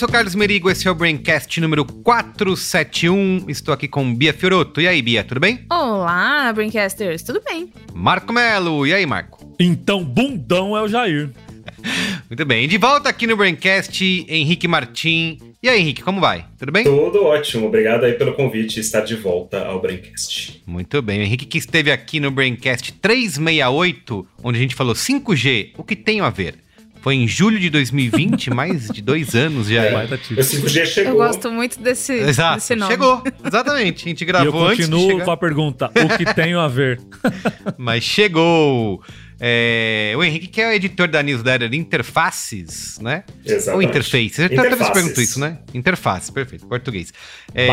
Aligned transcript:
sou 0.00 0.08
Carlos 0.08 0.34
Merigo, 0.34 0.70
esse 0.70 0.88
é 0.88 0.90
o 0.90 0.94
Braincast 0.94 1.60
número 1.60 1.84
471. 1.84 3.44
Estou 3.48 3.74
aqui 3.74 3.86
com 3.86 4.14
Bia 4.14 4.32
Fioroto. 4.32 4.80
E 4.80 4.88
aí, 4.88 5.02
Bia, 5.02 5.22
tudo 5.22 5.38
bem? 5.38 5.66
Olá, 5.70 6.50
Braincasters, 6.54 7.22
tudo 7.22 7.42
bem? 7.44 7.70
Marco 7.92 8.32
Melo. 8.32 8.86
E 8.86 8.94
aí, 8.94 9.04
Marco? 9.04 9.54
Então, 9.60 10.02
bundão 10.02 10.74
é 10.74 10.80
o 10.80 10.88
Jair. 10.88 11.28
Muito 12.30 12.46
bem. 12.46 12.66
De 12.66 12.78
volta 12.78 13.10
aqui 13.10 13.26
no 13.26 13.36
Braincast, 13.36 14.02
Henrique 14.26 14.66
Martim. 14.66 15.38
E 15.62 15.68
aí, 15.68 15.78
Henrique, 15.78 16.02
como 16.02 16.18
vai? 16.18 16.46
Tudo 16.58 16.72
bem? 16.72 16.84
Tudo 16.84 17.22
ótimo. 17.22 17.66
Obrigado 17.66 18.04
aí 18.04 18.14
pelo 18.14 18.32
convite 18.32 18.78
e 18.78 18.80
estar 18.80 19.02
de 19.02 19.16
volta 19.16 19.66
ao 19.66 19.82
Braincast. 19.82 20.62
Muito 20.66 21.02
bem. 21.02 21.20
O 21.20 21.22
Henrique 21.24 21.44
que 21.44 21.58
esteve 21.58 21.92
aqui 21.92 22.20
no 22.20 22.30
Braincast 22.30 22.90
368, 22.94 24.26
onde 24.42 24.58
a 24.58 24.62
gente 24.62 24.74
falou 24.74 24.94
5G, 24.94 25.72
o 25.76 25.84
que 25.84 25.94
tem 25.94 26.22
a 26.22 26.30
ver? 26.30 26.54
Foi 27.00 27.14
em 27.14 27.26
julho 27.26 27.58
de 27.58 27.70
2020, 27.70 28.50
mais 28.54 28.88
de 28.88 29.00
dois 29.00 29.34
anos 29.34 29.68
já. 29.68 29.82
É, 29.84 30.04
o 30.04 30.18
título. 30.18 30.40
5G 30.40 30.86
chegou. 30.86 31.12
Eu 31.12 31.16
gosto 31.18 31.50
muito 31.50 31.80
desse, 31.80 32.12
Exato, 32.12 32.56
desse 32.56 32.76
nome. 32.76 32.92
chegou. 32.92 33.22
Exatamente. 33.44 34.04
A 34.04 34.08
gente 34.08 34.20
E 34.20 34.24
eu 34.24 34.26
gravou 34.28 34.66
antes 34.66 34.86
de 34.86 34.90
continuo 34.90 35.10
chegar. 35.12 35.24
com 35.24 35.30
a 35.30 35.36
pergunta: 35.36 35.90
o 35.94 36.16
que 36.18 36.34
tenho 36.34 36.60
a 36.60 36.68
ver? 36.68 37.00
Mas 37.78 38.04
chegou! 38.04 39.02
É, 39.42 40.12
o 40.16 40.22
Henrique, 40.22 40.48
que 40.48 40.60
é 40.60 40.68
o 40.68 40.72
editor 40.72 41.08
da 41.08 41.22
newsletter 41.22 41.72
Interfaces, 41.72 42.98
né? 43.00 43.24
Exatamente. 43.44 43.70
Ou 43.70 43.82
Interface. 43.82 44.42
Eu 44.42 44.48
toda 44.50 44.62
vez 44.62 44.66
Interfaces. 44.74 44.92
pergunto 44.92 45.20
isso, 45.22 45.40
né? 45.40 45.58
Interface, 45.72 46.30
perfeito, 46.32 46.66
português. 46.66 47.12
É, 47.54 47.66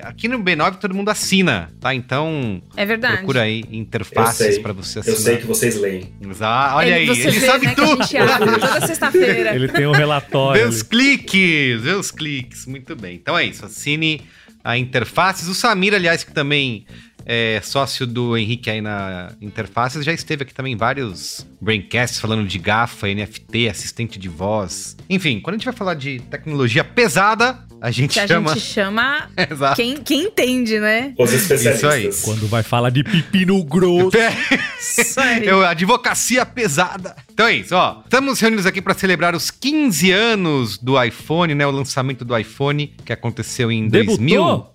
Baita, 0.00 0.08
aqui 0.08 0.26
no 0.28 0.38
B9 0.42 0.76
todo 0.78 0.92
mundo 0.94 1.08
assina, 1.10 1.70
tá? 1.80 1.94
Então 1.94 2.60
É 2.76 2.84
verdade. 2.84 3.18
procura 3.18 3.42
aí 3.42 3.62
Eu 3.70 3.74
Interfaces 3.78 4.58
pra 4.58 4.72
você 4.72 4.98
Eu 4.98 5.02
assinar. 5.02 5.18
sei 5.20 5.36
que 5.36 5.46
vocês 5.46 5.76
leem. 5.76 6.12
Exa- 6.28 6.74
Olha 6.74 6.96
aí, 6.96 7.06
você 7.06 7.28
ele 7.28 7.38
vê, 7.38 7.46
sabe 7.46 7.66
né, 7.66 7.74
tudo! 7.76 7.96
Que 8.08 8.16
a 8.18 8.26
gente 8.26 8.32
abre 8.32 8.50
toda 8.60 8.80
sexta-feira. 8.86 9.54
Ele 9.54 9.68
tem 9.68 9.86
um 9.86 9.92
relatório. 9.92 10.68
Os 10.68 10.82
cliques, 10.82 11.84
os 11.84 12.10
cliques. 12.10 12.66
Muito 12.66 12.96
bem. 12.96 13.14
Então 13.14 13.38
é 13.38 13.44
isso. 13.44 13.64
Assine 13.64 14.22
a 14.64 14.76
Interfaces. 14.76 15.46
O 15.46 15.54
Samir, 15.54 15.94
aliás, 15.94 16.24
que 16.24 16.32
também 16.32 16.84
é 17.26 17.60
sócio 17.62 18.06
do 18.06 18.36
Henrique 18.36 18.68
aí 18.70 18.80
na 18.80 19.32
Interfaces, 19.40 20.04
já 20.04 20.12
esteve 20.12 20.42
aqui 20.42 20.54
também 20.54 20.72
em 20.74 20.76
vários 20.76 21.46
braincasts 21.60 22.20
falando 22.20 22.46
de 22.46 22.58
GAFA, 22.58 23.08
NFT, 23.08 23.68
assistente 23.68 24.18
de 24.18 24.28
voz. 24.28 24.96
Enfim, 25.08 25.40
quando 25.40 25.54
a 25.54 25.58
gente 25.58 25.64
vai 25.64 25.74
falar 25.74 25.94
de 25.94 26.20
tecnologia 26.30 26.84
pesada, 26.84 27.58
a 27.80 27.90
gente 27.90 28.14
Que 28.14 28.20
a 28.20 28.26
chama. 28.28 28.54
gente 28.54 28.64
chama 28.64 29.28
Exato. 29.50 29.76
quem, 29.76 29.96
quem 29.98 30.22
entende, 30.24 30.78
né? 30.80 31.12
Os 31.18 31.32
especialistas. 31.32 32.22
Quando 32.22 32.46
vai 32.46 32.62
falar 32.62 32.90
de 32.90 33.04
pepino 33.04 33.62
grosso. 33.64 34.16
Isso 34.80 35.20
aí. 35.20 35.46
Eu, 35.46 35.64
advocacia 35.64 36.44
pesada. 36.46 37.14
Então 37.32 37.46
é 37.46 37.54
isso, 37.54 37.74
ó. 37.74 38.00
Estamos 38.04 38.38
reunidos 38.38 38.64
aqui 38.64 38.80
para 38.80 38.94
celebrar 38.94 39.34
os 39.34 39.50
15 39.50 40.12
anos 40.12 40.78
do 40.78 41.02
iPhone, 41.02 41.54
né? 41.54 41.66
O 41.66 41.70
lançamento 41.70 42.24
do 42.24 42.36
iPhone 42.38 42.94
que 43.04 43.12
aconteceu 43.12 43.72
em 43.72 43.88
2000. 43.88 44.66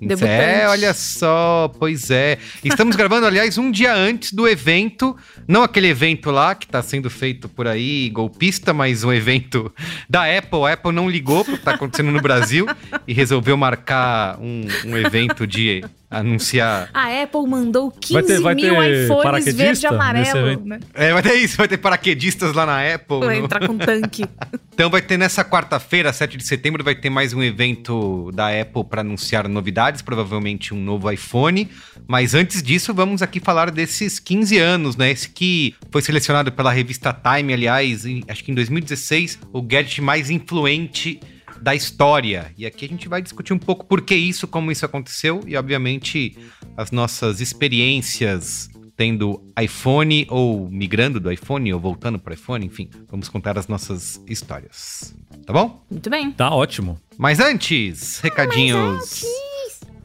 Debutante. 0.00 0.30
É, 0.30 0.68
olha 0.68 0.94
só, 0.94 1.72
pois 1.78 2.10
é. 2.10 2.38
Estamos 2.64 2.94
gravando, 2.96 3.26
aliás, 3.26 3.58
um 3.58 3.70
dia 3.70 3.94
antes 3.94 4.32
do 4.32 4.46
evento, 4.46 5.16
não 5.46 5.62
aquele 5.62 5.88
evento 5.88 6.30
lá 6.30 6.54
que 6.54 6.66
tá 6.66 6.82
sendo 6.82 7.10
feito 7.10 7.48
por 7.48 7.66
aí, 7.66 8.10
golpista, 8.10 8.72
mas 8.72 9.04
um 9.04 9.12
evento 9.12 9.72
da 10.08 10.24
Apple. 10.24 10.64
A 10.64 10.72
Apple 10.74 10.92
não 10.92 11.08
ligou 11.08 11.44
pro 11.44 11.56
que 11.56 11.64
tá 11.64 11.72
acontecendo 11.72 12.10
no 12.10 12.20
Brasil 12.20 12.66
e 13.08 13.14
resolveu 13.14 13.56
marcar 13.56 14.38
um, 14.38 14.66
um 14.84 14.96
evento 14.96 15.46
de 15.46 15.82
anunciar. 16.10 16.90
A 16.92 17.22
Apple 17.22 17.46
mandou 17.48 17.90
15 17.90 18.12
Vai 18.12 18.22
ter- 18.22 18.40
vai 18.40 18.54
mil 18.54 18.74
ter 18.74 19.04
iPhones 19.04 19.54
verde 19.54 19.84
e 19.84 19.86
amarelo. 19.86 20.62
Né? 20.64 20.80
É, 20.94 21.12
vai 21.12 21.22
ter 21.22 21.34
isso, 21.34 21.56
vai 21.56 21.66
ter 21.68 21.78
paraquedistas 21.78 22.52
lá 22.54 22.66
na 22.66 22.94
Apple. 22.94 23.20
Vai 23.20 23.38
no- 23.38 23.44
entrar 23.46 23.66
com 23.66 23.76
tanque. 23.78 24.24
Então 24.78 24.88
vai 24.88 25.02
ter 25.02 25.16
nessa 25.18 25.44
quarta-feira, 25.44 26.12
7 26.12 26.36
de 26.36 26.44
setembro, 26.46 26.84
vai 26.84 26.94
ter 26.94 27.10
mais 27.10 27.32
um 27.34 27.42
evento 27.42 28.30
da 28.32 28.46
Apple 28.48 28.84
para 28.84 29.00
anunciar 29.00 29.48
novidades, 29.48 30.02
provavelmente 30.02 30.72
um 30.72 30.80
novo 30.80 31.10
iPhone. 31.10 31.68
Mas 32.06 32.32
antes 32.32 32.62
disso, 32.62 32.94
vamos 32.94 33.20
aqui 33.20 33.40
falar 33.40 33.72
desses 33.72 34.20
15 34.20 34.56
anos, 34.56 34.96
né? 34.96 35.10
Esse 35.10 35.30
que 35.30 35.74
foi 35.90 36.00
selecionado 36.00 36.52
pela 36.52 36.70
revista 36.70 37.12
Time, 37.12 37.52
aliás, 37.54 38.06
em- 38.06 38.22
acho 38.28 38.44
que 38.44 38.52
em 38.52 38.54
2016, 38.54 39.40
o 39.52 39.60
gadget 39.60 40.00
mais 40.00 40.30
influente 40.30 41.18
da 41.60 41.74
história. 41.74 42.52
E 42.56 42.66
aqui 42.66 42.84
a 42.84 42.88
gente 42.88 43.08
vai 43.08 43.22
discutir 43.22 43.52
um 43.52 43.58
pouco 43.58 43.84
por 43.84 44.02
que 44.02 44.14
isso, 44.14 44.46
como 44.46 44.70
isso 44.72 44.84
aconteceu 44.84 45.42
e, 45.46 45.56
obviamente, 45.56 46.36
as 46.76 46.90
nossas 46.90 47.40
experiências 47.40 48.70
tendo 48.96 49.40
iPhone 49.60 50.26
ou 50.28 50.68
migrando 50.68 51.20
do 51.20 51.30
iPhone 51.30 51.72
ou 51.72 51.78
voltando 51.78 52.18
para 52.18 52.32
o 52.32 52.34
iPhone, 52.34 52.66
enfim, 52.66 52.90
vamos 53.08 53.28
contar 53.28 53.56
as 53.56 53.68
nossas 53.68 54.20
histórias. 54.26 55.14
Tá 55.46 55.52
bom? 55.52 55.84
Muito 55.88 56.10
bem. 56.10 56.32
Tá 56.32 56.50
ótimo. 56.52 57.00
Mas 57.16 57.38
antes, 57.38 58.18
recadinhos 58.18 59.24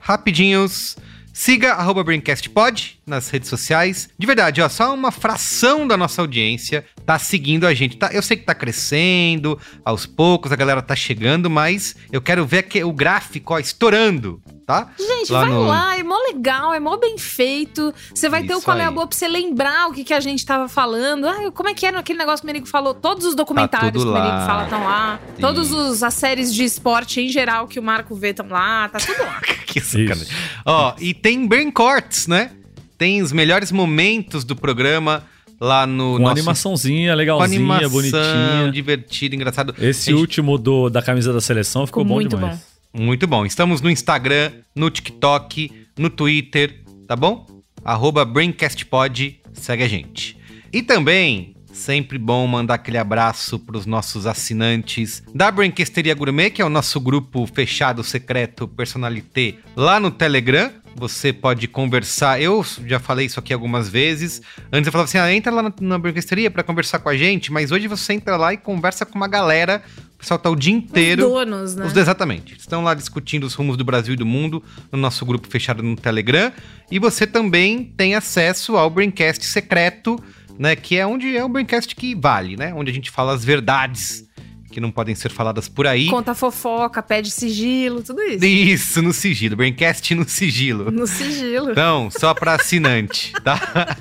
rapidinhos. 0.03 0.97
Siga 1.35 1.73
arroba 1.73 2.03
BraincastPod 2.03 2.99
nas 3.07 3.27
redes 3.31 3.49
sociais. 3.49 4.07
De 4.19 4.27
verdade, 4.27 4.61
ó, 4.61 4.69
só 4.69 4.93
uma 4.93 5.11
fração 5.11 5.87
da 5.87 5.97
nossa 5.97 6.21
audiência 6.21 6.85
tá 7.07 7.17
seguindo 7.17 7.65
a 7.65 7.73
gente. 7.73 7.97
Tá, 7.97 8.11
eu 8.13 8.21
sei 8.21 8.37
que 8.37 8.43
tá 8.43 8.53
crescendo, 8.53 9.59
aos 9.83 10.05
poucos 10.05 10.51
a 10.51 10.55
galera 10.55 10.79
tá 10.79 10.95
chegando, 10.95 11.49
mas 11.49 11.95
eu 12.11 12.21
quero 12.21 12.45
ver 12.45 12.63
que, 12.63 12.83
o 12.83 12.93
gráfico 12.93 13.55
ó, 13.55 13.59
estourando, 13.59 14.39
tá? 14.65 14.89
Gente, 14.97 15.31
Lá 15.31 15.41
vai 15.41 15.49
no- 15.49 15.67
lá, 15.67 15.97
é 15.99 16.03
mó 16.03 16.15
legal, 16.33 16.73
é 16.73 16.79
mó 16.79 16.97
bem 16.97 17.17
feito. 17.17 17.93
Você 18.13 18.29
vai 18.29 18.43
ter 18.43 18.53
o 18.53 18.57
Isso 18.57 18.65
qual 18.65 18.77
é 18.77 18.83
a 18.83 18.87
aí. 18.89 18.93
boa 18.93 19.05
pra 19.07 19.15
você 19.17 19.27
lembrar 19.27 19.89
o 19.89 19.93
que, 19.93 20.03
que 20.03 20.13
a 20.13 20.19
gente 20.19 20.45
tava 20.45 20.67
falando. 20.67 21.27
Ah, 21.27 21.51
como 21.51 21.69
é 21.69 21.73
que 21.73 21.85
era 21.85 21.99
aquele 21.99 22.17
negócio 22.19 22.39
que 22.39 22.45
o 22.45 22.47
Merigo 22.47 22.65
falou? 22.67 22.93
Todos 22.93 23.25
os 23.25 23.35
documentários 23.35 23.91
tudo 23.91 24.03
que 24.05 24.09
o 24.09 24.13
Merigo 24.13 24.37
lá. 24.37 24.45
fala 24.45 24.63
estão 24.63 24.83
lá. 24.83 25.19
Sim. 25.35 25.41
Todos 25.41 25.71
os, 25.71 26.03
as 26.03 26.13
séries 26.13 26.53
de 26.53 26.63
esporte 26.63 27.21
em 27.21 27.29
geral 27.29 27.67
que 27.67 27.79
o 27.79 27.83
Marco 27.83 28.15
vê 28.15 28.29
estão 28.29 28.47
lá. 28.49 28.89
Tá 28.89 28.99
tudo 28.99 29.21
lá. 29.23 29.41
que 29.65 29.79
sacanagem. 29.81 30.27
Ó, 30.65 30.93
e 30.99 31.13
tem 31.13 31.45
Brain 31.47 31.69
Cortes, 31.71 32.27
né? 32.27 32.51
Tem 32.97 33.21
os 33.21 33.31
melhores 33.31 33.71
momentos 33.71 34.43
do 34.43 34.55
programa 34.55 35.23
lá 35.59 35.85
no 35.87 36.13
Com 36.13 36.19
nosso 36.19 36.31
animaçãozinha 36.31 37.15
legalzinha, 37.15 37.59
animação, 37.59 37.89
bonitinha. 37.89 38.71
divertido, 38.71 39.35
engraçado. 39.35 39.73
Esse 39.79 40.11
Gente, 40.11 40.19
último 40.19 40.57
do, 40.57 40.89
da 40.89 41.01
camisa 41.01 41.31
da 41.33 41.39
seleção 41.41 41.85
ficou, 41.85 42.03
Ficou 42.03 42.05
bom 42.15 42.21
muito 42.21 42.35
demais. 42.35 42.72
Muito 42.95 43.25
bom. 43.25 43.43
Estamos 43.43 43.81
no 43.81 43.89
Instagram, 43.89 44.51
no 44.75 44.89
TikTok, 44.91 45.87
no 45.97 46.11
Twitter, 46.11 46.83
tá 47.07 47.15
bom? 47.15 47.47
Arroba 47.83 48.23
BraincastPod, 48.23 49.41
segue 49.51 49.83
a 49.83 49.87
gente. 49.87 50.37
E 50.71 50.83
também, 50.83 51.55
sempre 51.73 52.19
bom 52.19 52.45
mandar 52.45 52.75
aquele 52.75 52.99
abraço 52.99 53.57
para 53.57 53.77
os 53.77 53.87
nossos 53.87 54.27
assinantes 54.27 55.23
da 55.33 55.49
Braincasteria 55.49 56.13
Gourmet, 56.13 56.51
que 56.51 56.61
é 56.61 56.65
o 56.65 56.69
nosso 56.69 56.99
grupo 56.99 57.47
fechado, 57.47 58.03
secreto, 58.03 58.67
personalité, 58.67 59.55
lá 59.75 59.99
no 59.99 60.11
Telegram. 60.11 60.71
Você 60.95 61.33
pode 61.33 61.67
conversar. 61.67 62.41
Eu 62.41 62.63
já 62.85 62.99
falei 62.99 63.25
isso 63.25 63.39
aqui 63.39 63.53
algumas 63.53 63.89
vezes. 63.89 64.41
Antes 64.71 64.87
eu 64.87 64.91
falava 64.91 65.09
assim: 65.09 65.17
ah, 65.17 65.33
entra 65.33 65.51
lá 65.51 65.63
na, 65.63 65.73
na 65.81 65.97
Braincasteria 65.97 66.51
para 66.51 66.63
conversar 66.63 66.99
com 66.99 67.09
a 67.09 67.17
gente, 67.17 67.51
mas 67.51 67.71
hoje 67.71 67.87
você 67.87 68.13
entra 68.13 68.37
lá 68.37 68.53
e 68.53 68.57
conversa 68.57 69.05
com 69.05 69.15
uma 69.15 69.27
galera. 69.27 69.81
O 70.15 70.17
pessoal 70.19 70.39
tá 70.39 70.49
o 70.49 70.55
dia 70.55 70.73
inteiro. 70.73 71.25
Os 71.25 71.31
donos, 71.31 71.75
né? 71.75 71.85
Os 71.85 71.95
exatamente. 71.95 72.55
Estão 72.57 72.83
lá 72.83 72.93
discutindo 72.93 73.43
os 73.43 73.53
rumos 73.55 73.75
do 73.75 73.83
Brasil 73.83 74.13
e 74.13 74.17
do 74.17 74.25
mundo 74.25 74.63
no 74.91 74.97
nosso 74.97 75.25
grupo 75.25 75.47
fechado 75.47 75.83
no 75.83 75.95
Telegram. 75.95 76.51
E 76.89 76.99
você 76.99 77.27
também 77.27 77.83
tem 77.97 78.15
acesso 78.15 78.77
ao 78.77 78.89
Braincast 78.89 79.43
secreto, 79.45 80.17
né? 80.57 80.75
Que 80.75 80.97
é 80.97 81.05
onde 81.05 81.35
é 81.35 81.43
o 81.43 81.49
Braincast 81.49 81.95
que 81.95 82.15
vale, 82.15 82.55
né? 82.55 82.73
Onde 82.73 82.91
a 82.91 82.93
gente 82.93 83.11
fala 83.11 83.33
as 83.33 83.43
verdades 83.43 84.25
que 84.73 84.81
não 84.81 84.91
podem 84.91 85.13
ser 85.13 85.29
faladas 85.29 85.69
por 85.69 85.85
aí. 85.85 86.07
Conta 86.07 86.33
fofoca, 86.33 87.01
pede 87.01 87.29
sigilo, 87.29 88.01
tudo 88.01 88.21
isso. 88.23 88.43
Isso, 88.43 89.01
no 89.01 89.13
sigilo. 89.13 89.55
Braincast 89.55 90.15
no 90.15 90.27
sigilo. 90.27 90.91
No 90.91 91.05
sigilo. 91.05 91.71
Então, 91.71 92.09
só 92.11 92.33
para 92.33 92.55
assinante, 92.55 93.31
tá? 93.43 93.95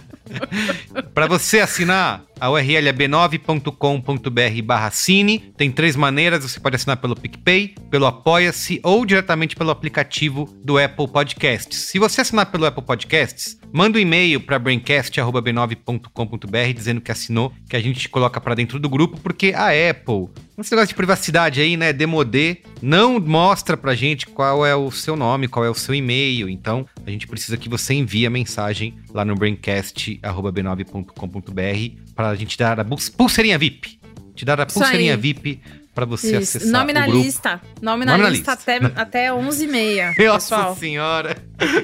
Para 1.12 1.26
você 1.26 1.60
assinar, 1.60 2.22
a 2.40 2.50
URL 2.50 2.88
é 2.88 2.92
b9.com.br 2.92 4.62
barra 4.64 4.90
cine. 4.90 5.52
Tem 5.56 5.70
três 5.70 5.94
maneiras, 5.94 6.42
você 6.42 6.58
pode 6.58 6.76
assinar 6.76 6.96
pelo 6.96 7.14
PicPay, 7.14 7.74
pelo 7.90 8.06
Apoia-se 8.06 8.80
ou 8.82 9.04
diretamente 9.04 9.54
pelo 9.54 9.70
aplicativo 9.70 10.48
do 10.64 10.78
Apple 10.78 11.08
Podcasts. 11.08 11.78
Se 11.78 11.98
você 11.98 12.22
assinar 12.22 12.46
pelo 12.46 12.64
Apple 12.64 12.82
Podcasts, 12.82 13.58
manda 13.72 13.98
um 13.98 14.00
e-mail 14.00 14.40
para 14.40 14.58
braincast.b9.com.br 14.58 16.72
dizendo 16.74 17.00
que 17.00 17.10
assinou, 17.10 17.52
que 17.69 17.74
a 17.76 17.80
gente 17.80 18.00
te 18.00 18.08
coloca 18.08 18.40
para 18.40 18.54
dentro 18.54 18.78
do 18.78 18.88
grupo, 18.88 19.19
porque 19.20 19.52
a 19.54 19.69
Apple, 19.90 20.28
esse 20.58 20.70
negócio 20.70 20.88
de 20.88 20.94
privacidade 20.94 21.60
aí, 21.60 21.76
né, 21.76 21.92
demodê, 21.92 22.58
não 22.80 23.19
mostra 23.19 23.76
pra 23.76 23.94
gente 23.94 24.26
qual 24.26 24.64
é 24.66 24.76
o 24.76 24.90
seu 24.90 25.16
nome, 25.16 25.48
qual 25.48 25.64
é 25.64 25.70
o 25.70 25.74
seu 25.74 25.94
e-mail. 25.94 26.48
Então, 26.48 26.86
a 27.06 27.10
gente 27.10 27.26
precisa 27.26 27.56
que 27.56 27.69
você 27.69 27.94
envie 27.94 28.26
a 28.26 28.30
mensagem 28.30 28.94
lá 29.12 29.24
no 29.24 29.34
braincast.b9.com.br 29.34 32.12
para 32.14 32.28
a 32.28 32.34
gente 32.34 32.58
dar 32.58 32.78
a 32.78 32.84
pulseirinha 32.84 33.58
VIP. 33.58 33.98
Te 34.34 34.44
dar 34.44 34.60
a 34.60 34.64
Isso 34.64 34.78
pulseirinha 34.78 35.14
aí. 35.14 35.20
VIP 35.20 35.60
para 35.94 36.06
você 36.06 36.39
Isso. 36.39 36.56
acessar 36.59 36.73
Nome 36.81 36.93
o 36.93 36.94
na 36.94 37.06
grupo. 37.06 37.23
lista. 37.23 37.61
Nome 37.83 38.05
na 38.05 38.12
Nome 38.12 38.25
na 38.25 38.31
lista 38.31 38.53
lista. 38.53 38.73
até, 38.77 39.00
até 39.00 39.29
11h30, 39.31 40.15
Nossa 40.27 40.56
pessoal. 40.56 40.77
senhora. 40.77 41.37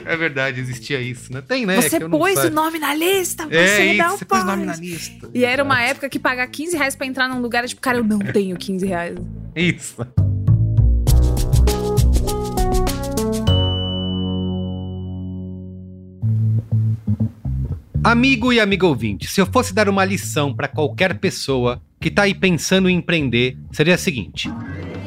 É 0.06 0.16
verdade, 0.16 0.60
existia 0.60 1.00
isso, 1.00 1.32
né? 1.32 1.42
Tem, 1.46 1.66
né? 1.66 1.80
Você 1.80 1.98
não 1.98 2.10
pôs 2.10 2.38
o 2.44 2.50
nome 2.50 2.78
na 2.78 2.94
lista, 2.94 3.46
você 3.46 3.54
É 3.56 3.94
não 3.94 4.06
isso, 4.08 4.18
você 4.18 4.24
pôs 4.24 4.44
nome 4.44 4.64
na 4.64 4.76
lista. 4.76 5.28
E 5.34 5.44
era 5.44 5.62
uma 5.62 5.80
época 5.82 6.08
que 6.08 6.18
pagar 6.18 6.46
15 6.48 6.76
reais 6.76 6.96
pra 6.96 7.06
entrar 7.06 7.28
num 7.28 7.40
lugar, 7.40 7.64
é 7.64 7.66
tipo, 7.68 7.80
cara, 7.80 7.98
eu 7.98 8.04
não 8.04 8.18
tenho 8.18 8.56
15 8.56 8.86
reais. 8.86 9.18
Isso. 9.54 9.96
Amigo 18.02 18.52
e 18.52 18.60
amigo 18.60 18.86
ouvinte, 18.86 19.26
se 19.28 19.40
eu 19.40 19.46
fosse 19.46 19.74
dar 19.74 19.88
uma 19.88 20.04
lição 20.04 20.54
para 20.54 20.68
qualquer 20.68 21.18
pessoa 21.18 21.82
que 22.00 22.10
tá 22.10 22.22
aí 22.22 22.34
pensando 22.34 22.88
em 22.88 22.96
empreender, 22.96 23.56
seria 23.72 23.94
a 23.94 23.98
seguinte: 23.98 24.50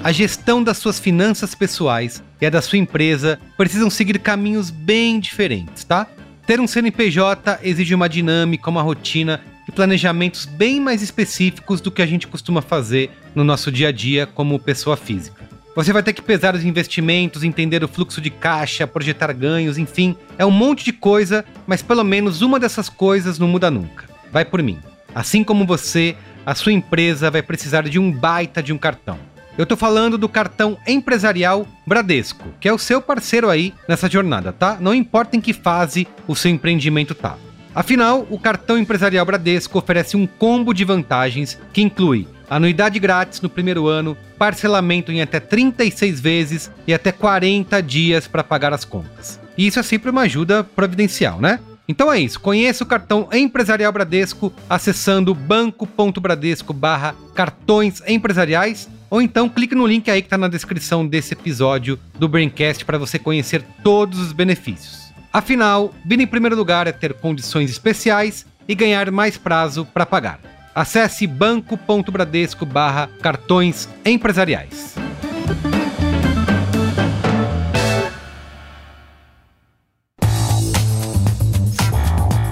a 0.04 0.12
gestão 0.12 0.64
das 0.64 0.78
suas 0.78 1.00
finanças 1.00 1.54
pessoais 1.56 2.24
e 2.40 2.46
a 2.46 2.50
da 2.50 2.62
sua 2.62 2.78
empresa 2.78 3.40
precisam 3.58 3.90
seguir 3.90 4.20
caminhos 4.20 4.70
bem 4.70 5.20
diferentes, 5.20 5.84
tá? 5.84 6.08
Ter 6.46 6.60
um 6.60 6.68
CNPJ 6.68 7.60
exige 7.64 7.94
uma 7.94 8.10
dinâmica, 8.10 8.70
uma 8.70 8.82
rotina 8.82 9.42
e 9.68 9.72
planejamentos 9.72 10.46
bem 10.46 10.80
mais 10.82 11.02
específicos 11.02 11.80
do 11.80 11.92
que 11.92 12.02
a 12.02 12.06
gente 12.06 12.28
costuma 12.28 12.62
fazer 12.62 13.12
no 13.36 13.44
nosso 13.44 13.72
dia 13.72 13.90
a 13.90 13.92
dia 13.92 14.26
como 14.26 14.60
pessoa 14.60 14.98
física. 14.98 15.50
Você 15.74 15.94
vai 15.94 16.04
ter 16.04 16.12
que 16.12 16.22
pesar 16.22 16.54
os 16.54 16.66
investimentos, 16.66 17.44
entender 17.44 17.82
o 17.82 17.88
fluxo 17.88 18.20
de 18.20 18.30
caixa, 18.30 18.86
projetar 18.86 19.32
ganhos, 19.32 19.78
enfim, 19.78 20.18
é 20.38 20.46
um 20.46 20.52
monte 20.52 20.84
de 20.84 20.92
coisa, 20.92 21.46
mas 21.66 21.82
pelo 21.82 22.04
menos 22.04 22.42
uma 22.42 22.60
dessas 22.60 22.90
coisas 22.90 23.40
não 23.40 23.48
muda 23.48 23.72
nunca. 23.72 24.04
Vai 24.34 24.44
por 24.44 24.62
mim. 24.62 24.80
Assim 25.16 25.44
como 25.44 25.66
você, 25.66 26.16
a 26.46 26.56
sua 26.56 26.72
empresa 26.72 27.30
vai 27.30 27.42
precisar 27.42 27.84
de 27.84 28.00
um 28.00 28.12
baita 28.12 28.62
de 28.62 28.74
um 28.74 28.78
cartão. 28.78 29.18
Eu 29.58 29.66
tô 29.66 29.76
falando 29.76 30.18
do 30.18 30.30
cartão 30.30 30.78
empresarial 30.88 31.68
Bradesco, 31.86 32.46
que 32.60 32.68
é 32.68 32.74
o 32.74 32.78
seu 32.78 33.02
parceiro 33.02 33.50
aí 33.50 33.74
nessa 33.88 34.10
jornada, 34.10 34.52
tá? 34.52 34.78
Não 34.80 34.94
importa 34.94 35.36
em 35.36 35.42
que 35.42 35.54
fase 35.54 36.08
o 36.28 36.36
seu 36.36 36.50
empreendimento 36.50 37.14
tá. 37.14 37.38
Afinal, 37.76 38.26
o 38.30 38.40
cartão 38.40 38.78
empresarial 38.78 39.26
Bradesco 39.26 39.78
oferece 39.78 40.18
um 40.18 40.26
combo 40.26 40.74
de 40.74 40.84
vantagens 40.84 41.60
que 41.72 41.82
inclui 41.82 42.28
anuidade 42.50 43.00
grátis 43.00 43.40
no 43.40 43.50
primeiro 43.50 43.88
ano, 43.88 44.18
parcelamento 44.38 45.12
em 45.12 45.22
até 45.22 45.40
36 45.40 46.20
vezes 46.20 46.72
e 46.86 46.94
até 46.94 47.12
40 47.12 47.82
dias 47.82 48.28
para 48.28 48.44
pagar 48.44 48.74
as 48.74 48.84
contas. 48.84 49.40
E 49.58 49.68
isso 49.68 49.80
é 49.80 49.84
sempre 49.84 50.10
uma 50.10 50.24
ajuda 50.24 50.64
providencial, 50.64 51.40
né? 51.40 51.60
Então 51.92 52.10
é 52.10 52.18
isso, 52.18 52.40
conheça 52.40 52.86
o 52.86 52.88
cartão 52.88 53.28
empresarial 53.34 53.92
Bradesco 53.92 54.54
acessando 54.70 55.36
banco.bradesco 55.36 56.72
barra 56.72 57.14
cartões 57.36 58.02
empresariais 58.08 58.90
ou 59.10 59.22
então 59.22 59.50
clique 59.50 59.76
no 59.76 59.86
link 59.86 60.10
aí 60.10 60.22
que 60.22 60.28
está 60.28 60.38
na 60.38 60.48
descrição 60.48 61.06
desse 61.06 61.34
episódio 61.34 62.00
do 62.18 62.30
Braincast 62.30 62.86
para 62.86 62.98
você 62.98 63.20
conhecer 63.20 63.62
todos 63.84 64.20
os 64.20 64.32
benefícios. 64.32 65.12
Afinal, 65.34 65.94
vir 66.06 66.22
em 66.22 66.26
primeiro 66.28 66.56
lugar 66.56 66.88
é 66.88 66.94
ter 66.94 67.14
condições 67.14 67.70
especiais 67.70 68.46
e 68.70 68.74
ganhar 68.74 69.12
mais 69.12 69.36
prazo 69.36 69.86
para 69.86 70.06
pagar. 70.06 70.40
Acesse 70.74 71.28
banco.bradesco 71.28 72.66
barra 72.66 73.10
cartões 73.22 73.90
empresariais. 74.06 74.96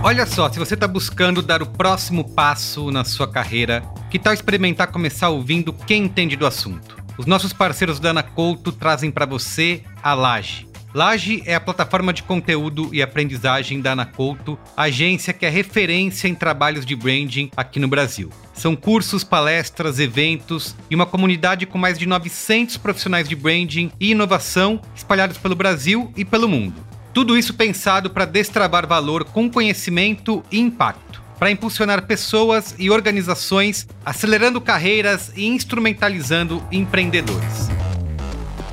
Olha 0.01 0.25
só, 0.25 0.49
se 0.49 0.57
você 0.57 0.75
está 0.75 0.87
buscando 0.87 1.41
dar 1.41 1.61
o 1.61 1.65
próximo 1.65 2.23
passo 2.23 2.89
na 2.89 3.03
sua 3.03 3.27
carreira, 3.27 3.83
que 4.09 4.17
tal 4.17 4.33
experimentar 4.33 4.87
começar 4.87 5.27
ouvindo 5.27 5.73
quem 5.73 6.05
entende 6.05 6.37
do 6.37 6.47
assunto? 6.47 6.95
Os 7.17 7.25
nossos 7.25 7.51
parceiros 7.51 7.99
da 7.99 8.11
Ana 8.11 8.23
Couto 8.23 8.71
trazem 8.71 9.11
para 9.11 9.25
você 9.25 9.83
a 10.01 10.13
Laje. 10.13 10.65
Laje 10.93 11.43
é 11.45 11.53
a 11.53 11.59
plataforma 11.59 12.13
de 12.13 12.23
conteúdo 12.23 12.89
e 12.93 13.01
aprendizagem 13.01 13.81
da 13.81 13.91
Ana 13.91 14.05
Couto, 14.05 14.57
agência 14.75 15.33
que 15.33 15.45
é 15.45 15.49
referência 15.49 16.29
em 16.29 16.33
trabalhos 16.33 16.85
de 16.85 16.95
branding 16.95 17.51
aqui 17.55 17.77
no 17.77 17.89
Brasil. 17.89 18.31
São 18.53 18.77
cursos, 18.77 19.25
palestras, 19.25 19.99
eventos 19.99 20.77
e 20.89 20.95
uma 20.95 21.05
comunidade 21.05 21.65
com 21.65 21.77
mais 21.77 21.99
de 21.99 22.05
900 22.05 22.77
profissionais 22.77 23.27
de 23.27 23.35
branding 23.35 23.91
e 23.99 24.11
inovação 24.11 24.81
espalhados 24.95 25.37
pelo 25.37 25.55
Brasil 25.55 26.11
e 26.15 26.23
pelo 26.23 26.47
mundo. 26.47 26.88
Tudo 27.13 27.37
isso 27.37 27.53
pensado 27.53 28.09
para 28.09 28.25
destravar 28.25 28.87
valor 28.87 29.23
com 29.23 29.49
conhecimento 29.49 30.43
e 30.51 30.59
impacto, 30.59 31.21
para 31.39 31.49
impulsionar 31.49 32.05
pessoas 32.05 32.75
e 32.77 32.89
organizações, 32.89 33.87
acelerando 34.05 34.61
carreiras 34.61 35.31
e 35.35 35.45
instrumentalizando 35.47 36.63
empreendedores. 36.71 37.69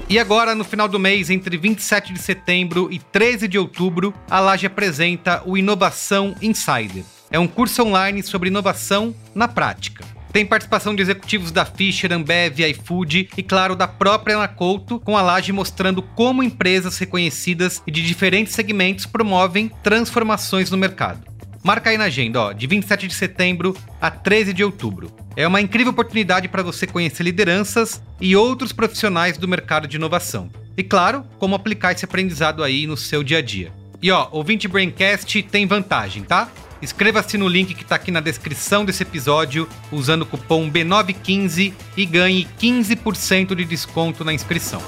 E 0.08 0.18
agora, 0.18 0.54
no 0.54 0.64
final 0.64 0.86
do 0.86 1.00
mês, 1.00 1.30
entre 1.30 1.56
27 1.56 2.12
de 2.12 2.20
setembro 2.20 2.88
e 2.92 2.98
13 2.98 3.48
de 3.48 3.58
outubro, 3.58 4.14
a 4.30 4.38
Laje 4.38 4.66
apresenta 4.66 5.42
o 5.44 5.56
Inovação 5.56 6.34
Insider. 6.40 7.02
É 7.30 7.38
um 7.40 7.48
curso 7.48 7.82
online 7.82 8.22
sobre 8.22 8.48
inovação 8.48 9.14
na 9.34 9.48
prática. 9.48 10.04
Tem 10.36 10.44
participação 10.44 10.94
de 10.94 11.00
executivos 11.00 11.50
da 11.50 11.64
Fisher, 11.64 12.12
Ambev, 12.12 12.60
iFood 12.60 13.30
e, 13.38 13.42
claro, 13.42 13.74
da 13.74 13.88
própria 13.88 14.36
Ana 14.36 14.46
Couto, 14.46 15.00
com 15.00 15.16
a 15.16 15.22
Laje 15.22 15.50
mostrando 15.50 16.02
como 16.02 16.42
empresas 16.42 16.98
reconhecidas 16.98 17.82
e 17.86 17.90
de 17.90 18.02
diferentes 18.02 18.52
segmentos 18.52 19.06
promovem 19.06 19.70
transformações 19.82 20.70
no 20.70 20.76
mercado. 20.76 21.24
Marca 21.64 21.88
aí 21.88 21.96
na 21.96 22.04
agenda, 22.04 22.38
ó, 22.38 22.52
de 22.52 22.66
27 22.66 23.08
de 23.08 23.14
setembro 23.14 23.74
a 23.98 24.10
13 24.10 24.52
de 24.52 24.62
outubro. 24.62 25.10
É 25.34 25.46
uma 25.46 25.62
incrível 25.62 25.92
oportunidade 25.92 26.48
para 26.48 26.62
você 26.62 26.86
conhecer 26.86 27.22
lideranças 27.22 28.02
e 28.20 28.36
outros 28.36 28.74
profissionais 28.74 29.38
do 29.38 29.48
mercado 29.48 29.88
de 29.88 29.96
inovação. 29.96 30.50
E 30.76 30.82
claro, 30.82 31.24
como 31.38 31.54
aplicar 31.54 31.92
esse 31.92 32.04
aprendizado 32.04 32.62
aí 32.62 32.86
no 32.86 32.98
seu 32.98 33.24
dia 33.24 33.38
a 33.38 33.42
dia. 33.42 33.72
E 34.02 34.10
ó, 34.10 34.28
ouvinte 34.30 34.68
Braincast 34.68 35.42
tem 35.44 35.66
vantagem, 35.66 36.24
tá? 36.24 36.50
Inscreva-se 36.82 37.38
no 37.38 37.48
link 37.48 37.74
que 37.74 37.82
está 37.82 37.96
aqui 37.96 38.10
na 38.10 38.20
descrição 38.20 38.84
desse 38.84 39.02
episódio 39.02 39.68
usando 39.90 40.22
o 40.22 40.26
cupom 40.26 40.70
B915 40.70 41.72
e 41.96 42.06
ganhe 42.06 42.46
15% 42.60 43.54
de 43.54 43.64
desconto 43.64 44.24
na 44.24 44.32
inscrição. 44.32 44.82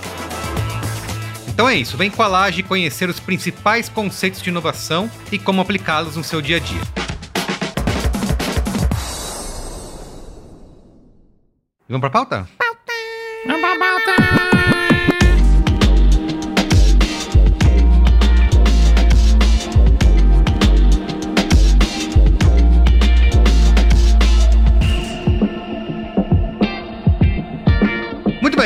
Então 1.49 1.69
é 1.69 1.75
isso, 1.75 1.97
vem 1.97 2.11
com 2.11 2.23
a 2.23 2.29
Laje 2.29 2.63
conhecer 2.63 3.09
os 3.09 3.19
principais 3.19 3.89
conceitos 3.89 4.41
de 4.41 4.49
inovação 4.49 5.11
e 5.33 5.39
como 5.39 5.61
aplicá-los 5.61 6.17
no 6.17 6.23
seu 6.23 6.41
dia 6.41 6.57
a 6.57 6.61
dia. 6.61 6.81
Vamos 11.89 12.01
pra 12.01 12.11
pauta? 12.11 12.49
Muito 13.47 14.78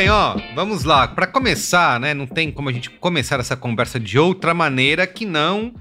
bem, 0.03 0.11
ó, 0.11 0.37
vamos 0.55 0.83
lá. 0.83 1.07
Para 1.07 1.29
começar, 1.29 2.01
né, 2.01 2.13
não 2.13 2.27
tem 2.27 2.51
como 2.51 2.69
a 2.69 2.73
gente 2.73 2.91
começar 2.91 3.39
essa 3.39 3.57
conversa 3.57 4.01
de 4.01 4.19
outra 4.19 4.53
maneira 4.53 5.07
que 5.07 5.25
não 5.25 5.73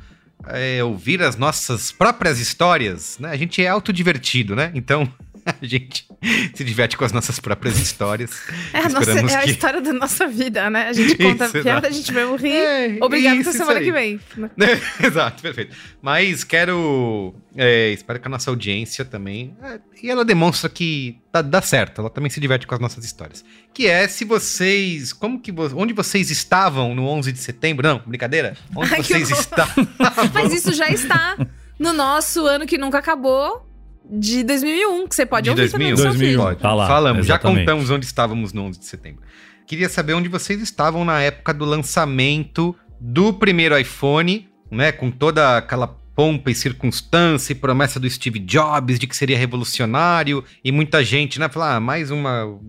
é, 0.48 0.84
ouvir 0.84 1.24
as 1.24 1.36
nossas 1.36 1.92
próprias 1.92 2.40
histórias, 2.40 3.18
né? 3.20 3.32
A 3.32 3.36
gente 3.36 3.64
é 3.64 3.68
autodivertido, 3.68 4.56
né? 4.56 4.72
Então 4.76 5.12
a 5.46 5.56
gente 5.66 6.06
se 6.54 6.64
diverte 6.64 6.98
com 6.98 7.06
as 7.06 7.12
nossas 7.12 7.40
próprias 7.40 7.80
histórias. 7.80 8.32
É 8.74 8.80
a, 8.80 8.90
nossa, 8.90 9.12
é 9.12 9.36
a 9.36 9.42
que- 9.44 9.52
história 9.52 9.82
da 9.82 9.94
nossa 9.94 10.28
vida, 10.28 10.70
né? 10.70 10.88
A 10.88 10.94
gente 10.94 11.16
conta 11.18 11.46
Isso, 11.46 11.62
piada, 11.62 11.88
a 11.88 11.92
gente 11.92 12.12
mesmo 12.14 12.36
rir. 12.36 12.52
É, 12.52 12.98
Obrigado 13.02 13.40
isso, 13.40 13.50
até 13.50 13.58
semana 13.60 13.80
que 13.80 13.92
vem. 13.92 14.20
Exato, 15.04 15.42
perfeito. 15.42 15.76
Mas 16.02 16.44
quero. 16.44 17.34
é, 17.56 17.90
espero 17.92 18.20
que 18.20 18.28
a 18.28 18.32
nossa 18.32 18.50
audiência 18.50 19.04
também. 19.06 19.56
é, 19.64 19.80
e 20.02 20.10
ela 20.10 20.26
demonstra 20.26 20.70
que 20.70 21.18
dá, 21.32 21.42
dá 21.42 21.62
certo, 21.62 22.02
ela 22.02 22.10
também 22.10 22.30
se 22.30 22.40
diverte 22.40 22.66
com 22.66 22.74
as 22.76 22.82
nossas 22.82 23.04
histórias. 23.06 23.44
Que 23.74 23.88
é 23.88 24.08
se 24.08 24.26
vocês. 24.26 25.14
Como 25.14 25.40
que 25.40 25.52
Onde 25.76 25.94
vocês 25.94 26.32
estavam 26.32 26.96
no 26.96 27.06
11 27.08 27.32
de 27.32 27.40
setembro? 27.40 27.88
Não, 27.88 28.00
brincadeira? 28.06 28.56
Onde 28.76 28.94
Ai, 28.94 29.04
vocês 29.04 29.30
estavam? 29.30 29.88
Mas 30.34 30.54
isso 30.54 30.74
já 30.74 30.90
está 30.90 31.38
no 31.80 31.94
nosso 31.94 32.46
ano 32.46 32.66
que 32.66 32.78
nunca 32.78 32.98
acabou, 33.00 33.68
de 34.10 34.44
2001, 34.44 35.08
que 35.08 35.16
você 35.16 35.26
pode 35.26 35.44
De 35.46 35.50
ouvir 35.52 35.72
também 35.72 35.92
no 35.92 35.98
seu 35.98 36.06
2001. 36.08 36.30
feed. 36.30 36.38
Pode. 36.44 36.60
Tá 36.60 36.74
lá, 36.74 36.88
Falamos, 36.88 37.26
já 37.26 37.36
exatamente. 37.36 37.60
contamos 37.66 37.90
onde 37.90 38.06
estávamos 38.06 38.54
no 38.54 38.64
11 38.64 38.80
de 38.80 38.86
setembro. 38.86 39.22
Queria 39.66 39.88
saber 39.88 40.14
onde 40.14 40.28
vocês 40.28 40.62
estavam 40.62 41.06
na 41.06 41.22
época 41.22 41.54
do 41.54 41.64
lançamento 41.66 42.76
do 43.00 43.32
primeiro 43.34 43.78
iPhone, 43.78 44.50
né? 44.70 44.92
Com 44.92 45.10
toda 45.10 45.58
aquela 45.58 45.88
pompa 45.88 46.52
e 46.52 46.56
circunstância 46.56 47.54
e 47.54 47.56
promessa 47.56 48.00
do 48.00 48.10
Steve 48.10 48.38
Jobs 48.40 49.00
de 49.00 49.08
que 49.08 49.16
seria 49.16 49.38
revolucionário 49.38 50.44
e 50.64 50.72
muita 50.72 51.04
gente, 51.04 51.40
né? 51.40 51.48
Falar, 51.48 51.76
ah, 51.76 51.80
mais 51.80 52.12
uma. 52.12 52.60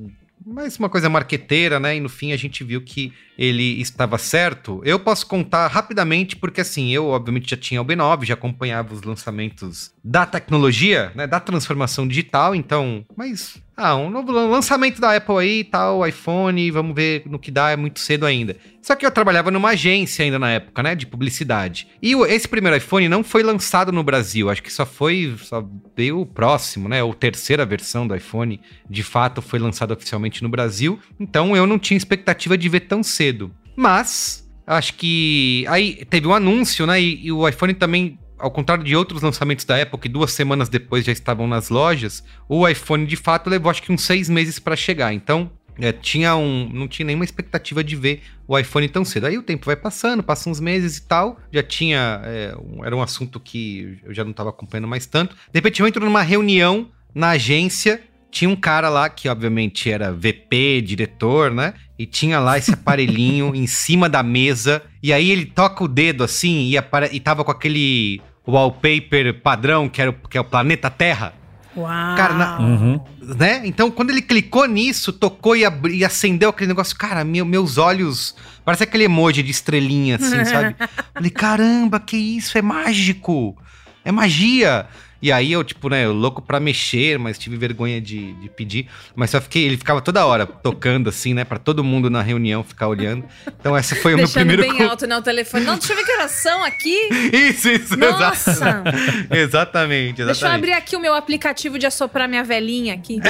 Mais 0.46 0.78
uma 0.78 0.88
coisa 0.88 1.08
marqueteira, 1.08 1.78
né? 1.78 1.96
E 1.96 2.00
no 2.00 2.08
fim 2.08 2.32
a 2.32 2.36
gente 2.36 2.64
viu 2.64 2.80
que 2.82 3.12
ele 3.38 3.80
estava 3.80 4.18
certo. 4.18 4.80
Eu 4.84 4.98
posso 4.98 5.26
contar 5.26 5.66
rapidamente, 5.68 6.36
porque 6.36 6.60
assim, 6.60 6.90
eu 6.90 7.08
obviamente 7.08 7.50
já 7.50 7.56
tinha 7.56 7.80
o 7.80 7.84
B9, 7.84 8.24
já 8.24 8.34
acompanhava 8.34 8.92
os 8.94 9.02
lançamentos 9.02 9.92
da 10.02 10.26
tecnologia, 10.26 11.12
né? 11.14 11.26
Da 11.26 11.40
transformação 11.40 12.06
digital, 12.06 12.54
então. 12.54 13.04
Mas. 13.16 13.62
Ah, 13.84 13.96
um 13.96 14.08
novo 14.08 14.30
lan- 14.30 14.46
lançamento 14.46 15.00
da 15.00 15.16
Apple 15.16 15.38
aí 15.38 15.58
e 15.58 15.64
tal, 15.64 16.06
iPhone, 16.06 16.70
vamos 16.70 16.94
ver 16.94 17.24
no 17.26 17.36
que 17.36 17.50
dá, 17.50 17.70
é 17.70 17.76
muito 17.76 17.98
cedo 17.98 18.24
ainda. 18.24 18.56
Só 18.80 18.94
que 18.94 19.04
eu 19.04 19.10
trabalhava 19.10 19.50
numa 19.50 19.70
agência 19.70 20.24
ainda 20.24 20.38
na 20.38 20.50
época, 20.50 20.82
né? 20.84 20.94
De 20.94 21.04
publicidade. 21.04 21.88
E 22.00 22.12
esse 22.32 22.46
primeiro 22.46 22.76
iPhone 22.76 23.08
não 23.08 23.24
foi 23.24 23.42
lançado 23.42 23.90
no 23.90 24.04
Brasil, 24.04 24.48
acho 24.48 24.62
que 24.62 24.72
só 24.72 24.86
foi. 24.86 25.34
Só 25.42 25.68
veio 25.96 26.20
o 26.20 26.26
próximo, 26.26 26.88
né? 26.88 27.02
Ou 27.02 27.12
terceira 27.12 27.66
versão 27.66 28.06
do 28.06 28.14
iPhone, 28.14 28.60
de 28.88 29.02
fato, 29.02 29.42
foi 29.42 29.58
lançado 29.58 29.92
oficialmente 29.92 30.44
no 30.44 30.48
Brasil. 30.48 31.00
Então 31.18 31.56
eu 31.56 31.66
não 31.66 31.76
tinha 31.78 31.98
expectativa 31.98 32.56
de 32.56 32.68
ver 32.68 32.80
tão 32.80 33.02
cedo. 33.02 33.52
Mas, 33.76 34.48
acho 34.64 34.94
que. 34.94 35.64
Aí 35.68 36.04
teve 36.04 36.28
um 36.28 36.34
anúncio, 36.34 36.86
né? 36.86 37.00
E, 37.02 37.26
e 37.26 37.32
o 37.32 37.48
iPhone 37.48 37.74
também. 37.74 38.16
Ao 38.42 38.50
contrário 38.50 38.82
de 38.84 38.96
outros 38.96 39.22
lançamentos 39.22 39.64
da 39.64 39.80
Apple, 39.80 39.98
que 40.00 40.08
duas 40.08 40.32
semanas 40.32 40.68
depois 40.68 41.04
já 41.04 41.12
estavam 41.12 41.46
nas 41.46 41.68
lojas, 41.70 42.24
o 42.48 42.66
iPhone 42.68 43.06
de 43.06 43.16
fato 43.16 43.48
levou 43.48 43.70
acho 43.70 43.82
que 43.82 43.92
uns 43.92 44.02
seis 44.02 44.28
meses 44.28 44.58
para 44.58 44.74
chegar. 44.74 45.12
Então, 45.14 45.50
é, 45.78 45.92
tinha 45.92 46.36
um, 46.36 46.68
não 46.70 46.86
tinha 46.88 47.06
nenhuma 47.06 47.24
expectativa 47.24 47.82
de 47.82 47.96
ver 47.96 48.22
o 48.46 48.58
iPhone 48.58 48.88
tão 48.88 49.04
cedo. 49.04 49.26
Aí 49.26 49.38
o 49.38 49.42
tempo 49.42 49.64
vai 49.64 49.76
passando, 49.76 50.22
passam 50.22 50.50
uns 50.52 50.60
meses 50.60 50.98
e 50.98 51.02
tal. 51.06 51.40
Já 51.52 51.62
tinha. 51.62 52.20
é, 52.24 52.54
um- 52.58 52.84
era 52.84 52.94
um 52.94 53.00
assunto 53.00 53.40
que 53.40 53.98
eu 54.04 54.12
já 54.12 54.22
não 54.24 54.32
estava 54.32 54.50
acompanhando 54.50 54.88
mais 54.88 55.06
tanto. 55.06 55.34
De 55.34 55.54
repente 55.54 55.80
eu 55.80 55.86
entro 55.86 56.04
numa 56.04 56.22
reunião 56.22 56.90
na 57.14 57.30
agência. 57.30 58.02
Tinha 58.30 58.48
um 58.50 58.56
cara 58.56 58.88
lá 58.88 59.08
que, 59.10 59.28
obviamente, 59.28 59.90
era 59.90 60.10
VP, 60.12 60.80
diretor, 60.82 61.50
né? 61.50 61.74
E 61.98 62.06
tinha 62.06 62.40
lá 62.40 62.56
esse 62.58 62.72
aparelhinho 62.72 63.52
em 63.56 63.66
cima 63.66 64.08
da 64.08 64.22
mesa. 64.22 64.82
E 65.02 65.12
aí 65.12 65.30
ele 65.30 65.44
toca 65.46 65.84
o 65.84 65.88
dedo 65.88 66.24
assim 66.24 66.70
e, 66.70 66.76
e 67.12 67.20
tava 67.20 67.44
com 67.44 67.50
aquele 67.50 68.20
wallpaper 68.46 69.40
padrão, 69.42 69.88
que, 69.88 70.00
era 70.00 70.10
o, 70.10 70.14
que 70.14 70.36
é 70.36 70.40
o 70.40 70.44
planeta 70.44 70.90
Terra. 70.90 71.32
Uau. 71.74 72.16
Cara, 72.16 72.34
na- 72.34 72.58
Uhum. 72.58 73.00
né? 73.38 73.62
Então, 73.64 73.90
quando 73.90 74.10
ele 74.10 74.20
clicou 74.20 74.66
nisso, 74.66 75.10
tocou 75.12 75.56
e, 75.56 75.64
abri- 75.64 75.96
e 75.96 76.04
acendeu 76.04 76.50
aquele 76.50 76.68
negócio, 76.68 76.94
cara, 76.96 77.24
meu- 77.24 77.46
meus 77.46 77.78
olhos. 77.78 78.36
Parece 78.64 78.82
aquele 78.84 79.04
emoji 79.04 79.42
de 79.42 79.50
estrelinha, 79.50 80.16
assim, 80.16 80.44
sabe? 80.44 80.76
Falei, 81.14 81.30
caramba, 81.30 81.98
que 81.98 82.16
isso? 82.16 82.58
É 82.58 82.62
mágico! 82.62 83.56
É 84.04 84.12
magia! 84.12 84.86
E 85.22 85.30
aí 85.30 85.52
eu, 85.52 85.62
tipo, 85.62 85.88
né, 85.88 86.06
louco 86.08 86.42
pra 86.42 86.58
mexer, 86.58 87.16
mas 87.18 87.38
tive 87.38 87.56
vergonha 87.56 88.00
de, 88.00 88.32
de 88.34 88.48
pedir. 88.48 88.88
Mas 89.14 89.30
só 89.30 89.40
fiquei, 89.40 89.62
ele 89.64 89.76
ficava 89.76 90.00
toda 90.00 90.26
hora 90.26 90.44
tocando, 90.44 91.08
assim, 91.08 91.32
né, 91.32 91.44
pra 91.44 91.58
todo 91.58 91.84
mundo 91.84 92.10
na 92.10 92.20
reunião 92.22 92.64
ficar 92.64 92.88
olhando. 92.88 93.24
Então, 93.60 93.76
essa 93.76 93.94
foi 93.94 94.14
o 94.14 94.16
meu 94.16 94.28
primeiro. 94.28 94.62
bem 94.62 94.82
alto, 94.82 95.06
né, 95.06 95.16
o 95.16 95.22
telefone. 95.22 95.64
Não, 95.64 95.78
deixa 95.78 95.92
eu 95.92 95.96
ver 95.96 96.04
que 96.04 96.12
oração 96.12 96.64
aqui. 96.64 96.96
Isso, 97.32 97.68
isso, 97.68 97.96
Nossa. 97.96 98.50
exato. 98.50 98.90
exatamente, 99.30 100.16
Deixa 100.16 100.22
eu 100.22 100.30
exatamente. 100.30 100.58
abrir 100.58 100.72
aqui 100.72 100.96
o 100.96 101.00
meu 101.00 101.14
aplicativo 101.14 101.78
de 101.78 101.86
assoprar 101.86 102.28
minha 102.28 102.42
velhinha 102.42 102.94
aqui. 102.94 103.20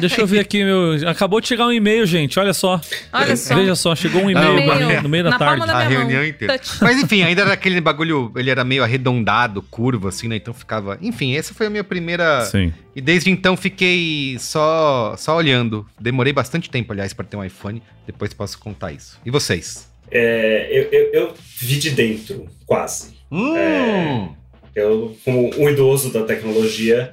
Deixa 0.00 0.20
eu 0.20 0.26
ver 0.26 0.40
aqui, 0.40 0.64
meu. 0.64 1.08
Acabou 1.08 1.40
de 1.40 1.48
chegar 1.48 1.66
um 1.66 1.72
e-mail, 1.72 2.06
gente. 2.06 2.38
Olha 2.38 2.52
só. 2.54 2.80
Olha 3.12 3.36
só. 3.36 3.54
Veja 3.54 3.74
só, 3.74 3.94
chegou 3.94 4.22
um 4.22 4.30
e-mail 4.30 4.48
no, 4.54 4.54
meio- 4.86 5.02
no 5.02 5.08
meio 5.08 5.24
da 5.24 5.30
na 5.30 5.38
tarde. 5.38 5.58
palma 5.58 5.66
da 5.72 5.80
A 5.80 5.84
minha 5.86 5.98
reunião 5.98 6.20
mão. 6.20 6.28
inteira. 6.28 6.58
Touch. 6.58 6.78
Mas 6.82 6.98
enfim, 7.02 7.22
ainda 7.22 7.42
era 7.42 7.52
aquele 7.52 7.80
bagulho, 7.80 8.32
ele 8.36 8.50
era 8.50 8.64
meio 8.64 8.82
arredondado, 8.82 9.62
curvo, 9.62 10.08
assim, 10.08 10.28
né? 10.28 10.36
Então 10.36 10.54
ficava. 10.54 10.98
Enfim, 11.02 11.36
essa 11.36 11.52
foi 11.52 11.66
a 11.66 11.70
minha 11.70 11.84
primeira. 11.84 12.44
Sim. 12.46 12.72
E 12.94 13.00
desde 13.00 13.30
então 13.30 13.56
fiquei 13.56 14.36
só, 14.38 15.14
só 15.18 15.36
olhando. 15.36 15.84
Demorei 16.00 16.32
bastante 16.32 16.70
tempo, 16.70 16.92
aliás, 16.92 17.12
para 17.12 17.24
ter 17.24 17.36
um 17.36 17.44
iPhone. 17.44 17.82
Depois 18.06 18.32
posso 18.32 18.58
contar 18.58 18.92
isso. 18.92 19.20
E 19.26 19.30
vocês? 19.30 19.90
É, 20.10 20.68
eu, 20.70 20.82
eu, 20.92 21.12
eu 21.12 21.34
vi 21.58 21.76
de 21.76 21.90
dentro, 21.90 22.46
quase. 22.64 23.14
Hum! 23.30 24.32
Eu, 24.74 25.16
como 25.24 25.50
um 25.58 25.68
idoso 25.68 26.12
da 26.12 26.22
tecnologia, 26.22 27.12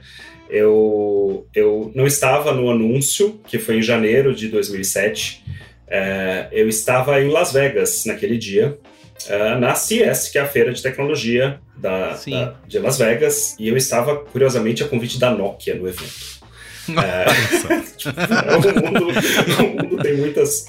eu, 0.49 1.47
eu 1.53 1.91
não 1.95 2.05
estava 2.05 2.53
no 2.53 2.69
anúncio, 2.69 3.39
que 3.47 3.57
foi 3.57 3.77
em 3.77 3.81
janeiro 3.81 4.35
de 4.35 4.47
2007. 4.49 5.43
É, 5.89 6.47
eu 6.51 6.69
estava 6.69 7.19
em 7.21 7.29
Las 7.29 7.51
Vegas 7.51 8.05
naquele 8.05 8.37
dia, 8.37 8.77
é, 9.27 9.55
na 9.55 9.73
CES, 9.75 10.29
que 10.29 10.37
é 10.37 10.41
a 10.41 10.45
feira 10.45 10.71
de 10.71 10.81
tecnologia 10.81 11.59
da, 11.75 12.11
da- 12.27 12.55
de 12.67 12.79
Las 12.79 12.97
Vegas, 12.97 13.55
e 13.59 13.67
eu 13.67 13.75
estava, 13.75 14.15
curiosamente, 14.17 14.83
a 14.83 14.87
convite 14.87 15.19
da 15.19 15.31
Nokia 15.31 15.75
no 15.75 15.87
evento. 15.87 16.39
É, 16.89 17.25
o, 18.55 18.91
mundo, 18.91 19.07
o 19.09 19.83
mundo 19.83 20.03
tem 20.03 20.15
muitas, 20.17 20.67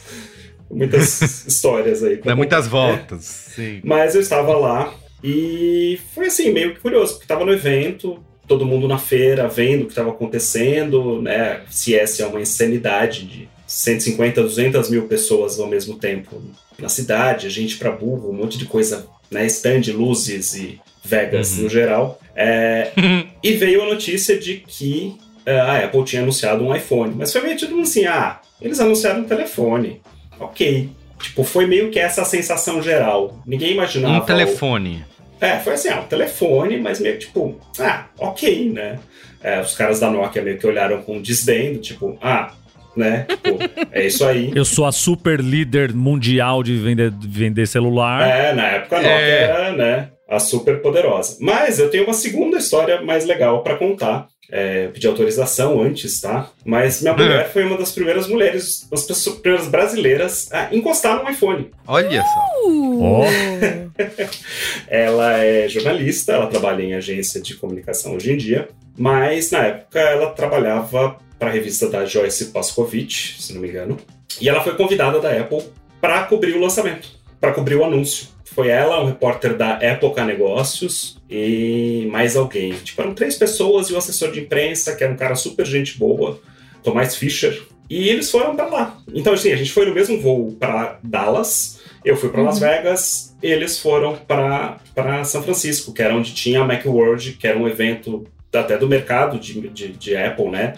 muitas 0.70 1.46
histórias 1.46 2.02
aí. 2.02 2.16
Dá 2.16 2.34
muitas 2.36 2.66
voltas. 2.66 3.24
Sim. 3.24 3.80
Mas 3.84 4.14
eu 4.14 4.20
estava 4.20 4.54
lá 4.56 4.92
e 5.22 5.98
foi 6.14 6.26
assim, 6.26 6.50
meio 6.50 6.74
que 6.74 6.80
curioso, 6.80 7.12
porque 7.12 7.24
estava 7.24 7.44
no 7.44 7.52
evento, 7.52 8.22
todo 8.46 8.66
mundo 8.66 8.88
na 8.88 8.98
feira 8.98 9.48
vendo 9.48 9.82
o 9.82 9.84
que 9.84 9.92
estava 9.92 10.10
acontecendo, 10.10 11.22
né? 11.22 11.60
CS 11.70 12.20
é 12.20 12.26
uma 12.26 12.40
insanidade 12.40 13.24
de 13.24 13.48
150, 13.74 14.42
200 14.42 14.90
mil 14.90 15.02
pessoas 15.06 15.58
ao 15.60 15.68
mesmo 15.68 15.94
tempo 15.96 16.42
na 16.78 16.88
cidade, 16.88 17.48
gente 17.50 17.76
para 17.76 17.90
burro, 17.92 18.30
um 18.30 18.32
monte 18.34 18.58
de 18.58 18.64
coisa, 18.64 19.06
né? 19.30 19.46
Stand, 19.46 19.82
luzes 19.94 20.54
e 20.54 20.80
Vegas 21.04 21.56
Uhum. 21.56 21.62
no 21.64 21.68
geral. 21.68 22.20
É, 22.34 22.90
e 23.42 23.52
veio 23.52 23.82
a 23.82 23.86
notícia 23.86 24.36
de 24.38 24.56
que 24.66 25.16
é, 25.46 25.58
a 25.60 25.84
Apple 25.84 26.02
tinha 26.04 26.22
anunciado 26.22 26.64
um 26.64 26.74
iPhone, 26.74 27.14
mas 27.16 27.32
foi 27.32 27.42
meio 27.42 27.56
tipo 27.56 27.78
assim, 27.80 28.06
ah, 28.06 28.40
eles 28.60 28.80
anunciaram 28.80 29.20
um 29.20 29.24
telefone, 29.24 30.00
ok. 30.40 30.88
Tipo, 31.22 31.44
foi 31.44 31.66
meio 31.66 31.90
que 31.90 31.98
essa 31.98 32.24
sensação 32.24 32.82
geral. 32.82 33.40
Ninguém 33.46 33.72
imaginava. 33.72 34.14
Um 34.14 34.18
o- 34.18 34.26
telefone. 34.26 35.04
é, 35.40 35.58
foi 35.60 35.74
assim, 35.74 35.88
ah, 35.90 36.00
um 36.00 36.06
telefone, 36.06 36.78
mas 36.80 36.98
meio 36.98 37.14
que 37.18 37.26
tipo, 37.26 37.60
ah, 37.78 38.06
ok, 38.18 38.70
né? 38.70 38.98
É, 39.42 39.60
os 39.60 39.74
caras 39.74 40.00
da 40.00 40.10
Nokia 40.10 40.42
meio 40.42 40.58
que 40.58 40.66
olharam 40.66 41.02
com 41.02 41.20
desdém, 41.20 41.76
tipo, 41.78 42.18
ah, 42.20 42.52
né? 42.96 43.26
Tipo, 43.28 43.58
é 43.92 44.06
isso 44.06 44.24
aí. 44.24 44.50
Eu 44.54 44.64
sou 44.64 44.86
a 44.86 44.92
super 44.92 45.40
líder 45.40 45.92
mundial 45.94 46.62
de 46.62 46.76
vender, 46.76 47.10
de 47.10 47.28
vender 47.28 47.66
celular. 47.66 48.26
É, 48.26 48.52
na 48.52 48.66
época 48.66 48.96
a 48.96 49.00
Nokia 49.02 49.16
É. 49.18 49.42
era, 49.42 49.72
né, 49.72 50.08
a 50.28 50.38
super 50.38 50.80
poderosa. 50.80 51.36
Mas 51.40 51.78
eu 51.78 51.90
tenho 51.90 52.04
uma 52.04 52.14
segunda 52.14 52.58
história 52.58 53.00
mais 53.02 53.24
legal 53.26 53.62
pra 53.62 53.76
contar. 53.76 54.26
É, 54.52 54.86
eu 54.86 54.90
pedi 54.90 55.06
autorização 55.06 55.80
antes, 55.80 56.20
tá? 56.20 56.50
Mas 56.64 57.00
minha 57.00 57.14
mulher 57.14 57.52
foi 57.52 57.62
uma 57.64 57.76
das 57.78 57.92
primeiras 57.92 58.26
mulheres, 58.26 58.84
das 58.90 59.04
pessoas, 59.04 59.38
primeiras 59.38 59.68
brasileiras 59.68 60.50
a 60.52 60.74
encostar 60.74 61.22
no 61.22 61.30
iPhone. 61.30 61.70
Olha 61.86 62.22
só. 62.22 62.68
Uh. 62.68 63.00
Ó. 63.02 63.24
Ela 64.88 65.38
é 65.38 65.68
jornalista, 65.68 66.32
ela 66.32 66.46
trabalha 66.46 66.82
em 66.82 66.94
agência 66.94 67.40
de 67.40 67.54
comunicação 67.54 68.14
hoje 68.14 68.32
em 68.32 68.36
dia, 68.36 68.68
mas 68.96 69.50
na 69.50 69.58
época 69.66 70.00
ela 70.00 70.30
trabalhava 70.30 71.16
para 71.40 71.48
a 71.48 71.52
revista 71.52 71.88
da 71.88 72.04
Joyce 72.04 72.52
Pascovitch, 72.52 73.40
se 73.40 73.54
não 73.54 73.62
me 73.62 73.68
engano, 73.68 73.96
e 74.38 74.46
ela 74.46 74.62
foi 74.62 74.76
convidada 74.76 75.18
da 75.18 75.32
Apple 75.32 75.62
para 75.98 76.22
cobrir 76.24 76.54
o 76.54 76.60
lançamento, 76.60 77.08
para 77.40 77.52
cobrir 77.52 77.76
o 77.76 77.84
anúncio. 77.84 78.28
Foi 78.44 78.68
ela, 78.68 79.02
um 79.02 79.06
repórter 79.06 79.56
da 79.56 79.78
Época 79.80 80.22
Negócios 80.24 81.18
e 81.30 82.06
mais 82.10 82.36
alguém. 82.36 82.72
Tipo, 82.72 83.00
eram 83.00 83.14
três 83.14 83.36
pessoas 83.36 83.88
e 83.88 83.94
o 83.94 83.96
assessor 83.96 84.30
de 84.32 84.40
imprensa, 84.40 84.94
que 84.94 85.02
era 85.02 85.12
um 85.12 85.16
cara 85.16 85.34
super 85.34 85.64
gente 85.64 85.96
boa, 85.98 86.38
Tomás 86.82 87.16
Fischer, 87.16 87.62
e 87.88 88.08
eles 88.08 88.30
foram 88.30 88.54
para 88.54 88.66
lá. 88.66 88.98
Então, 89.14 89.32
assim, 89.32 89.50
a 89.50 89.56
gente 89.56 89.72
foi 89.72 89.86
no 89.86 89.94
mesmo 89.94 90.20
voo 90.20 90.52
para 90.60 90.98
Dallas, 91.02 91.80
eu 92.04 92.16
fui 92.16 92.28
para 92.28 92.42
Las 92.42 92.58
Vegas, 92.58 93.34
eles 93.42 93.78
foram 93.78 94.16
para 94.16 95.24
São 95.24 95.42
Francisco, 95.42 95.92
que 95.92 96.02
era 96.02 96.14
onde 96.14 96.34
tinha 96.34 96.60
a 96.60 96.66
Macworld, 96.66 97.32
que 97.32 97.46
era 97.46 97.58
um 97.58 97.66
evento 97.66 98.26
até 98.52 98.76
do 98.76 98.88
mercado 98.88 99.38
de, 99.38 99.68
de, 99.68 99.88
de 99.88 100.16
Apple, 100.16 100.50
né? 100.50 100.74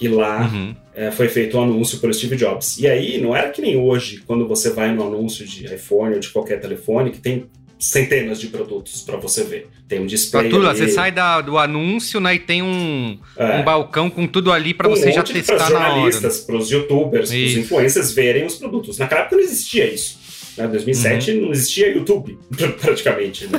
E 0.00 0.08
lá 0.08 0.50
Uhum. 0.52 0.74
é, 0.94 1.10
foi 1.10 1.28
feito 1.28 1.56
um 1.56 1.62
anúncio 1.62 1.98
pelo 1.98 2.12
Steve 2.12 2.36
Jobs. 2.36 2.78
E 2.78 2.86
aí, 2.88 3.20
não 3.20 3.34
era 3.36 3.50
que 3.50 3.60
nem 3.62 3.76
hoje, 3.76 4.22
quando 4.26 4.46
você 4.48 4.70
vai 4.70 4.92
no 4.94 5.06
anúncio 5.06 5.46
de 5.46 5.64
iPhone 5.72 6.14
ou 6.14 6.20
de 6.20 6.28
qualquer 6.30 6.60
telefone, 6.60 7.10
que 7.10 7.18
tem 7.20 7.46
centenas 7.78 8.40
de 8.40 8.46
produtos 8.46 9.02
para 9.02 9.16
você 9.16 9.42
ver. 9.42 9.68
Tem 9.88 9.98
um 10.00 10.06
display. 10.06 10.48
tudo, 10.48 10.68
ali, 10.68 10.78
você 10.78 10.88
sai 10.88 11.10
da- 11.10 11.40
do 11.40 11.58
anúncio, 11.58 12.20
né? 12.20 12.36
E 12.36 12.38
tem 12.38 12.62
um, 12.62 13.18
é, 13.36 13.58
um 13.58 13.64
balcão 13.64 14.08
com 14.08 14.24
tudo 14.26 14.52
ali 14.52 14.72
pra 14.72 14.88
um 14.88 14.92
você 14.94 15.10
já 15.10 15.22
testar 15.22 15.56
na 15.58 15.64
hora. 15.64 15.72
né? 15.80 15.90
jornalistas, 15.90 16.40
para 16.40 16.56
os 16.56 16.70
youtubers, 16.70 17.28
para 17.28 17.38
os 17.38 17.56
influencers 17.56 18.12
verem 18.12 18.46
os 18.46 18.54
produtos. 18.54 18.98
Naquela 18.98 19.22
época 19.22 19.36
não 19.36 19.42
existia 19.42 19.92
isso. 19.92 20.21
Né? 20.56 20.66
2007 20.66 21.32
não 21.34 21.52
existia 21.52 21.92
YouTube, 21.92 22.38
praticamente. 22.80 23.46
Né? 23.46 23.58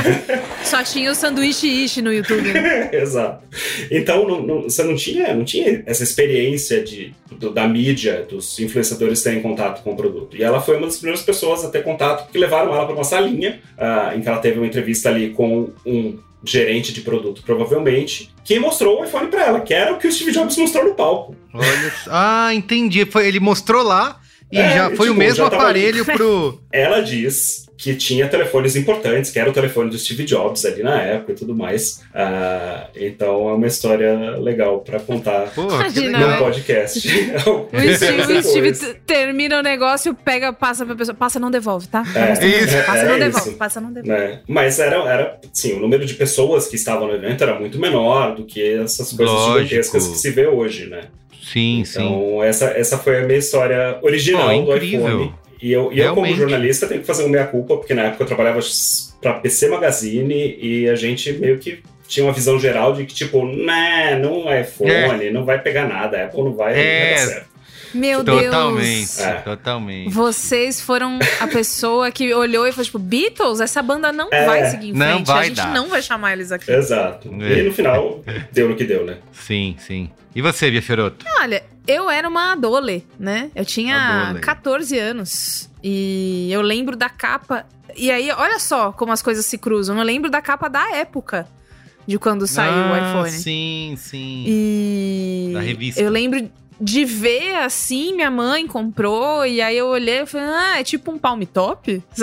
Só 0.64 0.82
tinha 0.82 1.10
o 1.10 1.14
sanduíche 1.14 1.66
ishi 1.66 2.00
no 2.00 2.12
YouTube. 2.12 2.52
Né? 2.52 2.90
Exato. 2.94 3.44
Então 3.90 4.26
não, 4.26 4.42
não, 4.42 4.62
você 4.62 4.82
não 4.82 4.96
tinha, 4.96 5.34
não 5.34 5.44
tinha 5.44 5.82
essa 5.86 6.02
experiência 6.02 6.82
de, 6.82 7.14
do, 7.30 7.50
da 7.50 7.68
mídia, 7.68 8.26
dos 8.28 8.58
influenciadores 8.58 9.22
terem 9.22 9.42
contato 9.42 9.82
com 9.82 9.92
o 9.92 9.96
produto. 9.96 10.36
E 10.36 10.42
ela 10.42 10.60
foi 10.60 10.76
uma 10.76 10.86
das 10.86 10.96
primeiras 10.96 11.22
pessoas 11.22 11.64
a 11.64 11.70
ter 11.70 11.82
contato, 11.82 12.30
que 12.30 12.38
levaram 12.38 12.74
ela 12.74 12.86
para 12.86 12.94
uma 12.94 13.04
salinha, 13.04 13.60
uh, 13.76 14.16
em 14.16 14.20
que 14.20 14.28
ela 14.28 14.38
teve 14.38 14.58
uma 14.58 14.66
entrevista 14.66 15.08
ali 15.08 15.30
com 15.30 15.70
um 15.84 16.18
gerente 16.44 16.92
de 16.92 17.00
produto, 17.00 17.42
provavelmente, 17.44 18.30
que 18.44 18.58
mostrou 18.58 19.00
o 19.00 19.04
iPhone 19.04 19.28
para 19.28 19.46
ela, 19.46 19.60
que 19.60 19.72
era 19.72 19.92
o 19.94 19.98
que 19.98 20.06
o 20.06 20.12
Steve 20.12 20.32
Jobs 20.32 20.56
mostrou 20.56 20.84
no 20.84 20.94
palco. 20.94 21.34
Olha, 21.52 21.92
ah, 22.08 22.54
entendi. 22.54 23.04
Foi, 23.06 23.26
ele 23.26 23.40
mostrou 23.40 23.82
lá 23.82 24.20
e 24.54 24.58
É, 24.58 24.74
já 24.76 24.84
foi 24.90 25.06
tipo, 25.08 25.12
o 25.12 25.14
mesmo 25.14 25.44
tava 25.50 25.62
aparelho 25.62 26.04
pro. 26.06 26.60
Ela 26.72 27.00
diz 27.00 27.64
que 27.76 27.94
tinha 27.96 28.28
telefones 28.28 28.76
importantes, 28.76 29.30
que 29.30 29.38
era 29.38 29.50
o 29.50 29.52
telefone 29.52 29.90
do 29.90 29.98
Steve 29.98 30.24
Jobs 30.24 30.64
ali 30.64 30.82
na 30.82 31.02
época 31.02 31.32
e 31.32 31.34
tudo 31.34 31.54
mais. 31.54 32.02
Ah, 32.14 32.86
então 32.96 33.48
é 33.48 33.52
uma 33.54 33.66
história 33.66 34.36
legal 34.38 34.78
para 34.80 35.00
contar 35.00 35.50
Porra, 35.54 35.84
no 35.88 36.38
podcast. 36.38 37.02
O 37.74 37.96
Steve, 37.96 38.32
o 38.38 38.42
Steve 38.42 38.94
termina 39.06 39.58
o 39.58 39.62
negócio, 39.62 40.14
pega, 40.14 40.52
passa 40.52 40.86
pra 40.86 40.94
pessoa. 40.94 41.14
Passa, 41.14 41.38
não 41.40 41.50
devolve, 41.50 41.88
tá? 41.88 42.04
É, 42.14 42.28
Passa, 42.28 42.40
não 42.42 42.48
isso. 42.48 42.66
devolve, 42.66 42.84
Passa, 42.86 42.98
É 42.98 43.04
não 43.04 43.10
isso. 43.16 43.18
devolve. 43.24 43.50
Passa, 43.56 43.80
não 43.80 43.92
devolve. 43.92 44.22
né? 44.22 44.40
Mas 44.48 44.78
era, 44.78 44.96
era, 45.08 45.40
sim, 45.52 45.74
o 45.74 45.80
número 45.80 46.06
de 46.06 46.14
pessoas 46.14 46.68
que 46.68 46.76
estavam 46.76 47.08
no 47.08 47.14
evento 47.14 47.42
era 47.42 47.58
muito 47.58 47.78
menor 47.78 48.34
do 48.36 48.44
que 48.44 48.62
essas 48.76 49.12
coisas 49.12 49.34
Lógico. 49.34 49.64
gigantescas 49.66 50.06
que 50.08 50.16
se 50.18 50.30
vê 50.30 50.46
hoje, 50.46 50.86
né? 50.86 51.02
Sim, 51.52 51.84
sim. 51.84 52.04
Então, 52.04 52.42
essa, 52.42 52.66
essa 52.66 52.98
foi 52.98 53.18
a 53.22 53.26
minha 53.26 53.38
história 53.38 53.98
original 54.02 54.48
Pô, 54.64 54.72
do 54.72 54.76
iPhone. 54.76 55.34
E 55.60 55.72
eu, 55.72 55.92
e 55.92 56.00
eu, 56.00 56.14
como 56.14 56.26
jornalista, 56.34 56.86
tenho 56.86 57.00
que 57.00 57.06
fazer 57.06 57.22
uma 57.22 57.30
meia-culpa, 57.30 57.76
porque 57.76 57.94
na 57.94 58.04
época 58.04 58.22
eu 58.22 58.26
trabalhava 58.26 58.60
para 59.20 59.34
PC 59.34 59.68
Magazine 59.68 60.58
e 60.60 60.88
a 60.88 60.94
gente 60.94 61.32
meio 61.32 61.58
que 61.58 61.82
tinha 62.06 62.26
uma 62.26 62.32
visão 62.32 62.58
geral 62.58 62.92
de 62.92 63.04
que, 63.06 63.14
tipo, 63.14 63.46
né, 63.46 64.18
não 64.20 64.50
é 64.50 64.60
iPhone, 64.60 65.30
não 65.30 65.44
vai 65.44 65.60
pegar 65.60 65.88
nada, 65.88 66.18
a 66.18 66.24
Apple 66.24 66.42
não 66.42 66.52
vai, 66.54 66.74
É. 66.74 66.76
não 66.76 67.00
vai 67.00 67.10
dar 67.14 67.34
certo. 67.34 67.53
Meu 67.94 68.24
Totalmente. 68.24 68.82
Deus. 68.98 69.20
É. 69.20 69.32
Totalmente. 69.40 70.10
Vocês 70.12 70.80
foram 70.80 71.18
a 71.40 71.46
pessoa 71.46 72.10
que 72.10 72.34
olhou 72.34 72.66
e 72.66 72.72
falou, 72.72 72.84
tipo, 72.84 72.98
Beatles, 72.98 73.60
essa 73.60 73.80
banda 73.82 74.12
não 74.12 74.28
É, 74.32 74.44
vai 74.46 74.70
seguir 74.70 74.88
em 74.88 74.92
não 74.92 75.06
frente. 75.24 75.30
a 75.30 75.34
vai 75.34 75.44
gente 75.46 75.56
dar." 75.56 75.72
não 75.72 75.88
vai 75.88 76.02
chamar 76.02 76.32
eles 76.32 76.50
aqui. 76.52 76.70
Exato. 76.70 77.28
É. 77.40 77.58
E 77.60 77.62
no 77.62 77.72
final, 77.72 78.22
deu 78.52 78.68
no 78.68 78.76
que 78.76 78.84
deu, 78.84 79.04
né? 79.06 79.18
Sim, 79.32 79.76
sim. 79.78 80.10
E 80.34 80.42
você, 80.42 80.70
Bia 80.70 80.82
Feroto? 80.82 81.24
Olha, 81.40 81.62
eu 81.86 82.10
era 82.10 82.28
uma 82.28 82.52
adole, 82.52 83.06
né? 83.18 83.50
Eu 83.54 83.64
tinha 83.64 83.96
Adole. 84.30 84.40
14 84.40 84.98
anos. 84.98 85.70
E 85.82 86.48
eu 86.52 86.60
lembro 86.60 86.96
da 86.96 87.08
capa. 87.08 87.64
E 87.96 88.10
aí, 88.10 88.28
olha 88.32 88.58
só 88.58 88.90
como 88.90 89.12
as 89.12 89.22
coisas 89.22 89.46
se 89.46 89.56
cruzam. 89.56 89.96
Eu 89.96 90.02
lembro 90.02 90.28
da 90.28 90.42
capa 90.42 90.66
da 90.68 90.96
época 90.96 91.46
de 92.06 92.18
quando 92.18 92.46
saiu 92.48 92.72
o 92.72 92.92
Ah, 92.94 92.98
iPhone. 93.10 93.30
Sim, 93.30 93.94
sim. 93.96 94.44
E 94.48 95.50
Da 95.54 95.60
revista. 95.60 96.00
eu 96.02 96.10
lembro 96.10 96.50
de 96.80 97.04
ver 97.04 97.56
assim, 97.56 98.14
minha 98.14 98.30
mãe 98.30 98.66
comprou, 98.66 99.46
e 99.46 99.60
aí 99.60 99.76
eu 99.76 99.86
olhei 99.86 100.22
e 100.22 100.26
falei, 100.26 100.46
ah, 100.48 100.80
é 100.80 100.84
tipo 100.84 101.10
um 101.10 101.18
palm 101.18 101.42
top? 101.42 102.02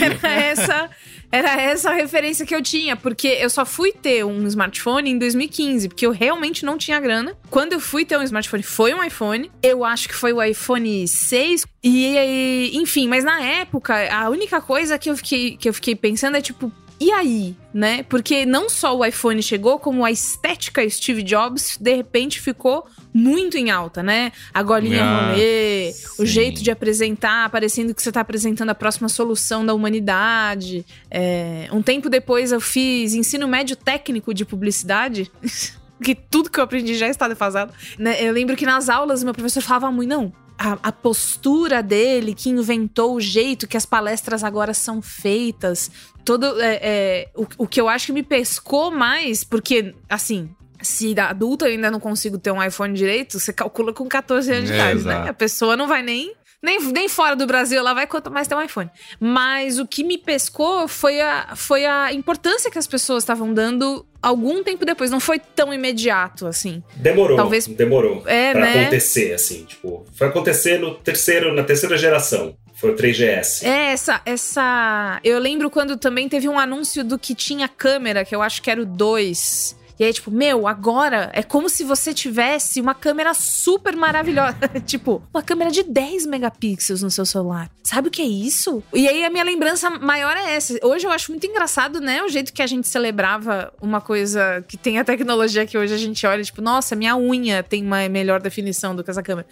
Era 0.00 0.28
essa. 0.32 0.90
Era 1.32 1.60
essa 1.60 1.90
a 1.90 1.94
referência 1.94 2.44
que 2.44 2.52
eu 2.52 2.60
tinha, 2.60 2.96
porque 2.96 3.28
eu 3.28 3.48
só 3.48 3.64
fui 3.64 3.92
ter 3.92 4.24
um 4.24 4.48
smartphone 4.48 5.10
em 5.10 5.16
2015, 5.16 5.88
porque 5.88 6.04
eu 6.04 6.10
realmente 6.10 6.64
não 6.64 6.76
tinha 6.76 6.98
grana. 6.98 7.36
Quando 7.48 7.72
eu 7.72 7.78
fui 7.78 8.04
ter 8.04 8.18
um 8.18 8.22
smartphone, 8.22 8.64
foi 8.64 8.92
um 8.92 9.02
iPhone. 9.02 9.48
Eu 9.62 9.84
acho 9.84 10.08
que 10.08 10.14
foi 10.14 10.32
o 10.32 10.42
iPhone 10.42 11.06
6. 11.06 11.66
E, 11.84 12.72
enfim, 12.74 13.06
mas 13.06 13.22
na 13.22 13.40
época, 13.40 13.94
a 14.12 14.28
única 14.28 14.60
coisa 14.60 14.98
que 14.98 15.08
eu 15.08 15.16
fiquei, 15.16 15.56
que 15.56 15.68
eu 15.68 15.72
fiquei 15.72 15.94
pensando 15.94 16.36
é 16.36 16.40
tipo, 16.40 16.72
e 17.00 17.10
aí, 17.10 17.56
né? 17.72 18.02
Porque 18.02 18.44
não 18.44 18.68
só 18.68 18.94
o 18.94 19.02
iPhone 19.02 19.42
chegou, 19.42 19.78
como 19.78 20.04
a 20.04 20.10
estética 20.10 20.88
Steve 20.90 21.22
Jobs 21.22 21.78
de 21.80 21.94
repente 21.96 22.38
ficou 22.38 22.86
muito 23.12 23.56
em 23.56 23.70
alta, 23.70 24.02
né? 24.02 24.32
A 24.52 24.62
golinha 24.62 25.02
Ah, 25.02 25.30
rolê, 25.30 25.94
o 26.18 26.26
jeito 26.26 26.62
de 26.62 26.70
apresentar, 26.70 27.48
parecendo 27.48 27.94
que 27.94 28.02
você 28.02 28.12
tá 28.12 28.20
apresentando 28.20 28.68
a 28.68 28.74
próxima 28.74 29.08
solução 29.08 29.64
da 29.64 29.72
humanidade. 29.72 30.84
É, 31.10 31.68
um 31.72 31.80
tempo 31.80 32.10
depois 32.10 32.52
eu 32.52 32.60
fiz 32.60 33.14
ensino 33.14 33.48
médio 33.48 33.76
técnico 33.76 34.34
de 34.34 34.44
publicidade. 34.44 35.30
Que 36.02 36.14
tudo 36.14 36.50
que 36.50 36.58
eu 36.58 36.64
aprendi 36.64 36.94
já 36.94 37.08
está 37.08 37.28
defasado. 37.28 37.74
Né? 37.98 38.24
Eu 38.24 38.32
lembro 38.32 38.56
que 38.56 38.64
nas 38.64 38.88
aulas 38.88 39.22
meu 39.22 39.34
professor 39.34 39.62
falava 39.62 39.92
muito, 39.92 40.08
não, 40.08 40.32
a, 40.60 40.78
a 40.82 40.92
postura 40.92 41.82
dele, 41.82 42.34
que 42.34 42.50
inventou 42.50 43.14
o 43.14 43.20
jeito 43.20 43.66
que 43.66 43.78
as 43.78 43.86
palestras 43.86 44.44
agora 44.44 44.74
são 44.74 45.00
feitas. 45.00 45.90
Todo. 46.22 46.60
é, 46.60 46.78
é, 46.82 47.28
o, 47.34 47.46
o 47.64 47.66
que 47.66 47.80
eu 47.80 47.88
acho 47.88 48.06
que 48.06 48.12
me 48.12 48.22
pescou 48.22 48.90
mais, 48.90 49.42
porque, 49.42 49.94
assim. 50.08 50.50
Se 50.82 51.14
da 51.14 51.28
adulta 51.28 51.66
eu 51.66 51.72
ainda 51.72 51.90
não 51.90 52.00
consigo 52.00 52.38
ter 52.38 52.50
um 52.50 52.62
iPhone 52.62 52.94
direito, 52.94 53.38
você 53.38 53.52
calcula 53.52 53.92
com 53.92 54.08
14 54.08 54.50
anos 54.50 54.66
de 54.70 54.72
É, 54.72 54.76
idade, 54.76 54.94
né? 54.94 55.12
exato. 55.12 55.28
A 55.28 55.34
pessoa 55.34 55.76
não 55.76 55.86
vai 55.86 56.02
nem, 56.02 56.32
nem, 56.62 56.78
nem 56.92 57.08
fora 57.08 57.34
do 57.34 57.46
Brasil, 57.46 57.78
ela 57.78 57.94
vai 57.94 58.06
quanto 58.06 58.30
mais 58.30 58.46
ter 58.46 58.54
um 58.54 58.60
iPhone. 58.62 58.90
Mas 59.18 59.78
o 59.78 59.86
que 59.86 60.04
me 60.04 60.18
pescou 60.18 60.86
foi 60.86 61.20
a, 61.20 61.54
foi 61.56 61.86
a 61.86 62.12
importância 62.12 62.70
que 62.70 62.78
as 62.78 62.86
pessoas 62.86 63.22
estavam 63.22 63.52
dando 63.54 64.04
algum 64.20 64.62
tempo 64.62 64.84
depois. 64.84 65.10
Não 65.10 65.20
foi 65.20 65.38
tão 65.38 65.72
imediato, 65.72 66.46
assim. 66.46 66.82
Demorou, 66.96 67.36
Talvez- 67.36 67.66
demorou 67.66 68.22
É, 68.26 68.52
pra 68.52 68.60
né? 68.60 68.80
acontecer, 68.82 69.32
assim, 69.32 69.64
tipo, 69.64 70.04
foi 70.14 70.28
acontecer 70.28 70.78
no 70.78 70.94
terceiro, 70.96 71.54
na 71.54 71.62
terceira 71.64 71.96
geração, 71.96 72.54
foi 72.74 72.90
o 72.90 72.94
3GS. 72.96 73.62
É, 73.64 73.92
essa, 73.92 74.20
essa. 74.26 75.20
Eu 75.24 75.38
lembro 75.38 75.70
quando 75.70 75.96
também 75.96 76.28
teve 76.28 76.48
um 76.48 76.58
anúncio 76.58 77.02
do 77.04 77.18
que 77.18 77.34
tinha 77.34 77.68
câmera, 77.68 78.24
que 78.24 78.34
eu 78.34 78.42
acho 78.42 78.60
que 78.62 78.70
era 78.70 78.80
o 78.80 78.86
2. 78.86 79.76
E 80.00 80.04
aí, 80.04 80.14
tipo, 80.14 80.30
meu, 80.30 80.66
agora 80.66 81.30
é 81.34 81.42
como 81.42 81.68
se 81.68 81.84
você 81.84 82.14
tivesse 82.14 82.80
uma 82.80 82.94
câmera 82.94 83.34
super 83.34 83.94
maravilhosa. 83.94 84.56
tipo, 84.86 85.22
uma 85.30 85.42
câmera 85.42 85.70
de 85.70 85.82
10 85.82 86.24
megapixels 86.24 87.02
no 87.02 87.10
seu 87.10 87.26
celular. 87.26 87.70
Sabe 87.84 88.08
o 88.08 88.10
que 88.10 88.22
é 88.22 88.24
isso? 88.24 88.82
E 88.94 89.06
aí 89.06 89.22
a 89.22 89.28
minha 89.28 89.44
lembrança 89.44 89.90
maior 89.90 90.34
é 90.38 90.54
essa. 90.54 90.74
Hoje 90.82 91.06
eu 91.06 91.10
acho 91.10 91.30
muito 91.30 91.46
engraçado, 91.46 92.00
né? 92.00 92.22
O 92.22 92.30
jeito 92.30 92.50
que 92.50 92.62
a 92.62 92.66
gente 92.66 92.88
celebrava 92.88 93.70
uma 93.78 94.00
coisa 94.00 94.64
que 94.66 94.78
tem 94.78 94.98
a 94.98 95.04
tecnologia 95.04 95.66
que 95.66 95.76
hoje 95.76 95.92
a 95.92 95.98
gente 95.98 96.26
olha, 96.26 96.42
tipo, 96.42 96.62
nossa, 96.62 96.96
minha 96.96 97.14
unha 97.14 97.62
tem 97.62 97.84
uma 97.84 98.08
melhor 98.08 98.40
definição 98.40 98.96
do 98.96 99.04
que 99.04 99.10
essa 99.10 99.22
câmera. 99.22 99.46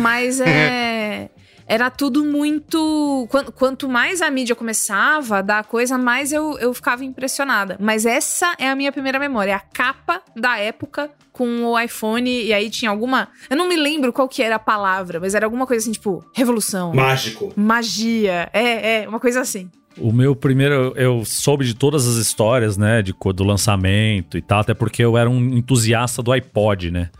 Mas 0.00 0.40
é. 0.40 1.28
Era 1.66 1.90
tudo 1.90 2.24
muito. 2.24 3.26
quan- 3.30 3.46
Quanto 3.46 3.88
mais 3.88 4.20
a 4.20 4.30
mídia 4.30 4.54
começava 4.54 5.38
a 5.38 5.42
dar 5.42 5.64
coisa, 5.64 5.96
mais 5.96 6.32
eu, 6.32 6.58
eu 6.58 6.74
ficava 6.74 7.04
impressionada. 7.04 7.76
Mas 7.80 8.04
essa 8.04 8.54
é 8.58 8.68
a 8.68 8.76
minha 8.76 8.92
primeira 8.92 9.18
memória. 9.18 9.52
é 9.52 9.54
A 9.54 9.60
capa 9.60 10.20
da 10.36 10.58
época 10.58 11.10
com 11.32 11.64
o 11.64 11.78
iPhone. 11.80 12.30
E 12.30 12.52
aí 12.52 12.68
tinha 12.70 12.90
alguma. 12.90 13.28
Eu 13.48 13.56
não 13.56 13.66
me 13.68 13.76
lembro 13.76 14.12
qual 14.12 14.28
que 14.28 14.42
era 14.42 14.56
a 14.56 14.58
palavra, 14.58 15.18
mas 15.20 15.34
era 15.34 15.46
alguma 15.46 15.66
coisa 15.66 15.82
assim, 15.84 15.92
tipo, 15.92 16.22
revolução. 16.34 16.92
Mágico. 16.94 17.52
Magia. 17.56 18.48
É, 18.52 19.02
é, 19.02 19.08
uma 19.08 19.18
coisa 19.20 19.40
assim. 19.40 19.70
O 19.96 20.12
meu 20.12 20.34
primeiro, 20.34 20.92
eu 20.96 21.24
soube 21.24 21.64
de 21.64 21.72
todas 21.72 22.06
as 22.08 22.16
histórias, 22.16 22.76
né, 22.76 23.00
de 23.00 23.14
do 23.34 23.44
lançamento 23.44 24.36
e 24.36 24.42
tal, 24.42 24.58
até 24.60 24.74
porque 24.74 25.04
eu 25.04 25.16
era 25.16 25.30
um 25.30 25.56
entusiasta 25.56 26.20
do 26.20 26.32
iPod, 26.32 26.90
né? 26.90 27.10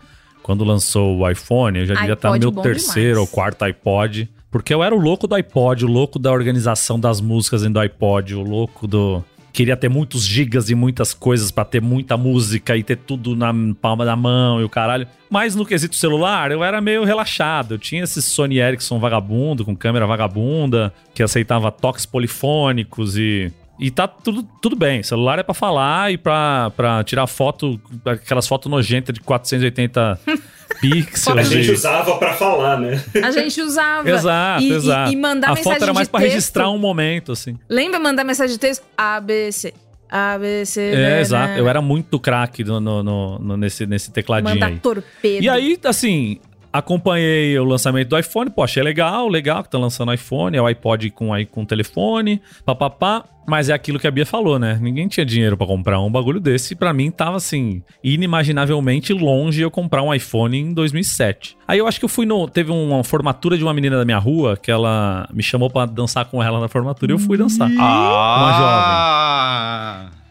Quando 0.43 0.63
lançou 0.65 1.17
o 1.19 1.29
iPhone, 1.29 1.79
eu 1.79 1.85
já 1.85 1.93
devia 1.95 2.13
estar 2.13 2.27
no 2.29 2.35
iPod 2.35 2.53
meu 2.53 2.61
terceiro 2.63 3.09
demais. 3.13 3.17
ou 3.17 3.27
quarto 3.27 3.63
iPod, 3.63 4.29
porque 4.55 4.73
eu 4.73 4.81
era 4.81 4.95
o 4.95 4.97
louco 4.97 5.27
do 5.27 5.35
iPod, 5.35 5.83
o 5.83 5.87
louco 5.89 6.17
da 6.17 6.31
organização 6.31 6.97
das 6.97 7.19
músicas 7.19 7.63
dentro 7.63 7.73
do 7.73 7.79
iPod, 7.81 8.35
o 8.35 8.41
louco 8.41 8.87
do 8.87 9.21
queria 9.51 9.75
ter 9.75 9.89
muitos 9.89 10.25
gigas 10.25 10.69
e 10.69 10.75
muitas 10.75 11.13
coisas 11.13 11.51
pra 11.51 11.65
ter 11.65 11.81
muita 11.81 12.15
música 12.15 12.77
e 12.77 12.81
ter 12.81 12.95
tudo 12.95 13.35
na 13.35 13.53
palma 13.81 14.05
da 14.05 14.15
mão 14.15 14.61
e 14.61 14.63
o 14.63 14.69
caralho. 14.69 15.09
Mas 15.29 15.57
no 15.57 15.65
quesito 15.65 15.97
celular, 15.97 16.53
eu 16.53 16.63
era 16.63 16.79
meio 16.79 17.03
relaxado. 17.03 17.73
Eu 17.73 17.77
tinha 17.77 18.05
esse 18.05 18.21
Sony 18.21 18.59
Ericsson 18.59 18.97
vagabundo, 18.97 19.65
com 19.65 19.75
câmera 19.75 20.07
vagabunda, 20.07 20.93
que 21.13 21.21
aceitava 21.21 21.69
toques 21.69 22.05
polifônicos 22.05 23.17
e. 23.17 23.51
E 23.79 23.91
tá 23.91 24.07
tudo, 24.07 24.43
tudo 24.61 24.75
bem. 24.75 25.03
Celular 25.03 25.37
é 25.39 25.43
pra 25.43 25.53
falar 25.53 26.11
e 26.11 26.17
pra, 26.17 26.71
pra 26.75 27.03
tirar 27.03 27.27
foto, 27.27 27.79
aquelas 28.05 28.47
fotos 28.47 28.71
nojentas 28.71 29.13
de 29.13 29.19
480 29.21 30.19
A 30.75 30.79
pixels. 30.79 31.47
gente 31.49 31.67
e- 31.69 31.71
usava 31.73 32.17
pra 32.17 32.33
falar, 32.33 32.79
né? 32.79 33.01
A 33.23 33.31
gente 33.31 33.61
usava. 33.61 34.09
Exato, 34.09 34.63
e, 34.63 34.69
e- 34.69 34.73
exato. 34.73 35.11
E, 35.11 35.15
mandar 35.15 35.47
a 35.47 35.49
mensagem 35.55 35.73
foto 35.73 35.83
era 35.83 35.93
mais 35.93 36.07
texto. 36.07 36.23
registrar 36.23 36.69
um 36.69 36.77
momento, 36.77 37.31
assim. 37.31 37.57
Lembra 37.69 37.99
mandar 37.99 38.23
mensagem 38.23 38.53
de 38.53 38.59
texto? 38.59 38.83
ABC. 38.97 39.73
ABC. 40.09 40.81
É, 40.81 40.95
né, 40.95 41.21
exato. 41.21 41.47
né? 41.53 41.59
Eu 41.59 41.67
era 41.67 41.81
muito 41.81 42.19
craque 42.19 42.63
no, 42.63 42.79
no- 42.79 43.03
no- 43.03 43.39
no- 43.39 43.57
nesse, 43.57 43.85
nesse 43.85 44.11
tecladinho 44.11 44.53
Mandar 44.53 44.67
aí. 44.67 44.79
torpedo. 44.79 45.43
E 45.43 45.49
aí, 45.49 45.77
assim, 45.83 46.39
acompanhei 46.77 47.57
o 47.57 47.63
lançamento 47.63 48.09
do 48.09 48.19
iPhone, 48.19 48.49
pô, 48.49 48.63
achei 48.63 48.83
legal, 48.83 49.27
legal 49.27 49.63
que 49.63 49.69
tá 49.69 49.77
lançando 49.77 50.13
iPhone, 50.13 50.57
é 50.57 50.61
o 50.61 50.65
iPod 50.65 51.09
com 51.11 51.33
aí 51.33 51.45
com 51.45 51.65
telefone, 51.65 52.41
papapá. 52.65 53.23
Mas 53.47 53.69
é 53.69 53.73
aquilo 53.73 53.99
que 53.99 54.07
a 54.07 54.11
Bia 54.11 54.25
falou, 54.25 54.57
né? 54.57 54.79
Ninguém 54.81 55.07
tinha 55.07 55.23
dinheiro 55.23 55.55
pra 55.55 55.67
comprar 55.67 56.01
um 56.01 56.11
bagulho 56.11 56.39
desse. 56.39 56.73
E 56.73 56.75
pra 56.75 56.91
mim 56.91 57.11
tava 57.11 57.37
assim, 57.37 57.83
inimaginavelmente 58.03 59.13
longe 59.13 59.61
eu 59.61 59.69
comprar 59.69 60.01
um 60.01 60.11
iPhone 60.11 60.57
em 60.57 60.73
2007. 60.73 61.55
Aí 61.67 61.77
eu 61.77 61.85
acho 61.85 61.99
que 61.99 62.05
eu 62.05 62.09
fui 62.09 62.25
no. 62.25 62.47
Teve 62.47 62.71
uma 62.71 63.03
formatura 63.03 63.55
de 63.55 63.63
uma 63.63 63.71
menina 63.71 63.97
da 63.97 64.05
minha 64.05 64.17
rua 64.17 64.57
que 64.57 64.71
ela 64.71 65.29
me 65.31 65.43
chamou 65.43 65.69
pra 65.69 65.85
dançar 65.85 66.25
com 66.25 66.41
ela 66.41 66.59
na 66.59 66.67
formatura 66.67 67.11
e 67.11 67.13
eu 67.13 67.19
fui 67.19 67.37
dançar. 67.37 67.69
Ah! 67.79 68.95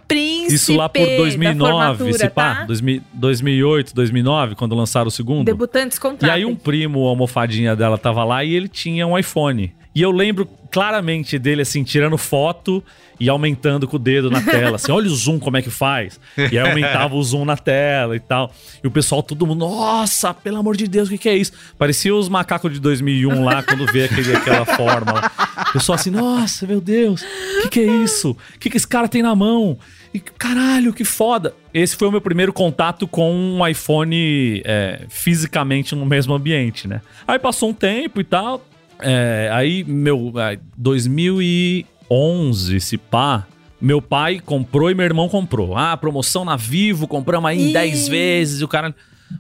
Príncipe 0.06 0.54
Isso 0.54 0.76
lá 0.76 0.88
por 0.88 1.06
da 1.06 1.16
2009, 1.16 1.98
formatura, 1.98 2.12
se 2.12 2.28
pá, 2.30 2.54
tá? 2.56 2.64
2000 2.64 3.02
2008, 3.12 3.94
2009, 3.94 4.54
quando 4.54 4.74
lançaram 4.74 5.08
o 5.08 5.10
segundo. 5.10 5.44
Debutantes 5.44 5.98
E 5.98 6.00
contratem. 6.00 6.30
aí 6.34 6.44
um 6.44 6.54
primo, 6.54 7.06
a 7.06 7.10
almofadinha 7.10 7.74
dela 7.74 7.96
tava 7.96 8.24
lá 8.24 8.44
e 8.44 8.54
ele 8.54 8.68
tinha 8.68 9.06
um 9.06 9.18
iPhone. 9.18 9.72
E 9.94 10.02
eu 10.02 10.10
lembro 10.10 10.48
claramente 10.70 11.38
dele, 11.38 11.62
assim, 11.62 11.84
tirando 11.84 12.18
foto 12.18 12.82
e 13.20 13.28
aumentando 13.28 13.86
com 13.86 13.94
o 13.94 13.98
dedo 13.98 14.28
na 14.28 14.42
tela. 14.42 14.74
Assim, 14.74 14.90
olha 14.90 15.06
o 15.06 15.14
zoom 15.14 15.38
como 15.38 15.56
é 15.56 15.62
que 15.62 15.70
faz. 15.70 16.18
E 16.36 16.58
aí 16.58 16.58
aumentava 16.58 17.14
o 17.14 17.22
zoom 17.22 17.44
na 17.44 17.56
tela 17.56 18.16
e 18.16 18.20
tal. 18.20 18.52
E 18.82 18.86
o 18.86 18.90
pessoal, 18.90 19.22
todo 19.22 19.46
mundo, 19.46 19.60
nossa, 19.60 20.34
pelo 20.34 20.56
amor 20.56 20.76
de 20.76 20.88
Deus, 20.88 21.08
o 21.08 21.12
que, 21.12 21.18
que 21.18 21.28
é 21.28 21.36
isso? 21.36 21.52
Parecia 21.78 22.14
os 22.14 22.28
macacos 22.28 22.72
de 22.72 22.80
2001 22.80 23.44
lá, 23.44 23.62
quando 23.62 23.86
vê 23.86 24.04
aquele, 24.04 24.34
aquela 24.34 24.64
forma 24.64 25.12
lá. 25.12 25.32
O 25.68 25.72
pessoal 25.74 25.94
assim, 25.94 26.10
nossa, 26.10 26.66
meu 26.66 26.80
Deus, 26.80 27.22
o 27.22 27.62
que, 27.62 27.68
que 27.68 27.80
é 27.80 27.86
isso? 27.86 28.32
O 28.32 28.58
que, 28.58 28.68
que 28.68 28.76
esse 28.76 28.88
cara 28.88 29.06
tem 29.06 29.22
na 29.22 29.34
mão? 29.34 29.78
E 30.12 30.18
caralho, 30.18 30.92
que 30.92 31.04
foda. 31.04 31.54
Esse 31.72 31.96
foi 31.96 32.08
o 32.08 32.10
meu 32.10 32.20
primeiro 32.20 32.52
contato 32.52 33.06
com 33.06 33.32
um 33.32 33.66
iPhone 33.66 34.60
é, 34.64 35.02
fisicamente 35.08 35.94
no 35.94 36.06
mesmo 36.06 36.34
ambiente, 36.34 36.86
né? 36.86 37.00
Aí 37.26 37.38
passou 37.38 37.70
um 37.70 37.74
tempo 37.74 38.20
e 38.20 38.24
tal. 38.24 38.64
É, 39.00 39.48
aí, 39.52 39.84
meu. 39.84 40.32
é, 40.36 40.58
2011, 40.76 42.80
se 42.80 42.98
pá. 42.98 43.46
Meu 43.80 44.00
pai 44.00 44.40
comprou 44.44 44.90
e 44.90 44.94
meu 44.94 45.04
irmão 45.04 45.28
comprou. 45.28 45.76
Ah, 45.76 45.96
promoção 45.96 46.44
na 46.44 46.56
Vivo, 46.56 47.06
compramos 47.06 47.50
aí 47.50 47.60
em 47.60 47.70
Ih. 47.70 47.72
10 47.72 48.08
vezes. 48.08 48.60
E 48.60 48.64
o 48.64 48.68
cara. 48.68 48.94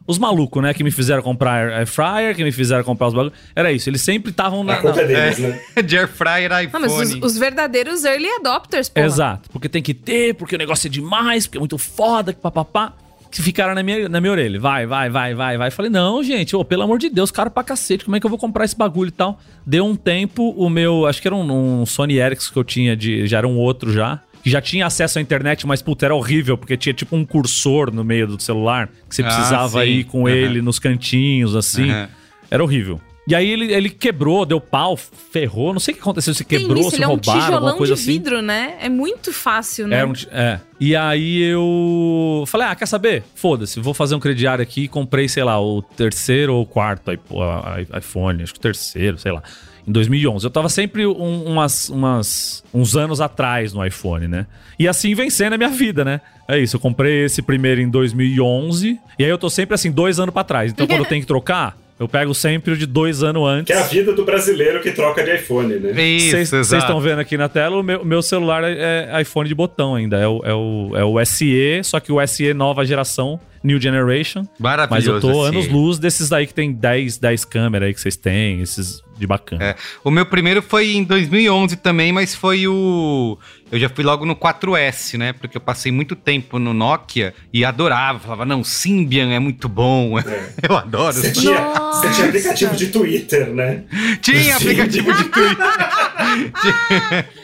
Os 0.06 0.18
malucos, 0.18 0.62
né? 0.62 0.74
Que 0.74 0.82
me 0.82 0.90
fizeram 0.90 1.22
comprar 1.22 1.72
air 1.72 1.86
fryer, 1.86 2.34
que 2.34 2.42
me 2.42 2.50
fizeram 2.50 2.82
comprar 2.82 3.06
os 3.06 3.14
bagulhos. 3.14 3.38
Era 3.54 3.70
isso. 3.70 3.88
Eles 3.88 4.02
sempre 4.02 4.30
estavam 4.32 4.64
na. 4.64 4.74
é 4.74 5.06
deles, 5.06 5.38
né? 5.38 5.60
De 5.82 5.96
air 5.96 6.08
fryer, 6.08 6.50
Não, 6.50 6.60
iPhone. 6.60 6.82
mas 6.82 7.14
os, 7.14 7.22
os 7.22 7.38
verdadeiros 7.38 8.04
early 8.04 8.26
adopters, 8.40 8.88
pô. 8.88 9.00
Exato, 9.00 9.48
porque 9.50 9.68
tem 9.68 9.82
que 9.82 9.94
ter, 9.94 10.34
porque 10.34 10.56
o 10.56 10.58
negócio 10.58 10.88
é 10.88 10.90
demais, 10.90 11.46
porque 11.46 11.58
é 11.58 11.60
muito 11.60 11.78
foda, 11.78 12.32
que 12.32 12.40
papapá. 12.40 12.92
Que 13.34 13.42
ficaram 13.42 13.74
na 13.74 13.82
minha, 13.82 14.08
na 14.08 14.20
minha 14.20 14.30
orelha. 14.30 14.60
Vai, 14.60 14.86
vai, 14.86 15.10
vai, 15.10 15.34
vai, 15.34 15.58
vai. 15.58 15.70
Falei, 15.72 15.90
não, 15.90 16.22
gente, 16.22 16.54
ô, 16.54 16.64
pelo 16.64 16.82
amor 16.84 17.00
de 17.00 17.10
Deus, 17.10 17.32
caro 17.32 17.50
pra 17.50 17.64
cacete, 17.64 18.04
como 18.04 18.14
é 18.16 18.20
que 18.20 18.24
eu 18.26 18.30
vou 18.30 18.38
comprar 18.38 18.64
esse 18.64 18.76
bagulho 18.78 19.08
e 19.08 19.10
tal? 19.10 19.40
Deu 19.66 19.84
um 19.84 19.96
tempo, 19.96 20.50
o 20.56 20.70
meu, 20.70 21.04
acho 21.04 21.20
que 21.20 21.26
era 21.26 21.34
um, 21.34 21.80
um 21.80 21.84
Sony 21.84 22.18
Ericsson 22.18 22.52
que 22.52 22.58
eu 22.60 22.62
tinha, 22.62 22.96
de, 22.96 23.26
já 23.26 23.38
era 23.38 23.48
um 23.48 23.56
outro 23.56 23.92
já. 23.92 24.20
Que 24.40 24.48
já 24.50 24.60
tinha 24.60 24.86
acesso 24.86 25.18
à 25.18 25.22
internet, 25.22 25.66
mas 25.66 25.82
puta, 25.82 26.04
era 26.06 26.14
horrível, 26.14 26.56
porque 26.56 26.76
tinha 26.76 26.92
tipo 26.92 27.16
um 27.16 27.24
cursor 27.24 27.92
no 27.92 28.04
meio 28.04 28.28
do 28.28 28.40
celular, 28.40 28.88
que 29.08 29.16
você 29.16 29.22
Ah, 29.22 29.24
precisava 29.26 29.82
sim. 29.82 29.88
ir 29.90 30.04
com 30.04 30.26
Aham. 30.28 30.36
ele 30.36 30.62
nos 30.62 30.78
cantinhos, 30.78 31.56
assim. 31.56 31.90
Aham. 31.90 32.08
Era 32.50 32.62
horrível. 32.62 33.00
E 33.26 33.34
aí 33.34 33.48
ele, 33.48 33.72
ele 33.72 33.88
quebrou, 33.88 34.44
deu 34.44 34.60
pau, 34.60 34.96
ferrou, 34.96 35.72
não 35.72 35.80
sei 35.80 35.92
o 35.92 35.96
que 35.96 36.02
aconteceu, 36.02 36.34
se 36.34 36.44
quebrou, 36.44 36.80
isso, 36.80 36.90
se 36.90 36.96
ele 36.96 37.04
é 37.04 37.06
um 37.06 37.10
roubaram, 37.12 37.40
tijolão 37.40 37.76
coisa 37.78 37.94
de 37.94 38.00
assim. 38.00 38.12
vidro, 38.12 38.42
né? 38.42 38.74
É 38.82 38.88
muito 38.90 39.32
fácil, 39.32 39.88
né? 39.88 39.96
Era 39.96 40.06
um 40.06 40.12
é. 40.30 40.60
E 40.78 40.94
aí 40.94 41.40
eu 41.42 42.44
falei, 42.46 42.66
ah, 42.66 42.74
quer 42.74 42.84
saber? 42.86 43.22
Foda-se, 43.34 43.80
vou 43.80 43.94
fazer 43.94 44.14
um 44.14 44.20
crediário 44.20 44.62
aqui 44.62 44.82
e 44.82 44.88
comprei, 44.88 45.26
sei 45.26 45.42
lá, 45.42 45.58
o 45.58 45.80
terceiro 45.80 46.54
ou 46.54 46.66
quarto 46.66 47.10
iPhone, 47.96 48.42
acho 48.42 48.52
que 48.52 48.58
o 48.58 48.62
terceiro, 48.62 49.16
sei 49.18 49.32
lá, 49.32 49.42
em 49.86 49.92
2011. 49.92 50.44
Eu 50.44 50.50
tava 50.50 50.68
sempre 50.68 51.06
um- 51.06 51.44
umas, 51.44 51.88
umas, 51.88 52.62
uns 52.74 52.96
anos 52.96 53.20
atrás 53.20 53.72
no 53.72 53.84
iPhone, 53.86 54.28
né? 54.28 54.46
E 54.78 54.88
assim 54.88 55.14
vencendo 55.14 55.52
a 55.54 55.56
minha 55.58 55.70
vida, 55.70 56.04
né? 56.04 56.20
É 56.48 56.58
isso, 56.58 56.76
eu 56.76 56.80
comprei 56.80 57.24
esse 57.24 57.40
primeiro 57.40 57.80
em 57.80 57.88
2011 57.88 58.98
e 59.18 59.24
aí 59.24 59.30
eu 59.30 59.38
tô 59.38 59.48
sempre 59.48 59.74
assim, 59.74 59.90
dois 59.90 60.18
anos 60.18 60.32
pra 60.32 60.44
trás. 60.44 60.72
Então 60.72 60.86
quando 60.86 61.00
eu 61.00 61.06
tenho 61.06 61.20
que 61.22 61.26
trocar, 61.26 61.76
eu 61.98 62.08
pego 62.08 62.34
sempre 62.34 62.72
o 62.72 62.76
de 62.76 62.86
dois 62.86 63.22
anos 63.22 63.46
antes. 63.46 63.66
Que 63.66 63.72
é 63.72 63.82
a 63.82 63.86
vida 63.86 64.12
do 64.12 64.24
brasileiro 64.24 64.80
que 64.82 64.90
troca 64.90 65.22
de 65.22 65.34
iPhone, 65.34 65.76
né? 65.76 65.92
Vocês 65.92 66.52
estão 66.52 67.00
vendo 67.00 67.20
aqui 67.20 67.36
na 67.36 67.48
tela, 67.48 67.76
o 67.76 67.82
meu, 67.82 68.04
meu 68.04 68.20
celular 68.20 68.64
é, 68.64 69.08
é 69.12 69.22
iPhone 69.22 69.48
de 69.48 69.54
botão 69.54 69.94
ainda. 69.94 70.18
É 70.18 70.26
o, 70.26 70.42
é, 70.44 70.54
o, 70.54 70.90
é 70.96 71.04
o 71.04 71.24
SE, 71.24 71.80
só 71.84 72.00
que 72.00 72.10
o 72.10 72.26
SE 72.26 72.52
nova 72.52 72.84
geração, 72.84 73.40
New 73.64 73.80
Generation. 73.80 74.46
Mas 74.58 74.76
Maravilhoso. 74.76 75.10
eu 75.10 75.20
tô 75.20 75.46
esse. 75.46 75.56
anos 75.56 75.68
luz 75.68 75.98
desses 75.98 76.28
daí 76.28 76.46
que 76.46 76.52
tem 76.52 76.70
10, 76.70 77.16
10 77.16 77.44
câmeras 77.46 77.86
aí 77.86 77.94
que 77.94 78.00
vocês 78.00 78.14
têm, 78.14 78.60
esses 78.60 79.02
de 79.16 79.26
bacana. 79.26 79.64
É. 79.64 79.76
O 80.02 80.10
meu 80.10 80.26
primeiro 80.26 80.60
foi 80.60 80.92
em 80.96 81.04
2011 81.04 81.76
também, 81.76 82.12
mas 82.12 82.34
foi 82.34 82.66
o. 82.68 83.38
Eu 83.72 83.78
já 83.78 83.88
fui 83.88 84.04
logo 84.04 84.26
no 84.26 84.36
4S, 84.36 85.16
né? 85.16 85.32
Porque 85.32 85.56
eu 85.56 85.60
passei 85.60 85.90
muito 85.90 86.14
tempo 86.14 86.58
no 86.58 86.74
Nokia 86.74 87.32
e 87.52 87.64
adorava. 87.64 88.18
Falava, 88.18 88.44
não, 88.44 88.62
Symbian 88.62 89.32
é 89.32 89.38
muito 89.38 89.68
bom. 89.68 90.18
Eu 90.62 90.76
adoro. 90.76 91.14
Você 91.14 91.32
tinha, 91.32 91.60
você 91.92 92.10
tinha 92.10 92.28
aplicativo 92.28 92.76
de 92.76 92.88
Twitter, 92.88 93.52
né? 93.52 93.84
Tinha 94.20 94.56
aplicativo 94.56 95.12
de 95.12 95.24
Twitter. 95.24 95.66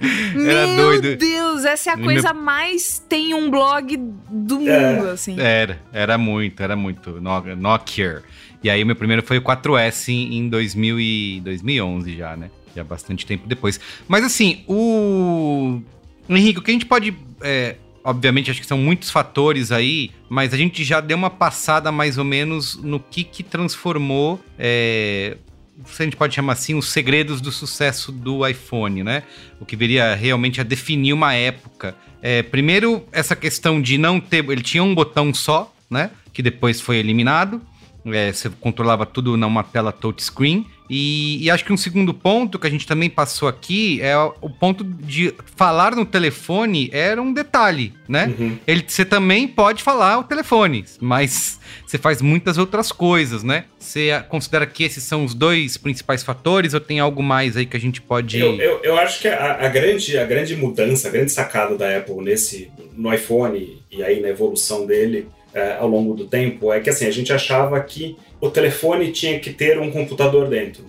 Era 0.34 0.66
Meu 0.66 1.00
doido. 1.00 1.16
Deus, 1.16 1.64
essa 1.64 1.90
é 1.90 1.92
a 1.92 1.96
Meu- 1.96 2.06
coisa 2.06 2.32
mais 2.32 2.98
tem 3.08 3.34
um 3.34 3.50
blog 3.50 3.96
do 4.30 4.56
mundo, 4.60 4.68
É. 5.08 5.10
assim. 5.12 5.38
Era, 5.38 5.80
era 5.92 6.16
muito, 6.18 6.62
era 6.62 6.76
muito. 6.76 7.20
No- 7.20 7.56
Nokia. 7.56 8.22
E 8.62 8.68
aí, 8.68 8.82
o 8.82 8.86
meu 8.86 8.96
primeiro 8.96 9.22
foi 9.22 9.38
o 9.38 9.42
4S 9.42 10.08
em, 10.12 10.36
em 10.38 10.48
2000 10.48 10.98
e 11.00 11.40
2011 11.44 12.16
já, 12.16 12.36
né? 12.36 12.50
Já 12.74 12.82
bastante 12.84 13.24
tempo 13.26 13.46
depois. 13.46 13.78
Mas 14.08 14.24
assim, 14.24 14.64
o. 14.68 15.80
Henrique, 16.28 16.58
o 16.58 16.62
que 16.62 16.70
a 16.70 16.74
gente 16.74 16.86
pode. 16.86 17.14
é, 17.40 17.76
obviamente, 18.04 18.50
acho 18.50 18.60
que 18.60 18.66
são 18.66 18.78
muitos 18.78 19.10
fatores 19.10 19.70
aí, 19.72 20.10
mas 20.28 20.52
a 20.52 20.56
gente 20.56 20.82
já 20.84 21.00
deu 21.00 21.16
uma 21.16 21.30
passada 21.30 21.90
mais 21.92 22.18
ou 22.18 22.24
menos 22.24 22.76
no 22.82 22.98
que 23.00 23.24
que 23.24 23.42
transformou. 23.42 24.40
é, 24.58 25.36
se 25.86 26.02
a 26.02 26.04
gente 26.04 26.16
pode 26.16 26.34
chamar 26.34 26.54
assim, 26.54 26.74
os 26.74 26.88
segredos 26.88 27.40
do 27.40 27.52
sucesso 27.52 28.10
do 28.10 28.46
iPhone, 28.46 29.02
né? 29.02 29.22
O 29.60 29.64
que 29.64 29.76
viria 29.76 30.14
realmente 30.14 30.60
a 30.60 30.64
definir 30.64 31.12
uma 31.12 31.34
época. 31.34 31.94
É, 32.20 32.42
primeiro, 32.42 33.06
essa 33.12 33.36
questão 33.36 33.80
de 33.80 33.96
não 33.96 34.18
ter. 34.20 34.48
Ele 34.48 34.62
tinha 34.62 34.82
um 34.82 34.94
botão 34.94 35.32
só, 35.32 35.72
né? 35.88 36.10
Que 36.32 36.42
depois 36.42 36.80
foi 36.80 36.96
eliminado. 36.96 37.62
É, 38.06 38.32
você 38.32 38.48
controlava 38.48 39.04
tudo 39.04 39.36
numa 39.36 39.62
tela 39.62 39.92
touchscreen. 39.92 40.66
E, 40.90 41.44
e 41.44 41.50
acho 41.50 41.64
que 41.64 41.72
um 41.72 41.76
segundo 41.76 42.14
ponto 42.14 42.58
que 42.58 42.66
a 42.66 42.70
gente 42.70 42.86
também 42.86 43.10
passou 43.10 43.46
aqui 43.46 44.00
é 44.00 44.16
o 44.16 44.48
ponto 44.48 44.82
de 44.82 45.34
falar 45.54 45.94
no 45.94 46.06
telefone 46.06 46.88
era 46.92 47.20
um 47.20 47.32
detalhe, 47.32 47.92
né? 48.08 48.34
Uhum. 48.38 48.58
Ele, 48.66 48.84
você 48.86 49.04
também 49.04 49.46
pode 49.46 49.82
falar 49.82 50.18
o 50.18 50.24
telefone, 50.24 50.86
mas 50.98 51.60
você 51.86 51.98
faz 51.98 52.22
muitas 52.22 52.56
outras 52.56 52.90
coisas, 52.90 53.42
né? 53.42 53.64
Você 53.78 54.10
considera 54.30 54.66
que 54.66 54.82
esses 54.82 55.04
são 55.04 55.24
os 55.24 55.34
dois 55.34 55.76
principais 55.76 56.22
fatores 56.22 56.72
ou 56.72 56.80
tem 56.80 57.00
algo 57.00 57.22
mais 57.22 57.56
aí 57.56 57.66
que 57.66 57.76
a 57.76 57.80
gente 57.80 58.00
pode. 58.00 58.38
Eu, 58.38 58.56
eu, 58.56 58.80
eu 58.82 58.96
acho 58.96 59.20
que 59.20 59.28
a, 59.28 59.66
a 59.66 59.68
grande, 59.68 60.16
a 60.16 60.24
grande 60.24 60.56
mudança, 60.56 61.08
a 61.08 61.10
grande 61.10 61.32
sacada 61.32 61.76
da 61.76 61.98
Apple 61.98 62.22
nesse, 62.22 62.70
no 62.96 63.12
iPhone 63.12 63.82
e 63.90 64.02
aí 64.02 64.20
na 64.20 64.28
evolução 64.28 64.86
dele 64.86 65.28
é, 65.54 65.76
ao 65.78 65.88
longo 65.88 66.14
do 66.14 66.26
tempo 66.26 66.72
é 66.72 66.80
que 66.80 66.90
assim, 66.90 67.06
a 67.06 67.10
gente 67.10 67.32
achava 67.32 67.80
que 67.80 68.16
o 68.40 68.50
telefone 68.50 69.10
tinha 69.12 69.38
que 69.40 69.50
ter 69.52 69.78
um 69.78 69.90
computador 69.90 70.48
dentro. 70.48 70.84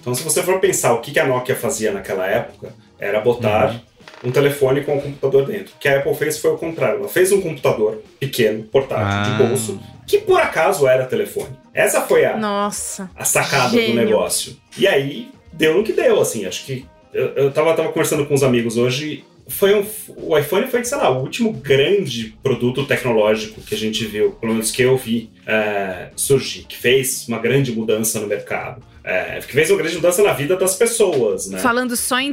Então, 0.00 0.14
se 0.14 0.22
você 0.22 0.42
for 0.42 0.58
pensar 0.60 0.92
o 0.94 1.00
que 1.00 1.18
a 1.20 1.26
Nokia 1.26 1.54
fazia 1.54 1.92
naquela 1.92 2.26
época, 2.26 2.74
era 2.98 3.20
botar 3.20 3.80
um 4.24 4.30
telefone 4.30 4.82
com 4.82 4.96
um 4.96 5.00
computador 5.00 5.46
dentro. 5.46 5.74
O 5.74 5.78
que 5.78 5.88
a 5.88 5.98
Apple 5.98 6.14
fez 6.14 6.38
foi 6.38 6.50
o 6.52 6.58
contrário. 6.58 7.00
Ela 7.00 7.08
fez 7.08 7.32
um 7.32 7.40
computador 7.40 8.02
pequeno, 8.18 8.62
portátil, 8.64 9.06
Ah. 9.06 9.22
de 9.38 9.44
bolso, 9.46 9.80
que 10.06 10.18
por 10.18 10.40
acaso 10.40 10.86
era 10.88 11.04
telefone. 11.06 11.50
Essa 11.74 12.00
foi 12.02 12.24
a, 12.24 12.36
Nossa. 12.36 13.10
a 13.14 13.24
sacada 13.24 13.70
Gênio. 13.70 13.90
do 13.90 13.94
negócio. 13.96 14.56
E 14.76 14.86
aí, 14.86 15.28
deu 15.52 15.74
no 15.76 15.84
que 15.84 15.92
deu, 15.92 16.20
assim. 16.20 16.46
Acho 16.46 16.64
que. 16.64 16.84
Eu, 17.12 17.26
eu 17.34 17.50
tava, 17.52 17.74
tava 17.74 17.88
conversando 17.88 18.24
com 18.26 18.34
uns 18.34 18.42
amigos 18.42 18.76
hoje. 18.76 19.24
Foi 19.50 19.74
um, 19.74 19.84
o 20.16 20.38
iPhone 20.38 20.66
foi, 20.68 20.84
sei 20.84 20.96
lá, 20.96 21.10
o 21.10 21.20
último 21.22 21.52
grande 21.52 22.34
produto 22.42 22.86
tecnológico 22.86 23.60
que 23.60 23.74
a 23.74 23.78
gente 23.78 24.04
viu, 24.06 24.30
pelo 24.32 24.52
menos 24.52 24.70
que 24.70 24.80
eu 24.82 24.96
vi, 24.96 25.28
é, 25.46 26.08
surgir, 26.16 26.64
que 26.68 26.76
fez 26.76 27.26
uma 27.28 27.38
grande 27.38 27.72
mudança 27.72 28.20
no 28.20 28.26
mercado. 28.26 28.82
É, 29.02 29.40
que 29.40 29.52
fez 29.52 29.70
uma 29.70 29.78
grande 29.78 29.96
mudança 29.96 30.22
na 30.22 30.32
vida 30.34 30.56
das 30.56 30.76
pessoas, 30.76 31.48
né? 31.48 31.58
Falando 31.58 31.96
só 31.96 32.20
em 32.20 32.32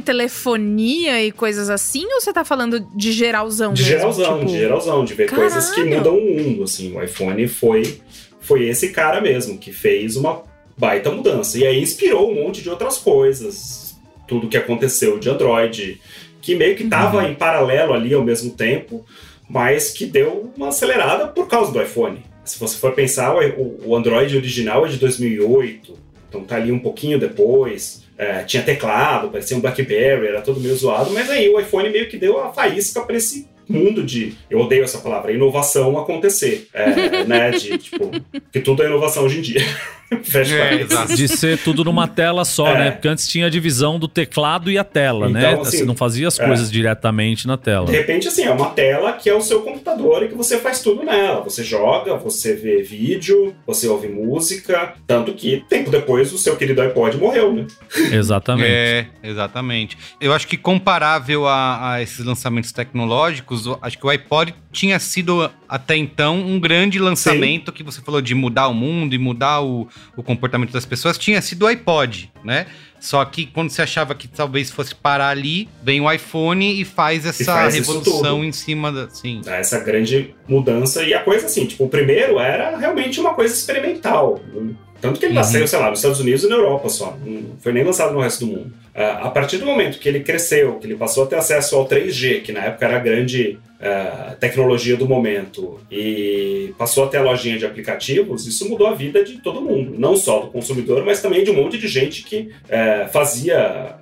telefonia 0.52 1.22
e 1.24 1.32
coisas 1.32 1.70
assim, 1.70 2.04
ou 2.06 2.20
você 2.20 2.32
tá 2.32 2.44
falando 2.44 2.80
de 2.94 3.10
geralzão 3.10 3.72
De 3.72 3.82
mesmo? 3.82 3.96
geralzão, 3.98 4.38
Tipo, 4.38 4.50
de 4.52 4.58
geralzão, 4.58 5.04
de 5.04 5.14
ver 5.14 5.26
caralho. 5.28 5.50
coisas 5.50 5.70
que 5.70 5.82
mudam 5.84 6.16
o 6.16 6.34
mundo, 6.42 6.64
assim. 6.64 6.94
O 6.94 7.02
iPhone 7.02 7.48
foi, 7.48 8.00
foi 8.40 8.68
esse 8.68 8.90
cara 8.90 9.20
mesmo, 9.20 9.58
que 9.58 9.72
fez 9.72 10.14
uma 10.16 10.42
baita 10.76 11.10
mudança. 11.10 11.58
E 11.58 11.66
aí 11.66 11.80
inspirou 11.82 12.30
um 12.30 12.34
monte 12.44 12.62
de 12.62 12.68
outras 12.70 12.98
coisas. 12.98 13.96
Tudo 14.26 14.46
que 14.48 14.56
aconteceu 14.58 15.18
de 15.18 15.30
Android, 15.30 15.98
que 16.40 16.54
meio 16.54 16.76
que 16.76 16.88
tava 16.88 17.28
em 17.28 17.34
paralelo 17.34 17.92
ali 17.92 18.14
ao 18.14 18.24
mesmo 18.24 18.52
tempo, 18.52 19.04
mas 19.48 19.90
que 19.90 20.06
deu 20.06 20.52
uma 20.56 20.68
acelerada 20.68 21.28
por 21.28 21.48
causa 21.48 21.72
do 21.72 21.82
iPhone. 21.82 22.22
Se 22.44 22.58
você 22.58 22.76
for 22.78 22.92
pensar, 22.92 23.34
o, 23.34 23.88
o 23.88 23.96
Android 23.96 24.36
original 24.36 24.86
é 24.86 24.88
de 24.88 24.96
2008, 24.96 25.98
então 26.28 26.44
tá 26.44 26.56
ali 26.56 26.72
um 26.72 26.78
pouquinho 26.78 27.18
depois. 27.18 28.06
É, 28.16 28.42
tinha 28.42 28.62
teclado, 28.62 29.30
parecia 29.30 29.56
um 29.56 29.60
BlackBerry, 29.60 30.26
era 30.26 30.40
todo 30.40 30.60
meio 30.60 30.74
zoado, 30.74 31.10
mas 31.12 31.30
aí 31.30 31.48
o 31.48 31.60
iPhone 31.60 31.88
meio 31.88 32.08
que 32.08 32.16
deu 32.16 32.40
a 32.42 32.52
faísca 32.52 33.00
para 33.02 33.16
esse 33.16 33.46
mundo 33.68 34.02
de, 34.02 34.34
eu 34.50 34.58
odeio 34.58 34.82
essa 34.82 34.98
palavra, 34.98 35.30
inovação 35.30 35.98
acontecer, 35.98 36.68
é, 36.72 37.24
né, 37.24 37.50
de, 37.50 37.78
tipo, 37.78 38.10
que 38.50 38.60
tudo 38.60 38.82
é 38.82 38.86
inovação 38.86 39.24
hoje 39.24 39.38
em 39.38 39.42
dia. 39.42 39.60
É. 40.10 41.14
De 41.14 41.28
ser 41.28 41.58
tudo 41.58 41.84
numa 41.84 42.08
tela 42.08 42.44
só, 42.44 42.68
é. 42.68 42.78
né? 42.78 42.90
Porque 42.90 43.08
antes 43.08 43.28
tinha 43.28 43.46
a 43.46 43.50
divisão 43.50 43.98
do 43.98 44.08
teclado 44.08 44.70
e 44.70 44.78
a 44.78 44.84
tela, 44.84 45.28
né? 45.28 45.40
então, 45.40 45.52
né? 45.56 45.60
Assim, 45.60 45.78
Você 45.78 45.84
não 45.84 45.94
fazia 45.94 46.28
as 46.28 46.38
coisas 46.38 46.68
é. 46.68 46.72
diretamente 46.72 47.46
na 47.46 47.56
tela. 47.56 47.86
De 47.86 47.92
repente, 47.92 48.28
assim, 48.28 48.44
é 48.44 48.50
uma 48.50 48.70
tela 48.70 49.12
que 49.12 49.28
é 49.28 49.34
o 49.34 49.40
seu 49.40 49.60
computador 49.62 50.22
e 50.22 50.28
que 50.28 50.34
você 50.34 50.58
faz 50.58 50.80
tudo 50.80 51.02
nela. 51.04 51.42
Você 51.42 51.62
joga, 51.62 52.16
você 52.16 52.54
vê 52.54 52.82
vídeo, 52.82 53.54
você 53.66 53.86
ouve 53.88 54.08
música. 54.08 54.94
Tanto 55.06 55.32
que, 55.32 55.64
tempo 55.68 55.90
depois, 55.90 56.32
o 56.32 56.38
seu 56.38 56.56
querido 56.56 56.80
iPod 56.80 57.16
morreu, 57.16 57.52
né? 57.52 57.66
Exatamente. 58.12 58.68
é, 58.68 59.06
exatamente. 59.22 59.98
Eu 60.20 60.32
acho 60.32 60.46
que 60.46 60.56
comparável 60.56 61.46
a, 61.46 61.94
a 61.94 62.02
esses 62.02 62.24
lançamentos 62.24 62.72
tecnológicos, 62.72 63.64
acho 63.82 63.98
que 63.98 64.06
o 64.06 64.10
iPod 64.10 64.54
tinha 64.72 64.98
sido 64.98 65.50
até 65.68 65.96
então 65.96 66.38
um 66.38 66.58
grande 66.58 66.98
lançamento 66.98 67.70
Sim. 67.70 67.76
que 67.76 67.82
você 67.82 68.00
falou 68.00 68.20
de 68.20 68.34
mudar 68.34 68.68
o 68.68 68.74
mundo 68.74 69.14
e 69.14 69.18
mudar 69.18 69.60
o, 69.60 69.88
o 70.16 70.22
comportamento 70.22 70.72
das 70.72 70.84
pessoas, 70.84 71.18
tinha 71.18 71.40
sido 71.40 71.62
o 71.62 71.66
iPod, 71.66 72.30
né? 72.44 72.66
Só 73.00 73.24
que 73.24 73.46
quando 73.46 73.70
você 73.70 73.82
achava 73.82 74.14
que 74.14 74.26
talvez 74.26 74.70
fosse 74.70 74.94
parar 74.94 75.30
ali, 75.30 75.68
vem 75.82 76.00
o 76.00 76.10
iPhone 76.10 76.80
e 76.80 76.84
faz 76.84 77.24
essa 77.24 77.42
e 77.42 77.46
faz 77.46 77.74
revolução 77.74 78.44
em 78.44 78.52
cima 78.52 78.90
da. 78.90 79.08
Sim. 79.08 79.40
Essa 79.46 79.78
grande 79.80 80.34
mudança. 80.48 81.02
E 81.02 81.14
a 81.14 81.22
coisa 81.22 81.46
assim, 81.46 81.66
tipo, 81.66 81.84
o 81.84 81.88
primeiro 81.88 82.38
era 82.38 82.76
realmente 82.76 83.20
uma 83.20 83.34
coisa 83.34 83.54
experimental. 83.54 84.40
Tanto 85.00 85.20
que 85.20 85.26
ele 85.26 85.34
uhum. 85.34 85.40
nasceu, 85.40 85.66
sei 85.66 85.78
lá, 85.78 85.90
nos 85.90 86.00
Estados 86.00 86.20
Unidos 86.20 86.42
e 86.42 86.48
na 86.48 86.56
Europa 86.56 86.88
só. 86.88 87.16
Não 87.24 87.56
foi 87.60 87.72
nem 87.72 87.84
lançado 87.84 88.12
no 88.12 88.20
resto 88.20 88.44
do 88.44 88.52
mundo. 88.52 88.72
Uh, 88.94 89.26
a 89.26 89.30
partir 89.30 89.58
do 89.58 89.66
momento 89.66 90.00
que 90.00 90.08
ele 90.08 90.20
cresceu, 90.20 90.74
que 90.74 90.86
ele 90.86 90.96
passou 90.96 91.22
a 91.22 91.26
ter 91.28 91.36
acesso 91.36 91.76
ao 91.76 91.86
3G, 91.86 92.42
que 92.42 92.50
na 92.50 92.64
época 92.64 92.84
era 92.84 92.96
a 92.96 92.98
grande 92.98 93.56
uh, 93.78 94.34
tecnologia 94.40 94.96
do 94.96 95.06
momento, 95.06 95.78
e 95.88 96.74
passou 96.76 97.04
a 97.04 97.06
ter 97.06 97.18
a 97.18 97.22
lojinha 97.22 97.56
de 97.56 97.64
aplicativos, 97.64 98.44
isso 98.44 98.68
mudou 98.68 98.88
a 98.88 98.94
vida 98.94 99.22
de 99.22 99.40
todo 99.40 99.60
mundo. 99.60 99.94
Não 99.96 100.16
só 100.16 100.40
do 100.40 100.48
consumidor, 100.48 101.04
mas 101.04 101.22
também 101.22 101.44
de 101.44 101.50
um 101.52 101.54
monte 101.54 101.78
de 101.78 101.86
gente 101.86 102.24
que 102.24 102.50
uh, 102.64 102.87
fazia 103.12 103.96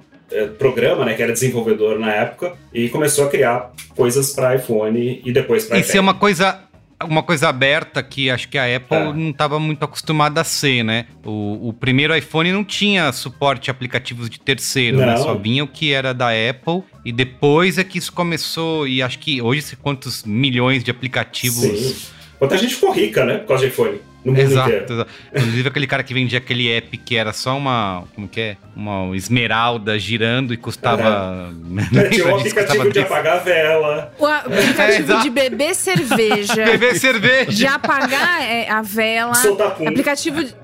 programa, 0.59 1.05
né, 1.05 1.15
que 1.15 1.23
era 1.23 1.33
desenvolvedor 1.33 1.99
na 1.99 2.13
época, 2.13 2.55
e 2.75 2.89
começou 2.89 3.27
a 3.27 3.29
criar 3.29 3.73
coisas 3.95 4.33
para 4.33 4.57
iPhone 4.57 5.23
e 5.25 5.33
depois 5.33 5.65
para 5.65 5.79
iPad. 5.79 5.89
Isso 5.89 5.97
é 5.97 6.01
uma 6.01 6.15
coisa 6.15 6.67
uma 7.05 7.23
coisa 7.23 7.49
aberta 7.51 8.03
que 8.03 8.31
acho 8.31 8.49
que 8.49 8.57
a 8.57 8.75
Apple 8.75 8.97
é. 8.97 9.13
não 9.13 9.29
estava 9.29 9.59
muito 9.61 9.85
acostumada 9.85 10.41
a 10.41 10.45
ser, 10.45 10.83
né? 10.83 11.07
O, 11.23 11.69
o, 11.69 11.73
primeiro 11.73 12.17
iPhone 12.17 12.51
não 12.53 12.65
tinha 12.65 13.13
suporte 13.13 13.71
a 13.71 13.73
aplicativos 13.73 14.31
de 14.31 14.41
terceiro, 14.41 14.97
né? 14.99 15.17
Só 15.19 15.35
vinha 15.35 15.63
o 15.63 15.69
que 15.69 15.93
era 15.93 16.15
da 16.15 16.29
Apple 16.29 16.83
e 17.05 17.13
depois 17.13 17.77
é 17.77 17.85
que 17.85 17.99
isso 17.99 18.13
começou 18.13 18.89
e 18.89 19.03
acho 19.03 19.19
que 19.19 19.43
hoje 19.43 19.77
quantos 19.77 20.25
milhões 20.25 20.83
de 20.83 20.91
aplicativos... 20.91 21.61
Sim. 21.61 21.97
Quanta 22.39 22.57
gente 22.57 22.75
ficou 22.75 22.93
rica, 22.93 23.25
né? 23.25 23.39
Por 23.39 23.49
causa 23.49 23.67
de 23.67 23.73
iPhone 23.73 23.99
no 24.27 24.33
mundo 24.33 24.41
exato, 24.41 24.69
inteiro. 24.69 24.93
Exato. 24.93 25.11
Inclusive 25.35 25.69
aquele 25.69 25.87
cara 25.87 26.03
que 26.03 26.13
vendia 26.13 26.39
aquele 26.39 26.69
app 26.73 26.99
que 26.99 27.17
era 27.17 27.33
só 27.33 27.57
uma, 27.57 28.05
como 28.15 28.29
que 28.29 28.41
é? 28.41 28.57
Uma 28.75 29.17
esmeralda 29.17 29.99
girando 29.99 30.53
e 30.53 30.57
custava... 30.57 31.51
É. 31.99 32.09
Tinha 32.11 32.27
um 32.27 32.37
aplicativo 32.37 32.91
de 32.91 32.99
apagar 32.99 33.37
a 33.37 33.39
vela. 33.39 34.13
O 34.19 34.27
aplicativo 34.27 35.13
é, 35.13 35.21
de 35.23 35.31
beber 35.31 35.75
cerveja. 35.75 36.65
beber 36.67 36.99
cerveja. 36.99 37.53
De 37.53 37.67
apagar 37.67 38.43
é, 38.43 38.69
a 38.69 38.83
vela. 38.83 39.35
Soltar 39.35 39.77
pum. 39.77 39.89
Aplicativo 39.89 40.43
de, 40.43 40.55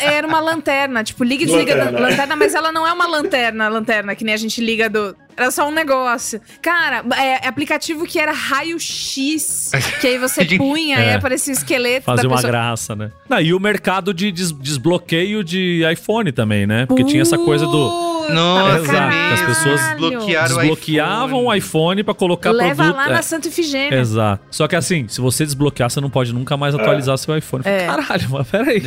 era 0.00 0.26
uma 0.26 0.40
lanterna, 0.40 1.04
tipo, 1.04 1.24
liga 1.24 1.42
e 1.42 1.46
desliga 1.46 1.74
lanterna. 1.74 1.98
da 1.98 2.08
lanterna, 2.08 2.36
mas 2.36 2.54
ela 2.54 2.72
não 2.72 2.86
é 2.86 2.92
uma 2.92 3.06
lanterna, 3.06 3.68
lanterna, 3.68 4.14
que 4.14 4.24
nem 4.24 4.34
a 4.34 4.38
gente 4.38 4.60
liga 4.60 4.88
do. 4.88 5.14
Era 5.36 5.50
só 5.50 5.66
um 5.66 5.70
negócio. 5.70 6.40
Cara, 6.60 7.04
é, 7.16 7.44
é 7.44 7.48
aplicativo 7.48 8.04
que 8.04 8.18
era 8.18 8.32
raio-x, 8.32 9.70
que 10.00 10.06
aí 10.06 10.18
você 10.18 10.44
punha 10.56 10.98
é. 10.98 11.12
e 11.12 11.14
aparecia 11.14 11.54
o 11.54 11.56
esqueleto 11.56 12.04
Fazia 12.04 12.28
uma 12.28 12.42
graça, 12.42 12.94
né? 12.94 13.10
Não, 13.28 13.40
e 13.40 13.54
o 13.54 13.60
mercado 13.60 14.12
de 14.12 14.30
des 14.30 14.52
desbloqueio 14.52 15.42
de 15.42 15.82
iPhone 15.90 16.30
também, 16.32 16.66
né? 16.66 16.86
Porque 16.86 17.04
tinha 17.04 17.22
essa 17.22 17.38
coisa 17.38 17.66
do. 17.66 18.11
Nossa, 18.30 18.78
Exato, 18.78 19.14
as 19.32 19.42
pessoas 19.42 19.80
desbloqueavam 20.48 21.46
o 21.46 21.54
iPhone 21.54 22.02
para 22.02 22.14
colocar 22.14 22.50
Leva 22.50 22.74
produto. 22.74 22.96
lá 22.96 23.08
na 23.08 23.18
é. 23.18 23.22
Santa 23.22 23.48
Ifigênia. 23.48 23.98
Exato. 23.98 24.44
Só 24.50 24.68
que 24.68 24.76
assim, 24.76 25.06
se 25.08 25.20
você 25.20 25.44
desbloquear, 25.44 25.90
você 25.90 26.00
não 26.00 26.10
pode 26.10 26.32
nunca 26.32 26.56
mais 26.56 26.74
atualizar 26.74 27.14
é. 27.14 27.16
seu 27.16 27.36
iPhone. 27.36 27.62
É. 27.66 27.86
Caralho, 27.86 28.30
mas 28.30 28.48
peraí. 28.48 28.82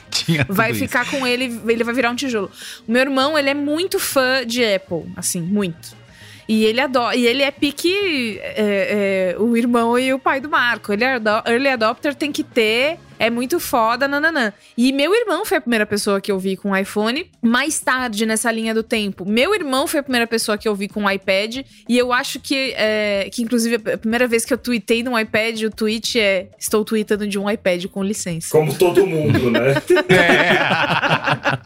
vai 0.48 0.74
ficar 0.74 1.02
isso. 1.02 1.16
com 1.16 1.26
ele, 1.26 1.60
ele 1.66 1.84
vai 1.84 1.94
virar 1.94 2.10
um 2.10 2.14
tijolo. 2.14 2.50
O 2.86 2.92
meu 2.92 3.02
irmão, 3.02 3.38
ele 3.38 3.50
é 3.50 3.54
muito 3.54 3.98
fã 3.98 4.44
de 4.46 4.64
Apple, 4.64 5.04
assim, 5.16 5.40
muito. 5.40 6.04
E 6.48 6.64
ele 6.64 6.80
adora. 6.80 7.16
E 7.16 7.26
ele 7.26 7.42
é 7.42 7.50
pique 7.50 8.38
é, 8.42 9.34
é, 9.34 9.36
o 9.38 9.56
irmão 9.56 9.98
e 9.98 10.12
o 10.12 10.18
pai 10.18 10.40
do 10.40 10.48
Marco. 10.48 10.92
Ele 10.92 11.04
é 11.04 11.20
early 11.46 11.68
adopter, 11.68 12.14
tem 12.14 12.30
que 12.30 12.44
ter 12.44 12.98
é 13.18 13.30
muito 13.30 13.60
foda, 13.60 14.06
nananã. 14.08 14.52
E 14.76 14.92
meu 14.92 15.14
irmão 15.14 15.44
foi 15.44 15.58
a 15.58 15.60
primeira 15.60 15.86
pessoa 15.86 16.20
que 16.20 16.30
eu 16.30 16.38
vi 16.38 16.56
com 16.56 16.76
iPhone. 16.76 17.30
Mais 17.42 17.78
tarde, 17.78 18.26
nessa 18.26 18.50
linha 18.50 18.74
do 18.74 18.82
tempo, 18.82 19.24
meu 19.24 19.54
irmão 19.54 19.86
foi 19.86 20.00
a 20.00 20.02
primeira 20.02 20.26
pessoa 20.26 20.58
que 20.58 20.68
eu 20.68 20.74
vi 20.74 20.88
com 20.88 21.10
iPad. 21.10 21.58
E 21.88 21.98
eu 21.98 22.12
acho 22.12 22.40
que, 22.40 22.74
é, 22.76 23.28
que 23.32 23.42
inclusive, 23.42 23.76
a 23.92 23.98
primeira 23.98 24.26
vez 24.26 24.44
que 24.44 24.52
eu 24.52 24.58
tweetei 24.58 25.02
no 25.02 25.18
iPad, 25.18 25.62
o 25.62 25.70
tweet 25.70 26.18
é: 26.18 26.48
Estou 26.58 26.84
tweetando 26.84 27.26
de 27.26 27.38
um 27.38 27.50
iPad, 27.50 27.86
com 27.86 28.02
licença. 28.02 28.50
Como 28.50 28.74
todo 28.74 29.06
mundo, 29.06 29.50
né? 29.50 29.74
é. 30.08 30.54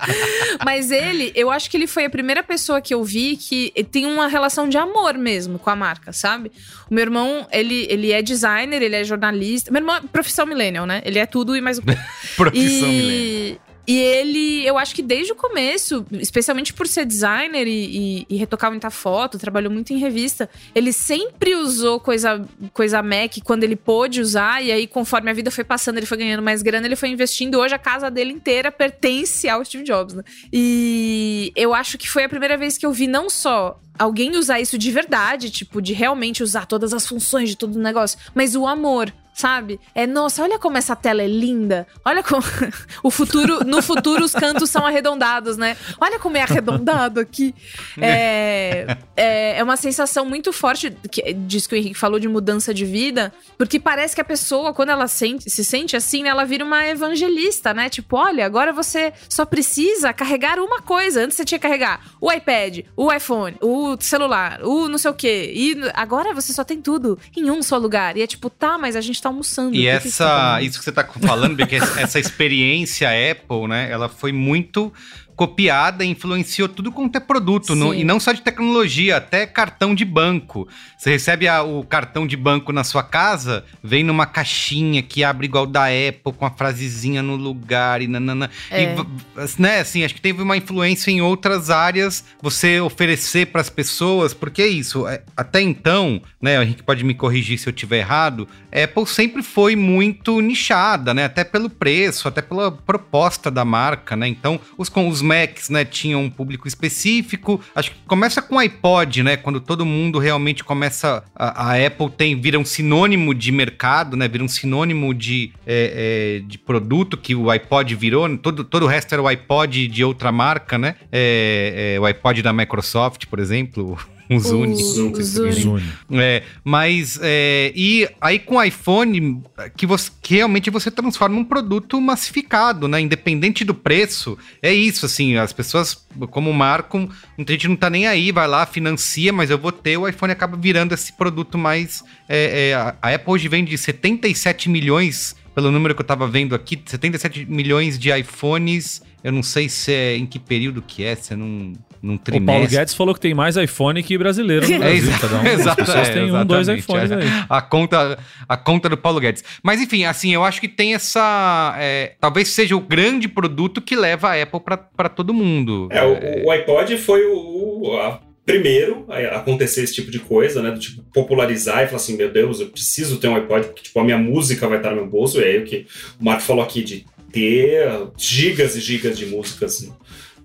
Mas 0.64 0.90
ele, 0.90 1.32
eu 1.34 1.50
acho 1.50 1.70
que 1.70 1.76
ele 1.76 1.86
foi 1.86 2.04
a 2.04 2.10
primeira 2.10 2.42
pessoa 2.42 2.80
que 2.80 2.92
eu 2.92 3.02
vi 3.04 3.36
que 3.36 3.72
tem 3.90 4.06
uma 4.06 4.28
relação 4.28 4.68
de 4.68 4.76
amor 4.76 5.14
mesmo 5.14 5.58
com 5.58 5.70
a 5.70 5.76
marca, 5.76 6.12
sabe? 6.12 6.50
O 6.90 6.94
meu 6.94 7.02
irmão, 7.02 7.46
ele, 7.52 7.86
ele 7.90 8.12
é 8.12 8.22
designer, 8.22 8.82
ele 8.82 8.96
é 8.96 9.04
jornalista. 9.04 9.70
Meu 9.70 9.80
irmão 9.80 9.96
é 9.96 10.00
profissão 10.00 10.46
millennial, 10.46 10.86
né? 10.86 11.02
Ele 11.04 11.18
é 11.18 11.26
tudo 11.26 11.37
tudo 11.38 11.56
e 11.56 11.60
mais 11.60 11.78
um 11.78 11.82
pouco. 11.86 12.00
Profissão 12.36 12.88
e... 12.90 13.58
E 13.88 13.96
ele, 13.96 14.66
eu 14.66 14.76
acho 14.76 14.94
que 14.94 15.00
desde 15.00 15.32
o 15.32 15.34
começo, 15.34 16.04
especialmente 16.12 16.74
por 16.74 16.86
ser 16.86 17.06
designer 17.06 17.66
e, 17.66 17.70
e, 17.70 18.26
e, 18.28 18.36
retocar 18.36 18.70
muita 18.70 18.90
foto, 18.90 19.38
trabalhou 19.38 19.72
muito 19.72 19.94
em 19.94 19.96
revista, 19.96 20.46
ele 20.74 20.92
sempre 20.92 21.54
usou 21.54 21.98
coisa, 21.98 22.46
coisa 22.74 23.02
Mac 23.02 23.38
quando 23.42 23.64
ele 23.64 23.76
pôde 23.76 24.20
usar, 24.20 24.62
e 24.62 24.70
aí 24.70 24.86
conforme 24.86 25.30
a 25.30 25.32
vida 25.32 25.50
foi 25.50 25.64
passando, 25.64 25.96
ele 25.96 26.04
foi 26.04 26.18
ganhando 26.18 26.42
mais 26.42 26.60
grana, 26.60 26.86
ele 26.86 26.96
foi 26.96 27.08
investindo. 27.08 27.58
Hoje 27.58 27.74
a 27.74 27.78
casa 27.78 28.10
dele 28.10 28.30
inteira 28.30 28.70
pertence 28.70 29.48
ao 29.48 29.64
Steve 29.64 29.84
Jobs, 29.84 30.12
né? 30.12 30.22
E 30.52 31.50
eu 31.56 31.72
acho 31.72 31.96
que 31.96 32.10
foi 32.10 32.24
a 32.24 32.28
primeira 32.28 32.58
vez 32.58 32.76
que 32.76 32.84
eu 32.84 32.92
vi 32.92 33.06
não 33.06 33.30
só 33.30 33.80
alguém 33.98 34.36
usar 34.36 34.60
isso 34.60 34.76
de 34.76 34.90
verdade, 34.90 35.48
tipo, 35.48 35.80
de 35.80 35.94
realmente 35.94 36.42
usar 36.42 36.66
todas 36.66 36.92
as 36.92 37.06
funções 37.06 37.48
de 37.48 37.56
todo 37.56 37.76
o 37.76 37.82
negócio, 37.82 38.18
mas 38.34 38.54
o 38.54 38.66
amor 38.66 39.10
sabe? 39.38 39.78
É, 39.94 40.04
nossa, 40.04 40.42
olha 40.42 40.58
como 40.58 40.76
essa 40.76 40.96
tela 40.96 41.22
é 41.22 41.26
linda. 41.28 41.86
Olha 42.04 42.24
como 42.24 42.42
o 43.04 43.10
futuro, 43.10 43.64
no 43.64 43.80
futuro 43.80 44.24
os 44.24 44.32
cantos 44.32 44.68
são 44.68 44.84
arredondados, 44.84 45.56
né? 45.56 45.76
Olha 46.00 46.18
como 46.18 46.36
é 46.36 46.42
arredondado 46.42 47.20
aqui. 47.20 47.54
É, 48.00 48.96
é, 49.16 49.58
é 49.58 49.62
uma 49.62 49.76
sensação 49.76 50.24
muito 50.24 50.52
forte 50.52 50.90
que, 51.08 51.32
disso 51.32 51.68
que 51.68 51.76
o 51.76 51.78
Henrique 51.78 51.94
falou 51.94 52.18
de 52.18 52.26
mudança 52.26 52.74
de 52.74 52.84
vida, 52.84 53.32
porque 53.56 53.78
parece 53.78 54.12
que 54.12 54.20
a 54.20 54.24
pessoa, 54.24 54.74
quando 54.74 54.90
ela 54.90 55.06
sente, 55.06 55.48
se 55.48 55.64
sente 55.64 55.96
assim, 55.96 56.26
ela 56.26 56.44
vira 56.44 56.64
uma 56.64 56.84
evangelista, 56.88 57.72
né? 57.72 57.88
Tipo, 57.88 58.16
olha, 58.16 58.44
agora 58.44 58.72
você 58.72 59.12
só 59.28 59.44
precisa 59.44 60.12
carregar 60.12 60.58
uma 60.58 60.82
coisa. 60.82 61.22
Antes 61.22 61.36
você 61.36 61.44
tinha 61.44 61.60
que 61.60 61.66
carregar 61.66 62.00
o 62.20 62.32
iPad, 62.32 62.80
o 62.96 63.12
iPhone, 63.12 63.56
o 63.60 63.96
celular, 64.00 64.60
o 64.64 64.88
não 64.88 64.98
sei 64.98 65.12
o 65.12 65.14
quê. 65.14 65.52
E 65.54 65.76
agora 65.94 66.34
você 66.34 66.52
só 66.52 66.64
tem 66.64 66.82
tudo 66.82 67.16
em 67.36 67.48
um 67.52 67.62
só 67.62 67.76
lugar. 67.76 68.16
E 68.16 68.22
é 68.22 68.26
tipo, 68.26 68.50
tá, 68.50 68.76
mas 68.76 68.96
a 68.96 69.00
gente 69.00 69.22
tá 69.22 69.27
almoçando. 69.28 69.74
E 69.74 69.86
essa, 69.86 70.08
que 70.08 70.18
tá 70.18 70.62
isso 70.62 70.78
que 70.78 70.84
você 70.84 70.92
tá 70.92 71.04
falando, 71.04 71.56
porque 71.56 71.76
essa 71.98 72.18
experiência 72.18 73.08
Apple, 73.08 73.68
né, 73.68 73.90
ela 73.90 74.08
foi 74.08 74.32
muito 74.32 74.92
copiada 75.38 76.04
e 76.04 76.08
influenciou 76.08 76.68
tudo 76.68 76.90
quanto 76.90 77.14
é 77.14 77.20
produto. 77.20 77.76
No, 77.76 77.94
e 77.94 78.02
não 78.02 78.18
só 78.18 78.32
de 78.32 78.42
tecnologia, 78.42 79.18
até 79.18 79.46
cartão 79.46 79.94
de 79.94 80.04
banco. 80.04 80.66
Você 80.96 81.10
recebe 81.10 81.46
a, 81.46 81.62
o 81.62 81.84
cartão 81.84 82.26
de 82.26 82.36
banco 82.36 82.72
na 82.72 82.82
sua 82.82 83.04
casa, 83.04 83.64
vem 83.80 84.02
numa 84.02 84.26
caixinha 84.26 85.00
que 85.00 85.22
abre 85.22 85.46
igual 85.46 85.64
da 85.64 85.84
Apple, 85.84 86.32
com 86.36 86.44
a 86.44 86.50
frasezinha 86.50 87.22
no 87.22 87.36
lugar 87.36 88.02
e 88.02 88.08
nanana. 88.08 88.50
É. 88.68 88.82
E, 88.82 89.62
né, 89.62 89.78
assim, 89.78 90.04
acho 90.04 90.12
que 90.12 90.20
teve 90.20 90.42
uma 90.42 90.56
influência 90.56 91.12
em 91.12 91.20
outras 91.20 91.70
áreas 91.70 92.24
você 92.42 92.80
oferecer 92.80 93.46
para 93.46 93.60
as 93.60 93.70
pessoas, 93.70 94.34
porque 94.34 94.60
é 94.60 94.66
isso. 94.66 95.06
É, 95.06 95.22
até 95.36 95.60
então, 95.60 96.20
né, 96.42 96.58
a 96.58 96.64
gente 96.64 96.82
pode 96.82 97.04
me 97.04 97.14
corrigir 97.14 97.58
se 97.58 97.68
eu 97.68 97.72
tiver 97.72 97.98
errado, 97.98 98.48
Apple 98.72 99.06
sempre 99.06 99.44
foi 99.44 99.76
muito 99.76 100.40
nichada, 100.40 101.14
né? 101.14 101.26
Até 101.26 101.44
pelo 101.44 101.70
preço, 101.70 102.26
até 102.26 102.42
pela 102.42 102.72
proposta 102.72 103.52
da 103.52 103.64
marca, 103.64 104.16
né? 104.16 104.26
Então, 104.26 104.58
os, 104.76 104.90
os 104.90 105.27
Macs, 105.28 105.68
né, 105.68 105.84
tinham 105.84 106.22
um 106.22 106.30
público 106.30 106.66
específico. 106.66 107.60
Acho 107.74 107.90
que 107.90 107.98
começa 108.06 108.40
com 108.40 108.56
o 108.56 108.58
iPod, 108.58 109.22
né? 109.22 109.36
Quando 109.36 109.60
todo 109.60 109.84
mundo 109.84 110.18
realmente 110.18 110.64
começa. 110.64 111.22
A, 111.34 111.72
a 111.72 111.86
Apple 111.86 112.10
tem 112.10 112.40
vira 112.40 112.58
um 112.58 112.64
sinônimo 112.64 113.34
de 113.34 113.52
mercado, 113.52 114.16
né? 114.16 114.26
Vira 114.26 114.42
um 114.42 114.48
sinônimo 114.48 115.12
de, 115.12 115.52
é, 115.66 116.40
é, 116.40 116.46
de 116.46 116.58
produto 116.58 117.16
que 117.16 117.34
o 117.34 117.50
iPod 117.50 117.94
virou. 117.94 118.36
Todo, 118.38 118.64
todo 118.64 118.84
o 118.84 118.86
resto 118.86 119.12
era 119.12 119.22
o 119.22 119.28
iPod 119.28 119.86
de 119.88 120.02
outra 120.02 120.32
marca, 120.32 120.78
né? 120.78 120.96
É, 121.12 121.94
é, 121.96 122.00
o 122.00 122.06
iPod 122.06 122.42
da 122.42 122.52
Microsoft, 122.52 123.26
por 123.26 123.38
exemplo. 123.38 123.98
Um 124.30 124.38
Zune. 124.38 124.74
O- 124.74 124.76
Zune. 124.82 125.84
É, 126.12 126.42
mas 126.62 127.18
é, 127.22 127.72
e 127.74 128.08
aí 128.20 128.38
com 128.38 128.56
o 128.56 128.62
iPhone 128.62 129.42
que, 129.76 129.86
você, 129.86 130.10
que 130.20 130.34
realmente 130.36 130.70
você 130.70 130.90
transforma 130.90 131.36
um 131.38 131.44
produto 131.44 132.00
massificado, 132.00 132.86
né? 132.88 133.00
Independente 133.00 133.64
do 133.64 133.74
preço, 133.74 134.36
é 134.62 134.72
isso 134.72 135.06
assim. 135.06 135.36
As 135.36 135.52
pessoas 135.52 136.06
como 136.30 136.52
marcam, 136.52 137.08
muita 137.36 137.52
gente 137.52 137.68
não 137.68 137.76
tá 137.76 137.88
nem 137.88 138.06
aí, 138.06 138.30
vai 138.32 138.46
lá 138.46 138.66
financia, 138.66 139.32
mas 139.32 139.50
eu 139.50 139.58
vou 139.58 139.72
ter. 139.72 139.96
O 139.96 140.06
iPhone 140.06 140.32
acaba 140.32 140.56
virando 140.56 140.92
esse 140.92 141.12
produto 141.12 141.56
mais. 141.56 142.02
é, 142.28 142.70
é, 142.70 142.74
a 142.74 142.94
a 143.00 143.14
Apple 143.14 143.32
hoje 143.32 143.48
vende 143.48 143.76
77 143.78 144.68
milhões 144.68 145.34
pelo 145.54 145.70
número 145.70 145.94
que 145.94 146.00
eu 146.02 146.06
tava 146.06 146.26
vendo 146.28 146.54
aqui, 146.54 146.80
77 146.84 147.46
milhões 147.46 147.98
de 147.98 148.10
iPhones. 148.16 149.02
Eu 149.22 149.32
não 149.32 149.42
sei 149.42 149.68
se 149.68 149.92
é 149.92 150.16
em 150.16 150.24
que 150.26 150.38
período 150.38 150.80
que 150.80 151.02
é, 151.04 151.14
se 151.16 151.32
é 151.32 151.36
num, 151.36 151.72
num 152.00 152.14
O 152.14 152.18
trimestre. 152.18 152.46
Paulo 152.46 152.68
Guedes 152.68 152.94
falou 152.94 153.14
que 153.14 153.20
tem 153.20 153.34
mais 153.34 153.56
iPhone 153.56 154.00
que 154.02 154.16
brasileiro 154.16 154.66
no 154.68 154.74
É, 154.76 154.78
Brasil. 154.78 154.96
exa- 155.10 155.18
Cada 155.18 155.36
um. 155.36 155.40
As 155.40 155.46
exato, 155.60 155.76
pessoas 155.84 156.08
é, 156.08 156.12
têm 156.12 156.22
um, 156.32 156.46
dois 156.46 156.68
exatamente, 156.68 156.80
iPhones 156.84 157.10
é. 157.10 157.14
aí. 157.16 157.44
A 157.48 157.60
conta, 157.60 158.18
a 158.48 158.56
conta 158.56 158.88
do 158.88 158.96
Paulo 158.96 159.18
Guedes. 159.20 159.42
Mas 159.62 159.80
enfim, 159.80 160.04
assim, 160.04 160.32
eu 160.32 160.44
acho 160.44 160.60
que 160.60 160.68
tem 160.68 160.94
essa. 160.94 161.74
é, 161.78 162.14
talvez 162.20 162.48
seja 162.48 162.76
o 162.76 162.80
grande 162.80 163.26
produto 163.28 163.82
que 163.82 163.96
leva 163.96 164.28
a 164.30 164.40
Apple 164.42 164.60
para 164.96 165.08
todo 165.08 165.34
mundo. 165.34 165.88
É, 165.90 166.02
o, 166.04 166.46
o 166.46 166.50
iPod 166.52 166.96
foi 166.98 167.24
o, 167.26 167.82
o- 167.82 167.96
a- 168.00 168.20
primeiro 168.46 169.04
a 169.10 169.36
acontecer 169.36 169.82
esse 169.82 169.94
tipo 169.94 170.10
de 170.10 170.18
coisa, 170.20 170.62
né? 170.62 170.70
Do 170.70 170.78
tipo, 170.78 171.02
popularizar 171.12 171.82
e 171.82 171.86
falar 171.86 171.96
assim, 171.96 172.16
meu 172.16 172.32
Deus, 172.32 172.60
eu 172.60 172.68
preciso 172.68 173.18
ter 173.18 173.28
um 173.28 173.36
iPod, 173.36 173.66
porque 173.66 173.82
tipo, 173.82 174.00
a 174.00 174.04
minha 174.04 174.16
música 174.16 174.66
vai 174.66 174.78
estar 174.78 174.90
no 174.90 174.96
meu 174.96 175.06
bolso. 175.06 175.38
E 175.40 175.44
aí 175.44 175.58
o 175.58 175.64
que 175.64 175.86
o 176.18 176.24
Marco 176.24 176.42
falou 176.42 176.62
aqui 176.62 176.82
de 176.82 177.04
ter 177.32 177.88
gigas 178.16 178.76
e 178.76 178.80
gigas 178.80 179.16
de 179.18 179.26
músicas 179.26 179.82
no, 179.82 179.96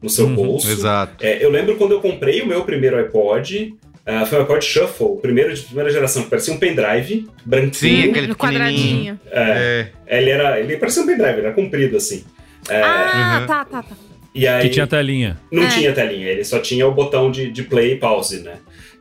no 0.01 0.09
seu 0.09 0.25
Uhum, 0.25 0.35
bolso. 0.35 0.69
Exato. 0.69 1.23
É, 1.25 1.43
eu 1.43 1.49
lembro 1.49 1.75
quando 1.75 1.91
eu 1.91 2.01
comprei 2.01 2.41
o 2.41 2.47
meu 2.47 2.63
primeiro 2.63 2.97
iPod. 2.97 3.73
ah, 4.05 4.25
foi 4.25 4.37
um 4.37 4.41
iPod 4.41 4.63
Shuffle, 4.65 5.07
o 5.07 5.15
primeiro 5.17 5.53
de 5.53 5.61
primeira 5.61 5.89
geração, 5.89 6.23
que 6.23 6.29
parecia 6.29 6.53
um 6.53 6.57
pendrive, 6.57 7.25
branquinho. 7.45 7.73
Sim, 7.73 8.09
aquele 8.09 8.35
quadradinho. 8.35 9.19
É, 9.31 9.87
É, 10.05 10.19
ele 10.19 10.29
era. 10.29 10.59
Ele 10.59 10.77
parecia 10.77 11.01
um 11.01 11.05
pendrive, 11.05 11.39
era 11.39 11.53
comprido 11.53 11.95
assim. 11.97 12.23
Ah, 12.69 13.39
Uhum. 13.41 13.47
tá, 13.47 13.65
tá, 13.65 13.83
tá. 13.83 13.95
E 14.35 14.47
aí. 14.47 14.63
Que 14.63 14.69
tinha 14.69 14.87
telinha. 14.87 15.39
Não 15.51 15.63
É. 15.63 15.67
tinha 15.69 15.93
telinha, 15.93 16.27
ele 16.27 16.43
só 16.43 16.59
tinha 16.59 16.87
o 16.87 16.91
botão 16.91 17.29
de, 17.31 17.51
de 17.51 17.63
play 17.63 17.93
e 17.93 17.95
pause, 17.97 18.39
né? 18.41 18.55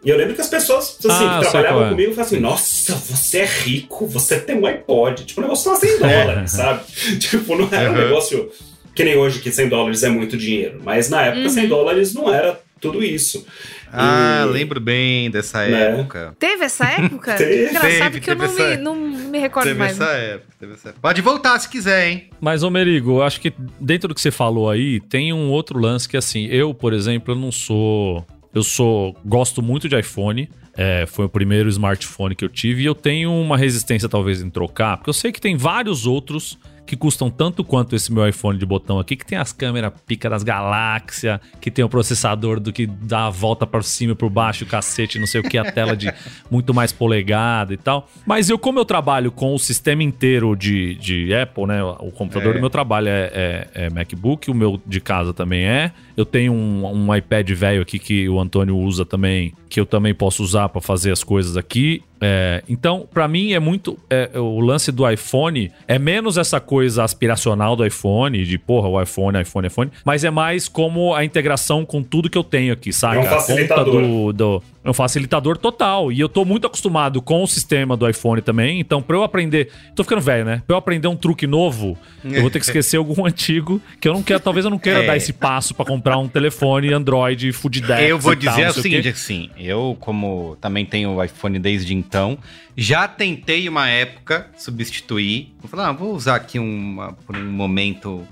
E 0.05 0.09
eu 0.11 0.17
lembro 0.17 0.35
que 0.35 0.41
as 0.41 0.49
pessoas 0.49 0.97
assim, 0.99 1.09
Ah, 1.25 1.41
que 1.45 1.51
trabalhavam 1.51 1.87
é. 1.87 1.91
comigo 1.91 2.11
falavam 2.15 2.25
assim: 2.33 2.41
Nossa, 2.41 2.95
você 2.95 3.39
é 3.39 3.45
rico, 3.47 4.07
você 4.07 4.41
tem 4.41 4.57
um 4.59 4.67
iPod. 4.67 5.25
Tipo, 5.25 5.41
o 5.41 5.45
negócio 5.45 5.65
tava 5.71 5.77
100 5.81 5.99
dólares, 5.99 6.51
sabe? 6.53 6.83
Tipo, 7.19 7.57
não 7.57 7.69
era 7.71 7.91
um 7.91 7.95
Uhum. 7.95 8.01
negócio 8.01 8.51
que 8.95 9.05
nem 9.05 9.17
hoje, 9.17 9.41
que 9.41 9.51
100 9.53 9.69
dólares 9.69 10.03
é 10.03 10.09
muito 10.09 10.37
dinheiro. 10.37 10.81
Mas 10.85 11.09
na 11.09 11.23
época, 11.23 11.43
Uhum. 11.45 11.49
100 11.49 11.69
dólares 11.69 12.15
não 12.15 12.33
era 12.35 12.61
tudo 12.81 13.03
isso. 13.03 13.47
Ah, 13.93 14.45
E- 14.49 14.51
lembro 14.53 14.81
bem 14.81 15.31
dessa 15.31 15.65
Né? 15.67 15.91
época. 15.91 16.35
Teve 16.39 16.65
essa 16.65 16.85
época? 16.87 17.35
Teve, 17.37 17.69
Engraçado 17.71 17.89
teve, 18.13 18.21
que 18.21 18.31
eu 18.31 18.35
não, 18.37 18.49
teve 18.49 18.63
me, 18.63 18.73
essa- 18.73 18.81
não 18.83 18.97
me 18.97 19.39
recordo 19.39 19.67
Teve 19.67 19.79
mais. 19.79 19.93
essa 20.01 20.11
época, 20.13 20.53
teve 20.59 20.73
essa 20.73 20.89
época. 20.89 21.01
Pode 21.01 21.21
voltar 21.23 21.59
se 21.61 21.69
quiser, 21.69 22.09
hein? 22.09 22.31
Mas, 22.41 22.63
ô 22.65 22.71
Merigo, 22.71 23.19
eu 23.19 23.23
acho 23.23 23.41
que 23.41 23.53
dentro 23.79 24.09
do 24.09 24.15
que 24.15 24.21
você 24.21 24.31
falou 24.33 24.69
aí, 24.69 24.99
tem 24.99 25.33
um 25.33 25.51
outro 25.51 25.79
lance 25.79 26.09
que, 26.09 26.17
assim, 26.17 26.47
eu, 26.47 26.73
por 26.75 26.93
exemplo, 26.93 27.35
eu 27.35 27.39
não 27.39 27.53
sou. 27.53 28.27
Eu 28.55 28.63
sou. 28.63 29.17
Gosto 29.25 29.63
muito 29.63 29.89
de 29.89 29.99
iPhone. 29.99 30.49
é, 30.77 31.05
foi 31.07 31.27
o 31.27 31.29
primeiro 31.29 31.69
smartphone 31.69 32.35
que 32.35 32.45
eu 32.45 32.49
tive 32.49 32.83
e 32.83 32.87
eu 32.87 32.95
tenho 32.95 33.31
uma 33.33 33.59
resistência, 33.59 34.09
talvez, 34.09 34.41
em 34.41 34.49
trocar, 34.49 34.97
porque 34.97 35.11
eu 35.11 35.15
sei 35.15 35.31
que 35.31 35.39
tem 35.41 35.55
vários 35.55 36.07
outros 36.07 36.59
que 36.85 36.97
custam 36.97 37.31
tanto 37.31 37.63
quanto 37.63 37.95
esse 37.95 38.13
meu 38.13 38.27
iPhone 38.29 38.59
de 38.59 38.67
botão 38.67 38.99
aqui, 38.99 39.15
que 39.15 39.25
tem 39.25 39.39
as 39.39 39.53
câmeras 39.53 39.93
pica 40.07 40.29
das 40.29 40.43
galáxias, 40.43 41.39
que 41.61 41.71
tem 41.71 41.85
o 41.85 41.89
processador 41.89 42.59
do 42.59 42.73
que 42.73 42.87
dá 42.87 43.27
a 43.27 43.31
volta 43.31 43.65
para 43.67 43.83
cima 43.83 44.13
e 44.13 44.15
por 44.17 44.29
baixo, 44.29 44.65
o 44.65 44.67
cacete, 44.67 45.19
não 45.19 45.27
sei 45.27 45.41
o 45.41 45.45
que, 45.45 45.57
a 45.57 45.71
tela 45.71 45.97
de 45.97 46.13
muito 46.51 46.75
mais 46.75 46.91
polegada 46.91 47.73
e 47.73 47.77
tal. 47.77 48.09
Mas 48.27 48.51
eu, 48.51 48.59
como 48.59 48.79
eu 48.81 48.85
trabalho 48.85 49.31
com 49.31 49.55
o 49.55 49.59
sistema 49.59 50.03
inteiro 50.03 50.57
de, 50.57 50.95
de 50.97 51.33
Apple, 51.35 51.67
né? 51.67 51.83
O 51.85 52.11
computador 52.11 52.51
É. 52.51 52.55
do 52.55 52.61
meu 52.61 52.71
trabalho 52.71 53.09
é, 53.09 53.31
é- 53.33 53.69
é 53.87 53.91
MacBook, 53.91 54.51
o 54.51 54.55
meu 54.55 54.81
de 54.85 55.01
casa 55.01 55.33
também 55.33 55.65
é. 55.65 55.93
Eu 56.17 56.25
tenho 56.27 56.53
um, 56.53 56.87
um 57.09 57.15
iPad 57.15 57.49
velho 57.51 57.83
aqui 57.83 57.99
que 57.99 58.29
o 58.29 58.39
Antônio 58.41 58.77
usa 58.77 59.05
também, 59.05 59.53
que 59.69 59.81
eu 59.81 59.87
também 59.87 60.15
posso 60.15 60.43
usar 60.43 60.69
para 60.69 60.81
fazer 60.81 61.11
as 61.13 61.25
coisas 61.25 61.57
aqui. 61.57 62.03
É, 62.21 62.63
então, 62.69 63.09
para 63.13 63.27
mim 63.27 63.53
é 63.53 63.59
muito. 63.59 63.99
é, 64.09 64.31
o 64.39 64.61
lance 64.61 64.93
do 64.93 65.09
iPhone 65.11 65.73
é 65.89 65.99
menos 65.99 66.37
essa 66.39 66.61
coisa 66.61 67.03
aspiracional 67.03 67.75
do 67.75 67.85
iPhone, 67.85 68.45
de 68.45 68.59
porra, 68.59 68.89
o 68.89 69.01
iPhone, 69.03 69.41
iPhone, 69.41 69.67
iPhone, 69.67 69.91
mas 70.05 70.23
é 70.23 70.31
mais 70.31 70.69
como 70.69 71.15
a 71.15 71.25
integração 71.25 71.85
com 71.85 72.03
tudo 72.03 72.31
que 72.31 72.39
eu 72.39 72.45
tenho 72.45 72.73
aqui, 72.73 72.93
sabe? 72.93 73.17
É 73.17 73.21
um 73.21 73.25
A 73.35 73.43
conta 73.43 73.85
do, 73.85 74.33
do- 74.33 74.63
é 74.85 74.91
um 74.91 74.93
facilitador 74.93 75.57
total. 75.57 76.11
E 76.11 76.19
eu 76.19 76.29
tô 76.29 76.45
muito 76.45 76.67
acostumado 76.67 77.23
com 77.23 77.43
o 77.43 77.47
sistema 77.47 77.97
do 77.97 78.09
iPhone 78.09 78.41
também. 78.43 78.81
Então, 78.81 79.01
pra 79.03 79.17
eu 79.17 79.23
aprender. 79.23 79.71
Tô 79.95 80.03
ficando 80.03 80.21
velho, 80.21 80.45
né? 80.45 80.63
Pra 80.67 80.75
eu 80.75 80.79
aprender 80.79 81.09
um 81.09 81.17
truque 81.17 81.47
novo, 81.47 81.97
eu 82.25 82.41
vou 82.43 82.51
ter 82.51 82.59
que 82.59 82.65
esquecer 82.67 82.97
algum 82.97 83.25
antigo 83.27 83.81
que 84.01 84.09
eu 84.09 84.13
não 84.13 84.23
quero. 84.23 84.41
Talvez 84.41 84.65
eu 84.65 84.71
não 84.71 84.79
queira 84.79 85.03
É. 85.03 85.07
dar 85.07 85.17
esse 85.17 85.33
passo 85.33 85.75
pra 85.75 85.85
comprar 85.85 86.19
um 86.19 86.27
telefone 86.29 86.93
Android 86.93 87.53
Full 87.53 87.71
Deck. 87.71 88.03
eu 88.03 88.19
vou 88.19 88.33
tal, 88.37 88.41
dizer 88.55 88.63
não 88.65 88.71
o 88.71 88.75
seguinte, 88.75 89.03
quê. 89.05 89.09
assim, 89.11 89.51
eu 89.59 89.97
como 90.01 90.57
também 90.61 90.85
tenho 90.85 91.11
o 91.11 91.23
iPhone 91.25 91.59
desde 91.59 91.95
então, 91.95 92.37
já 92.77 93.07
tentei 93.07 93.69
uma 93.69 93.89
época 93.89 94.47
substituir, 94.57 95.53
vou 95.61 95.69
falar, 95.69 95.89
ah, 95.89 95.93
vou 95.93 96.15
usar 96.15 96.37
aqui 96.37 96.59
uma, 96.59 97.13
por 97.27 97.37
um 97.37 97.51
momento 97.53 98.27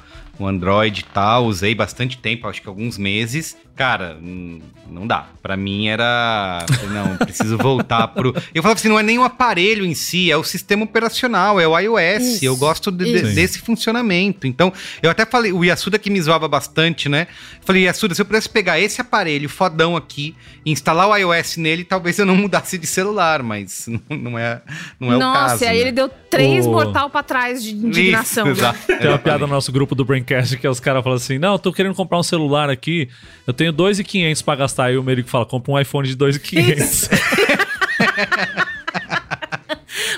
o 0.45 0.49
Android 0.49 1.01
e 1.01 1.05
tal, 1.13 1.47
usei 1.47 1.75
bastante 1.75 2.17
tempo, 2.19 2.47
acho 2.49 2.61
que 2.63 2.69
alguns 2.69 2.97
meses, 2.99 3.57
cara, 3.77 4.17
hum, 4.23 4.61
não 4.91 5.07
dá. 5.07 5.27
Pra 5.43 5.57
mim 5.57 5.89
era, 5.89 6.65
não, 6.91 7.17
preciso 7.17 7.57
voltar 7.57 8.09
pro... 8.09 8.35
Eu 8.55 8.63
falava 8.63 8.79
assim, 8.79 8.89
não 8.89 8.99
é 8.99 9.03
nem 9.03 9.19
o 9.19 9.25
aparelho 9.25 9.85
em 9.85 9.95
si, 9.95 10.31
é 10.31 10.37
o 10.37 10.45
sistema 10.45 10.85
operacional, 10.85 11.59
é 11.61 11.67
o 11.67 11.79
iOS, 11.79 12.23
Isso, 12.37 12.45
eu 12.45 12.57
gosto 12.57 12.91
de- 12.91 13.05
de- 13.05 13.35
desse 13.35 13.59
funcionamento. 13.61 14.47
Então, 14.47 14.73
eu 15.03 15.11
até 15.11 15.25
falei, 15.25 15.53
o 15.53 15.65
Yasuda 15.65 15.99
que 15.99 16.11
me 16.11 16.21
zoava 16.21 16.47
bastante, 16.49 17.09
né? 17.09 17.27
Falei, 17.63 17.85
Yasuda, 17.85 18.15
se 18.15 18.21
eu 18.23 18.27
pudesse 18.27 18.49
pegar 18.49 18.79
esse 18.81 19.01
aparelho 19.01 19.49
fodão 19.49 19.97
aqui 19.97 20.35
e 20.65 20.71
instalar 20.73 21.09
o 21.09 21.17
iOS 21.17 21.57
nele, 21.57 21.85
talvez 21.85 22.19
eu 22.19 22.27
não 22.27 22.37
mudasse 22.37 22.77
de 22.79 22.87
celular, 22.87 23.43
mas 23.43 23.87
não, 24.11 24.39
é, 24.39 24.61
não 24.99 25.13
é 25.13 25.17
o 25.17 25.19
Nossa, 25.19 25.49
caso. 25.51 25.65
e 25.65 25.67
aí 25.69 25.77
né? 25.77 25.81
ele 25.83 25.93
deu 25.93 26.09
três 26.09 26.67
O- 26.67 26.71
mortal 26.73 27.09
pra 27.11 27.23
trás 27.23 27.63
de 27.63 27.71
indignação. 27.75 28.51
Isso, 28.51 28.61
exato. 28.61 28.79
Tem 28.87 29.09
uma 29.09 29.19
piada 29.19 29.47
no 29.47 29.53
nosso 29.55 29.73
grupo 29.73 29.95
do 29.95 30.05
Braincast 30.31 30.57
que 30.57 30.69
os 30.69 30.81
caras 30.81 31.03
falam 31.03 31.17
assim: 31.17 31.39
Não, 31.39 31.53
eu 31.55 31.59
tô 31.59 31.73
querendo 31.73 31.95
comprar 31.95 32.19
um 32.19 32.23
celular 32.23 32.71
aqui, 32.71 33.09
eu 33.47 33.53
tenho 33.53 33.73
2,500 33.73 34.43
pra 34.43 34.55
gastar. 34.57 34.85
Aí 34.87 34.97
o 34.97 35.03
Merigo 35.03 35.29
fala: 35.29 35.45
Compra 35.45 35.73
um 35.73 35.79
iPhone 35.79 36.07
de 36.09 36.15
2,500. 36.17 37.09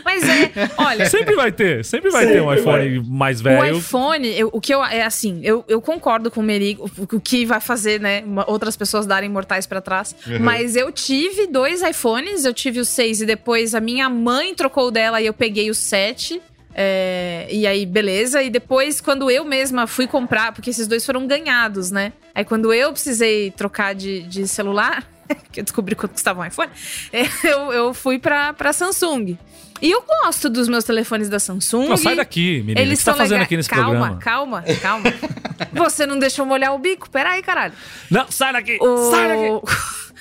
Mas 0.05 0.22
é, 0.29 0.53
olha, 0.77 1.09
sempre 1.09 1.35
vai 1.35 1.51
ter, 1.51 1.85
sempre 1.85 2.11
vai 2.11 2.27
ter 2.27 2.42
um 2.42 2.48
Sempre 2.55 2.61
iPhone 2.61 3.09
mais 3.09 3.40
o 3.40 3.44
velho. 3.44 3.79
iPhone, 3.79 4.29
eu- 4.38 4.51
o 4.53 4.61
que 4.61 4.72
eu 4.75 4.85
é 4.85 5.03
assim, 5.03 5.40
eu, 5.42 5.64
eu 5.66 5.81
concordo 5.81 6.31
com 6.31 6.40
o 6.40 6.42
Merigo, 6.42 6.90
o, 6.98 7.16
o 7.16 7.20
que 7.20 7.46
vai 7.46 7.61
fazer, 7.61 7.98
né, 8.01 8.22
uma- 8.25 8.48
outras 8.48 8.77
pessoas 8.77 9.07
darem 9.07 9.29
mortais 9.31 9.66
pra 9.66 9.81
trás. 9.81 10.14
Mas 10.40 10.77
eu 10.77 10.92
tive 10.92 11.46
dois 11.46 11.83
iPhones, 11.83 12.44
eu 12.44 12.53
tive 12.53 12.81
o 12.81 12.85
6 12.85 13.22
e 13.22 13.27
depois 13.27 13.75
a 13.75 13.81
minha 13.81 14.09
mãe 14.09 14.55
trocou 14.55 14.88
o 14.88 14.90
dela 14.90 15.20
e 15.20 15.27
eu 15.27 15.33
peguei 15.35 15.70
o 15.70 15.75
7. 15.75 16.40
É, 16.75 17.47
e 17.51 17.67
aí, 17.67 17.85
beleza. 17.85 18.43
E 18.43 18.51
depois, 18.51 19.01
quando 19.01 19.31
eu 19.31 19.45
mesma 19.45 19.87
fui 19.87 20.07
comprar, 20.07 20.53
porque 20.53 20.71
esses 20.71 20.87
dois 20.87 21.05
foram 21.05 21.27
ganhados, 21.27 21.91
né? 21.91 22.13
Aí, 22.35 22.45
quando 22.45 22.73
eu 22.73 22.93
precisei 22.93 23.51
trocar 23.51 23.95
de, 23.95 24.23
de 24.23 24.49
celular, 24.49 25.07
que 25.53 25.61
eu 25.61 25.65
descobri 25.65 25.95
quanto 25.95 26.13
custava 26.13 26.41
um 26.41 26.45
iPhone, 26.45 26.71
eu, 27.45 27.73
eu 27.73 27.95
fui 27.95 28.19
pra, 28.19 28.53
pra 28.53 28.73
Samsung. 28.73 29.37
E 29.81 29.91
eu 29.91 30.03
gosto 30.03 30.49
dos 30.49 30.69
meus 30.69 30.85
telefones 30.85 31.29
da 31.29 31.41
Samsung. 31.41 31.89
Não, 31.89 31.97
sai 31.97 32.15
daqui, 32.15 32.63
menino. 32.63 32.81
o 32.81 32.91
que 32.91 32.97
você 32.97 33.05
tá 33.05 33.15
fazendo 33.15 33.43
aqui 33.43 33.57
nesse 33.57 33.69
calma, 33.69 33.85
programa? 33.87 34.17
Calma, 34.19 34.65
calma, 34.81 35.13
Você 35.75 36.07
não 36.07 36.21
deixou 36.21 36.47
molhar 36.47 36.73
o 36.73 36.79
bico? 36.79 37.11
Peraí, 37.11 37.43
caralho. 37.43 37.73
Não, 38.09 38.31
sai 38.31 38.53
daqui! 38.53 38.79
O... 38.81 39.11
Sai 39.11 39.29
daqui! 39.29 40.12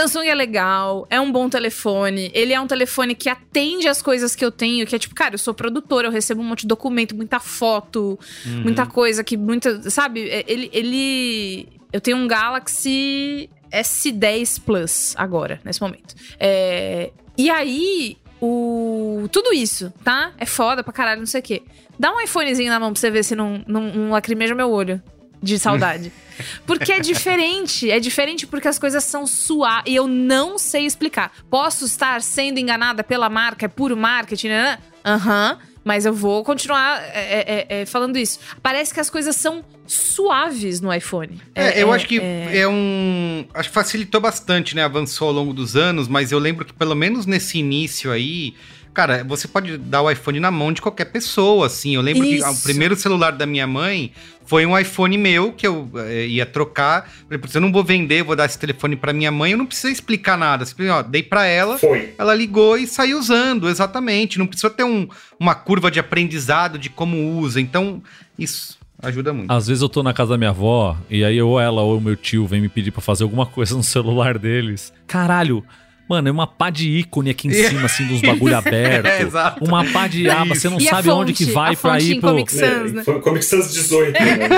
Samsung 0.00 0.26
é 0.28 0.34
legal, 0.34 1.06
é 1.08 1.18
um 1.20 1.32
bom 1.32 1.48
telefone. 1.48 2.30
Ele 2.34 2.52
é 2.52 2.60
um 2.60 2.66
telefone 2.66 3.14
que 3.14 3.28
atende 3.30 3.88
as 3.88 4.02
coisas 4.02 4.34
que 4.36 4.44
eu 4.44 4.50
tenho, 4.52 4.86
que 4.86 4.94
é 4.94 4.98
tipo, 4.98 5.14
cara, 5.14 5.34
eu 5.34 5.38
sou 5.38 5.54
produtora, 5.54 6.08
eu 6.08 6.12
recebo 6.12 6.42
um 6.42 6.44
monte 6.44 6.60
de 6.62 6.66
documento, 6.66 7.14
muita 7.16 7.40
foto, 7.40 8.18
Uhum. 8.44 8.62
muita 8.64 8.84
coisa 8.84 9.24
que 9.24 9.36
muita, 9.36 9.88
sabe? 9.90 10.28
É, 10.28 10.44
Ele 10.46 10.68
ele 10.72 11.68
eu 11.92 12.00
tenho 12.00 12.16
um 12.18 12.26
Galaxy 12.28 13.48
S10 13.72 14.60
Plus 14.64 15.14
agora, 15.16 15.60
nesse 15.64 15.80
momento. 15.80 16.14
É, 16.38 17.10
e 17.38 17.48
aí, 17.48 18.18
o 18.40 19.28
tudo 19.32 19.52
isso, 19.52 19.92
tá? 20.04 20.32
É 20.36 20.44
foda 20.44 20.84
pra 20.84 20.92
caralho, 20.92 21.20
não 21.20 21.26
sei 21.26 21.40
o 21.40 21.42
quê. 21.42 21.62
Dá 21.98 22.12
um 22.12 22.20
iPhonezinho 22.20 22.68
na 22.70 22.78
mão 22.78 22.92
pra 22.92 23.00
você 23.00 23.10
ver 23.10 23.22
se 23.24 23.34
não, 23.34 23.64
não, 23.66 23.82
não 23.94 24.10
lacrimeja 24.10 24.54
meu 24.54 24.70
olho. 24.70 25.00
de 25.42 25.58
saudade. 25.58 26.12
Porque 26.66 26.92
é 26.92 27.00
diferente. 27.00 27.90
É 27.90 27.98
diferente 27.98 28.46
porque 28.46 28.68
as 28.68 28.78
coisas 28.78 29.04
são 29.04 29.26
suaves. 29.26 29.84
E 29.86 29.96
eu 29.96 30.06
não 30.06 30.58
sei 30.58 30.86
explicar. 30.86 31.32
Posso 31.50 31.84
estar 31.84 32.22
sendo 32.22 32.58
enganada 32.58 33.02
pela 33.04 33.28
marca, 33.28 33.66
é 33.66 33.68
puro 33.68 33.96
marketing, 33.96 34.48
né? 34.48 34.78
Aham. 35.04 35.58
mas 35.84 36.04
eu 36.04 36.12
vou 36.12 36.42
continuar 36.42 37.00
é, 37.14 37.66
é, 37.68 37.82
é, 37.82 37.86
falando 37.86 38.18
isso. 38.18 38.40
Parece 38.60 38.92
que 38.92 38.98
as 38.98 39.08
coisas 39.08 39.36
são 39.36 39.64
suaves 39.86 40.80
no 40.80 40.92
iPhone. 40.92 41.40
É, 41.54 41.80
eu 41.80 41.92
acho 41.92 42.08
que 42.08 42.20
é... 42.20 42.66
um. 42.66 43.46
Acho 43.54 43.68
que 43.68 43.74
facilitou 43.74 44.20
bastante, 44.20 44.74
né? 44.74 44.82
Avançou 44.82 45.28
ao 45.28 45.34
longo 45.34 45.52
dos 45.52 45.76
anos, 45.76 46.08
mas 46.08 46.32
eu 46.32 46.40
lembro 46.40 46.64
que 46.64 46.72
pelo 46.72 46.96
menos 46.96 47.24
nesse 47.24 47.58
início 47.58 48.10
aí. 48.10 48.54
Cara, 48.96 49.22
você 49.22 49.46
pode 49.46 49.76
dar 49.76 50.00
o 50.00 50.10
iPhone 50.10 50.40
na 50.40 50.50
mão 50.50 50.72
de 50.72 50.80
qualquer 50.80 51.04
pessoa, 51.04 51.66
assim. 51.66 51.94
Eu 51.94 52.00
lembro 52.00 52.24
Isso. 52.24 52.42
que 52.42 52.50
o 52.50 52.62
primeiro 52.62 52.96
celular 52.96 53.30
da 53.32 53.44
minha 53.44 53.66
mãe 53.66 54.10
foi 54.46 54.64
um 54.64 54.78
iPhone 54.78 55.18
meu 55.18 55.52
que 55.52 55.66
eu 55.66 55.86
é, 55.96 56.26
ia 56.26 56.46
trocar. 56.46 57.06
Falei, 57.28 57.38
eu 57.52 57.60
não 57.60 57.70
vou 57.70 57.84
vender, 57.84 58.22
vou 58.22 58.34
dar 58.34 58.46
esse 58.46 58.58
telefone 58.58 58.96
para 58.96 59.12
minha 59.12 59.30
mãe, 59.30 59.52
eu 59.52 59.58
não 59.58 59.66
precisa 59.66 59.92
explicar 59.92 60.38
nada. 60.38 60.64
Simplesmente, 60.64 60.96
ó, 60.98 61.02
dei 61.02 61.22
para 61.22 61.44
ela, 61.44 61.76
foi. 61.76 62.14
ela 62.16 62.34
ligou 62.34 62.78
e 62.78 62.86
saiu 62.86 63.18
usando, 63.18 63.68
exatamente. 63.68 64.38
Não 64.38 64.46
precisa 64.46 64.70
ter 64.70 64.84
um, 64.84 65.06
uma 65.38 65.54
curva 65.54 65.90
de 65.90 66.00
aprendizado 66.00 66.78
de 66.78 66.88
como 66.88 67.38
usa. 67.38 67.60
Então, 67.60 68.02
isso 68.38 68.78
ajuda 69.02 69.30
muito. 69.30 69.50
Às 69.50 69.66
vezes 69.66 69.82
eu 69.82 69.90
tô 69.90 70.02
na 70.02 70.14
casa 70.14 70.30
da 70.30 70.38
minha 70.38 70.48
avó 70.48 70.96
e 71.10 71.22
aí 71.22 71.42
ou 71.42 71.60
ela 71.60 71.82
ou 71.82 72.00
meu 72.00 72.16
tio 72.16 72.46
vem 72.46 72.62
me 72.62 72.70
pedir 72.70 72.92
para 72.92 73.02
fazer 73.02 73.24
alguma 73.24 73.44
coisa 73.44 73.76
no 73.76 73.82
celular 73.82 74.38
deles. 74.38 74.90
Caralho, 75.06 75.62
Mano, 76.08 76.28
é 76.28 76.32
uma 76.32 76.46
pá 76.46 76.70
de 76.70 76.88
ícone 76.88 77.30
aqui 77.30 77.48
em 77.48 77.52
cima, 77.68 77.86
assim, 77.86 78.06
dos 78.06 78.20
bagulho 78.20 78.56
aberto. 78.56 79.06
É, 79.06 79.22
exato. 79.22 79.64
Uma 79.64 79.84
pá 79.84 80.06
de 80.06 80.28
aba, 80.30 80.54
você 80.54 80.68
não 80.68 80.78
e 80.78 80.84
sabe 80.84 81.10
onde 81.10 81.32
que 81.32 81.46
vai 81.46 81.74
pra 81.76 81.98
ir 82.00 82.20
pro. 82.20 82.30
Comic 82.30 82.52
Sans, 82.52 82.92
né? 82.92 83.02
É, 83.06 83.12
Comic 83.20 83.44
Sans 83.44 83.72
18. 83.72 84.12
Né? 84.12 84.48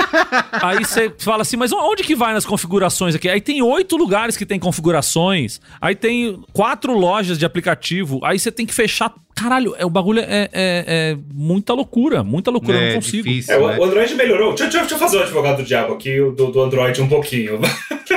Aí 0.61 0.85
você 0.85 1.11
fala 1.17 1.41
assim, 1.41 1.57
mas 1.57 1.71
onde 1.71 2.03
que 2.03 2.15
vai 2.15 2.33
nas 2.33 2.45
configurações 2.45 3.15
aqui? 3.15 3.27
Aí 3.27 3.41
tem 3.41 3.61
oito 3.61 3.97
lugares 3.97 4.37
que 4.37 4.45
tem 4.45 4.59
configurações. 4.59 5.59
Aí 5.81 5.95
tem 5.95 6.41
quatro 6.53 6.97
lojas 6.97 7.37
de 7.37 7.45
aplicativo. 7.45 8.19
Aí 8.23 8.37
você 8.37 8.51
tem 8.51 8.65
que 8.65 8.73
fechar 8.73 9.13
Caralho, 9.39 9.73
é, 9.77 9.85
o 9.85 9.89
bagulho 9.89 10.19
é, 10.19 10.25
é, 10.27 10.49
é 10.53 11.17
muita 11.33 11.73
loucura, 11.73 12.25
muita 12.25 12.51
loucura, 12.51 12.77
é, 12.77 12.81
eu 12.81 12.87
não 12.87 12.95
consigo. 12.95 13.23
Difícil, 13.23 13.53
é, 13.53 13.73
né? 13.73 13.79
o 13.79 13.83
Android 13.85 14.13
melhorou. 14.15 14.49
Deixa, 14.49 14.63
deixa, 14.65 14.79
deixa, 14.79 14.95
eu 14.95 14.99
fazer 14.99 15.17
o 15.17 15.21
advogado 15.21 15.57
do 15.57 15.63
diabo 15.63 15.93
aqui, 15.93 16.17
do, 16.17 16.51
do 16.51 16.61
Android 16.61 17.01
um 17.01 17.07
pouquinho. 17.07 17.59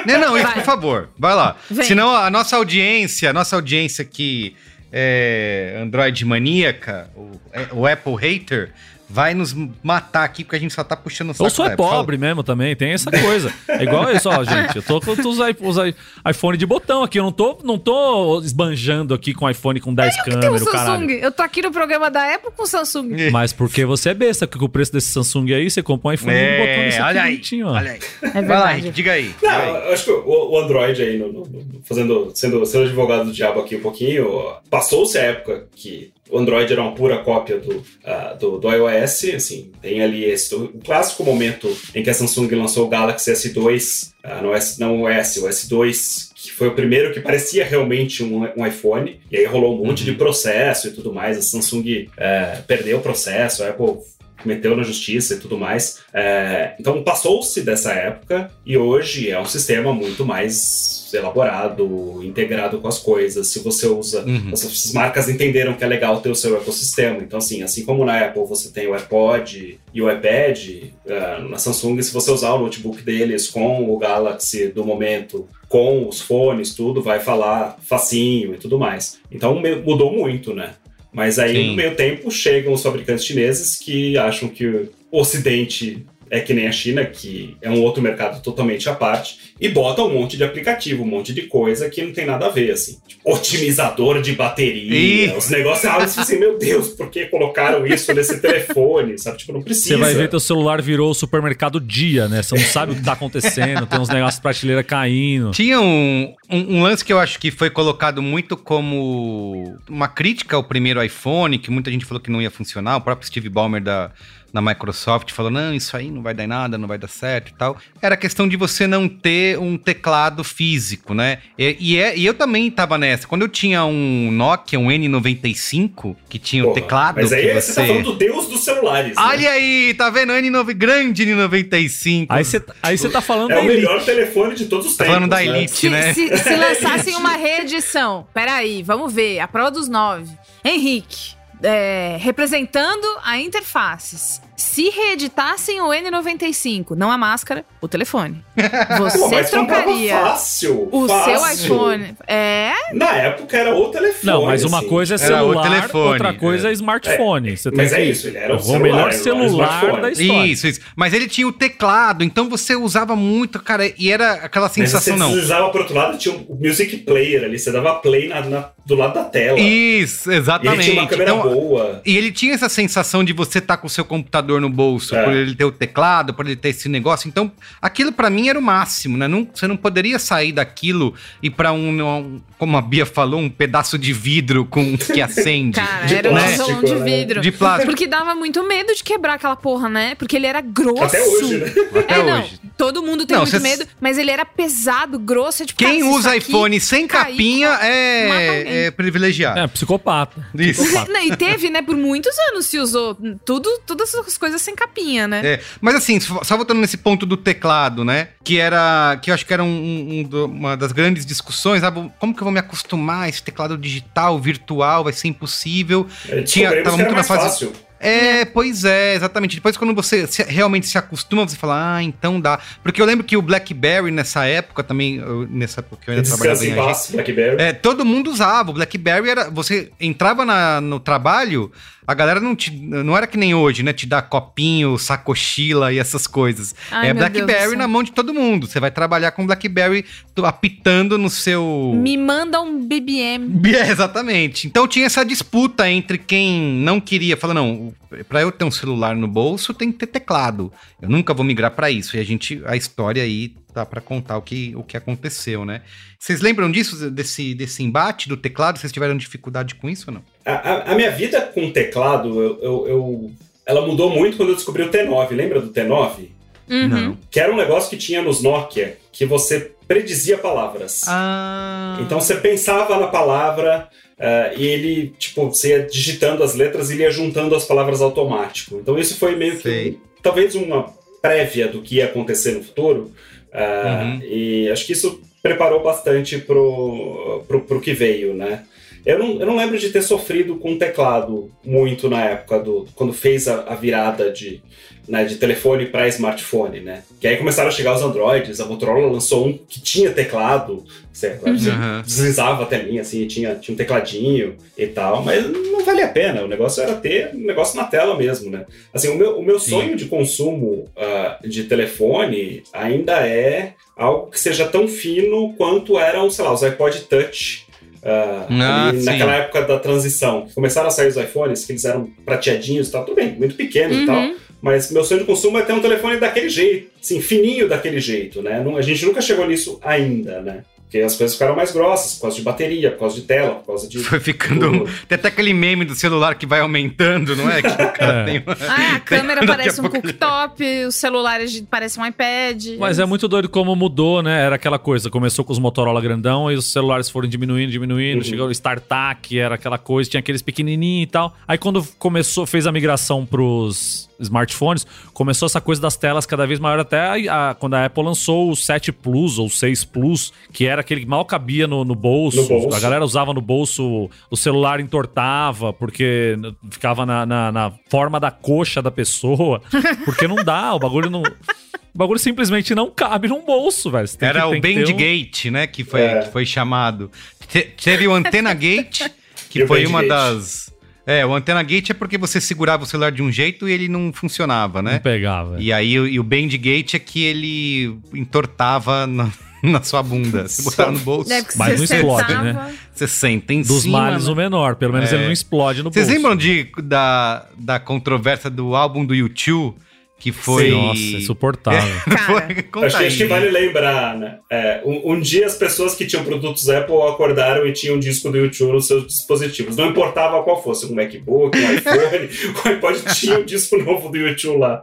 Não, 0.06 0.18
não, 0.18 0.36
isso, 0.36 0.52
por 0.54 0.62
favor, 0.62 1.10
vai 1.16 1.34
lá. 1.34 1.54
Vem. 1.70 1.84
Senão 1.84 2.10
a 2.10 2.28
nossa 2.28 2.56
audiência, 2.56 3.30
a 3.30 3.32
nossa 3.32 3.54
audiência 3.54 4.04
que 4.04 4.56
é 4.90 5.78
Android 5.80 6.24
maníaca, 6.24 7.08
o, 7.14 7.30
é, 7.52 7.68
o 7.72 7.86
Apple 7.86 8.16
hater, 8.16 8.72
vai 9.12 9.34
nos 9.34 9.54
matar 9.82 10.24
aqui 10.24 10.42
porque 10.42 10.56
a 10.56 10.58
gente 10.58 10.72
só 10.72 10.82
tá 10.82 10.96
puxando 10.96 11.30
o 11.30 11.34
saco. 11.34 11.44
Ou 11.44 11.50
só 11.50 11.66
é 11.66 11.76
pobre 11.76 12.16
Fala. 12.16 12.28
mesmo 12.28 12.42
também, 12.42 12.74
tem 12.74 12.92
essa 12.92 13.10
coisa. 13.10 13.52
É 13.68 13.82
igual 13.82 14.10
isso, 14.10 14.28
ó, 14.28 14.42
gente. 14.42 14.76
Eu 14.76 14.82
tô 14.82 15.00
com 15.00 15.12
os, 15.12 15.18
os 15.18 15.94
iPhone 16.28 16.56
de 16.56 16.64
botão 16.64 17.02
aqui, 17.02 17.18
eu 17.18 17.22
não 17.22 17.32
tô, 17.32 17.58
não 17.62 17.78
tô 17.78 18.40
esbanjando 18.40 19.12
aqui 19.12 19.34
com 19.34 19.48
iPhone 19.48 19.80
com 19.80 19.94
10 19.94 20.14
é, 20.14 20.22
câmeras, 20.22 20.64
caralho. 20.64 21.10
Eu 21.10 21.30
tô 21.30 21.42
aqui 21.42 21.60
no 21.60 21.70
programa 21.70 22.10
da 22.10 22.34
Apple 22.34 22.50
com 22.56 22.62
o 22.62 22.66
Samsung. 22.66 23.30
Mas 23.30 23.52
porque 23.52 23.84
você 23.84 24.10
é 24.10 24.14
besta, 24.14 24.46
porque 24.46 24.58
com 24.58 24.64
o 24.64 24.68
preço 24.68 24.92
desse 24.92 25.08
Samsung 25.08 25.52
aí, 25.52 25.70
você 25.70 25.82
compra 25.82 26.10
um 26.10 26.12
iPhone 26.14 26.34
é, 26.34 26.52
de 26.52 26.58
botão 26.58 26.84
desse 26.84 27.00
olha 27.02 27.22
aí, 27.22 27.62
ó. 27.62 27.72
Olha 27.72 27.92
aí. 27.92 28.00
É 28.22 28.42
Vai 28.42 28.58
lá, 28.58 28.90
diga 28.90 29.12
aí. 29.12 29.34
Não, 29.42 29.50
aí. 29.50 29.92
acho 29.92 30.04
que 30.04 30.10
o, 30.10 30.50
o 30.52 30.58
Android 30.58 31.02
aí, 31.02 31.18
no, 31.18 31.32
no, 31.32 31.46
fazendo, 31.84 32.32
sendo, 32.34 32.64
sendo 32.64 32.84
advogado 32.84 33.26
do 33.26 33.32
diabo 33.32 33.60
aqui 33.60 33.76
um 33.76 33.80
pouquinho, 33.80 34.54
passou-se 34.70 35.18
a 35.18 35.22
época 35.22 35.66
que 35.74 36.12
o 36.32 36.38
Android 36.38 36.72
era 36.72 36.80
uma 36.80 36.94
pura 36.94 37.18
cópia 37.18 37.58
do, 37.58 37.76
uh, 37.76 38.38
do, 38.40 38.58
do, 38.58 38.72
iOS, 38.72 39.34
assim, 39.34 39.70
tem 39.82 40.02
ali 40.02 40.24
esse, 40.24 40.54
o 40.54 40.68
clássico 40.82 41.22
momento 41.22 41.68
em 41.94 42.02
que 42.02 42.08
a 42.08 42.14
Samsung 42.14 42.48
lançou 42.54 42.86
o 42.86 42.88
Galaxy 42.88 43.30
S2, 43.30 44.08
uh, 44.08 44.12
ah, 44.22 44.42
no 44.42 44.54
S, 44.54 44.80
não 44.80 45.02
o 45.02 45.08
S, 45.08 45.38
o 45.38 45.44
S2, 45.44 46.30
que 46.34 46.50
foi 46.50 46.68
o 46.68 46.74
primeiro 46.74 47.12
que 47.12 47.20
parecia 47.20 47.64
realmente 47.64 48.24
um, 48.24 48.48
um 48.56 48.66
iPhone, 48.66 49.20
e 49.30 49.36
aí 49.36 49.44
rolou 49.44 49.74
um 49.74 49.86
monte 49.86 50.00
uhum. 50.00 50.06
de 50.06 50.14
processo 50.14 50.88
e 50.88 50.92
tudo 50.92 51.12
mais, 51.12 51.36
a 51.36 51.42
Samsung 51.42 52.08
uh, 52.08 52.62
perdeu 52.66 52.96
o 52.96 53.02
processo, 53.02 53.62
a 53.62 53.68
Apple 53.68 53.98
meteu 54.45 54.76
na 54.76 54.82
justiça 54.82 55.34
e 55.34 55.38
tudo 55.38 55.59
mais. 55.59 56.01
É, 56.12 56.74
então 56.78 57.03
passou-se 57.03 57.61
dessa 57.62 57.93
época 57.93 58.51
e 58.64 58.76
hoje 58.76 59.30
é 59.30 59.40
um 59.40 59.45
sistema 59.45 59.93
muito 59.93 60.24
mais 60.24 61.03
elaborado, 61.14 62.20
integrado 62.22 62.80
com 62.80 62.88
as 62.88 62.99
coisas. 62.99 63.49
Se 63.49 63.59
você 63.59 63.86
usa, 63.86 64.24
uhum. 64.24 64.51
as 64.53 64.93
marcas 64.93 65.28
entenderam 65.28 65.74
que 65.74 65.84
é 65.84 65.86
legal 65.86 66.20
ter 66.20 66.30
o 66.30 66.34
seu 66.34 66.57
ecossistema. 66.57 67.18
Então, 67.18 67.38
assim, 67.38 67.62
assim 67.62 67.84
como 67.84 68.05
na 68.05 68.26
Apple 68.26 68.47
você 68.47 68.70
tem 68.70 68.86
o 68.86 68.95
AirPod 68.95 69.78
e 69.93 70.03
o 70.03 70.11
iPad, 70.11 70.68
uh, 71.07 71.49
na 71.49 71.59
Samsung, 71.59 72.01
se 72.03 72.12
você 72.12 72.30
usar 72.30 72.55
o 72.55 72.61
notebook 72.61 73.03
deles 73.03 73.49
com 73.49 73.90
o 73.90 73.99
Galaxy 73.99 74.68
do 74.68 74.84
momento, 74.84 75.49
com 75.68 76.07
os 76.07 76.20
fones, 76.20 76.74
tudo, 76.74 77.03
vai 77.03 77.20
falar 77.20 77.78
facinho 77.82 78.55
e 78.55 78.59
tudo 78.59 78.78
mais. 78.78 79.18
Então 79.30 79.61
mudou 79.84 80.12
muito, 80.12 80.55
né? 80.55 80.74
Mas 81.12 81.38
aí, 81.38 81.54
Sim. 81.54 81.68
no 81.68 81.76
meio 81.76 81.94
tempo, 81.94 82.30
chegam 82.30 82.72
os 82.72 82.82
fabricantes 82.82 83.24
chineses 83.24 83.76
que 83.76 84.16
acham 84.16 84.48
que 84.48 84.66
o 84.66 84.88
Ocidente 85.10 86.06
é 86.32 86.40
que 86.40 86.54
nem 86.54 86.66
a 86.66 86.72
China, 86.72 87.04
que 87.04 87.58
é 87.60 87.68
um 87.68 87.82
outro 87.82 88.02
mercado 88.02 88.42
totalmente 88.42 88.88
à 88.88 88.94
parte, 88.94 89.52
e 89.60 89.68
bota 89.68 90.02
um 90.02 90.14
monte 90.14 90.34
de 90.34 90.42
aplicativo, 90.42 91.02
um 91.02 91.06
monte 91.06 91.34
de 91.34 91.42
coisa 91.42 91.90
que 91.90 92.02
não 92.02 92.10
tem 92.10 92.24
nada 92.24 92.46
a 92.46 92.48
ver, 92.48 92.70
assim. 92.70 92.96
Tipo, 93.06 93.30
otimizador 93.30 94.22
de 94.22 94.32
bateria, 94.32 95.26
e... 95.30 95.36
os 95.36 95.50
negócios, 95.50 95.84
ah, 95.84 95.98
assim, 95.98 96.38
meu 96.38 96.58
Deus, 96.58 96.88
por 96.88 97.10
que 97.10 97.26
colocaram 97.26 97.86
isso 97.86 98.14
nesse 98.14 98.40
telefone, 98.40 99.18
sabe? 99.18 99.36
Tipo, 99.36 99.52
não 99.52 99.60
precisa. 99.60 99.98
Você 99.98 100.00
vai 100.00 100.14
ver 100.14 100.30
teu 100.30 100.40
celular 100.40 100.80
virou 100.80 101.10
o 101.10 101.14
supermercado 101.14 101.78
dia, 101.78 102.26
né? 102.28 102.42
Você 102.42 102.54
não 102.54 102.64
sabe 102.64 102.92
o 102.92 102.94
que 102.94 103.02
tá 103.02 103.12
acontecendo, 103.12 103.84
tem 103.84 104.00
uns 104.00 104.08
negócios 104.08 104.36
de 104.36 104.42
prateleira 104.42 104.82
caindo. 104.82 105.50
Tinha 105.50 105.82
um, 105.82 106.34
um, 106.50 106.78
um, 106.78 106.82
lance 106.82 107.04
que 107.04 107.12
eu 107.12 107.18
acho 107.18 107.38
que 107.38 107.50
foi 107.50 107.68
colocado 107.68 108.22
muito 108.22 108.56
como 108.56 109.78
uma 109.86 110.08
crítica 110.08 110.56
ao 110.56 110.64
primeiro 110.64 111.04
iPhone, 111.04 111.58
que 111.58 111.70
muita 111.70 111.90
gente 111.90 112.06
falou 112.06 112.22
que 112.22 112.30
não 112.30 112.40
ia 112.40 112.50
funcionar, 112.50 112.96
o 112.96 113.02
próprio 113.02 113.28
Steve 113.28 113.50
Ballmer 113.50 113.82
da 113.82 114.10
na 114.53 114.61
Microsoft 114.61 115.32
falou: 115.32 115.50
não, 115.50 115.74
isso 115.74 115.96
aí 115.96 116.11
não 116.11 116.22
vai 116.22 116.34
dar 116.34 116.46
nada, 116.46 116.76
não 116.76 116.86
vai 116.86 116.98
dar 116.98 117.09
certo 117.09 117.50
e 117.50 117.55
tal. 117.55 117.76
Era 118.00 118.16
questão 118.16 118.46
de 118.46 118.57
você 118.57 118.86
não 118.86 119.09
ter 119.09 119.59
um 119.59 119.76
teclado 119.78 120.44
físico, 120.44 121.14
né? 121.14 121.38
E, 121.59 121.76
e, 121.80 121.98
é, 121.98 122.16
e 122.16 122.26
eu 122.26 122.34
também 122.34 122.70
tava 122.70 122.98
nessa. 122.98 123.26
Quando 123.26 123.42
eu 123.42 123.48
tinha 123.48 123.84
um 123.84 124.30
Nokia, 124.30 124.78
um 124.78 124.88
N95, 124.88 126.16
que 126.28 126.38
tinha 126.38 126.66
o 126.66 126.70
um 126.70 126.74
teclado. 126.74 127.16
Mas 127.16 127.32
aí 127.32 127.53
você... 127.55 127.61
você 127.61 127.74
tá 127.74 127.86
falando 127.86 128.05
do 128.05 128.16
deus 128.16 128.48
dos 128.48 128.64
celulares. 128.64 129.16
Né? 129.16 129.22
Olha 129.22 129.50
aí, 129.50 129.94
tá 129.94 130.11
vendo? 130.11 130.32
N9, 130.32 130.74
grande 130.74 131.24
N95. 131.26 132.26
Aí 132.28 132.44
você 132.44 132.62
aí 132.82 132.98
tá 132.98 133.20
falando 133.20 133.53
é 133.53 133.55
da 133.55 133.61
o 133.61 133.64
melhor 133.64 134.05
telefone 134.05 134.55
de 134.55 134.66
todos 134.66 134.86
os 134.86 134.96
tá 134.96 135.05
tempos. 135.05 135.14
falando 135.14 135.30
da 135.30 135.36
né? 135.36 135.46
Elite, 135.46 135.88
né? 135.88 136.12
Se, 136.12 136.36
se 136.36 136.55
lançassem 136.57 137.16
uma 137.16 137.36
reedição, 137.36 138.26
peraí, 138.34 138.82
vamos 138.82 139.12
ver. 139.12 139.40
A 139.40 139.48
Pro 139.48 139.70
dos 139.70 139.88
9. 139.88 140.30
Henrique 140.64 141.41
é, 141.62 142.16
representando 142.20 143.06
a 143.24 143.38
interfaces. 143.38 144.40
Se 144.62 144.88
reeditassem 144.90 145.80
o 145.80 145.88
N95, 145.88 146.92
não 146.96 147.10
a 147.10 147.18
máscara, 147.18 147.64
o 147.80 147.88
telefone. 147.88 148.42
Você 148.96 149.18
Pô, 149.18 149.50
trocaria 149.50 150.16
fácil, 150.16 150.88
o 150.92 151.08
fácil. 151.08 151.36
seu 151.36 151.52
iPhone. 151.52 152.14
É. 152.28 152.72
Na 152.94 153.10
época 153.10 153.56
era 153.56 153.74
o 153.74 153.90
telefone. 153.90 154.32
Não, 154.32 154.46
mas 154.46 154.64
uma 154.64 154.78
assim. 154.78 154.88
coisa 154.88 155.14
é 155.16 155.18
celular, 155.18 155.90
outra 155.92 156.32
coisa 156.32 156.68
é, 156.68 156.70
é 156.70 156.74
smartphone. 156.74 157.54
É, 157.54 157.70
mas 157.74 157.92
é 157.92 158.04
isso, 158.04 158.28
ele 158.28 158.38
era 158.38 158.56
o, 158.56 158.60
o 158.60 158.78
melhor 158.78 159.12
celular 159.12 160.00
da 160.00 160.12
história. 160.12 160.46
Isso, 160.46 160.68
isso. 160.68 160.80
Mas 160.94 161.12
ele 161.12 161.26
tinha 161.26 161.48
o 161.48 161.52
teclado, 161.52 162.22
então 162.22 162.48
você 162.48 162.76
usava 162.76 163.16
muito, 163.16 163.58
cara, 163.58 163.92
e 163.98 164.12
era 164.12 164.34
aquela 164.34 164.68
sensação, 164.68 165.18
mas 165.18 165.26
você 165.26 165.34
não. 165.34 165.40
Você 165.40 165.44
usava 165.44 165.70
pro 165.70 165.80
outro 165.80 165.96
lado, 165.96 166.16
tinha 166.16 166.36
o 166.36 166.54
music 166.54 166.98
player 166.98 167.42
ali, 167.42 167.58
você 167.58 167.72
dava 167.72 167.96
play 167.96 168.28
na, 168.28 168.40
na, 168.42 168.70
do 168.86 168.94
lado 168.94 169.14
da 169.14 169.24
tela. 169.24 169.58
Isso, 169.58 170.30
exatamente. 170.30 170.76
E 170.76 170.82
ele 170.82 170.90
tinha 170.90 171.02
uma 171.02 171.08
câmera 171.08 171.30
então, 171.32 171.42
boa. 171.42 172.00
E 172.06 172.16
ele 172.16 172.30
tinha 172.30 172.54
essa 172.54 172.68
sensação 172.68 173.24
de 173.24 173.32
você 173.32 173.58
estar 173.58 173.76
tá 173.76 173.80
com 173.80 173.88
o 173.88 173.90
seu 173.90 174.04
computador 174.04 174.51
no 174.61 174.68
bolso, 174.68 175.14
é. 175.14 175.24
por 175.24 175.32
ele 175.32 175.55
ter 175.55 175.64
o 175.64 175.72
teclado, 175.72 176.34
por 176.34 176.46
ele 176.46 176.57
ter 176.57 176.70
esse 176.70 176.88
negócio. 176.88 177.28
Então, 177.28 177.50
aquilo 177.80 178.12
para 178.12 178.30
mim 178.30 178.48
era 178.48 178.59
o 178.59 178.62
máximo, 178.62 179.16
né? 179.16 179.28
Não, 179.28 179.48
você 179.53 179.66
não 179.66 179.76
poderia 179.76 180.18
sair 180.18 180.53
daquilo 180.53 181.14
e 181.42 181.50
para 181.50 181.72
um, 181.72 182.03
um, 182.03 182.40
como 182.59 182.76
a 182.76 182.82
Bia 182.82 183.05
falou, 183.05 183.40
um 183.40 183.50
pedaço 183.50 183.98
de 183.98 184.12
vidro 184.12 184.64
com 184.64 184.96
que 184.96 185.20
acende. 185.20 185.80
Cara, 185.80 186.07
de 186.07 186.14
era 186.14 186.30
plástico, 186.30 186.62
um 186.62 186.80
tijolão 186.80 187.05
de 187.05 187.11
vidro. 187.11 187.40
De 187.40 187.53
plástico. 187.53 187.90
Porque 187.90 188.07
dava 188.07 188.34
muito 188.34 188.62
medo 188.66 188.94
de 188.94 189.03
quebrar 189.03 189.34
aquela 189.34 189.57
porra, 189.57 189.88
né? 189.88 190.14
Porque 190.14 190.36
ele 190.36 190.46
era 190.46 190.61
grosso. 190.61 191.05
Até 191.05 191.22
hoje, 191.22 191.59
né? 191.59 191.72
Até 191.98 192.14
é, 192.14 192.18
hoje. 192.18 192.61
Não, 192.62 192.70
todo 192.76 193.03
mundo 193.03 193.26
tem 193.26 193.36
não, 193.36 193.44
muito 193.44 193.61
medo, 193.61 193.86
mas 194.00 194.18
ele 194.18 194.30
era 194.30 194.44
pesado, 194.44 195.18
grosso. 195.18 195.62
É 195.62 195.66
tipo, 195.66 195.78
Quem 195.78 196.03
usa 196.03 196.36
iPhone 196.36 196.80
sem 196.80 197.07
capinha 197.07 197.78
é, 197.80 198.86
é 198.86 198.90
privilegiado. 198.90 199.59
É, 199.59 199.66
psicopata. 199.66 200.44
Isso. 200.55 200.82
Psicopata. 200.92 201.20
e 201.22 201.36
teve, 201.36 201.70
né, 201.70 201.82
por 201.82 201.96
muitos 201.96 202.36
anos 202.50 202.66
se 202.66 202.78
usou 202.78 203.16
tudo, 203.44 203.68
todas 203.86 204.14
as 204.14 204.26
coisas 204.43 204.61
sem 204.61 204.74
capinha, 204.74 205.28
né? 205.28 205.40
É, 205.45 205.61
mas 205.80 205.95
assim, 205.95 206.18
só 206.18 206.57
voltando 206.57 206.80
nesse 206.80 206.97
ponto 206.97 207.24
do 207.24 207.36
teclado, 207.36 208.05
né? 208.05 208.28
Que 208.43 208.59
era, 208.59 209.16
que 209.22 209.30
eu 209.30 209.34
acho 209.34 209.47
que 209.47 209.53
era 209.53 209.62
um, 209.62 210.26
um, 210.28 210.45
uma 210.47 210.76
das 210.76 210.90
grandes 210.90 211.24
discussões, 211.24 211.80
sabe? 211.80 212.11
Como 212.18 212.34
que 212.34 212.40
eu 212.40 212.45
vou 212.45 212.53
me 212.53 212.59
acostumar 212.59 213.26
a 213.26 213.28
esse 213.28 213.40
teclado 213.40 213.78
digital, 213.78 214.36
virtual, 214.40 215.05
vai 215.05 215.12
ser 215.12 215.28
impossível. 215.28 216.09
É, 216.28 216.43
Tinha, 216.43 216.82
tava 216.82 216.97
muito 216.97 217.14
na 217.14 217.22
fase... 217.22 217.43
Fácil. 217.45 217.72
É, 218.05 218.45
pois 218.45 218.84
é, 218.84 219.14
exatamente. 219.14 219.55
Depois, 219.55 219.76
quando 219.76 219.95
você 219.95 220.26
se- 220.26 220.43
realmente 220.43 220.88
se 220.88 220.99
acostuma, 220.99 221.47
você 221.47 221.55
fala, 221.55 221.95
ah, 221.99 222.03
então 222.03 222.40
dá. 222.40 222.59
Porque 222.82 223.01
eu 223.01 223.07
lembro 223.07 223.24
que 223.24 223.36
o 223.36 223.40
Blackberry 223.43 224.11
nessa 224.11 224.45
época 224.45 224.82
também, 224.82 225.18
eu- 225.18 225.47
nessa 225.49 225.78
época 225.82 225.99
que 226.05 226.11
eu 226.11 226.14
ainda 226.14 226.26
trabalhava 226.28 226.64
em 226.66 226.72
agência. 226.80 227.12
Blackberry. 227.14 227.62
É, 227.62 227.72
todo 227.72 228.05
mundo 228.05 228.28
usava. 228.28 228.72
O 228.72 228.74
BlackBerry 228.74 229.30
era. 229.30 229.49
Você 229.51 229.93
entrava 230.01 230.45
na- 230.45 230.80
no 230.80 230.99
trabalho, 230.99 231.70
a 232.07 232.14
galera 232.14 232.40
não 232.40 232.57
te. 232.57 232.70
Não 232.70 233.16
era 233.16 233.26
que 233.26 233.36
nem 233.36 233.55
hoje, 233.55 233.82
né? 233.82 233.92
Te 233.92 234.07
dá 234.07 234.20
copinho, 234.20 234.98
sacochila 234.98 235.92
e 235.92 235.98
essas 235.98 236.26
coisas. 236.26 236.74
Ai, 236.90 237.11
é 237.11 237.14
BlackBerry 237.14 237.76
na 237.76 237.86
mão 237.86 238.03
de 238.03 238.12
todo 238.12 238.34
mundo. 238.34 238.66
Você 238.66 238.80
vai 238.80 238.90
trabalhar 238.90 239.30
com 239.32 239.46
BlackBerry 239.46 240.05
apitando 240.44 241.16
no 241.16 241.30
seu. 241.30 241.92
Me 241.94 242.16
manda 242.16 242.61
um 242.61 242.86
BBM. 242.86 243.62
É, 243.82 243.90
exatamente. 243.90 244.66
Então 244.66 244.86
tinha 244.86 245.07
essa 245.07 245.24
disputa 245.24 245.88
entre 245.90 246.18
quem 246.18 246.61
não 246.61 247.00
queria, 247.00 247.36
fala 247.36 247.55
não, 247.55 247.92
pra 248.28 248.42
eu 248.42 248.53
ter 248.53 248.64
um 248.64 248.70
celular 248.70 249.16
no 249.16 249.26
bolso 249.26 249.72
tem 249.72 249.90
que 249.90 249.98
ter 249.98 250.07
teclado. 250.07 250.72
Eu 251.00 251.09
nunca 251.09 251.32
vou 251.32 251.44
migrar 251.44 251.70
pra 251.70 251.90
isso. 251.90 252.16
E 252.16 252.20
a 252.20 252.24
gente, 252.24 252.62
a 252.66 252.76
história 252.76 253.22
aí 253.22 253.55
dá 253.74 253.84
pra 253.86 254.00
contar 254.00 254.36
o 254.38 254.42
que, 254.42 254.72
o 254.76 254.82
que 254.82 254.96
aconteceu, 254.96 255.64
né? 255.64 255.82
Vocês 256.18 256.40
lembram 256.40 256.70
disso 256.70 257.10
desse 257.10 257.54
desse 257.54 257.82
embate 257.82 258.28
do 258.28 258.36
teclado? 258.36 258.78
Vocês 258.78 258.92
tiveram 258.92 259.16
dificuldade 259.16 259.74
com 259.74 259.88
isso 259.88 260.04
ou 260.10 260.14
não? 260.14 260.22
A, 260.44 260.52
a- 260.52 260.92
a 260.92 260.94
minha 260.94 261.10
vida 261.10 261.40
com 261.40 261.70
teclado, 261.70 262.40
eu, 262.40 262.58
eu- 262.62 262.88
eu- 262.88 263.30
ela 263.66 263.86
mudou 263.86 264.10
muito 264.10 264.36
quando 264.36 264.50
eu 264.50 264.54
descobri 264.56 264.82
o 264.82 264.90
T9. 264.90 265.30
Lembra 265.34 265.60
do 265.60 265.70
T9? 265.70 266.28
Uhum. 266.68 267.16
Que 267.30 267.40
era 267.40 267.52
um 267.52 267.56
negócio 267.56 267.90
que 267.90 267.96
tinha 267.96 268.22
nos 268.22 268.42
Nokia, 268.42 268.96
que 269.12 269.26
você 269.26 269.72
predizia 269.86 270.38
palavras. 270.38 271.02
Ah. 271.06 271.98
Então 272.00 272.20
você 272.20 272.36
pensava 272.36 272.98
na 272.98 273.08
palavra 273.08 273.88
eh, 274.18 274.54
e 274.56 274.66
ele, 274.66 275.14
tipo, 275.18 275.46
você 275.48 275.70
ia 275.70 275.82
digitando 275.86 276.42
as 276.42 276.54
letras 276.54 276.88
e 276.88 276.94
ele 276.94 277.02
ia 277.02 277.10
juntando 277.10 277.54
as 277.54 277.64
palavras 277.64 278.00
automático. 278.00 278.76
Então 278.80 278.98
isso 278.98 279.16
foi 279.18 279.36
meio 279.36 279.58
que 279.58 279.98
talvez 280.22 280.54
uma 280.54 280.84
prévia 281.20 281.68
do 281.68 281.82
que 281.82 281.96
ia 281.96 282.06
acontecer 282.06 282.52
no 282.52 282.62
futuro. 282.64 283.12
Eh, 283.53 284.03
Uhum. 284.03 284.20
E 284.22 284.70
acho 284.70 284.86
que 284.86 284.92
isso 284.92 285.20
preparou 285.42 285.82
bastante 285.82 286.38
pro, 286.38 287.44
pro, 287.46 287.61
pro 287.62 287.80
que 287.80 287.92
veio, 287.92 288.34
né? 288.34 288.64
Eu 289.05 289.18
não, 289.18 289.40
eu 289.40 289.46
não 289.46 289.57
lembro 289.57 289.78
de 289.78 289.90
ter 289.90 290.03
sofrido 290.03 290.57
com 290.57 290.78
teclado 290.78 291.50
muito 291.64 292.09
na 292.09 292.24
época 292.24 292.59
do 292.61 292.86
quando 292.94 293.12
fez 293.12 293.48
a, 293.48 293.64
a 293.68 293.74
virada 293.74 294.30
de, 294.30 294.62
né, 295.09 295.24
de 295.24 295.36
telefone 295.36 295.86
para 295.86 296.09
smartphone, 296.09 296.80
né? 296.80 297.03
Que 297.20 297.26
aí 297.26 297.36
começaram 297.36 297.68
a 297.68 297.72
chegar 297.72 297.94
os 297.94 298.03
Androids, 298.03 298.61
a 298.61 298.66
Motorola 298.66 299.11
lançou 299.11 299.46
um 299.46 299.53
que 299.53 299.80
tinha 299.80 300.11
teclado, 300.11 300.84
certo? 301.12 301.46
Uhum. 301.46 302.03
deslizava 302.03 302.62
a 302.62 302.66
telinha 302.66 303.03
assim, 303.03 303.26
tinha, 303.26 303.55
tinha 303.57 303.74
um 303.74 303.76
tecladinho 303.76 304.57
e 304.78 304.86
tal, 304.86 305.22
mas 305.24 305.44
não 305.50 305.84
valia 305.84 306.07
a 306.07 306.09
pena. 306.09 306.42
O 306.44 306.48
negócio 306.48 306.82
era 306.82 306.94
ter 306.94 307.30
um 307.34 307.44
negócio 307.44 307.76
na 307.76 307.84
tela 307.84 308.16
mesmo, 308.16 308.50
né? 308.50 308.64
Assim, 308.94 309.09
o 309.09 309.16
meu, 309.16 309.38
o 309.38 309.44
meu 309.44 309.59
Sim. 309.59 309.70
sonho 309.70 309.96
de 309.96 310.07
consumo 310.07 310.84
ah, 310.96 311.38
de 311.44 311.64
telefone 311.64 312.62
ainda 312.72 313.26
é 313.26 313.74
algo 313.96 314.30
que 314.30 314.38
seja 314.38 314.66
tão 314.66 314.88
fino 314.88 315.53
quanto 315.55 315.98
eram, 315.98 316.30
sei 316.30 316.44
lá, 316.44 316.53
os 316.53 316.62
iPod 316.62 317.00
Touch. 317.03 317.61
Ah, 318.05 318.46
Ah, 318.50 318.92
sim. 318.94 319.05
naquela 319.05 319.34
época 319.36 319.62
da 319.62 319.78
transição, 319.78 320.46
que 320.46 320.55
começaram 320.55 320.88
a 320.88 320.90
sair 320.90 321.09
os 321.09 321.16
iPhones, 321.16 321.64
que 321.64 321.72
eles 321.72 321.84
eram 321.84 322.09
prateadinhos 322.24 322.88
e 322.88 322.92
tal, 322.92 323.05
tudo 323.05 323.14
bem, 323.16 323.32
muito 323.32 323.55
pequenos 323.55 323.96
e 323.96 324.07
tal, 324.07 324.16
Uhum. 324.16 324.34
mas 324.61 324.90
meu 324.90 325.05
sonho 325.05 325.20
de 325.20 325.26
consumo 325.26 325.59
é 325.59 325.62
ter 325.62 325.72
um 325.72 325.80
telefone 325.80 326.16
daquele 326.18 326.48
jeito, 326.48 326.90
assim, 327.00 327.20
fininho 327.20 327.68
daquele 327.68 328.00
jeito, 328.00 328.42
né? 328.42 328.61
Não- 328.64 328.76
a 328.76 328.82
gente 328.82 329.05
nunca 329.07 329.20
chegou 329.20 329.46
nisso 329.46 329.78
ainda, 329.82 330.40
né? 330.40 330.64
Porque 330.93 331.07
as 331.07 331.16
coisas 331.16 331.34
ficaram 331.34 331.57
mais 331.57 331.72
grossas, 331.72 332.16
por 332.16 332.22
causa 332.22 332.36
de 332.36 332.43
bateria, 332.43 332.90
por 332.90 332.99
causa 333.01 333.14
de 333.16 333.22
tela, 333.22 333.55
por 333.55 333.66
causa 333.68 333.88
de. 333.88 333.99
Foi 334.05 334.20
ficando. 334.20 334.84
Tem 335.09 335.16
até 335.16 335.28
aquele 335.28 335.55
meme 335.55 335.86
do 335.86 335.95
celular 335.95 336.34
que 336.34 336.45
vai 336.45 336.61
aumentando, 336.61 337.34
não 337.34 337.49
é? 337.51 337.62
Que 337.62 337.68
o 337.68 337.76
cara 337.93 338.20
É. 338.20 338.24
tem 338.24 338.38
uma- 338.47 338.57
Ah, 338.68 338.97
a 338.97 339.01
câmera 339.01 339.47
parece 339.47 339.80
um 339.80 339.86
ele- 339.86 340.03
cooktop, 340.03 340.62
os 340.86 340.95
celulares 340.95 341.62
parecem 341.70 342.03
um 342.03 342.07
iPad. 342.07 342.76
Mas 342.78 342.99
é 342.99 343.07
muito 343.07 343.26
doido 343.26 343.49
como 343.49 343.74
mudou, 343.74 344.22
né? 344.22 344.43
Era 344.45 344.57
aquela 344.57 344.78
coisa, 344.78 345.09
começou 345.09 345.47
com 345.47 345.53
os 345.55 345.59
Motorola 345.59 345.99
grandão 345.99 346.53
e 346.53 346.57
os 346.57 346.70
celulares 346.70 347.09
foram 347.09 347.26
diminuindo, 347.26 347.70
diminuindo, 347.72 348.18
Uhum. 348.18 348.24
chegou 348.24 348.47
o 348.49 348.51
StarTAC, 348.51 349.38
era 349.38 349.55
aquela 349.55 349.78
coisa, 349.78 350.11
tinha 350.11 350.20
aqueles 350.20 350.43
pequenininhos 350.43 351.05
e 351.09 351.11
tal. 351.11 351.34
Aí 351.49 351.57
quando 351.57 351.82
começou, 351.99 352.45
fez 352.45 352.66
a 352.66 352.72
migração 352.72 353.24
pros 353.24 354.11
smartphones, 354.22 354.86
começou 355.12 355.46
essa 355.46 355.60
coisa 355.60 355.80
das 355.82 355.96
telas 355.96 356.24
cada 356.26 356.46
vez 356.46 356.58
maior 356.60 356.78
até 356.78 357.28
a- 357.28 357.50
a- 357.50 357.54
quando 357.54 357.74
a 357.74 357.84
Apple 357.84 358.02
lançou 358.04 358.50
o 358.50 358.56
7 358.56 358.92
Plus 358.92 359.38
ou 359.38 359.48
6 359.50 359.84
Plus, 359.84 360.32
que 360.52 360.66
era 360.66 360.80
aquele 360.80 361.00
que 361.02 361.06
mal 361.06 361.24
cabia 361.24 361.66
no, 361.66 361.84
no 361.84 361.94
bolso. 361.94 362.42
No 362.42 362.48
bolso. 362.48 362.76
A 362.76 362.80
galera 362.80 363.04
usava 363.04 363.32
no 363.34 363.40
bolso, 363.40 364.08
o 364.30 364.36
celular 364.36 364.80
entortava, 364.80 365.72
porque 365.72 366.36
ficava 366.70 367.04
na, 367.04 367.26
na- 367.26 367.52
na 367.52 367.72
forma 367.90 368.18
da 368.20 368.30
coxa 368.30 368.80
da 368.80 368.90
pessoa. 368.90 369.60
Porque 370.04 370.26
não 370.28 370.36
dá, 370.36 370.74
o 370.74 370.78
bagulho 370.78 371.10
não. 371.10 371.22
O 371.22 371.98
bagulho 371.98 372.18
simplesmente 372.18 372.74
não 372.74 372.90
cabe 372.90 373.28
num 373.28 373.44
bolso, 373.44 373.90
velho. 373.90 374.06
Você 374.08 374.16
tem 374.16 374.28
Era 374.28 374.40
que- 374.42 374.46
o 374.56 374.60
ter 374.60 374.78
um- 374.78 374.84
Bandgate, 374.86 375.50
né? 375.50 375.66
Que 375.66 375.84
foi, 375.84 376.00
É. 376.00 376.22
que 376.22 376.30
foi 376.32 376.46
chamado. 376.46 377.10
Te- 377.48 377.62
teve 377.82 378.08
o 378.08 378.14
Antena 378.14 378.54
Gate, 378.54 379.02
que 379.50 379.62
E 379.62 379.66
foi 379.66 379.84
uma 379.86 380.00
Bandgate. 380.00 380.34
das. 380.34 380.71
É, 381.07 381.26
o 381.26 381.34
Antena 381.34 381.62
Gate 381.62 381.90
é 381.90 381.94
porque 381.94 382.16
você 382.16 382.40
segurava 382.40 382.84
o 382.84 382.86
celular 382.86 383.11
de 383.11 383.22
um 383.22 383.30
jeito 383.32 383.68
e 383.68 383.72
ele 383.72 383.88
não 383.88 384.12
funcionava, 384.12 384.80
Não 384.80 384.92
né? 384.92 384.98
pegava. 385.00 385.57
E 385.61 385.72
aí 385.72 385.98
o- 385.98 386.07
e 386.07 386.20
o 386.20 386.22
Bandgate 386.22 386.94
é 386.94 386.98
que 386.98 387.24
ele 387.24 387.96
entortava 388.14 389.07
na, 389.07 389.28
na 389.62 389.82
sua 389.82 390.03
bunda. 390.03 390.46
Você 390.48 390.62
botava 390.62 390.92
no 390.92 390.98
bolso, 391.00 391.32
É 391.32 391.42
Mas 391.57 391.80
você 391.80 391.94
não 391.94 392.00
explode, 392.03 392.28
sentava- 392.28 392.53
né? 392.53 392.74
você 392.94 393.09
senta 393.09 393.53
em 393.53 393.62
Dos 393.62 393.82
cima. 393.82 393.98
males 394.00 394.26
né? 394.26 394.32
o 394.32 394.36
menor. 394.36 394.76
Pelo 394.76 394.92
menos 394.92 395.12
É. 395.12 395.16
ele 395.16 395.24
não 395.24 395.32
explode 395.32 395.82
no 395.82 395.90
Vocês 395.92 396.07
bolso. 396.07 396.16
lembram 396.20 396.36
de, 396.36 396.68
da, 396.84 397.46
da 397.59 397.80
controvérsia 397.80 398.48
do 398.48 398.74
álbum 398.76 399.05
do 399.05 399.14
YouTube? 399.14 399.74
Que 400.22 400.30
foi. 400.30 400.70
Nossa, 400.70 401.00
insuportável. 401.00 401.80
Cara, 402.06 402.86
Acho 402.86 402.96
que, 402.96 403.02
aí. 403.02 403.06
acho 403.08 403.16
que 403.16 403.24
vale 403.24 403.50
lembrar, 403.50 404.16
né? 404.16 404.38
É, 404.48 404.80
um, 404.84 405.14
um 405.14 405.20
dia 405.20 405.44
as 405.46 405.56
pessoas 405.56 405.96
que 405.96 406.06
tinham 406.06 406.22
produtos 406.24 406.68
Apple 406.68 406.94
acordaram 407.08 407.66
e 407.66 407.72
tinham 407.72 407.96
um 407.96 407.98
disco 407.98 408.30
do 408.30 408.38
YouTube 408.38 408.70
nos 408.70 408.86
seus 408.86 409.04
dispositivos. 409.04 409.76
Não 409.76 409.90
importava 409.90 410.40
qual 410.44 410.62
fosse, 410.62 410.86
um 410.86 410.94
MacBook, 410.94 411.58
um 411.58 411.72
iPhone, 411.74 412.28
o 412.64 412.68
iPod 412.68 413.14
tinha 413.16 413.40
um 413.40 413.44
disco 413.44 413.76
novo 413.78 414.10
do 414.10 414.16
YouTube 414.16 414.58
lá. 414.58 414.80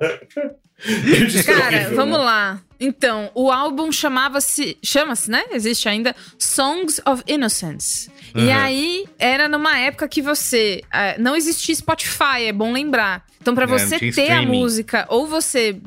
E 0.87 1.37
era 1.37 1.43
Cara, 1.43 1.75
horrível, 1.77 1.95
vamos 1.95 2.17
né? 2.19 2.23
lá. 2.25 2.61
Então, 2.79 3.29
o 3.35 3.51
álbum 3.51 3.91
chamava-se. 3.91 4.77
Chama-se, 4.81 5.29
né? 5.29 5.43
Existe 5.51 5.89
ainda 5.89 6.15
Songs 6.37 7.01
of 7.05 7.21
Innocence. 7.27 8.09
E 8.33 8.39
Uhum. 8.45 8.55
aí, 8.57 9.05
era 9.17 9.49
numa 9.49 9.77
época 9.77 10.07
que 10.07 10.21
você. 10.21 10.81
ah, 10.91 11.15
não 11.19 11.35
existia 11.35 11.75
Spotify, 11.75 12.43
é 12.47 12.53
bom 12.53 12.71
lembrar. 12.71 13.25
Então, 13.41 13.53
pra 13.53 13.65
É, 13.65 13.67
você 13.67 13.97
ter 13.99 14.05
a 14.05 14.09
streaming. 14.09 14.45
música, 14.57 15.05
ou 15.09 15.27
você 15.27 15.77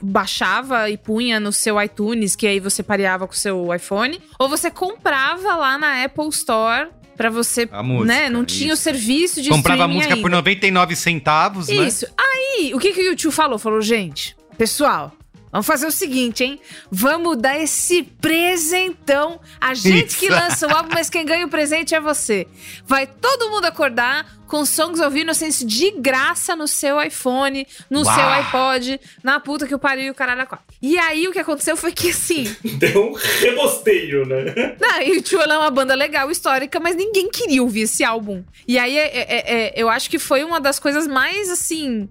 baixava 0.00 0.88
e 0.88 0.96
punha 0.96 1.40
no 1.40 1.52
seu 1.52 1.80
iTunes, 1.82 2.36
que 2.36 2.46
aí 2.46 2.60
você 2.60 2.82
pareava 2.82 3.26
com 3.26 3.34
o 3.34 3.36
seu 3.36 3.74
iPhone, 3.74 4.20
ou 4.38 4.48
você 4.48 4.70
comprava 4.70 5.54
lá 5.56 5.76
na 5.78 6.04
Apple 6.04 6.28
Store. 6.28 6.88
Pra 7.16 7.30
você, 7.30 7.68
A 7.72 7.82
música, 7.82 8.06
né? 8.14 8.30
Não 8.30 8.44
tinha 8.44 8.70
o 8.70 8.74
isso. 8.74 8.82
serviço 8.84 9.42
de 9.42 9.48
Comprava 9.48 9.82
a 9.84 9.88
música 9.88 10.14
ainda. 10.14 10.22
por 10.22 10.30
99 10.30 10.94
centavos, 10.94 11.66
né? 11.66 11.74
Isso. 11.88 12.06
Aí, 12.16 12.72
o 12.72 12.78
que, 12.78 12.92
que 12.92 13.00
o 13.00 13.04
YouTube 13.06 13.32
falou? 13.34 13.58
Falou, 13.58 13.80
gente, 13.82 14.36
pessoal, 14.58 15.12
vamos 15.52 15.66
fazer 15.66 15.86
o 15.86 15.92
seguinte, 15.92 16.42
hein? 16.42 16.60
Vamos 16.90 17.38
dar 17.38 17.56
esse 17.58 18.02
presentão. 18.02 19.40
A 19.60 19.72
gente 19.72 20.08
Isso. 20.08 20.18
que 20.18 20.28
lança 20.28 20.66
o 20.66 20.76
álbum, 20.76 20.90
mas 20.92 21.08
quem 21.08 21.24
ganha 21.24 21.46
o 21.46 21.48
presente 21.48 21.94
é 21.94 22.00
você. 22.00 22.46
Vai 22.84 23.06
todo 23.06 23.48
mundo 23.50 23.64
acordar 23.64 24.37
com 24.48 24.64
Songs 24.64 24.98
of 25.00 25.16
Innocence 25.18 25.64
de 25.64 25.90
graça 25.92 26.56
no 26.56 26.66
seu 26.66 27.00
iPhone, 27.00 27.66
no 27.90 28.02
Uau. 28.02 28.14
seu 28.14 28.28
iPod, 28.28 29.00
na 29.22 29.38
puta 29.38 29.66
que 29.66 29.74
o 29.74 29.78
pariu 29.78 30.06
e 30.06 30.10
o 30.10 30.14
caralho 30.14 30.42
a 30.42 30.46
quatro. 30.46 30.66
E 30.80 30.98
aí, 30.98 31.28
o 31.28 31.32
que 31.32 31.38
aconteceu 31.38 31.76
foi 31.76 31.92
que, 31.92 32.10
assim... 32.10 32.44
Deu 32.78 33.10
um 33.10 33.12
rebosteio, 33.12 34.26
né? 34.26 34.76
Não, 34.80 35.02
e 35.02 35.18
o 35.18 35.22
Tio 35.22 35.40
é 35.40 35.58
uma 35.58 35.70
banda 35.70 35.94
legal, 35.94 36.30
histórica, 36.30 36.80
mas 36.80 36.96
ninguém 36.96 37.28
queria 37.30 37.62
ouvir 37.62 37.82
esse 37.82 38.02
álbum. 38.02 38.42
E 38.66 38.78
aí, 38.78 38.96
é- 38.96 39.16
é- 39.16 39.54
é- 39.54 39.72
eu 39.76 39.88
acho 39.88 40.08
que 40.08 40.18
foi 40.18 40.42
uma 40.44 40.60
das 40.60 40.78
coisas 40.78 41.06
mais, 41.06 41.50
assim... 41.50 42.08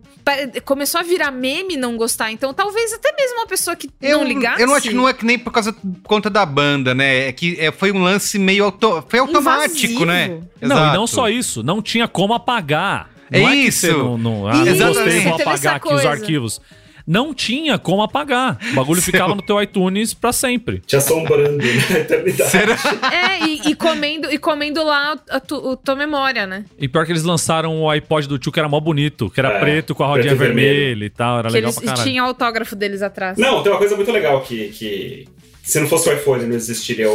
Começou 0.66 1.00
a 1.00 1.04
virar 1.04 1.32
meme 1.32 1.78
não 1.78 1.96
gostar. 1.96 2.32
Então, 2.32 2.54
talvez 2.54 2.92
até 2.94 3.14
mesmo 3.16 3.38
uma 3.38 3.48
pessoa 3.48 3.76
que 3.78 3.90
Eu 4.02 4.20
não 4.20 4.28
ligasse... 4.28 4.62
Eu 4.62 4.68
não 4.68 4.76
acho 4.76 4.90
que 4.90 4.94
não 4.94 5.08
é 5.08 5.14
que 5.14 5.26
nem 5.26 5.40
por 5.40 5.52
causa 5.52 5.72
por 5.72 5.88
conta 6.04 6.30
da 6.30 6.46
banda, 6.46 6.94
né? 6.94 7.30
É 7.30 7.32
que 7.32 7.56
é, 7.60 7.72
foi 7.72 7.94
um 7.94 8.04
lance 8.04 8.38
meio 8.38 8.66
auto, 8.66 9.04
foi 9.08 9.20
automático, 9.20 10.04
Invasivo. 10.04 10.06
né? 10.06 10.42
Não, 10.60 10.76
e 10.76 10.80
não 10.80 11.04
Exato. 11.04 11.08
só 11.08 11.30
isso. 11.30 11.64
Não 11.64 11.82
tinha 11.82 12.08
como 12.10 12.27
apagar. 12.34 13.10
É 13.32 13.42
não 13.42 13.50
é 13.50 13.52
que 13.54 13.58
isso. 13.68 13.80
você 13.88 13.92
não, 13.94 14.18
não, 14.18 14.48
ah, 14.48 14.64
Isso, 14.64 14.76
não 14.76 14.88
gostei, 14.94 15.20
vou 15.22 15.36
apagar 15.36 15.76
aqui 15.76 15.94
os 15.94 16.06
arquivos. 16.06 16.62
Não 17.06 17.34
tinha 17.34 17.78
como 17.78 18.02
apagar. 18.02 18.58
O 18.72 18.76
bagulho 18.76 19.02
ficava 19.02 19.34
no 19.34 19.42
teu 19.42 19.62
iTunes 19.62 20.14
pra 20.14 20.34
sempre. 20.34 20.80
Te 20.86 20.98
assombrando 20.98 21.56
né? 21.58 21.64
na 21.90 22.00
eternidade. 22.00 22.52
Será? 22.52 22.76
É, 23.14 23.46
e, 23.46 23.62
e 23.70 23.76
comendo, 23.76 24.30
e 24.30 24.38
comendo 24.38 24.84
lá 24.84 25.18
a 25.30 25.40
tu, 25.40 25.56
o 25.56 25.78
tua 25.78 25.96
memória, 25.96 26.46
né? 26.46 26.66
E 26.78 26.86
pior 26.86 27.06
que 27.06 27.14
eles 27.14 27.24
lançaram 27.24 27.82
o 27.82 27.90
iPod 27.90 28.28
do 28.28 28.38
tio 28.38 28.52
que 28.52 28.60
era 28.60 28.68
mó 28.68 28.78
bonito, 28.82 29.30
que 29.30 29.40
era 29.40 29.54
É, 29.54 29.60
preto 29.60 29.96
com 29.96 30.04
a 30.04 30.08
rodinha 30.08 30.34
e 30.34 30.36
vermelho. 30.36 30.76
vermelha 30.80 31.06
e 31.06 31.10
tal. 31.10 31.40
Era 31.40 31.48
que 31.48 31.54
legal 31.54 31.70
eles 31.70 31.80
pra 31.80 31.88
caralho. 31.92 32.10
tinham 32.10 32.26
o 32.26 32.28
autógrafo 32.28 32.76
deles 32.76 33.02
atrás. 33.02 33.38
Não, 33.38 33.64
tem 33.64 33.72
uma 33.72 33.78
coisa 33.80 33.96
muito 33.96 34.12
legal 34.12 34.42
que, 34.42 34.68
que 34.70 35.28
se 35.64 35.80
não 35.80 35.88
fosse 35.88 36.10
o 36.10 36.14
iPhone 36.14 36.46
não 36.46 36.56
existiria, 36.58 37.08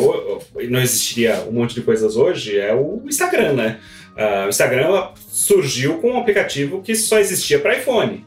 não 0.71 0.81
existiria 0.81 1.45
um 1.47 1.53
monte 1.53 1.75
de 1.75 1.83
coisas 1.83 2.17
hoje, 2.17 2.59
é 2.59 2.75
o 2.75 3.03
Instagram, 3.07 3.53
né? 3.53 3.79
Uh, 4.17 4.47
o 4.47 4.49
Instagram 4.49 5.09
surgiu 5.29 5.99
com 5.99 6.13
um 6.13 6.19
aplicativo 6.19 6.83
que 6.83 6.95
só 6.95 7.19
existia 7.19 7.59
para 7.59 7.77
iPhone. 7.77 8.25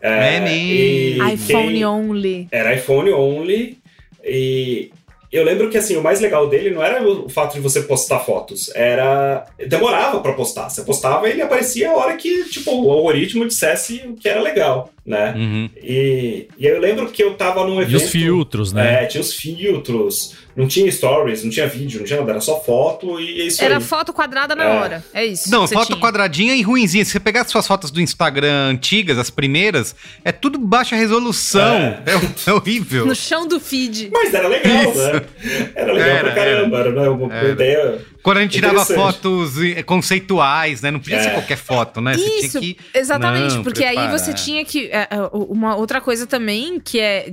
É, 0.00 0.40
mesmo. 0.40 1.28
iPhone 1.30 1.84
only. 1.84 2.48
Era 2.50 2.74
iPhone 2.74 3.10
only. 3.12 3.78
E 4.24 4.90
eu 5.32 5.44
lembro 5.44 5.70
que 5.70 5.78
assim, 5.78 5.96
o 5.96 6.02
mais 6.02 6.20
legal 6.20 6.46
dele 6.48 6.70
não 6.70 6.82
era 6.82 7.02
o 7.02 7.28
fato 7.28 7.54
de 7.54 7.60
você 7.60 7.82
postar 7.82 8.20
fotos, 8.20 8.70
era. 8.74 9.46
Demorava 9.66 10.20
pra 10.20 10.34
postar. 10.34 10.68
Você 10.68 10.82
postava 10.82 11.26
e 11.26 11.32
ele 11.32 11.42
aparecia 11.42 11.90
a 11.90 11.96
hora 11.96 12.16
que, 12.16 12.44
tipo, 12.50 12.70
o 12.70 12.90
algoritmo 12.90 13.46
dissesse 13.46 14.02
o 14.06 14.14
que 14.14 14.28
era 14.28 14.42
legal, 14.42 14.90
né? 15.04 15.34
Uhum. 15.36 15.70
E, 15.82 16.46
e 16.56 16.66
eu 16.66 16.78
lembro 16.80 17.08
que 17.10 17.22
eu 17.22 17.34
tava 17.34 17.64
num 17.66 17.80
evento. 17.82 17.92
E 18.00 18.04
os 18.04 18.10
filtros, 18.10 18.72
né? 18.72 19.02
É, 19.02 19.06
tinha 19.06 19.20
os 19.20 19.34
filtros, 19.34 20.34
não 20.54 20.68
tinha 20.68 20.90
stories, 20.92 21.42
não 21.42 21.50
tinha 21.50 21.66
vídeo, 21.66 21.98
não 22.00 22.06
tinha 22.06 22.20
nada, 22.20 22.32
era 22.32 22.40
só 22.40 22.60
foto 22.62 23.18
e 23.18 23.40
é 23.40 23.44
isso 23.46 23.64
Era 23.64 23.78
aí. 23.78 23.82
foto 23.82 24.12
quadrada 24.12 24.54
na 24.54 24.64
É. 24.64 24.68
hora. 24.80 25.04
É 25.12 25.24
isso. 25.24 25.50
Não, 25.50 25.66
foto 25.66 25.86
tinha. 25.88 25.98
quadradinha 25.98 26.54
e 26.54 26.62
ruinzinha. 26.62 27.04
Se 27.04 27.10
você 27.12 27.20
pegar 27.20 27.40
as 27.40 27.48
suas 27.50 27.66
fotos 27.66 27.90
do 27.90 28.00
Instagram 28.00 28.68
antigas, 28.70 29.18
as 29.18 29.28
primeiras, 29.30 29.96
é 30.24 30.30
tudo 30.30 30.58
baixa 30.58 30.94
resolução. 30.94 31.74
É, 31.76 32.02
é 32.46 32.52
horrível. 32.52 33.04
No 33.06 33.14
chão 33.14 33.46
do 33.48 33.58
feed. 33.58 34.10
Mas 34.12 34.32
era 34.32 34.46
legal, 34.46 34.90
Isso. 34.92 34.98
né? 35.12 35.22
Era 35.74 35.92
legal 35.92 36.08
Era, 36.08 36.20
pra 36.32 36.34
caramba, 36.34 36.78
era, 36.78 36.92
né? 36.92 37.08
uma, 37.08 37.34
Era. 37.34 37.48
ideia. 37.50 37.98
Quando 38.22 38.36
a 38.38 38.42
gente 38.42 38.52
tirava 38.52 38.84
fotos 38.84 39.60
eh, 39.60 39.82
conceituais, 39.82 40.80
né? 40.80 40.92
Não 40.92 41.00
podia 41.00 41.20
ser 41.20 41.30
É. 41.30 41.32
qualquer 41.32 41.56
foto, 41.56 42.00
né? 42.00 42.14
Você 42.14 42.20
Isso, 42.46 42.60
tinha 42.60 42.74
que. 42.74 42.78
exatamente, 42.94 43.54
Não, 43.56 43.64
porque 43.64 43.82
aí 43.82 44.08
você 44.12 44.32
tinha 44.32 44.64
que. 44.64 44.88
É, 44.92 45.08
é, 45.10 45.30
uma 45.32 45.74
outra 45.76 46.00
coisa 46.00 46.26
também, 46.26 46.78
que 46.78 47.00
é 47.00 47.32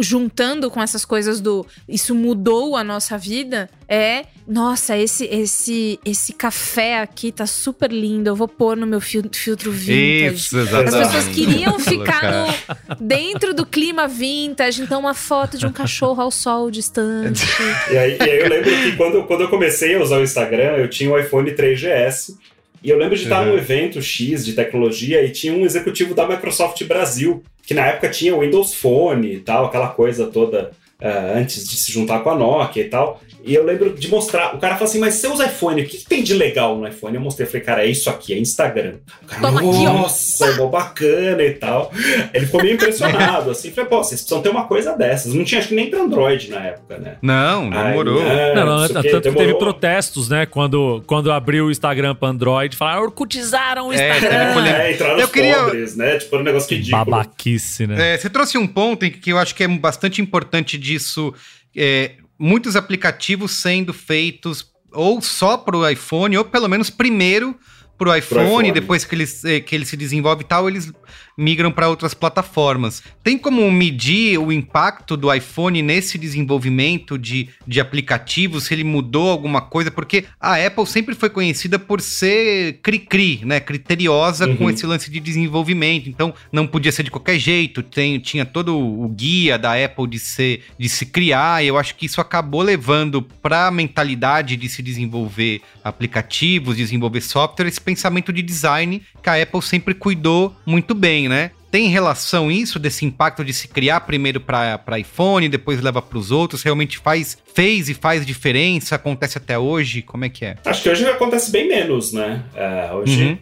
juntando 0.00 0.70
com 0.70 0.80
essas 0.82 1.04
coisas 1.04 1.40
do. 1.40 1.66
Isso 1.88 2.14
mudou 2.14 2.76
a 2.76 2.84
nossa 2.84 3.16
vida, 3.18 3.68
é. 3.88 4.24
Nossa, 4.46 4.96
esse 4.96 5.24
esse 5.26 5.98
esse 6.04 6.32
café 6.32 7.00
aqui 7.00 7.30
tá 7.30 7.46
super 7.46 7.90
lindo. 7.92 8.28
Eu 8.28 8.36
vou 8.36 8.48
pôr 8.48 8.76
no 8.76 8.86
meu 8.86 9.00
fil- 9.00 9.22
filtro 9.32 9.70
vintage. 9.70 10.34
Isso, 10.34 10.58
As 10.58 10.68
exatamente. 10.68 11.06
pessoas 11.06 11.28
queriam 11.34 11.78
ficar 11.78 12.22
no, 12.32 12.96
dentro 13.00 13.54
do 13.54 13.64
clima 13.64 14.08
vintage, 14.08 14.82
então 14.82 15.00
uma 15.00 15.14
foto 15.14 15.56
de 15.56 15.66
um 15.66 15.72
cachorro 15.72 16.20
ao 16.20 16.30
sol 16.30 16.70
distante. 16.70 17.44
E 17.90 17.96
aí, 17.96 18.16
e 18.18 18.22
aí 18.22 18.40
eu 18.40 18.48
lembro 18.48 18.70
que 18.70 18.96
quando, 18.96 19.24
quando 19.24 19.40
eu 19.42 19.48
comecei 19.48 19.94
a 19.96 20.02
usar 20.02 20.18
o 20.18 20.22
Instagram, 20.22 20.76
eu 20.76 20.88
tinha 20.88 21.10
o 21.10 21.18
iPhone 21.18 21.50
3GS. 21.50 22.34
E 22.82 22.88
eu 22.88 22.96
lembro 22.98 23.16
de 23.16 23.24
estar 23.24 23.42
Uhum. 23.42 23.52
num 23.52 23.58
evento 23.58 24.00
X 24.00 24.44
de 24.44 24.52
tecnologia 24.54 25.22
e 25.22 25.30
tinha 25.30 25.52
um 25.52 25.64
executivo 25.64 26.14
da 26.14 26.26
Microsoft 26.26 26.82
Brasil, 26.84 27.42
que 27.62 27.74
na 27.74 27.86
época 27.86 28.08
tinha 28.08 28.34
o 28.34 28.40
Windows 28.40 28.74
Phone 28.74 29.34
e 29.34 29.40
tal, 29.40 29.66
aquela 29.66 29.88
coisa 29.88 30.26
toda 30.26 30.70
ah, 31.00 31.32
antes 31.34 31.68
de 31.68 31.76
se 31.76 31.92
juntar 31.92 32.20
com 32.20 32.30
a 32.30 32.34
Nokia 32.34 32.82
e 32.82 32.88
tal. 32.88 33.20
E 33.42 33.54
eu 33.54 33.64
lembro 33.64 33.90
de 33.94 34.08
mostrar, 34.08 34.54
o 34.54 34.58
cara 34.58 34.74
falou 34.74 34.88
assim, 34.88 34.98
mas 34.98 35.14
você 35.14 35.26
usa 35.28 35.46
iPhone, 35.46 35.80
o 35.82 35.86
que, 35.86 35.96
que 35.98 36.04
tem 36.04 36.22
de 36.22 36.34
legal 36.34 36.76
no 36.76 36.86
iPhone? 36.86 37.14
Eu 37.14 37.20
mostrei, 37.20 37.46
eu 37.46 37.50
falei, 37.50 37.64
cara, 37.66 37.84
é 37.86 37.88
isso 37.90 38.10
aqui, 38.10 38.34
é 38.34 38.38
Instagram. 38.38 38.94
O 39.22 39.26
cara, 39.26 39.40
Toma 39.42 39.60
aqui, 39.60 39.86
ó. 39.86 39.92
nossa, 39.94 40.46
é 40.46 40.56
mó 40.56 40.66
bacana 40.66 41.42
e 41.42 41.52
tal. 41.54 41.90
Ele 42.34 42.46
ficou 42.46 42.62
meio 42.62 42.74
impressionado, 42.74 43.50
assim, 43.50 43.70
falei, 43.70 43.88
pô, 43.88 43.98
vocês 43.98 44.20
precisam 44.20 44.42
ter 44.42 44.50
uma 44.50 44.64
coisa 44.66 44.92
dessas. 44.96 45.32
Não 45.34 45.42
tinha, 45.44 45.58
acho 45.58 45.68
que 45.68 45.74
nem 45.74 45.88
pra 45.88 46.00
Android 46.00 46.50
na 46.50 46.60
época, 46.66 46.98
né? 46.98 47.16
Não, 47.22 47.70
demorou. 47.70 48.20
Aí, 48.20 48.28
é, 48.28 48.54
Não, 48.54 48.66
não, 48.66 48.78
sei 48.78 48.86
o 48.90 48.92
tanto 48.94 49.04
que 49.04 49.10
teve 49.22 49.36
demorou. 49.36 49.58
protestos, 49.58 50.28
né? 50.28 50.44
Quando, 50.46 51.02
quando 51.06 51.32
abriu 51.32 51.66
o 51.66 51.70
Instagram 51.70 52.14
pra 52.14 52.28
Android, 52.28 52.76
falaram, 52.76 53.02
orcutizaram 53.02 53.88
o 53.88 53.92
É, 53.92 53.96
Instagram. 54.16 54.38
teve 54.38 54.52
polêmica. 54.52 54.82
É, 54.82 54.92
entraram 54.92 55.18
Eu 55.18 55.24
os 55.26 55.32
queria- 55.32 55.56
pobres, 55.64 55.96
né? 55.96 56.18
Tipo, 56.18 56.34
era 56.36 56.42
um 56.42 56.44
negócio 56.46 56.76
ridículo. 56.76 57.04
Babaquice, 57.04 57.86
né? 57.86 58.14
É, 58.14 58.18
você 58.18 58.28
trouxe 58.28 58.58
um 58.58 58.66
ponto 58.66 59.04
em 59.06 59.10
que 59.10 59.32
eu 59.32 59.38
acho 59.38 59.54
que 59.54 59.64
é 59.64 59.68
bastante 59.68 60.20
importante 60.20 60.76
disso. 60.76 61.32
é, 61.76 62.12
muitos 62.40 62.74
aplicativos 62.74 63.52
sendo 63.52 63.92
feitos 63.92 64.72
ou 64.92 65.20
só 65.20 65.58
para 65.58 65.76
o 65.76 65.86
iPhone, 65.86 66.36
ou 66.38 66.44
pelo 66.44 66.68
menos 66.68 66.88
primeiro 66.88 67.54
para 67.98 68.08
o 68.08 68.16
iPhone, 68.16 68.46
iPhone. 68.46 68.72
depois 68.72 69.04
que 69.04 69.14
ele, 69.14 69.28
eh, 69.44 69.60
que 69.60 69.74
ele 69.74 69.84
se 69.84 69.94
desenvolve 69.94 70.42
e 70.42 70.46
tal, 70.46 70.66
eles 70.66 70.90
migram 71.36 71.70
para 71.70 71.88
outras 71.88 72.14
plataformas. 72.14 73.02
Tem 73.22 73.36
como 73.38 73.70
medir 73.70 74.38
o 74.38 74.52
impacto 74.52 75.16
do 75.16 75.32
iPhone 75.32 75.82
nesse 75.82 76.18
desenvolvimento 76.18 77.18
de, 77.18 77.48
de 77.66 77.80
aplicativos, 77.80 78.64
se 78.64 78.74
ele 78.74 78.84
mudou 78.84 79.30
alguma 79.30 79.60
coisa? 79.60 79.90
Porque 79.90 80.24
a 80.40 80.54
Apple 80.64 80.86
sempre 80.86 81.14
foi 81.14 81.30
conhecida 81.30 81.78
por 81.78 82.00
ser 82.00 82.78
cri-cri, 82.82 83.40
né? 83.44 83.60
Criteriosa 83.60 84.46
com 84.56 84.64
Uhum. 84.64 84.70
esse 84.70 84.86
lance 84.86 85.10
de 85.10 85.18
desenvolvimento. 85.20 86.08
Então, 86.08 86.34
não 86.52 86.66
podia 86.66 86.92
ser 86.92 87.02
de 87.02 87.10
qualquer 87.10 87.38
jeito. 87.38 87.82
Tem, 87.82 88.18
tinha 88.18 88.44
todo 88.44 88.76
o 88.78 89.08
guia 89.08 89.58
da 89.58 89.72
Apple 89.82 90.06
de, 90.06 90.18
ser, 90.18 90.62
de 90.78 90.88
se 90.88 91.06
criar. 91.06 91.64
E 91.64 91.68
eu 91.68 91.78
acho 91.78 91.94
que 91.94 92.06
isso 92.06 92.20
acabou 92.20 92.62
levando 92.62 93.22
para 93.22 93.66
a 93.66 93.70
mentalidade 93.70 94.56
de 94.56 94.68
se 94.68 94.82
desenvolver 94.82 95.60
aplicativos, 95.82 96.76
desenvolver 96.76 97.20
software, 97.20 97.66
esse 97.68 97.80
pensamento 97.80 98.32
de 98.32 98.42
design 98.42 99.02
que 99.22 99.28
a 99.28 99.40
Apple 99.42 99.62
sempre 99.62 99.94
cuidou 99.94 100.54
muito 100.64 100.94
bem, 101.00 101.28
né? 101.28 101.50
Tem 101.70 101.88
relação 101.88 102.50
isso 102.50 102.78
desse 102.78 103.04
impacto 103.04 103.44
de 103.44 103.52
se 103.52 103.68
criar 103.68 104.00
primeiro 104.00 104.40
para 104.40 104.98
iPhone, 104.98 105.48
depois 105.48 105.80
leva 105.80 106.02
para 106.02 106.18
os 106.18 106.30
outros? 106.32 106.62
Realmente 106.62 106.98
faz, 106.98 107.38
fez 107.54 107.88
e 107.88 107.94
faz 107.94 108.26
diferença? 108.26 108.96
Acontece 108.96 109.38
até 109.38 109.56
hoje? 109.58 110.02
Como 110.02 110.24
é 110.24 110.28
que 110.28 110.44
é? 110.44 110.56
Acho 110.64 110.82
que 110.82 110.90
hoje 110.90 111.06
acontece 111.06 111.50
bem 111.52 111.68
menos, 111.68 112.12
né? 112.12 112.42
É, 112.56 112.92
hoje, 112.92 113.38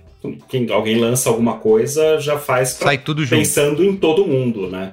quem, 0.48 0.70
alguém 0.70 0.98
lança 0.98 1.30
alguma 1.30 1.54
coisa, 1.56 2.20
já 2.20 2.38
faz 2.38 2.74
pra- 2.74 2.88
Sai 2.88 2.98
tudo 2.98 3.24
junto. 3.24 3.38
pensando 3.38 3.82
em 3.82 3.96
todo 3.96 4.26
mundo, 4.26 4.68
né? 4.68 4.92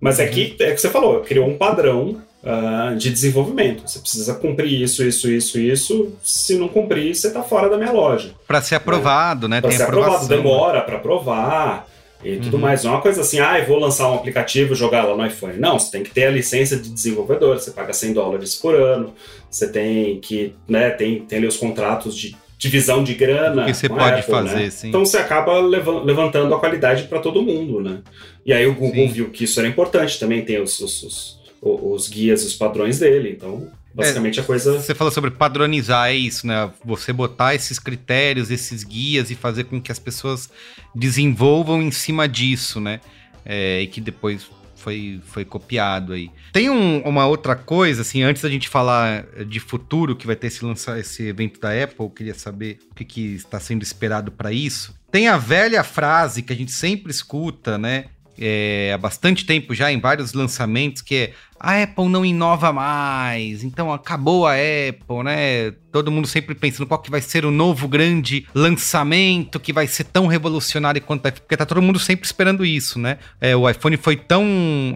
Mas 0.00 0.20
é 0.20 0.26
que, 0.28 0.54
é 0.60 0.70
que 0.72 0.78
você 0.80 0.88
falou, 0.90 1.20
criou 1.22 1.48
um 1.48 1.56
padrão 1.58 2.20
ah, 2.44 2.94
de 2.96 3.10
desenvolvimento. 3.10 3.82
Você 3.84 3.98
precisa 3.98 4.34
cumprir 4.34 4.80
isso, 4.80 5.02
isso, 5.02 5.28
isso, 5.28 5.58
isso. 5.58 6.12
Se 6.22 6.56
não 6.56 6.68
cumprir, 6.68 7.12
você 7.16 7.32
tá 7.32 7.42
fora 7.42 7.68
da 7.68 7.76
minha 7.76 7.90
loja. 7.90 8.30
Para 8.46 8.62
ser 8.62 8.76
aprovado, 8.76 9.48
né? 9.48 9.60
Pra 9.60 9.70
Tem 9.70 9.76
ser 9.78 9.84
aprovado, 9.84 10.12
aprovação. 10.14 10.36
demora 10.36 10.80
pra 10.82 10.96
aprovar 10.98 11.88
e 12.34 12.40
tudo 12.40 12.54
Uhum. 12.54 12.60
mais. 12.60 12.82
Não 12.84 12.92
é 12.92 12.94
uma 12.94 13.00
coisa 13.02 13.20
assim, 13.20 13.38
ah, 13.40 13.58
eu 13.58 13.66
vou 13.66 13.78
lançar 13.78 14.10
um 14.10 14.14
aplicativo 14.14 14.72
e 14.72 14.76
jogar 14.76 15.04
lá 15.04 15.16
no 15.16 15.26
iPhone. 15.26 15.58
Não, 15.58 15.78
você 15.78 15.90
tem 15.92 16.02
que 16.02 16.10
ter 16.10 16.24
a 16.26 16.30
licença 16.30 16.76
de 16.76 16.88
desenvolvedor, 16.90 17.58
você 17.58 17.70
paga 17.70 17.92
100 17.92 18.12
dólares 18.12 18.54
por 18.54 18.74
ano, 18.74 19.12
você 19.50 19.70
tem 19.70 20.18
que, 20.20 20.54
né, 20.68 20.90
tem, 20.90 21.20
tem 21.20 21.38
ali 21.38 21.46
os 21.46 21.56
contratos 21.56 22.16
de 22.16 22.36
divisão 22.58 23.04
de 23.04 23.14
grana. 23.14 23.66
que 23.66 23.74
você 23.74 23.88
pode 23.88 24.20
Apple, 24.20 24.30
fazer, 24.32 24.56
né? 24.56 24.70
sim. 24.70 24.88
Então 24.88 25.04
você 25.04 25.18
acaba 25.18 25.60
levan- 25.60 26.02
levantando 26.02 26.54
a 26.54 26.58
qualidade 26.58 27.04
para 27.04 27.18
todo 27.20 27.42
mundo, 27.42 27.80
né? 27.82 27.98
E 28.46 28.52
aí 28.52 28.66
o 28.66 28.74
Google 28.74 29.06
Sim. 29.08 29.12
viu 29.12 29.30
que 29.30 29.44
isso 29.44 29.58
era 29.60 29.68
importante, 29.68 30.18
também 30.18 30.42
tem 30.42 30.60
os, 30.62 30.80
os, 30.80 31.02
os, 31.02 31.40
o- 31.60 31.92
os 31.92 32.08
guias, 32.08 32.44
os 32.44 32.54
padrões 32.54 32.98
dele, 32.98 33.30
então 33.36 33.68
basicamente 33.96 34.38
a 34.40 34.42
coisa... 34.42 34.80
Você 34.80 34.94
falou 34.94 35.10
sobre 35.10 35.30
padronizar, 35.30 36.08
é 36.08 36.14
isso, 36.14 36.46
né? 36.46 36.70
Você 36.84 37.12
botar 37.12 37.54
esses 37.54 37.78
critérios, 37.78 38.50
esses 38.50 38.84
guias 38.84 39.30
e 39.30 39.34
fazer 39.34 39.64
com 39.64 39.80
que 39.80 39.90
as 39.90 39.98
pessoas 39.98 40.50
desenvolvam 40.94 41.82
em 41.82 41.90
cima 41.90 42.28
disso, 42.28 42.80
né? 42.80 43.00
É, 43.44 43.80
e 43.80 43.86
que 43.86 44.00
depois 44.00 44.46
foi, 44.74 45.20
foi 45.26 45.44
copiado 45.44 46.12
aí. 46.12 46.30
Tem 46.52 46.68
um- 46.68 47.00
uma 47.00 47.26
outra 47.26 47.56
coisa, 47.56 48.02
assim, 48.02 48.22
antes 48.22 48.42
da 48.42 48.48
gente 48.48 48.68
falar 48.68 49.24
de 49.46 49.58
futuro, 49.58 50.14
que 50.14 50.26
vai 50.26 50.36
ter 50.36 50.48
esse, 50.48 50.64
lançar, 50.64 50.98
esse 50.98 51.24
evento 51.24 51.58
da 51.58 51.70
Apple, 51.70 52.10
queria 52.14 52.34
saber 52.34 52.78
o 52.90 52.94
que, 52.94 53.04
que 53.04 53.34
está 53.34 53.58
sendo 53.58 53.82
esperado 53.82 54.30
para 54.30 54.52
isso. 54.52 54.94
Tem 55.10 55.28
a 55.28 55.38
velha 55.38 55.82
frase 55.82 56.42
que 56.42 56.52
a 56.52 56.56
gente 56.56 56.72
sempre 56.72 57.10
escuta, 57.10 57.78
né? 57.78 58.06
é, 58.38 58.92
há 58.94 58.98
bastante 58.98 59.44
tempo 59.44 59.74
já 59.74 59.90
em 59.90 59.98
vários 59.98 60.32
lançamentos, 60.32 61.02
que 61.02 61.14
é 61.14 61.32
a 61.58 61.82
Apple 61.82 62.08
não 62.08 62.24
inova 62.24 62.72
mais, 62.72 63.64
então 63.64 63.92
acabou 63.92 64.46
a 64.46 64.52
Apple, 64.52 65.22
né? 65.24 65.72
Todo 65.90 66.10
mundo 66.10 66.26
sempre 66.26 66.54
pensando 66.54 66.86
qual 66.86 67.00
que 67.00 67.10
vai 67.10 67.20
ser 67.20 67.44
o 67.46 67.50
novo 67.50 67.88
grande 67.88 68.46
lançamento 68.54 69.58
que 69.58 69.72
vai 69.72 69.86
ser 69.86 70.04
tão 70.04 70.26
revolucionário 70.26 71.00
quanto 71.00 71.26
a 71.26 71.32
porque 71.32 71.56
tá 71.56 71.64
todo 71.64 71.80
mundo 71.80 71.98
sempre 71.98 72.26
esperando 72.26 72.64
isso, 72.64 72.98
né? 72.98 73.18
É, 73.40 73.56
o 73.56 73.68
iPhone 73.68 73.96
foi 73.96 74.16
tão 74.16 74.44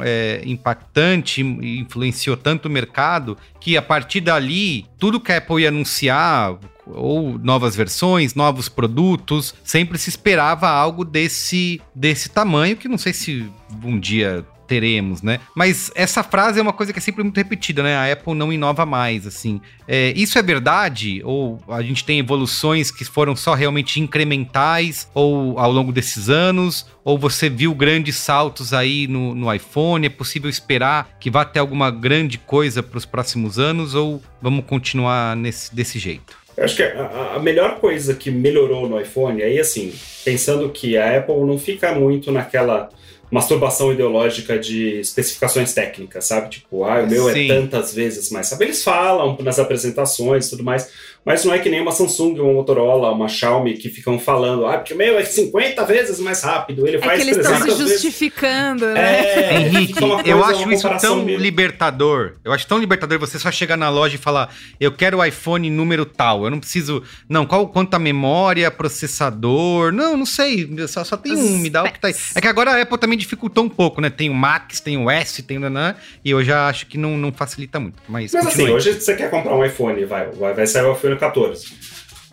é, 0.03 0.43
impactante 0.45 1.43
e 1.43 1.79
influenciou 1.81 2.37
tanto 2.37 2.67
o 2.67 2.71
mercado 2.71 3.37
que 3.59 3.77
a 3.77 3.83
partir 3.83 4.21
dali, 4.21 4.87
tudo 4.99 5.21
que 5.21 5.33
a 5.33 5.39
Apple 5.39 5.63
ia 5.63 5.69
anunciar, 5.69 6.59
ou 6.87 7.39
novas 7.39 7.77
versões, 7.77 8.35
novos 8.35 8.69
produtos, 8.69 9.55
sempre 9.63 9.99
se 9.99 10.09
esperava 10.09 10.69
algo 10.69 11.05
desse, 11.05 11.81
desse 11.95 12.29
tamanho, 12.29 12.77
que 12.77 12.89
não 12.89 12.99
sei 12.99 13.13
se 13.13 13.51
um 13.85 13.99
dia 13.99 14.45
teremos, 14.71 15.21
né? 15.21 15.41
Mas 15.53 15.91
essa 15.97 16.23
frase 16.23 16.61
é 16.61 16.63
uma 16.63 16.73
coisa 16.73 16.93
que 16.93 17.01
é 17.01 17.03
sempre 17.03 17.25
muito 17.25 17.37
repetida, 17.37 17.83
né? 17.83 17.97
A 17.97 18.13
Apple 18.13 18.35
não 18.35 18.53
inova 18.53 18.87
mais, 18.87 19.27
assim. 19.27 19.61
É, 19.89 20.13
isso 20.15 20.39
é 20.39 20.43
verdade? 20.43 21.21
Ou 21.25 21.61
a 21.69 21.83
gente 21.83 22.05
tem 22.05 22.21
evoluções 22.21 22.93
que 22.93 23.05
foram 23.05 23.35
só 23.35 23.53
realmente 23.53 24.01
incrementais 24.01 25.11
ou 25.13 25.59
ao 25.59 25.73
longo 25.73 25.91
desses 25.91 26.31
anos? 26.31 26.87
Ou 27.03 27.19
você 27.19 27.51
viu 27.51 27.75
grandes 27.75 28.15
saltos 28.15 28.73
aí 28.73 29.09
no, 29.09 29.35
no 29.35 29.53
iPhone? 29.53 30.07
É 30.07 30.09
possível 30.11 30.49
esperar 30.49 31.17
que 31.19 31.29
vá 31.29 31.45
ter 31.45 31.59
alguma 31.59 31.91
grande 31.91 32.39
coisa 32.39 32.81
para 32.81 32.99
os 32.99 33.05
próximos 33.05 33.59
anos? 33.59 33.97
Ou 33.97 34.23
vamos 34.41 34.65
continuar 34.67 35.35
nesse, 35.35 35.75
desse 35.75 35.99
jeito? 35.99 36.39
Eu 36.57 36.65
acho 36.65 36.77
que 36.77 36.85
a, 36.85 37.33
a 37.35 37.39
melhor 37.41 37.81
coisa 37.81 38.15
que 38.15 38.31
melhorou 38.31 38.89
no 38.89 39.01
iPhone, 39.01 39.43
aí 39.43 39.59
assim, 39.59 39.93
pensando 40.25 40.69
que 40.69 40.97
a 40.97 41.19
Apple 41.19 41.41
não 41.41 41.59
fica 41.59 41.93
muito 41.93 42.31
naquela 42.31 42.89
masturbação 43.31 43.93
ideológica 43.93 44.59
de 44.59 45.01
especificações 45.01 45.73
técnicas, 45.73 46.25
sabe? 46.25 46.51
Tipo, 46.51 46.85
ah, 46.85 47.03
o 47.03 47.07
meu 47.07 47.33
Sim. 47.33 47.51
é 47.51 47.55
tantas 47.55 47.95
vezes 47.95 48.31
mais. 48.31 48.49
Sabe? 48.49 48.65
Eles 48.65 48.83
falam 48.83 49.39
nas 49.41 49.59
apresentações 49.59 50.47
e 50.47 50.51
tudo 50.51 50.65
mais. 50.65 50.91
Mas 51.25 51.45
não 51.45 51.53
é 51.55 51.59
que 51.59 51.69
nem 51.69 51.81
uma 51.81 51.93
Samsung, 51.93 52.39
uma 52.41 52.53
Motorola, 52.53 53.11
uma 53.13 53.29
Xiaomi 53.29 53.75
que 53.75 53.89
ficam 53.89 54.19
falando, 54.19 54.67
ah, 54.67 54.79
porque 54.79 54.95
o 54.95 54.97
meu 54.97 55.19
é 55.19 55.25
50 55.25 55.85
vezes 55.85 56.19
mais 56.21 56.43
rápido, 56.43 56.87
ele 56.87 56.97
É 56.97 57.01
faz 57.01 57.23
que 57.23 57.29
eles 57.29 57.37
estão 57.37 57.53
300 57.53 57.77
se 57.77 57.83
vezes. 57.85 58.03
justificando, 58.03 58.87
né? 58.87 59.21
É, 59.27 59.61
Henrique, 59.61 59.95
eu 60.25 60.45
acho 60.45 60.71
isso 60.73 60.89
tão 61.01 61.23
meio- 61.25 61.39
libertador. 61.39 62.35
Eu 62.45 62.53
acho 62.53 62.67
tão 62.67 62.79
libertador 62.79 63.19
você 63.19 63.39
só 63.39 63.51
chegar 63.51 63.77
na 63.77 63.89
loja 63.91 64.15
e 64.15 64.19
falar: 64.19 64.55
eu 64.81 64.91
quero 64.93 65.19
o 65.19 65.25
iPhone 65.25 65.69
número 65.71 66.05
tal. 66.07 66.45
Eu 66.45 66.51
não 66.51 66.59
preciso. 66.61 67.03
Não, 67.29 67.45
qual 67.47 67.69
quanto 67.69 67.95
a 67.95 67.99
memória, 67.99 68.71
processador. 68.71 69.93
Não, 69.93 70.17
não 70.17 70.27
sei. 70.27 70.69
Só, 70.89 71.05
só 71.05 71.17
tem 71.17 71.33
um, 71.37 71.59
me 71.59 71.69
dá 71.71 71.83
o 71.85 71.93
que 71.93 72.01
tá 72.01 72.09
aí. 72.09 72.15
É 72.35 72.41
que 72.41 72.47
agora 72.49 72.73
a 72.73 72.83
Apple 72.83 72.99
também 72.99 73.19
dificultou 73.19 73.65
um 73.65 73.69
pouco, 73.69 74.01
né? 74.01 74.09
Tem 74.11 74.31
o 74.31 74.35
Max, 74.35 74.81
tem 74.81 74.97
o 74.97 75.11
S, 75.11 75.43
tem 75.43 75.57
o 75.59 75.61
Nanã, 75.61 75.95
e 76.25 76.31
eu 76.31 76.43
já 76.43 76.69
acho 76.69 76.87
que 76.87 76.97
não, 76.97 77.17
não 77.17 77.33
facilita 77.33 77.79
muito. 77.79 77.97
Mas, 78.09 78.33
Mas 78.33 78.45
continue. 78.47 78.65
assim, 78.67 78.75
hoje 78.75 79.01
você 79.01 79.15
quer 79.15 79.31
comprar 79.31 79.55
um 79.55 79.65
iPhone, 79.65 80.05
vai, 80.05 80.31
vai, 80.31 80.55
vai 80.55 80.67
sair 80.67 80.85
o 80.85 80.93
iPhone 80.93 81.10
14. 81.17 81.67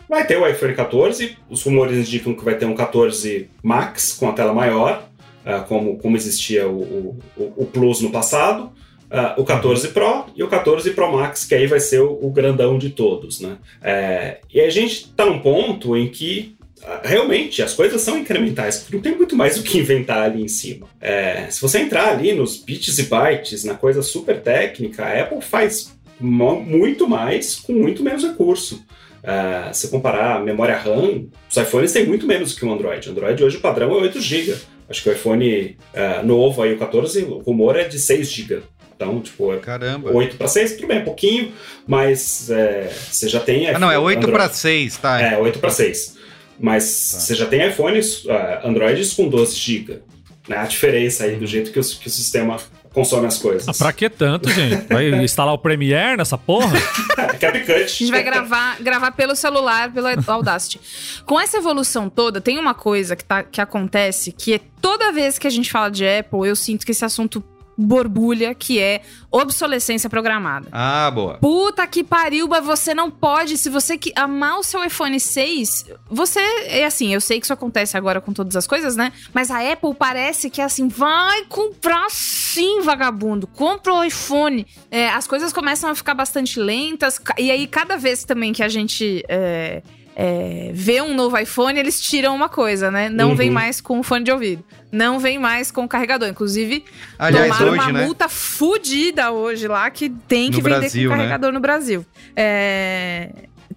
Vai 0.08 0.26
ter 0.26 0.38
o 0.38 0.46
iPhone 0.48 0.74
14, 0.74 1.36
os 1.50 1.62
rumores 1.62 1.98
indicam 1.98 2.34
que 2.34 2.44
vai 2.44 2.54
ter 2.56 2.64
um 2.64 2.74
14 2.74 3.48
Max 3.62 4.12
com 4.14 4.28
a 4.28 4.32
tela 4.32 4.54
maior, 4.54 5.06
ah, 5.44 5.60
como, 5.60 5.98
como 5.98 6.16
existia 6.16 6.66
o, 6.66 7.18
o, 7.36 7.52
o- 7.56 7.66
Plus 7.66 8.00
no 8.00 8.10
passado, 8.10 8.72
ah, 9.10 9.34
o 9.36 9.44
14 9.44 9.88
Pro 9.88 10.24
e 10.34 10.42
o 10.42 10.48
14 10.48 10.90
Pro 10.92 11.12
Max, 11.12 11.44
que 11.44 11.54
aí 11.54 11.66
vai 11.66 11.80
ser 11.80 12.00
o, 12.00 12.18
o 12.22 12.30
grandão 12.30 12.78
de 12.78 12.90
todos, 12.90 13.40
né? 13.40 13.56
É, 13.82 14.38
e 14.52 14.60
a 14.60 14.70
gente 14.70 14.92
está 15.10 15.26
num 15.26 15.38
ponto 15.40 15.94
em 15.94 16.08
que 16.08 16.56
ah, 16.82 17.00
realmente 17.04 17.62
as 17.62 17.74
coisas 17.74 18.00
são 18.00 18.16
incrementais, 18.18 18.78
porque 18.78 18.96
não 18.96 19.02
tem 19.02 19.14
muito 19.16 19.36
mais 19.36 19.58
o 19.58 19.62
que 19.62 19.76
inventar 19.78 20.22
ali 20.22 20.42
em 20.42 20.48
cima. 20.48 20.86
É, 21.00 21.46
se 21.50 21.60
você 21.60 21.80
entrar 21.80 22.08
ali 22.08 22.32
nos 22.32 22.56
bits 22.56 22.98
e 22.98 23.02
bytes, 23.04 23.64
na 23.64 23.74
coisa 23.74 24.00
super 24.00 24.40
técnica, 24.40 25.04
a 25.04 25.20
Apple 25.22 25.42
faz 25.42 25.97
muito 26.20 27.08
mais 27.08 27.56
com 27.56 27.72
muito 27.72 28.02
menos 28.02 28.22
recurso. 28.22 28.84
É, 29.22 29.72
se 29.72 29.88
comparar 29.88 30.36
a 30.36 30.40
memória 30.40 30.76
RAM, 30.76 31.26
os 31.50 31.56
iPhones 31.56 31.92
têm 31.92 32.06
muito 32.06 32.26
menos 32.26 32.52
que 32.56 32.64
o 32.64 32.72
Android. 32.72 33.08
O 33.08 33.12
Android 33.12 33.44
hoje 33.44 33.56
o 33.56 33.60
padrão 33.60 33.90
é 33.90 34.02
8 34.02 34.20
GB. 34.20 34.54
Acho 34.88 35.02
que 35.02 35.08
o 35.08 35.12
iPhone 35.12 35.76
é, 35.92 36.22
novo 36.22 36.62
aí, 36.62 36.72
o 36.72 36.78
14, 36.78 37.22
o 37.24 37.38
rumor 37.38 37.76
é 37.76 37.84
de 37.84 37.98
6 37.98 38.30
GB. 38.30 38.62
Então, 38.94 39.20
tipo, 39.20 39.52
é 39.52 39.58
Caramba. 39.58 40.10
8 40.12 40.36
para 40.36 40.48
6, 40.48 40.72
tudo 40.72 40.88
bem, 40.88 40.98
é 40.98 41.00
pouquinho, 41.02 41.52
mas 41.86 42.50
é, 42.50 42.90
você 43.10 43.28
já 43.28 43.38
tem. 43.38 43.68
Ah, 43.68 43.78
não, 43.78 43.88
é 43.90 43.94
iPhone- 43.94 44.06
8 44.06 44.18
Android. 44.18 44.38
para 44.38 44.48
6, 44.48 44.96
tá? 44.96 45.20
É, 45.20 45.38
8 45.38 45.58
para 45.60 45.70
6. 45.70 46.16
Mas 46.58 46.82
você 46.84 47.34
já 47.36 47.46
tem 47.46 47.64
iPhones, 47.68 48.24
uh, 48.24 48.64
Androids 48.64 49.12
com 49.12 49.28
12 49.28 49.54
GB. 49.54 50.00
Né? 50.48 50.56
A 50.56 50.64
diferença 50.64 51.24
aí 51.24 51.36
do 51.36 51.46
jeito 51.46 51.70
que 51.70 51.78
o, 51.78 51.82
que 51.84 52.08
o 52.08 52.10
sistema 52.10 52.56
consome 52.92 53.26
as 53.26 53.38
coisas. 53.38 53.68
Ah, 53.68 53.72
pra 53.72 53.92
que 53.92 54.08
tanto, 54.08 54.50
gente? 54.50 54.86
Vai 54.88 55.08
instalar 55.22 55.54
o 55.54 55.58
Premiere 55.58 56.16
nessa 56.16 56.36
porra? 56.38 56.76
é 57.18 57.50
picante. 57.50 57.82
A 57.82 57.86
gente 57.86 58.10
vai 58.10 58.22
gravar, 58.22 58.80
gravar 58.80 59.10
pelo 59.12 59.34
celular, 59.34 59.92
pelo 59.92 60.08
Audacity. 60.26 60.80
Com 61.24 61.38
essa 61.40 61.56
evolução 61.56 62.08
toda, 62.08 62.40
tem 62.40 62.58
uma 62.58 62.74
coisa 62.74 63.14
que, 63.14 63.24
tá, 63.24 63.42
que 63.42 63.60
acontece 63.60 64.32
que 64.32 64.54
é 64.54 64.60
toda 64.80 65.12
vez 65.12 65.38
que 65.38 65.46
a 65.46 65.50
gente 65.50 65.70
fala 65.70 65.90
de 65.90 66.04
Apple, 66.06 66.48
eu 66.48 66.56
sinto 66.56 66.84
que 66.84 66.92
esse 66.92 67.04
assunto 67.04 67.42
borbulha, 67.78 68.54
que 68.54 68.80
é 68.80 69.02
obsolescência 69.30 70.10
programada. 70.10 70.68
Ah, 70.72 71.10
boa. 71.10 71.34
Puta 71.34 71.86
que 71.86 72.02
pariu, 72.02 72.48
mas 72.48 72.64
você 72.64 72.92
não 72.92 73.08
pode. 73.10 73.56
Se 73.56 73.70
você 73.70 73.96
que 73.96 74.12
amar 74.16 74.58
o 74.58 74.64
seu 74.64 74.84
iPhone 74.84 75.18
6, 75.20 75.86
você. 76.10 76.40
É 76.66 76.84
assim, 76.84 77.14
eu 77.14 77.20
sei 77.20 77.38
que 77.38 77.46
isso 77.46 77.52
acontece 77.52 77.96
agora 77.96 78.20
com 78.20 78.32
todas 78.32 78.56
as 78.56 78.66
coisas, 78.66 78.96
né? 78.96 79.12
Mas 79.32 79.50
a 79.50 79.60
Apple 79.72 79.94
parece 79.94 80.50
que 80.50 80.60
é 80.60 80.64
assim, 80.64 80.88
vai 80.88 81.44
comprar 81.44 82.06
sim, 82.10 82.80
vagabundo. 82.80 83.46
Compra 83.46 83.94
o 83.94 84.02
iPhone. 84.02 84.66
É, 84.90 85.08
as 85.10 85.26
coisas 85.26 85.52
começam 85.52 85.88
a 85.88 85.94
ficar 85.94 86.14
bastante 86.14 86.58
lentas. 86.58 87.20
E 87.38 87.50
aí, 87.50 87.66
cada 87.66 87.96
vez 87.96 88.24
também 88.24 88.52
que 88.52 88.62
a 88.62 88.68
gente. 88.68 89.24
é, 89.28 89.82
é, 90.20 90.72
vê 90.74 91.00
um 91.00 91.14
novo 91.14 91.38
iPhone, 91.38 91.78
eles 91.78 92.00
tiram 92.00 92.34
uma 92.34 92.48
coisa, 92.48 92.90
né? 92.90 93.08
Não 93.08 93.28
Uhum. 93.30 93.36
vem 93.36 93.50
mais 93.50 93.80
com 93.80 94.02
fone 94.02 94.24
de 94.24 94.32
ouvido. 94.32 94.64
Não 94.90 95.20
vem 95.20 95.38
mais 95.38 95.70
com 95.70 95.86
carregador. 95.86 96.26
Inclusive, 96.28 96.84
Aliás, 97.16 97.46
tomaram 97.56 97.72
hoje, 97.72 97.80
uma 97.84 97.92
né? 97.92 98.04
multa 98.04 98.28
fudida 98.28 99.30
hoje 99.30 99.68
lá 99.68 99.88
que 99.90 100.10
tem 100.10 100.50
que 100.50 100.56
No 100.56 100.62
vender 100.64 100.78
Brasil, 100.80 101.08
com 101.08 101.16
né? 101.16 101.22
carregador 101.22 101.52
no 101.52 101.60
Brasil. 101.60 102.04
É, 102.34 103.30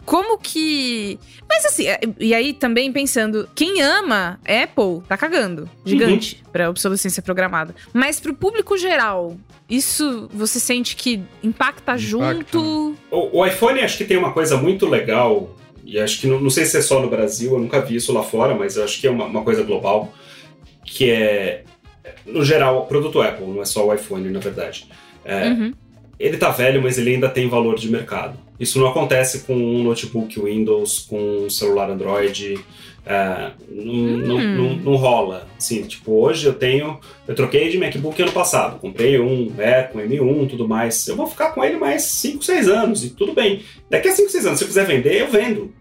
Como 0.04 0.40
que. 0.40 1.20
Mas 1.48 1.64
assim, 1.66 1.86
é, 1.86 2.00
e 2.20 2.34
aí 2.34 2.54
também 2.54 2.92
pensando, 2.92 3.48
quem 3.54 3.80
ama 3.84 4.40
Apple 4.44 5.06
tá 5.08 5.16
cagando. 5.16 5.70
Gigante 5.86 6.42
pra 6.52 6.70
obsolescência 6.72 7.22
programada. 7.22 7.76
Mas 7.94 8.20
pro 8.20 8.34
público 8.34 8.76
geral, 8.80 9.38
isso 9.70 10.28
você 10.34 10.60
sente 10.60 10.96
que 10.96 11.22
impacta, 11.44 11.96
junto? 12.00 12.96
O, 13.12 13.40
o 13.42 13.46
iPhone 13.46 13.80
acho 13.82 13.98
que 14.00 14.06
tem 14.06 14.18
uma 14.18 14.32
coisa 14.34 14.58
muito 14.58 14.88
legal, 14.88 15.56
e 15.94 16.00
acho 16.00 16.20
que 16.22 16.28
não, 16.28 16.40
não 16.40 16.50
sei 16.50 16.66
se 16.66 16.78
é 16.78 16.82
só 16.82 17.02
no 17.02 17.10
Brasil, 17.10 17.52
eu 17.54 17.60
nunca 17.60 17.82
vi 17.82 17.96
isso 17.96 18.14
lá 18.14 18.24
fora, 18.24 18.56
mas 18.56 18.78
eu 18.78 18.84
acho 18.84 19.00
que 19.02 19.08
é 19.08 19.12
uma, 19.12 19.26
uma 19.26 19.44
coisa 19.44 19.64
global, 19.64 20.14
que 20.86 21.10
é, 21.12 21.64
no 22.26 22.44
geral, 22.46 22.86
produto 22.86 23.22
Apple, 23.22 23.46
não 23.48 23.62
é 23.62 23.66
só 23.66 23.86
o 23.88 23.94
iPhone, 23.94 24.30
na 24.30 24.40
verdade. 24.40 24.88
É, 25.26 25.50
Uhum. 25.50 25.74
ele 26.20 26.38
tá 26.38 26.50
velho, 26.50 26.82
mas 26.82 26.98
ele 26.98 27.14
ainda 27.14 27.30
tem 27.30 27.48
valor 27.50 27.76
de 27.78 27.90
mercado. 27.92 28.38
Isso 28.60 28.80
não 28.80 28.88
acontece 28.88 29.40
com 29.40 29.56
um 29.56 29.84
notebook 29.84 30.40
Windows, 30.40 31.00
com 31.10 31.46
um 31.46 31.50
celular 31.50 31.90
Android. 31.90 32.60
é, 33.04 33.50
não, 33.68 33.94
não, 33.96 34.36
Hum. 34.38 34.56
não- 34.58 34.76
não 34.76 34.96
rola. 34.96 35.48
Assim, 35.58 35.82
tipo, 35.82 36.12
hoje 36.24 36.46
eu 36.46 36.54
tenho. 36.54 37.00
Eu 37.28 37.34
troquei 37.34 37.68
de 37.68 37.80
MacBook 37.80 38.22
ano 38.22 38.32
passado. 38.32 38.78
Comprei 38.80 39.20
um 39.20 39.52
Air 39.58 39.90
com 39.92 40.00
M1 40.00 40.48
tudo 40.48 40.68
mais. 40.68 41.08
Eu 41.08 41.16
vou 41.16 41.26
ficar 41.26 41.50
com 41.50 41.64
ele 41.64 41.78
mais 41.78 42.04
5, 42.04 42.44
6 42.44 42.68
anos 42.70 43.04
e 43.04 43.10
tudo 43.10 43.34
bem. 43.34 43.64
Daqui 43.90 44.08
a 44.08 44.12
5, 44.12 44.30
6 44.30 44.46
anos, 44.46 44.60
se 44.60 44.66
eu 44.66 44.68
quiser 44.68 44.86
vender, 44.86 45.20
eu 45.20 45.32
vendo. 45.32 45.74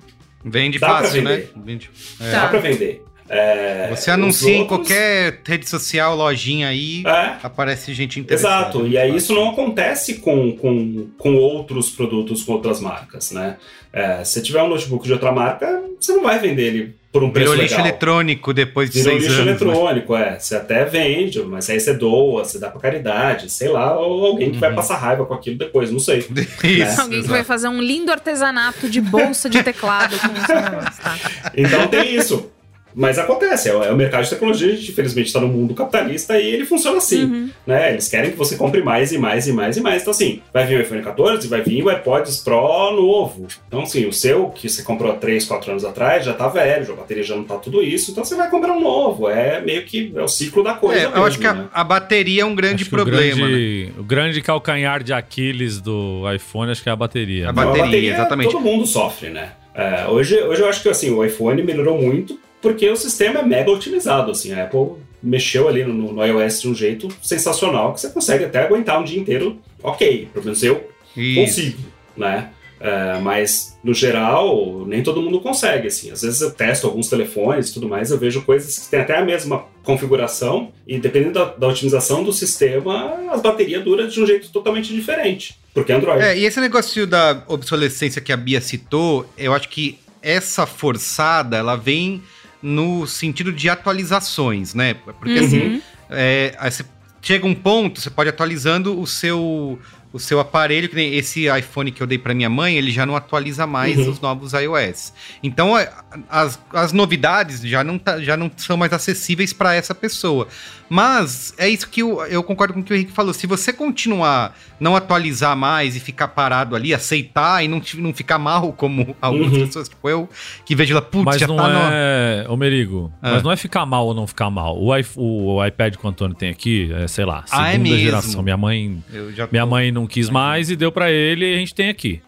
Vende 0.45 0.79
Dá 0.79 0.89
fácil, 0.89 1.23
né? 1.23 1.45
Vende. 1.57 1.91
Tá. 2.19 2.31
Dá 2.31 2.49
pra 2.49 2.61
vender. 2.61 3.05
É, 3.33 3.87
Você 3.91 4.11
os 4.11 4.15
anuncia 4.15 4.51
em 4.57 4.61
outros- 4.63 4.79
qualquer 4.89 5.41
rede 5.47 5.69
social, 5.69 6.17
lojinha 6.17 6.67
aí, 6.67 7.05
É, 7.07 7.37
aparece 7.45 7.95
gente 7.95 8.19
interessada. 8.19 8.63
Exato, 8.71 8.87
e 8.89 8.99
aí 8.99 9.15
isso 9.15 9.33
não 9.33 9.51
acontece 9.51 10.15
com, 10.15 10.51
com, 10.57 11.07
com 11.17 11.37
outros 11.37 11.91
produtos, 11.91 12.43
com 12.43 12.55
outras 12.55 12.81
marcas, 12.81 13.31
né? 13.31 13.57
É, 13.93 14.25
se 14.25 14.43
tiver 14.43 14.61
um 14.63 14.69
notebook 14.69 15.05
de 15.07 15.13
outra 15.13 15.31
marca, 15.31 15.81
você 16.01 16.13
não 16.13 16.25
vai 16.25 16.41
vender 16.41 16.63
ele 16.65 16.95
por 17.13 17.23
um 17.25 17.31
preço 17.31 17.51
Virou 17.51 17.63
lixo 17.63 17.75
legal. 17.75 17.89
eletrônico 17.89 18.53
depois 18.55 18.89
de 18.91 18.99
Virou 19.01 19.13
seis 19.19 19.25
lixo 19.29 19.43
anos. 19.43 19.61
né? 19.61 19.67
eletrônico, 19.67 20.17
é. 20.17 20.39
Você 20.39 20.55
até 20.57 20.85
vende, 20.85 21.41
mas 21.43 21.69
aí 21.71 21.79
você 21.81 21.93
doa, 21.95 22.45
você 22.45 22.59
dá 22.59 22.69
pra 22.69 22.81
caridade, 22.81 23.49
sei 23.51 23.69
lá, 23.69 23.97
ou 23.99 24.27
alguém 24.27 24.51
que 24.53 24.59
vai 24.59 24.71
Uhum. 24.71 24.77
passar 24.77 24.97
raiva 24.97 25.25
com 25.25 25.35
aquilo 25.35 25.57
depois, 25.57 25.91
não 25.93 25.99
sei. 26.01 26.19
Isso, 26.65 27.01
Alguém 27.01 27.23
que 27.23 27.29
vai 27.29 27.43
fazer 27.45 27.69
um 27.69 27.81
lindo 27.81 28.11
artesanato 28.13 28.89
de 28.89 29.01
bolsa 29.01 29.49
de 29.51 29.61
teclado 29.63 30.17
com 30.19 30.29
negócio, 30.35 31.03
tá? 31.03 31.17
Então 31.57 31.87
tem 31.89 32.15
isso. 32.15 32.49
Mas 32.95 33.19
acontece, 33.19 33.69
é 33.69 33.75
o 33.75 33.83
é 33.85 33.93
o 33.93 33.97
mercado 33.97 34.25
de 34.25 34.31
tecnologia, 34.31 34.73
a 34.73 34.77
gente 34.77 34.91
infelizmente 34.91 35.27
está 35.27 35.41
no 35.41 35.49
mundo 35.49 35.75
capitalista 35.75 36.39
e 36.39 36.47
ele 36.47 36.65
funciona 36.65 36.99
assim. 36.99 37.25
Uhum. 37.25 37.51
né? 37.67 37.93
Eles 37.93 38.09
querem 38.09 38.31
que 38.31 38.37
você 38.37 38.57
compre 38.57 38.83
mais 38.83 39.13
e 39.13 39.19
mais 39.19 39.47
e 39.47 39.53
mais 39.53 39.77
e 39.77 39.81
mais. 39.81 40.03
Então, 40.03 40.11
assim, 40.11 40.41
vai 40.53 40.67
vir 40.67 40.79
o 40.79 40.83
iPhone 40.83 41.03
14, 41.03 41.47
vai 41.49 41.63
vir 41.63 41.83
o 41.85 41.91
AirPods 41.91 42.39
Pro 42.39 42.93
novo. 42.93 43.47
Então, 43.69 43.83
assim, 43.83 44.07
o 44.07 44.13
seu, 44.13 44.49
que 44.49 44.69
você 44.69 44.83
comprou 44.83 45.11
há 45.13 45.17
3, 45.17 45.45
4 45.45 45.71
anos 45.71 45.85
atrás, 45.85 46.25
já 46.25 46.33
tá 46.33 46.49
velho, 46.49 46.85
já 46.85 46.93
a 46.93 46.97
bateria 46.97 47.23
já 47.23 47.37
não 47.37 47.45
tá 47.45 47.57
tudo 47.57 47.83
isso. 47.83 48.11
Então, 48.11 48.25
você 48.25 48.35
vai 48.35 48.51
comprar 48.51 48.73
um 48.73 48.81
novo. 48.81 49.29
É 49.29 49.61
meio 49.61 49.85
que 49.85 50.13
é 50.15 50.23
o 50.23 50.29
ciclo 50.29 50.63
da 50.63 50.75
coisa. 50.75 51.01
É, 51.01 51.05
eu 51.05 51.11
mesmo, 51.11 51.25
acho 51.25 51.39
que 51.39 51.47
a, 51.47 51.55
né? 51.55 51.69
a 51.73 51.85
bateria 51.85 52.43
é 52.43 52.45
um 52.45 52.55
grande 52.55 52.83
Acho 52.83 52.91
problema. 52.91 53.47
O 53.47 53.49
né? 53.49 53.51
grande, 53.51 53.93
o 53.99 54.03
grande 54.03 54.43
calcanhar 54.43 55.03
de 55.03 55.13
Aquiles 55.13 55.81
do 55.81 56.23
iPhone, 56.35 56.71
acho 56.71 56.83
que 56.83 56.89
é 56.89 56.93
a 56.93 56.97
bateria. 56.97 57.45
A 57.45 57.47
né? 57.49 57.53
ba- 57.53 57.63
Então, 57.63 57.79
bateria, 57.85 58.13
exatamente. 58.15 58.51
Todo 58.51 58.61
mundo 58.61 58.87
sofre, 58.87 59.31
né? 59.31 59.53
É, 59.75 60.07
hoje, 60.09 60.37
hoje 60.43 60.61
eu 60.63 60.69
acho 60.69 60.83
que 60.83 60.89
assim, 60.89 61.11
o 61.11 61.25
iPhone 61.25 61.63
melhorou 61.63 62.01
muito 62.01 62.39
porque 62.61 62.89
o 62.89 62.97
sistema 62.97 63.41
é 63.41 63.43
mega 63.43 63.71
otimizado. 63.71 64.31
Assim, 64.31 64.53
a 64.53 64.65
Apple 64.65 64.97
mexeu 65.23 65.69
ali 65.69 65.85
no, 65.85 66.13
no 66.13 66.25
iOS 66.25 66.63
de 66.63 66.69
um 66.69 66.75
jeito 66.75 67.09
sensacional 67.23 67.93
que 67.93 68.01
você 68.01 68.11
consegue 68.11 68.45
até 68.45 68.63
aguentar 68.63 69.01
um 69.01 69.05
dia 69.05 69.21
inteiro, 69.21 69.59
ok. 69.83 70.29
Pelo 70.33 70.45
menos 70.45 70.63
eu 70.63 70.89
Isso. 71.17 71.41
consigo, 71.41 71.79
né? 72.17 72.51
É, 72.83 73.19
mas, 73.21 73.79
no 73.85 73.93
geral, 73.93 74.87
nem 74.87 75.03
todo 75.03 75.21
mundo 75.21 75.39
consegue, 75.39 75.89
assim. 75.89 76.11
Às 76.11 76.23
vezes 76.23 76.41
eu 76.41 76.51
testo 76.51 76.87
alguns 76.87 77.11
telefones 77.11 77.69
e 77.69 77.75
tudo 77.75 77.87
mais, 77.87 78.11
eu 78.11 78.17
vejo 78.17 78.41
coisas 78.41 78.79
que 78.79 78.89
têm 78.89 79.01
até 79.01 79.19
a 79.19 79.25
mesma 79.25 79.67
configuração 79.83 80.73
e, 80.87 80.99
dependendo 80.99 81.35
da, 81.35 81.45
da 81.45 81.69
otimização 81.69 82.25
do 82.25 82.33
sistema, 82.33 83.19
as 83.31 83.43
baterias 83.43 83.85
duram 83.85 84.09
de 84.09 84.23
um 84.23 84.27
jeito 84.27 84.49
totalmente 84.51 84.95
diferente. 84.95 85.59
Porque 85.75 85.93
é 85.93 85.97
Android. 85.97 86.23
É, 86.23 86.39
e 86.39 86.47
esse 86.47 86.59
negócio 86.59 87.07
da 87.07 87.45
obsolescência 87.49 88.21
que 88.23 88.33
a 88.33 88.37
Bia 88.37 88.63
citou, 88.63 89.29
eu 89.37 89.53
acho 89.53 89.69
que 89.69 89.99
essa 90.23 90.65
forçada, 90.65 91.59
ela 91.59 91.77
vem 91.77 92.23
no 92.63 93.07
sentido 93.07 93.53
de 93.53 93.69
atualizações, 93.69 94.75
né? 94.75 94.95
Porque 94.95 95.39
assim, 95.39 95.61
Uhum. 95.61 95.83
é, 96.11 96.55
aí 96.59 96.71
você 96.71 96.85
chega 97.23 97.47
um 97.47 97.55
ponto, 97.55 98.01
você 98.01 98.11
pode 98.11 98.29
ir 98.29 98.33
atualizando 98.33 98.99
o 99.01 99.07
seu 99.07 99.79
o 100.13 100.19
seu 100.19 100.41
aparelho, 100.41 100.89
que 100.89 100.97
nem 100.97 101.15
esse 101.15 101.47
iPhone 101.47 101.93
que 101.93 102.03
eu 102.03 102.07
dei 102.07 102.19
para 102.19 102.35
minha 102.35 102.51
mãe, 102.51 102.75
ele 102.75 102.91
já 102.91 103.07
não 103.07 103.15
atualiza 103.15 103.65
mais 103.65 103.97
Uhum. 103.97 104.11
os 104.11 104.21
novos 104.21 104.53
iOS. 104.55 105.13
Então 105.41 105.77
a- 105.77 105.87
as, 106.29 106.59
as 106.73 106.93
novidades 106.93 107.61
já 107.61 107.85
não, 107.85 107.97
tá- 107.97 108.21
já 108.21 108.37
não 108.37 108.51
são 108.57 108.77
mais 108.77 108.93
acessíveis 108.93 109.53
para 109.53 109.73
essa 109.73 109.95
pessoa. 109.95 110.49
Mas 110.93 111.55
é 111.57 111.69
isso 111.69 111.89
que 111.89 112.03
eu, 112.03 112.21
eu 112.27 112.43
concordo 112.43 112.75
com 112.75 112.81
o 112.81 112.83
que 112.83 112.93
o 112.93 112.97
Henrique 112.97 113.13
falou. 113.13 113.33
Se 113.33 113.47
você 113.47 113.73
continuar 113.73 114.57
não 114.81 114.97
atualizar 114.97 115.57
mais 115.57 115.95
e 115.95 116.01
ficar 116.01 116.27
parado 116.29 116.75
ali, 116.75 116.93
aceitar 116.93 117.65
e 117.65 117.69
não, 117.69 117.81
não 117.99 118.13
ficar 118.13 118.39
mal, 118.41 118.73
como 118.73 119.15
algumas 119.23 119.53
Uhum. 119.53 119.67
pessoas, 119.67 119.89
tipo 119.89 120.09
eu, 120.09 120.29
que 120.65 120.75
vejo 120.75 120.93
lá, 120.93 121.01
putz, 121.01 121.25
Mas 121.25 121.41
já 121.41 121.47
não 121.47 121.57
tá 121.57 121.69
no. 121.69 121.79
é. 121.93 122.45
Ô, 122.49 122.57
Merigo, 122.57 123.13
Ah. 123.23 123.35
mas 123.35 123.43
não 123.45 123.53
é 123.53 123.57
ficar 123.57 123.87
mal 123.87 124.05
ou 124.07 124.15
não 124.15 124.27
ficar 124.27 124.51
mal. 124.51 124.77
O, 124.83 124.93
i- 124.97 125.05
o 125.17 125.65
iPad 125.65 125.95
que 125.95 126.05
o 126.05 126.09
Antônio 126.09 126.35
tem 126.35 126.51
aqui, 126.51 126.91
é, 126.93 127.07
sei 127.07 127.25
lá, 127.25 127.45
segunda 127.47 127.69
Ah, 127.69 127.73
é 127.73 127.79
mesmo? 127.79 127.99
geração. 127.99 128.43
Minha 128.43 128.57
mãe, 128.57 129.01
Eu 129.13 129.33
já 129.33 129.47
tô- 129.47 129.53
minha 129.53 129.65
mãe 129.65 129.93
não 129.93 130.09
quis 130.09 130.29
mais 130.29 130.71
e 130.71 130.77
deu 130.77 130.91
pra 130.91 131.09
ele 131.09 131.45
e 131.49 131.55
a 131.55 131.59
gente 131.59 131.73
tem 131.73 131.89
aqui. 131.89 132.21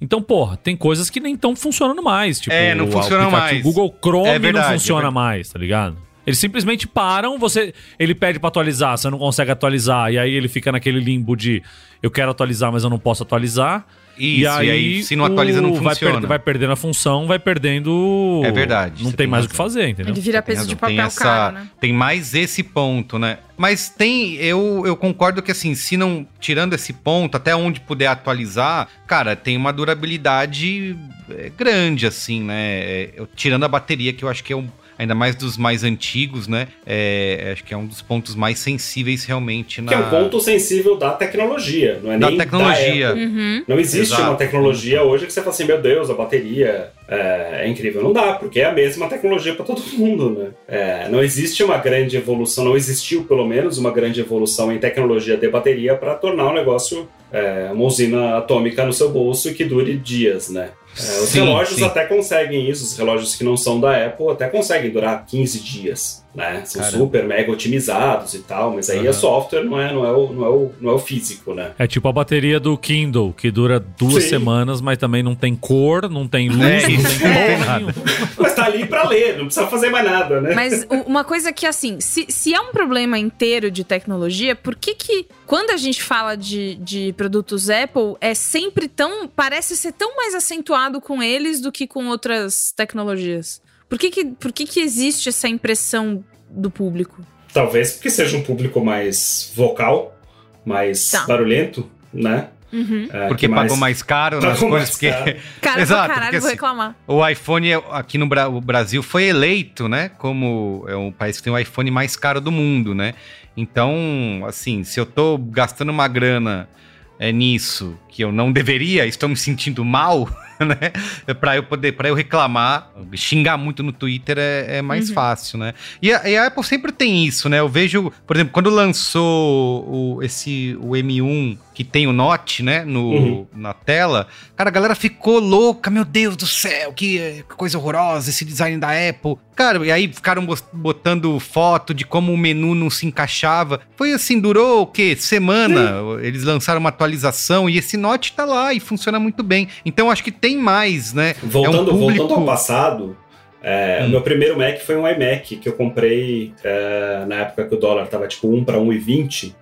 Então, 0.00 0.22
porra, 0.22 0.56
tem 0.56 0.76
coisas 0.76 1.10
que 1.10 1.18
nem 1.18 1.34
estão 1.34 1.56
funcionando 1.56 2.00
mais. 2.02 2.38
Tipo, 2.38 2.54
É, 2.54 2.74
não 2.76 2.86
o 2.86 2.92
funcionam 2.92 3.28
mais. 3.30 3.60
Google 3.62 3.92
Chrome 4.00 4.28
É 4.28 4.38
verdade, 4.38 4.66
não 4.68 4.74
é 4.74 4.78
funciona 4.78 5.00
verdade. 5.00 5.14
mais, 5.14 5.48
tá 5.48 5.58
ligado? 5.58 5.96
Eles 6.26 6.38
simplesmente 6.38 6.86
param, 6.86 7.38
você, 7.38 7.74
ele 7.98 8.14
pede 8.14 8.38
pra 8.38 8.48
atualizar, 8.48 8.96
você 8.96 9.10
não 9.10 9.18
consegue 9.18 9.50
atualizar, 9.50 10.10
e 10.12 10.18
aí 10.18 10.32
ele 10.32 10.48
fica 10.48 10.72
naquele 10.72 11.00
limbo 11.00 11.36
de 11.36 11.62
eu 12.02 12.10
quero 12.10 12.30
atualizar, 12.30 12.72
mas 12.72 12.82
eu 12.84 12.90
não 12.90 12.98
posso 12.98 13.22
atualizar. 13.22 13.86
Isso, 14.16 14.42
e 14.62 14.70
aí, 14.70 15.02
se 15.02 15.16
não 15.16 15.24
atualiza, 15.24 15.60
não 15.60 15.74
vai, 15.74 15.92
funciona. 15.94 16.20
per- 16.20 16.28
vai 16.28 16.38
perdendo 16.38 16.72
a 16.72 16.76
função, 16.76 17.26
vai 17.26 17.36
perdendo. 17.36 18.42
É 18.44 18.52
verdade, 18.52 19.02
Não 19.02 19.10
tem 19.10 19.16
tem 19.18 19.26
mais 19.26 19.44
o 19.44 19.48
que 19.48 19.54
razão. 19.54 19.66
fazer, 19.66 19.88
entendeu? 19.88 20.12
Ele 20.14 20.20
vira 20.20 20.40
peso 20.40 20.68
de 20.68 20.74
razão, 20.74 20.88
tem 20.88 20.96
papel 20.96 21.06
essa- 21.08 21.20
caro, 21.24 21.54
né? 21.56 21.68
Tem 21.80 21.92
mais 21.92 22.32
esse 22.32 22.62
ponto, 22.62 23.18
né? 23.18 23.38
Mas 23.56 23.88
tem, 23.88 24.34
eu, 24.36 24.84
eu 24.86 24.96
concordo 24.96 25.42
que 25.42 25.50
assim, 25.50 25.74
se 25.74 25.96
não, 25.96 26.24
tirando 26.38 26.74
esse 26.74 26.92
ponto, 26.92 27.36
até 27.36 27.56
onde 27.56 27.80
puder 27.80 28.06
atualizar, 28.06 28.86
cara, 29.04 29.34
tem 29.34 29.56
uma 29.56 29.72
durabilidade 29.72 30.96
é, 31.30 31.50
grande, 31.56 32.06
assim, 32.06 32.40
né? 32.42 32.54
É, 32.80 33.10
eu- 33.16 33.26
tirando 33.34 33.64
a 33.64 33.68
bateria, 33.68 34.12
que 34.12 34.24
eu 34.24 34.28
acho 34.28 34.44
que 34.44 34.52
é 34.52 34.56
um, 34.56 34.68
ainda 34.98 35.14
mais 35.14 35.34
dos 35.34 35.56
mais 35.56 35.84
antigos, 35.84 36.48
né? 36.48 36.68
É, 36.86 37.50
acho 37.52 37.64
que 37.64 37.74
é 37.74 37.76
um 37.76 37.86
dos 37.86 38.02
pontos 38.02 38.34
mais 38.34 38.58
sensíveis 38.58 39.24
realmente 39.24 39.80
na... 39.80 39.88
Que 39.88 39.94
é 39.94 39.98
um 39.98 40.10
ponto 40.10 40.40
sensível 40.40 40.96
da 40.96 41.12
tecnologia, 41.12 42.00
não 42.02 42.12
é 42.12 42.18
da 42.18 42.28
nem 42.28 42.38
tecnologia. 42.38 43.08
da. 43.08 43.14
Uhum. 43.14 43.64
Não 43.66 43.78
existe 43.78 44.14
Exato. 44.14 44.30
uma 44.30 44.36
tecnologia 44.36 45.02
hoje 45.02 45.26
que 45.26 45.32
você 45.32 45.40
fala 45.40 45.52
assim, 45.52 45.64
meu 45.64 45.80
Deus, 45.80 46.10
a 46.10 46.14
bateria 46.14 46.90
é, 47.08 47.62
é 47.64 47.68
incrível. 47.68 48.02
Não 48.02 48.12
dá, 48.12 48.34
porque 48.34 48.60
é 48.60 48.64
a 48.64 48.72
mesma 48.72 49.08
tecnologia 49.08 49.54
para 49.54 49.64
todo 49.64 49.82
mundo, 49.96 50.30
né? 50.30 50.50
É, 50.66 51.08
não 51.08 51.22
existe 51.22 51.62
uma 51.62 51.78
grande 51.78 52.16
evolução, 52.16 52.64
não 52.64 52.76
existiu 52.76 53.24
pelo 53.24 53.46
menos 53.46 53.78
uma 53.78 53.90
grande 53.90 54.20
evolução 54.20 54.72
em 54.72 54.78
tecnologia 54.78 55.36
de 55.36 55.48
bateria 55.48 55.96
para 55.96 56.14
tornar 56.14 56.50
o 56.50 56.54
negócio 56.54 57.08
é, 57.32 57.70
uma 57.72 57.84
usina 57.84 58.38
atômica 58.38 58.84
no 58.84 58.92
seu 58.92 59.10
bolso 59.10 59.48
e 59.48 59.54
que 59.54 59.64
dure 59.64 59.96
dias, 59.96 60.48
né? 60.48 60.70
É, 60.98 61.20
os 61.20 61.28
Sim, 61.30 61.40
relógios 61.44 61.78
sim. 61.78 61.84
até 61.84 62.04
conseguem 62.04 62.68
isso, 62.70 62.84
os 62.84 62.96
relógios 62.96 63.34
que 63.34 63.42
não 63.44 63.56
são 63.56 63.80
da 63.80 64.06
Apple 64.06 64.28
até 64.30 64.48
conseguem 64.48 64.90
durar 64.90 65.24
15 65.26 65.58
dias, 65.60 66.24
né? 66.34 66.62
São 66.64 66.80
Caramba. 66.80 66.98
super 66.98 67.24
mega 67.24 67.50
otimizados 67.50 68.34
e 68.34 68.40
tal, 68.40 68.72
mas 68.74 68.88
aí 68.90 68.98
é 68.98 69.02
Aham. 69.10 69.12
software, 69.12 69.64
não 69.64 69.80
é, 69.80 69.92
não, 69.92 70.04
é 70.06 70.12
o, 70.12 70.32
não, 70.32 70.44
é 70.44 70.48
o, 70.48 70.72
não 70.80 70.90
é 70.92 70.94
o 70.94 70.98
físico, 70.98 71.52
né? 71.54 71.72
É 71.78 71.86
tipo 71.86 72.06
a 72.08 72.12
bateria 72.12 72.60
do 72.60 72.76
Kindle, 72.78 73.32
que 73.32 73.50
dura 73.50 73.80
duas 73.80 74.22
Sim. 74.24 74.28
semanas, 74.30 74.80
mas 74.80 74.98
também 74.98 75.22
não 75.22 75.34
tem 75.34 75.54
cor, 75.56 76.08
não 76.08 76.28
tem 76.28 76.48
luz, 76.48 76.62
É, 76.64 76.88
não 76.88 77.34
tem 77.34 77.54
É. 77.64 77.66
nenhuma. 77.76 77.94
Mas 78.38 78.54
tá 78.54 78.64
ali 78.66 78.86
pra 78.86 79.08
ler, 79.08 79.36
não 79.38 79.46
precisa 79.46 79.66
fazer 79.66 79.90
mais 79.90 80.04
nada, 80.04 80.40
né? 80.40 80.54
Mas 80.54 80.86
uma 81.06 81.24
coisa 81.24 81.52
que, 81.52 81.66
assim, 81.66 82.00
se, 82.00 82.26
se 82.28 82.54
é 82.54 82.60
um 82.60 82.72
problema 82.72 83.18
inteiro 83.18 83.70
de 83.70 83.82
tecnologia, 83.84 84.54
por 84.54 84.74
que 84.76 84.94
que 84.94 85.26
quando 85.46 85.70
a 85.70 85.76
gente 85.76 86.02
fala 86.02 86.36
de, 86.36 86.74
de 86.76 87.12
produtos 87.16 87.68
Apple, 87.70 88.14
é 88.20 88.34
sempre 88.34 88.86
tão. 88.88 89.26
parece 89.26 89.76
ser 89.76 89.92
tão 89.92 90.14
mais 90.16 90.34
acentuado 90.34 90.83
com 91.00 91.22
eles 91.22 91.60
do 91.60 91.70
que 91.72 91.86
com 91.86 92.06
outras 92.06 92.72
tecnologias? 92.76 93.60
Por 93.88 93.98
que 93.98 94.10
que, 94.10 94.24
por 94.24 94.52
que, 94.52 94.64
que 94.66 94.80
existe 94.80 95.28
essa 95.28 95.48
impressão 95.48 96.24
do 96.50 96.70
público? 96.70 97.24
Talvez 97.52 97.92
porque 97.92 98.10
seja 98.10 98.36
um 98.36 98.42
público 98.42 98.84
mais 98.84 99.52
vocal, 99.54 100.16
mais 100.64 101.10
Tá. 101.10 101.24
barulhento, 101.26 101.88
né? 102.12 102.48
Uhum. 102.72 103.06
É, 103.12 103.28
Porque 103.28 103.46
que 103.46 103.54
pagou 103.54 103.76
mais 103.76 104.02
caro 104.02 104.40
nas 104.40 104.54
Pagou 104.54 104.70
coisas, 104.70 104.88
mais 104.88 104.90
porque 104.90 105.10
caro. 105.10 105.36
Cara, 105.62 105.80
Exato, 105.80 106.04
pra 106.06 106.14
caralho, 106.14 106.24
porque 106.24 106.38
vou 106.40 106.46
assim, 106.48 106.54
reclamar. 106.56 106.96
o 107.06 107.28
iPhone 107.28 107.70
é- 107.70 107.82
aqui 107.92 108.18
no 108.18 108.26
Bra- 108.26 108.48
o 108.48 108.60
Brasil 108.60 109.00
foi 109.00 109.24
eleito, 109.24 109.88
né, 109.88 110.08
como 110.08 110.84
é 110.88 110.96
um 110.96 111.12
país 111.12 111.36
que 111.36 111.44
tem 111.44 111.52
o 111.52 111.58
iPhone 111.58 111.88
mais 111.92 112.16
caro 112.16 112.40
do 112.40 112.50
mundo, 112.50 112.92
né? 112.92 113.14
Então, 113.56 114.42
assim, 114.48 114.82
se 114.82 114.98
eu 114.98 115.06
tô 115.06 115.38
gastando 115.38 115.90
uma 115.90 116.08
grana 116.08 116.68
é, 117.16 117.30
nisso 117.30 117.96
que 118.14 118.22
eu 118.22 118.30
não 118.30 118.52
deveria, 118.52 119.04
estou 119.06 119.28
me 119.28 119.36
sentindo 119.36 119.84
mal, 119.84 120.28
né? 120.60 120.92
Para 121.40 121.56
eu 121.56 121.64
poder, 121.64 121.92
para 121.92 122.08
eu 122.08 122.14
reclamar, 122.14 122.88
xingar 123.14 123.56
muito 123.56 123.82
no 123.82 123.90
Twitter 123.92 124.36
é, 124.38 124.76
é 124.78 124.82
mais 124.82 125.08
Uhum. 125.08 125.14
fácil, 125.16 125.58
né? 125.58 125.74
E 126.00 126.12
a, 126.12 126.28
e 126.30 126.36
a 126.36 126.46
Apple 126.46 126.62
sempre 126.62 126.92
tem 126.92 127.26
isso, 127.26 127.48
né? 127.48 127.58
Eu 127.58 127.68
vejo, 127.68 128.12
por 128.24 128.36
exemplo, 128.36 128.52
quando 128.52 128.70
lançou 128.70 129.84
o, 130.16 130.22
esse 130.22 130.76
o 130.80 130.90
M1 130.90 131.58
que 131.74 131.82
tem 131.82 132.06
o 132.06 132.12
Note, 132.12 132.62
né, 132.62 132.84
no, 132.84 133.10
Uhum. 133.10 133.46
na 133.52 133.72
tela, 133.74 134.28
cara, 134.54 134.70
a 134.70 134.72
galera 134.72 134.94
ficou 134.94 135.40
louca, 135.40 135.90
meu 135.90 136.04
Deus 136.04 136.36
do 136.36 136.46
céu, 136.46 136.92
que, 136.92 137.42
que 137.48 137.54
coisa 137.56 137.76
horrorosa 137.78 138.30
esse 138.30 138.44
design 138.44 138.78
da 138.78 138.90
Apple. 138.90 139.34
Cara, 139.56 139.84
e 139.84 139.90
aí 139.90 140.06
ficaram 140.12 140.46
botando 140.72 141.38
foto 141.40 141.92
de 141.92 142.04
como 142.04 142.32
o 142.32 142.36
menu 142.38 142.76
não 142.76 142.88
se 142.90 143.06
encaixava. 143.06 143.80
Foi 143.96 144.12
assim, 144.12 144.38
durou 144.40 144.82
o 144.82 144.86
quê? 144.86 145.16
Semana. 145.18 145.94
Eles 146.22 146.44
lançaram 146.44 146.78
uma 146.80 146.88
atualização 146.90 147.68
e 147.68 147.76
esse 147.78 147.96
Note 148.04 148.32
tá 148.32 148.44
lá 148.44 148.72
e 148.74 148.80
funciona 148.80 149.18
muito 149.18 149.42
bem. 149.42 149.68
Então 149.84 150.10
acho 150.10 150.22
que 150.22 150.30
tem 150.30 150.56
mais, 150.56 151.12
né? 151.14 151.34
Voltando, 151.42 151.90
é 151.90 151.94
um 151.94 151.98
público... 151.98 152.18
voltando 152.26 152.40
ao 152.40 152.46
passado, 152.46 153.16
é, 153.62 154.00
Hum. 154.02 154.06
o 154.06 154.08
meu 154.10 154.20
primeiro 154.20 154.58
Mac 154.58 154.78
foi 154.80 154.94
um 154.96 155.08
iMac 155.08 155.56
que 155.56 155.66
eu 155.68 155.72
comprei 155.72 156.52
é, 156.62 157.24
na 157.26 157.36
época 157.36 157.64
que 157.66 157.74
o 157.74 157.78
dólar 157.78 158.06
tava 158.08 158.28
tipo 158.28 158.46
1 158.54 158.62
para 158.64 158.76
1,20. 158.78 159.54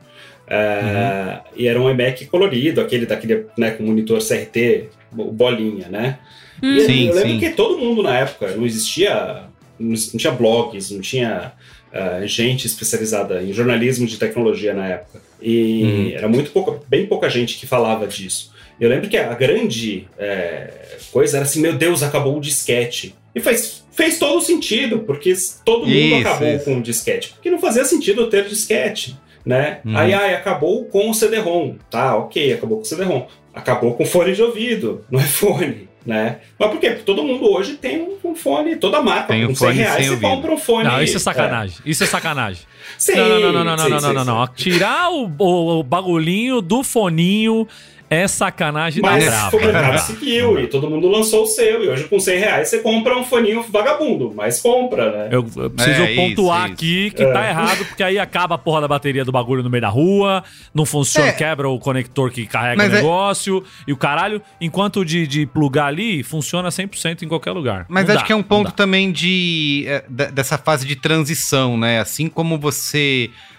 É, 0.48 1.40
E 1.56 1.66
era 1.68 1.80
um 1.80 1.88
iMac 1.88 2.26
colorido, 2.26 2.80
aquele 2.80 3.06
daquele 3.06 3.46
né, 3.56 3.70
com 3.70 3.84
monitor 3.84 4.18
CRT, 4.18 4.88
bo- 5.10 5.30
bolinha, 5.30 5.88
né? 5.88 6.18
Hum. 6.62 6.74
E 6.76 6.80
Sim, 6.82 7.08
eu 7.08 7.14
lembro 7.14 7.30
sim. 7.30 7.38
que 7.38 7.50
todo 7.50 7.78
mundo 7.78 8.02
na 8.02 8.18
época 8.18 8.48
não 8.56 8.66
existia, 8.66 9.44
não 9.78 9.94
tinha 9.94 10.32
blogs, 10.32 10.90
não 10.90 11.00
tinha 11.00 11.52
ah, 11.92 12.20
gente 12.26 12.66
especializada 12.66 13.42
em 13.42 13.52
jornalismo 13.52 14.06
de 14.06 14.16
tecnologia 14.16 14.72
na 14.74 14.88
época. 14.88 15.20
E 15.40 15.82
Uhum. 15.82 16.10
era 16.14 16.28
muito 16.28 16.50
pouca, 16.52 16.80
bem 16.88 17.06
pouca 17.06 17.28
gente 17.28 17.58
que 17.58 17.66
falava 17.66 18.06
disso. 18.06 18.52
Eu 18.80 18.88
lembro 18.88 19.08
que 19.08 19.16
a 19.16 19.34
grande 19.34 20.08
é, 20.18 20.70
coisa 21.12 21.36
era 21.36 21.44
assim, 21.44 21.60
meu 21.60 21.74
Deus, 21.74 22.02
acabou 22.02 22.36
o 22.36 22.40
disquete. 22.40 23.14
E 23.34 23.40
faz, 23.40 23.84
fez 23.92 24.18
todo 24.18 24.40
sentido, 24.42 25.00
porque 25.00 25.32
todo 25.64 25.86
mundo 25.86 25.94
Isso, 25.96 26.26
acabou 26.28 26.48
isso. 26.48 26.64
com 26.64 26.78
o 26.78 26.82
disquete. 26.82 27.32
Porque 27.34 27.50
não 27.50 27.58
fazia 27.58 27.84
sentido 27.84 28.28
ter 28.28 28.46
disquete, 28.46 29.16
né? 29.44 29.80
Uhum. 29.84 29.96
Aí, 29.96 30.12
ai, 30.12 30.34
acabou 30.34 30.84
com 30.86 31.10
o 31.10 31.14
CD-ROM. 31.14 31.76
Tá, 31.90 32.16
ok, 32.16 32.52
acabou 32.54 32.78
com 32.78 32.82
o 32.84 32.86
CD-ROM. 32.86 33.26
Acabou 33.54 33.94
com 33.94 34.04
fone 34.04 34.32
de 34.34 34.42
ouvido, 34.42 35.04
no 35.10 35.18
iPhone, 35.20 35.88
né? 36.04 36.38
Mas 36.58 36.70
por 36.70 36.80
quê? 36.80 36.90
Porque 36.90 37.04
todo 37.04 37.22
mundo 37.22 37.50
hoje 37.50 37.74
tem 37.74 38.02
um, 38.02 38.30
um 38.30 38.34
fone, 38.34 38.76
toda 38.76 39.00
marca. 39.02 39.28
Tem 39.28 39.44
um 39.44 39.48
com 39.48 39.54
100 39.54 39.68
fone 39.68 39.78
reais 39.78 39.94
sem 39.96 40.04
você 40.04 40.10
ouvido. 40.10 40.28
compra 40.28 40.52
um 40.52 40.58
fone. 40.58 40.84
Não, 40.88 41.02
isso 41.02 41.16
é 41.16 41.20
sacanagem. 41.20 41.76
Isso 41.84 42.04
é 42.04 42.06
sacanagem. 42.06 42.62
Sim, 42.98 43.14
não, 43.16 43.28
não, 43.28 43.40
não, 43.40 43.52
não, 43.52 43.64
não, 43.64 43.78
sim, 43.84 43.90
não, 43.90 44.00
sim, 44.00 44.12
não, 44.12 44.24
não. 44.24 44.46
Tirar 44.48 45.10
o, 45.10 45.30
o, 45.38 45.80
o 45.80 45.82
bagulhinho 45.82 46.60
do 46.60 46.82
foninho 46.82 47.66
é 48.10 48.28
sacanagem 48.28 49.00
da 49.02 49.10
Mas 49.12 49.24
brava. 49.24 49.56
o 49.56 49.60
mercado 49.60 49.98
seguiu 50.00 50.60
e 50.60 50.66
todo 50.66 50.90
mundo 50.90 51.08
lançou 51.08 51.44
o 51.44 51.46
seu. 51.46 51.82
E 51.82 51.88
hoje 51.88 52.04
com 52.04 52.20
100 52.20 52.38
reais 52.38 52.68
você 52.68 52.80
compra 52.80 53.16
um 53.16 53.24
foninho 53.24 53.62
vagabundo, 53.70 54.30
mas 54.36 54.60
compra, 54.60 55.10
né? 55.10 55.28
Eu, 55.32 55.46
eu 55.56 55.70
preciso 55.70 56.02
É, 56.02 56.14
pontuar 56.14 56.64
isso, 56.66 56.72
aqui 56.74 57.10
que 57.12 57.22
É. 57.22 57.32
tá 57.32 57.48
errado, 57.48 57.86
porque 57.86 58.02
aí 58.02 58.18
acaba 58.18 58.56
a 58.56 58.58
porra 58.58 58.82
da 58.82 58.88
bateria 58.88 59.24
do 59.24 59.32
bagulho 59.32 59.62
no 59.62 59.70
meio 59.70 59.80
da 59.80 59.88
rua, 59.88 60.44
não 60.74 60.84
funciona, 60.84 61.28
É. 61.28 61.32
quebra 61.32 61.70
o 61.70 61.78
conector 61.78 62.30
que 62.30 62.46
carrega 62.46 62.76
Mas 62.76 62.92
o 62.92 62.96
é- 62.96 62.96
negócio 62.96 63.64
e 63.88 63.92
o 63.94 63.96
caralho. 63.96 64.42
Enquanto 64.60 65.06
de, 65.06 65.26
de 65.26 65.46
plugar 65.46 65.86
ali, 65.86 66.22
funciona 66.22 66.68
100% 66.68 67.22
em 67.22 67.28
qualquer 67.28 67.52
lugar. 67.52 67.86
Mas 67.88 68.04
Não 68.04 68.10
acho 68.12 68.20
dá, 68.24 68.26
que 68.26 68.32
é 68.34 68.36
um 68.36 68.42
ponto 68.42 68.72
também 68.72 69.10
de 69.10 69.84
é, 69.88 70.04
da- 70.06 70.26
dessa 70.26 70.58
fase 70.58 70.86
de 70.86 70.96
transição, 70.96 71.78
né? 71.78 71.98
Assim 72.00 72.28
como 72.28 72.58
você 72.58 72.71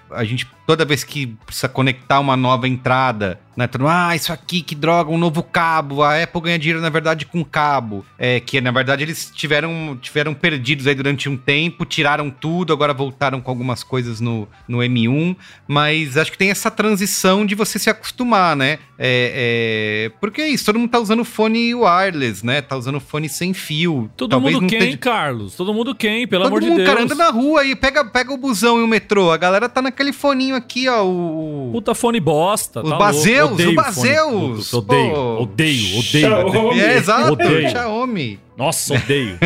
a 0.10 0.24
gente 0.24 0.46
toda 0.66 0.86
vez 0.86 1.04
que 1.04 1.28
precisa 1.46 1.68
conectar 1.70 2.20
uma 2.20 2.36
nova 2.38 2.68
entrada, 2.68 3.40
né? 3.56 3.68
Todo, 3.68 3.88
ah, 3.88 4.16
isso 4.16 4.32
aqui, 4.34 4.62
que 4.62 4.74
droga, 4.74 5.12
um 5.12 5.18
novo 5.18 5.44
cabo. 5.44 6.02
A 6.02 6.22
Apple 6.24 6.42
ganha 6.42 6.58
dinheiro, 6.58 6.82
na 6.82 6.90
verdade, 6.90 7.26
com 7.26 7.44
cabo. 7.44 8.04
É, 8.18 8.40
que, 8.40 8.60
na 8.62 8.72
verdade, 8.72 9.04
eles 9.04 9.32
tiveram, 9.34 9.98
tiveram 10.02 10.34
perdidos 10.34 10.88
aí 10.88 10.96
durante 10.96 11.30
um 11.30 11.38
tempo, 11.38 11.86
tiraram 11.86 12.30
tudo, 12.32 12.74
agora 12.74 12.94
voltaram 12.94 13.40
com 13.42 13.52
algumas 13.52 13.84
coisas 13.84 14.20
no, 14.20 14.48
no 14.68 14.80
M1. 14.80 15.36
Mas 15.68 16.18
acho 16.18 16.32
que 16.32 16.38
tem 16.38 16.50
essa 16.50 16.72
transição 16.72 17.46
de 17.46 17.54
você 17.56 17.78
se 17.78 17.90
acostumar, 17.90 18.56
né? 18.56 18.80
É, 18.98 20.08
é, 20.08 20.12
porque 20.20 20.42
é 20.42 20.48
isso, 20.50 20.66
todo 20.66 20.80
mundo 20.80 20.90
tá 20.90 21.00
usando 21.00 21.24
fone 21.26 21.76
wireless, 21.76 22.46
né? 22.46 22.62
Tá 22.62 22.76
usando 22.78 23.00
fone 23.00 23.28
sem 23.30 23.54
fio. 23.54 24.10
Todo 24.16 24.32
Talvez 24.32 24.56
mundo 24.56 24.68
quem, 24.70 24.80
esteja- 24.80 24.98
Carlos? 24.98 25.56
Todo 25.56 25.74
mundo 25.74 25.94
quem, 25.94 26.28
pelo 26.28 26.44
Todo 26.44 26.52
amor 26.52 26.62
de 26.62 26.68
mundo, 26.68 26.78
Deus. 26.78 26.90
cara, 26.90 27.04
anda 27.04 27.16
na 27.16 27.30
rua 27.30 27.64
e 27.66 27.76
pega, 27.76 28.04
pega 28.06 28.34
o 28.34 28.38
busão 28.38 28.80
e 28.80 28.84
o 28.84 28.88
metrô. 28.88 29.32
A 29.32 29.38
galera 29.38 29.68
tá 29.70 29.82
naquele 29.82 30.14
foninho 30.14 30.53
fonezinho 30.54 30.58
aqui, 30.58 30.88
ó. 30.90 31.04
O. 31.06 31.70
Puta 31.72 31.96
fone 31.96 32.20
bosta. 32.20 32.82
Os 32.82 32.90
tá 32.90 32.98
Baseus, 32.98 33.50
louco. 33.50 33.54
Odeio 33.54 33.72
o 33.72 33.76
Baseus, 33.76 34.70
fone- 34.70 34.84
Odeio, 34.84 35.40
odeio, 35.40 36.00
odeio. 36.00 36.02
Xiaomi. 36.02 36.80
É, 36.80 36.98
exato, 36.98 37.34
Odeio. 37.34 37.70
Xiaomi. 37.70 38.40
Nossa, 38.58 38.94
odeio. 38.96 39.38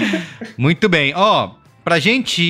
Muito 0.56 0.88
bem. 0.88 1.12
Ó, 1.14 1.50
pra 1.84 1.98
gente 1.98 2.42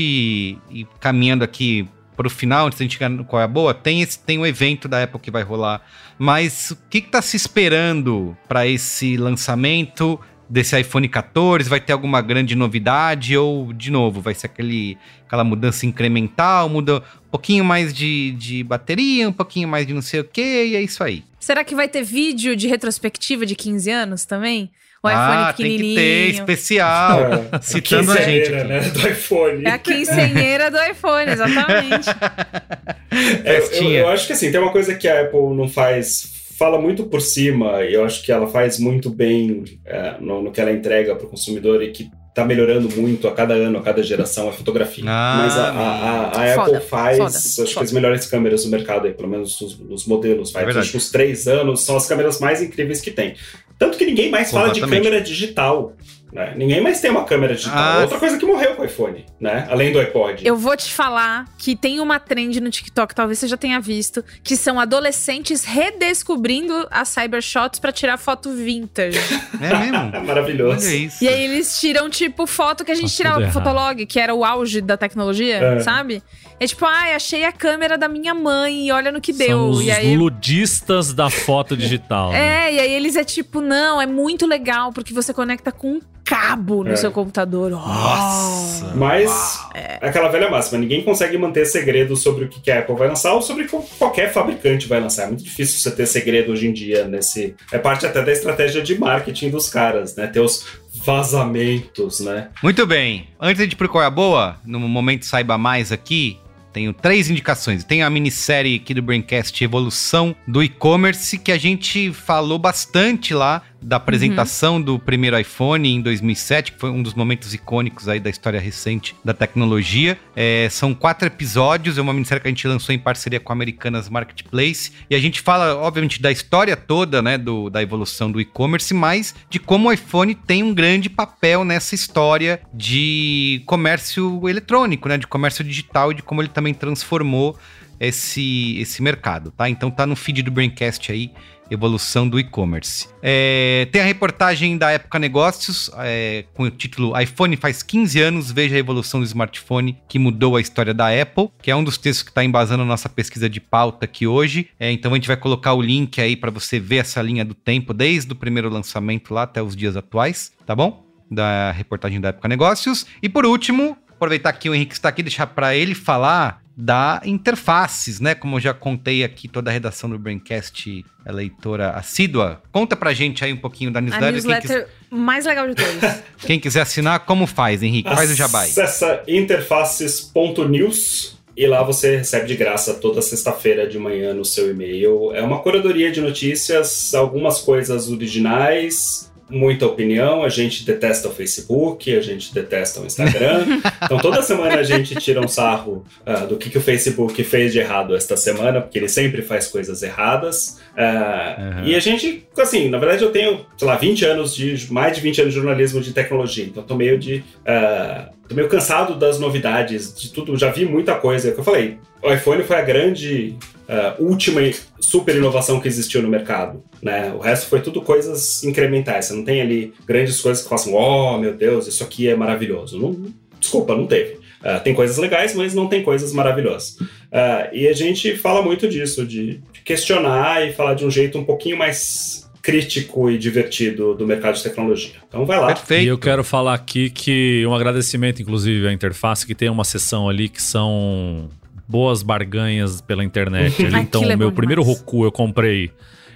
ir 0.71 0.87
caminhando 1.01 1.45
aqui 1.45 1.89
pro 2.17 2.31
final, 2.31 2.67
antes 2.67 2.79
da 2.79 2.83
gente 2.85 2.93
chegar 2.95 3.11
no 3.11 3.25
qual 3.25 3.43
é 3.43 3.45
a 3.45 3.49
boa, 3.49 3.75
tem, 3.75 4.01
esse, 4.01 4.19
tem 4.19 4.39
um 4.39 4.47
evento 4.47 4.89
da 4.89 5.03
Apple 5.03 5.21
que 5.21 5.31
vai 5.31 5.43
rolar. 5.43 5.83
Mas 6.19 6.71
o 6.71 6.79
que, 6.89 7.03
que 7.03 7.11
tá 7.11 7.21
se 7.21 7.37
esperando 7.37 8.35
pra 8.49 8.67
esse 8.67 9.19
lançamento 9.19 10.19
desse 10.49 10.78
iPhone 10.78 11.09
14? 11.09 11.68
Vai 11.68 11.80
ter 11.80 11.92
alguma 11.92 12.20
grande 12.20 12.55
novidade? 12.55 13.36
Ou, 13.36 13.72
de 13.72 13.90
novo, 13.90 14.20
vai 14.20 14.34
ser 14.34 14.47
aquele, 14.47 14.97
aquela 15.26 15.44
mudança 15.44 15.86
incremental? 15.86 16.68
Muda 16.68 16.99
um 16.99 17.30
pouquinho 17.30 17.64
mais 17.64 17.92
de, 17.92 18.32
de 18.32 18.62
bateria, 18.64 19.28
um 19.28 19.32
pouquinho 19.32 19.68
mais 19.68 19.86
de 19.86 19.94
não 19.94 20.03
sei 20.03 20.20
o 20.20 20.24
que, 20.24 20.42
e 20.42 20.76
é 20.76 20.82
isso 20.82 21.03
aí. 21.03 21.24
Será 21.38 21.62
que 21.62 21.74
vai 21.74 21.88
ter 21.88 22.03
vídeo 22.03 22.57
de 22.57 22.66
retrospectiva 22.66 23.47
de 23.47 23.55
15 23.55 23.90
anos 23.90 24.24
também? 24.24 24.70
O 25.03 25.09
ah, 25.09 25.12
iPhone 25.12 25.47
tem 25.47 25.55
que 25.55 25.62
ter 25.62 25.94
pequenininho. 25.94 26.30
especial. 26.30 27.20
É, 27.53 27.61
Citando 27.62 28.12
a 28.12 28.16
gente 28.16 28.51
quinzeañera, 28.51 28.61
aqui. 28.61 28.68
né, 28.68 28.80
do 28.90 29.09
iPhone. 29.09 29.64
É 29.64 29.70
a 29.70 29.78
quincenheira 29.78 30.70
do 30.70 30.78
iPhone, 30.82 31.30
exatamente. 31.30 32.09
É, 33.44 33.59
eu, 33.59 33.92
eu 33.92 34.09
acho 34.09 34.26
que 34.26 34.32
assim, 34.34 34.51
tem 34.51 34.61
uma 34.61 34.72
coisa 34.72 34.94
que 34.94 35.09
a 35.09 35.22
Apple 35.22 35.55
não 35.55 35.68
faz, 35.68 36.36
fala 36.59 36.81
muito 36.81 37.05
por 37.05 37.21
cima, 37.21 37.83
e 37.85 37.95
eu 37.95 38.05
acho 38.05 38.23
que 38.23 38.33
ela 38.33 38.47
faz 38.47 38.79
muito 38.79 39.11
bem 39.11 39.65
é, 39.85 40.15
no, 40.21 40.43
no 40.43 40.51
que 40.53 40.61
ela 40.61 40.73
entrega 40.73 41.15
para 41.15 41.27
o 41.27 41.29
consumidor 41.31 41.83
e 41.83 41.91
que 41.91 42.09
está 42.29 42.45
melhorando 42.45 42.89
muito 42.97 43.27
a 43.27 43.33
cada 43.33 43.55
ano, 43.55 43.79
a 43.79 43.83
cada 43.83 44.03
geração, 44.03 44.47
a 44.49 44.53
fotografia. 44.53 45.03
Ah, 45.07 45.39
Mas 45.43 45.57
a, 45.57 45.71
a- 45.71 45.73
a- 45.73 46.53
a 46.53 46.55
Foda, 46.55 46.77
Apple 46.77 46.89
faz, 46.89 47.17
foda, 47.17 47.29
acho 47.37 47.65
que 47.65 47.73
foda. 47.75 47.85
as 47.87 47.93
melhores 47.93 48.27
câmeras 48.27 48.65
do 48.65 48.71
mercado 48.71 49.07
aí, 49.07 49.15
pelo 49.15 49.29
menos 49.29 49.59
os, 49.61 49.81
os 49.89 50.07
modelos, 50.07 50.53
vai. 50.53 50.65
É. 50.65 50.79
Acho 50.79 50.91
que 50.91 50.97
os 50.99 51.11
três 51.11 51.47
anos 51.49 51.83
são 51.83 51.97
as 51.97 52.07
câmeras 52.07 52.39
mais 52.39 52.61
incríveis 52.63 53.01
que 53.01 53.11
tem. 53.11 53.35
Tanto 53.79 53.97
que 53.99 54.05
ninguém 54.07 54.31
mais 54.31 54.51
fala 54.51 54.69
de 54.73 54.81
câmera 54.81 55.21
digital. 55.21 55.93
Né? 56.37 56.53
Ninguém 56.55 56.82
mais 56.82 57.01
tem 57.01 57.11
uma 57.11 57.24
câmera 57.24 57.55
digital. 57.55 57.78
Ah, 57.78 57.99
Outra 58.03 58.18
coisa 58.18 58.37
que 58.37 58.45
morreu 58.45 58.76
com 58.76 58.82
o 58.82 58.84
iPhone, 58.84 59.24
né? 59.41 59.66
Além 59.70 59.91
do 59.91 59.99
iPod. 59.99 60.47
Eu 60.47 60.55
vou 60.55 60.76
te 60.76 60.93
falar 60.93 61.47
que 61.57 61.74
tem 61.74 61.99
uma 61.99 62.20
trend 62.20 62.61
no 62.61 62.68
TikTok, 62.70 63.14
talvez 63.14 63.39
você 63.39 63.49
já 63.49 63.57
tenha 63.57 63.80
visto, 63.80 64.22
que 64.45 64.55
são 64.55 64.78
adolescentes 64.78 65.64
redescobrindo 65.64 66.87
as 66.91 67.09
cybershots 67.09 67.78
pra 67.80 67.91
tirar 67.91 68.18
foto 68.18 68.51
vintage. 68.53 69.18
É 69.59 69.74
mesmo? 69.78 70.14
É 70.14 70.20
maravilhoso. 70.20 70.87
Olha 70.87 70.95
isso. 70.97 71.24
E 71.24 71.28
aí 71.28 71.43
eles 71.45 71.80
tiram, 71.80 72.11
tipo, 72.11 72.47
foto 72.47 72.84
que 72.84 72.93
a 72.93 72.95
gente 72.95 73.14
tirava 73.14 73.41
pro. 73.41 73.51
Fotolog, 73.53 74.05
que 74.05 74.20
era 74.20 74.34
o 74.34 74.45
auge 74.45 74.82
da 74.82 74.99
tecnologia, 74.99 75.57
É. 75.57 75.80
sabe? 75.80 76.22
É 76.61 76.66
tipo, 76.66 76.84
ai, 76.84 77.14
achei 77.14 77.45
a 77.45 77.53
câmera 77.53 77.97
da 77.97 78.07
minha 78.09 78.34
mãe 78.34 78.87
e 78.89 78.93
olha 78.93 79.11
no 79.11 79.18
que 79.20 79.32
São 79.32 79.47
deu. 79.47 79.61
os 79.70 79.82
E 79.87 79.91
aí. 79.91 80.14
ludistas 80.14 81.14
da 81.14 81.30
foto 81.30 81.74
digital. 81.74 82.32
né? 82.37 82.66
É, 82.68 82.74
e 82.74 82.80
aí 82.80 82.93
eles 82.93 83.16
é 83.16 83.24
tipo, 83.24 83.62
não, 83.62 84.01
é 84.01 84.07
muito 84.07 84.47
legal, 84.47 84.93
porque 84.93 85.14
você 85.14 85.32
conecta 85.32 85.72
com 85.72 85.93
um 85.95 86.01
cabo 86.27 86.83
no 86.85 86.91
É. 86.93 86.97
seu 86.97 87.11
computador. 87.12 87.72
Oh. 87.72 87.77
Nossa. 87.77 88.93
Mas 88.95 89.61
É. 89.74 89.99
é 90.03 90.09
aquela 90.09 90.29
velha 90.29 90.51
máxima, 90.51 90.79
ninguém 90.79 91.03
consegue 91.03 91.39
manter 91.39 91.64
segredo 91.66 92.16
sobre 92.16 92.45
o 92.45 92.49
que 92.49 92.70
a 92.70 92.81
Apple 92.81 92.97
vai 92.97 93.09
lançar 93.09 93.33
ou 93.35 93.41
sobre 93.41 93.66
qualquer 93.99 94.33
fabricante 94.33 94.87
vai 94.89 95.01
lançar. 95.01 95.24
É 95.24 95.27
muito 95.29 95.45
difícil 95.45 95.79
você 95.79 95.91
ter 95.91 96.07
segredo 96.07 96.53
hoje 96.53 96.66
em 96.66 96.72
dia 96.72 97.07
nesse. 97.07 97.55
É 97.72 97.79
parte 97.79 98.05
até 98.05 98.22
da 98.22 98.33
estratégia 98.33 98.83
de 98.83 98.99
marketing 98.99 99.51
dos 99.51 99.68
caras, 99.68 100.16
né? 100.16 100.27
Ter 100.27 100.41
os 100.41 100.66
vazamentos, 101.05 102.20
né? 102.20 102.49
Muito 102.62 102.87
bem. 102.87 103.29
Antes 103.41 103.66
de 103.66 103.74
ir 103.74 103.77
pro 103.77 103.89
qual 103.89 104.03
é 104.03 104.07
a 104.07 104.11
boa, 104.11 104.57
no 104.64 104.81
momento 104.81 105.24
saiba 105.27 105.57
mais 105.59 105.93
aqui, 105.93 106.39
tenho 106.72 106.93
três 106.93 107.31
indicações. 107.31 107.85
Tem 107.85 108.03
a 108.03 108.11
minissérie 108.11 108.77
aqui 108.77 108.93
do 108.93 109.01
Braincast 109.03 109.62
Evolução 109.62 110.35
do 110.47 110.62
E-Commerce, 110.62 111.39
que 111.39 111.51
a 111.53 111.59
gente 111.59 112.12
falou 112.12 112.59
bastante 112.59 113.33
lá 113.33 113.62
da 113.87 113.97
apresentação 113.97 114.82
do 114.82 114.99
primeiro 114.99 115.39
iPhone 115.39 115.89
em 115.89 116.01
2007, 116.01 116.72
que 116.72 116.80
foi 116.80 116.91
um 116.91 117.01
dos 117.01 117.14
momentos 117.14 117.55
icônicos 117.55 118.09
aí 118.09 118.18
da 118.18 118.28
história 118.28 118.59
recente 118.59 119.14
da 119.24 119.32
tecnologia. 119.32 120.18
É, 120.34 120.66
são 120.68 120.93
quatro 120.93 121.28
episódios, 121.28 121.97
é 121.97 122.03
uma 122.03 122.12
minissérie 122.12 122.43
que 122.43 122.49
a 122.49 122.51
gente 122.51 122.66
lançou 122.66 122.93
em 122.93 122.99
parceria 122.99 123.39
com 123.39 123.53
a 123.53 123.55
Americanas 123.55 124.09
Marketplace. 124.09 124.91
E 125.09 125.14
a 125.14 125.20
gente 125.20 125.41
fala, 125.41 125.76
obviamente, 125.76 126.20
da 126.20 126.32
história 126.32 126.76
toda, 126.76 127.22
né, 127.22 127.39
do, 127.39 127.70
da 127.70 127.80
evolução 127.80 128.28
do 128.28 128.41
e-commerce, 128.41 128.93
mas 128.93 129.37
de 129.49 129.61
como 129.61 129.89
o 129.89 129.93
iPhone 129.93 130.34
tem 130.34 130.64
um 130.64 130.74
grande 130.74 131.09
papel 131.09 131.64
nessa 131.64 131.95
história 131.95 132.61
de 132.74 133.62
comércio 133.66 134.49
eletrônico, 134.49 135.09
né, 135.09 135.16
de 135.16 135.28
comércio 135.28 135.62
digital 135.62 136.11
e 136.11 136.16
de 136.16 136.22
como 136.24 136.43
ele 136.43 136.49
também 136.49 136.74
transformou 136.74 137.57
esse, 137.99 138.78
esse 138.78 139.03
mercado, 139.03 139.51
tá? 139.51 139.68
Então 139.68 139.91
tá 139.91 140.07
no 140.07 140.16
feed 140.16 140.43
do 140.43 140.51
Braincast 140.51 141.11
aí, 141.11 141.30
evolução 141.71 142.29
do 142.29 142.39
e-commerce. 142.39 143.09
É, 143.23 143.89
tem 143.91 144.03
a 144.03 144.05
reportagem 144.05 144.77
da 144.79 144.91
Época 144.91 145.19
Negócios, 145.19 145.91
é, 145.99 146.45
com 146.55 146.64
o 146.64 146.71
título 146.71 147.19
iPhone 147.19 147.57
faz 147.57 147.83
15 147.83 148.21
anos, 148.21 148.51
veja 148.51 148.77
a 148.77 148.79
evolução 148.79 149.21
do 149.21 149.27
smartphone 149.27 149.99
que 150.09 150.19
mudou 150.19 150.57
a 150.57 150.61
história 150.61 150.95
da 150.95 151.09
Apple, 151.09 151.49
que 151.61 151.71
é 151.71 151.77
um 151.77 151.85
dos 151.85 151.99
textos 151.99 152.23
que 152.23 152.31
está 152.31 152.45
embasando 152.45 152.83
a 152.83 152.87
nossa 152.87 153.09
pesquisa 153.09 153.49
de 153.49 153.61
pauta 153.61 154.05
aqui 154.05 154.27
hoje. 154.27 154.69
É, 154.79 154.91
então 154.91 155.12
a 155.12 155.14
gente 155.17 155.29
vai 155.29 155.37
colocar 155.37 155.73
o 155.75 155.83
link 155.83 156.21
aí 156.21 156.37
para 156.37 156.51
você 156.51 156.79
ver 156.79 156.99
essa 156.99 157.21
linha 157.21 157.45
do 157.45 157.55
tempo, 157.55 157.93
desde 157.93 158.33
o 158.33 158.37
primeiro 158.37 158.69
lançamento 158.69 159.33
lá 159.33 159.43
até 159.43 159.62
os 159.62 159.75
dias 159.75 159.97
atuais, 159.97 160.53
tá 160.64 160.75
bom? 160.75 161.05
Da 161.31 161.73
reportagem 161.73 162.21
da 162.21 162.29
Época 162.29 162.49
Negócios. 162.49 163.07
E 163.23 163.29
por 163.29 163.45
último, 163.45 163.97
aproveitar 164.09 164.53
que 164.53 164.69
o 164.69 164.75
Henrique 164.75 164.95
está 164.95 165.09
aqui, 165.09 165.23
deixar 165.23 165.47
para 165.47 165.75
ele 165.75 165.95
falar 165.95 166.62
da 166.77 167.22
interfaces, 167.24 168.20
né? 168.20 168.35
Como 168.35 168.57
eu 168.57 168.61
já 168.61 168.74
contei 168.74 169.24
aqui, 169.24 169.49
toda 169.49 169.70
a 169.70 169.72
redação 169.72 170.11
do 170.11 170.18
Braincast 170.18 171.05
é 171.24 171.33
leitora 171.33 171.91
assídua. 171.93 172.61
Conta 172.70 172.95
pra 172.95 173.14
gente 173.14 173.43
aí 173.43 173.53
um 173.53 173.57
pouquinho 173.57 173.91
da 173.91 173.99
A 173.99 174.03
newsletter. 174.03 174.33
Quem, 174.33 174.43
quis- 174.61 174.70
newsletter 174.70 174.89
mais 175.11 175.47
legal 175.47 175.66
de 175.68 175.74
todos. 175.74 176.20
quem 176.47 176.61
quiser 176.61 176.83
assinar, 176.83 177.20
como 177.20 177.47
faz, 177.47 177.83
Henrique? 177.83 178.14
Faz 178.14 178.31
o 178.31 178.35
jabai. 178.35 178.68
Acessa 178.68 179.22
interfaces.news 179.27 181.37
e 181.57 181.66
lá 181.66 181.83
você 181.83 182.18
recebe 182.18 182.47
de 182.47 182.55
graça 182.57 182.93
toda 182.95 183.22
sexta-feira 183.22 183.89
de 183.89 183.99
manhã 183.99 184.35
no 184.35 184.45
seu 184.45 184.70
e-mail. 184.70 185.33
É 185.35 185.43
uma 185.43 185.61
curadoria 185.62 186.12
de 186.12 186.20
notícias, 186.20 187.14
algumas 187.14 187.62
coisas 187.62 188.11
originais, 188.11 189.33
muita 189.49 189.86
opinião. 189.86 190.42
A 190.42 190.49
gente 190.49 190.84
detesta 190.84 191.28
o 191.28 191.32
Facebook, 191.32 192.14
a 192.14 192.20
gente 192.20 192.53
detesta 192.53 193.01
o 193.01 193.07
Instagram. 193.07 193.64
então 194.03 194.18
toda 194.18 194.42
semana 194.42 194.76
a 194.76 194.82
gente 194.82 195.14
tira 195.16 195.40
um 195.40 195.49
sarro 195.49 196.05
ah, 196.24 196.47
do 196.47 196.57
que, 196.57 196.70
que 196.70 196.78
o 196.78 196.80
Facebook 196.80 197.42
fez 197.44 197.72
de 197.72 197.78
errado 197.78 198.14
esta 198.14 198.36
semana, 198.36 198.80
porque 198.80 198.99
ele 198.99 199.09
sempre 199.09 199.42
faz 199.42 199.66
coisas 199.66 200.03
erradas. 200.03 200.80
Ah, 200.97 201.57
Uhum. 201.57 201.86
E 201.86 201.94
a 201.94 202.01
gente, 202.01 202.47
assim, 202.59 202.88
na 202.88 202.99
verdade 202.99 203.22
eu 203.22 203.30
tenho, 203.30 203.64
sei 203.76 203.86
lá, 203.86 203.97
20 203.97 204.24
anos 204.24 204.55
de, 204.55 204.92
mais 204.92 205.14
de 205.14 205.22
20 205.22 205.42
anos 205.42 205.55
de 205.55 205.61
jornalismo 205.61 206.01
de 206.01 206.12
tecnologia, 206.12 206.64
então 206.64 206.82
eu 206.82 206.86
tô 206.86 206.94
meio 206.94 207.18
de. 207.18 207.42
ah, 207.66 208.30
tô 208.49 208.55
meio 208.55 208.68
cansado 208.68 209.16
das 209.16 209.38
novidades, 209.38 210.14
de 210.14 210.30
tudo, 210.30 210.57
já 210.57 210.70
vi 210.70 210.84
muita 210.84 211.14
coisa. 211.14 211.49
É 211.49 211.51
o 211.51 211.55
que 211.55 211.61
eu 211.61 211.64
falei, 211.64 211.99
o 212.22 212.32
iPhone 212.32 212.62
foi 212.62 212.76
a 212.76 212.82
grande 212.82 213.57
ah, 213.89 214.16
última 214.18 214.61
super 215.01 215.37
inovação 215.37 215.80
que 215.80 215.89
existiu 215.89 216.22
no 216.22 216.28
mercado, 216.28 216.82
né? 217.03 217.32
O 217.32 217.39
resto 217.39 217.68
foi 217.68 217.80
tudo 217.80 218.03
coisas 218.03 218.64
incrementais. 218.64 219.26
Você 219.26 219.34
não 219.34 219.45
tem 219.45 219.61
ali 219.61 219.93
grandes 220.07 220.41
coisas 220.41 220.62
que 220.62 220.68
façam, 220.68 220.95
oh 220.95 221.39
meu 221.39 221.55
Deus, 221.55 221.87
isso 221.87 222.03
aqui 222.03 222.28
é 222.28 222.34
maravilhoso. 222.34 222.99
Não, 222.99 223.32
desculpa, 223.61 223.95
não 223.95 224.07
teve. 224.07 224.39
Ah, 224.62 224.80
tem 224.80 224.95
coisas 224.95 225.16
legais, 225.16 225.55
mas 225.55 225.74
não 225.74 225.87
tem 225.87 226.03
coisas 226.03 226.32
maravilhosas. 226.32 226.97
Ah, 227.30 227.68
e 227.72 227.87
a 227.87 227.93
gente 227.93 228.37
fala 228.37 228.62
muito 228.62 228.89
disso, 228.89 229.24
de 229.24 229.61
questionar 229.84 230.66
e 230.66 230.72
falar 230.72 230.95
de 230.95 231.05
um 231.05 231.11
jeito 231.11 231.39
um 231.39 231.45
pouquinho 231.45 231.76
mais 231.76 232.51
crítico 232.61 233.30
e 233.30 233.39
divertido 233.39 234.12
do 234.12 234.26
mercado 234.26 234.57
de 234.57 234.62
tecnologia. 234.64 235.14
Então 235.28 235.47
vai 235.47 235.61
lá. 235.61 235.68
Perfeito. 235.68 236.03
E 236.03 236.09
eu 236.09 236.18
quero 236.18 236.43
falar 236.43 236.74
aqui 236.74 237.09
que 237.11 237.64
um 237.64 237.72
agradecimento, 237.72 238.43
inclusive, 238.43 238.89
à 238.89 238.93
interface, 238.93 239.47
que 239.47 239.55
tem 239.55 239.68
uma 239.68 239.84
seção 239.84 240.28
ali 240.28 240.49
que 240.49 240.61
são 240.61 241.49
boas 241.89 242.22
barganhas 242.22 243.01
pela 243.01 243.24
internet. 243.24 243.84
ali. 243.84 243.97
Então, 244.01 244.24
é 244.24 244.34
o 244.34 244.39
meu 244.39 244.53
primeiro. 244.53 244.82
Roku 244.82 245.24
eu 245.24 245.32
comprei. 245.32 245.91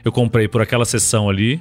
Eu 0.05 0.11
comprei 0.12 0.48
por 0.48 0.61
aquela 0.62 0.84
seção 0.84 1.28
ali. 1.28 1.61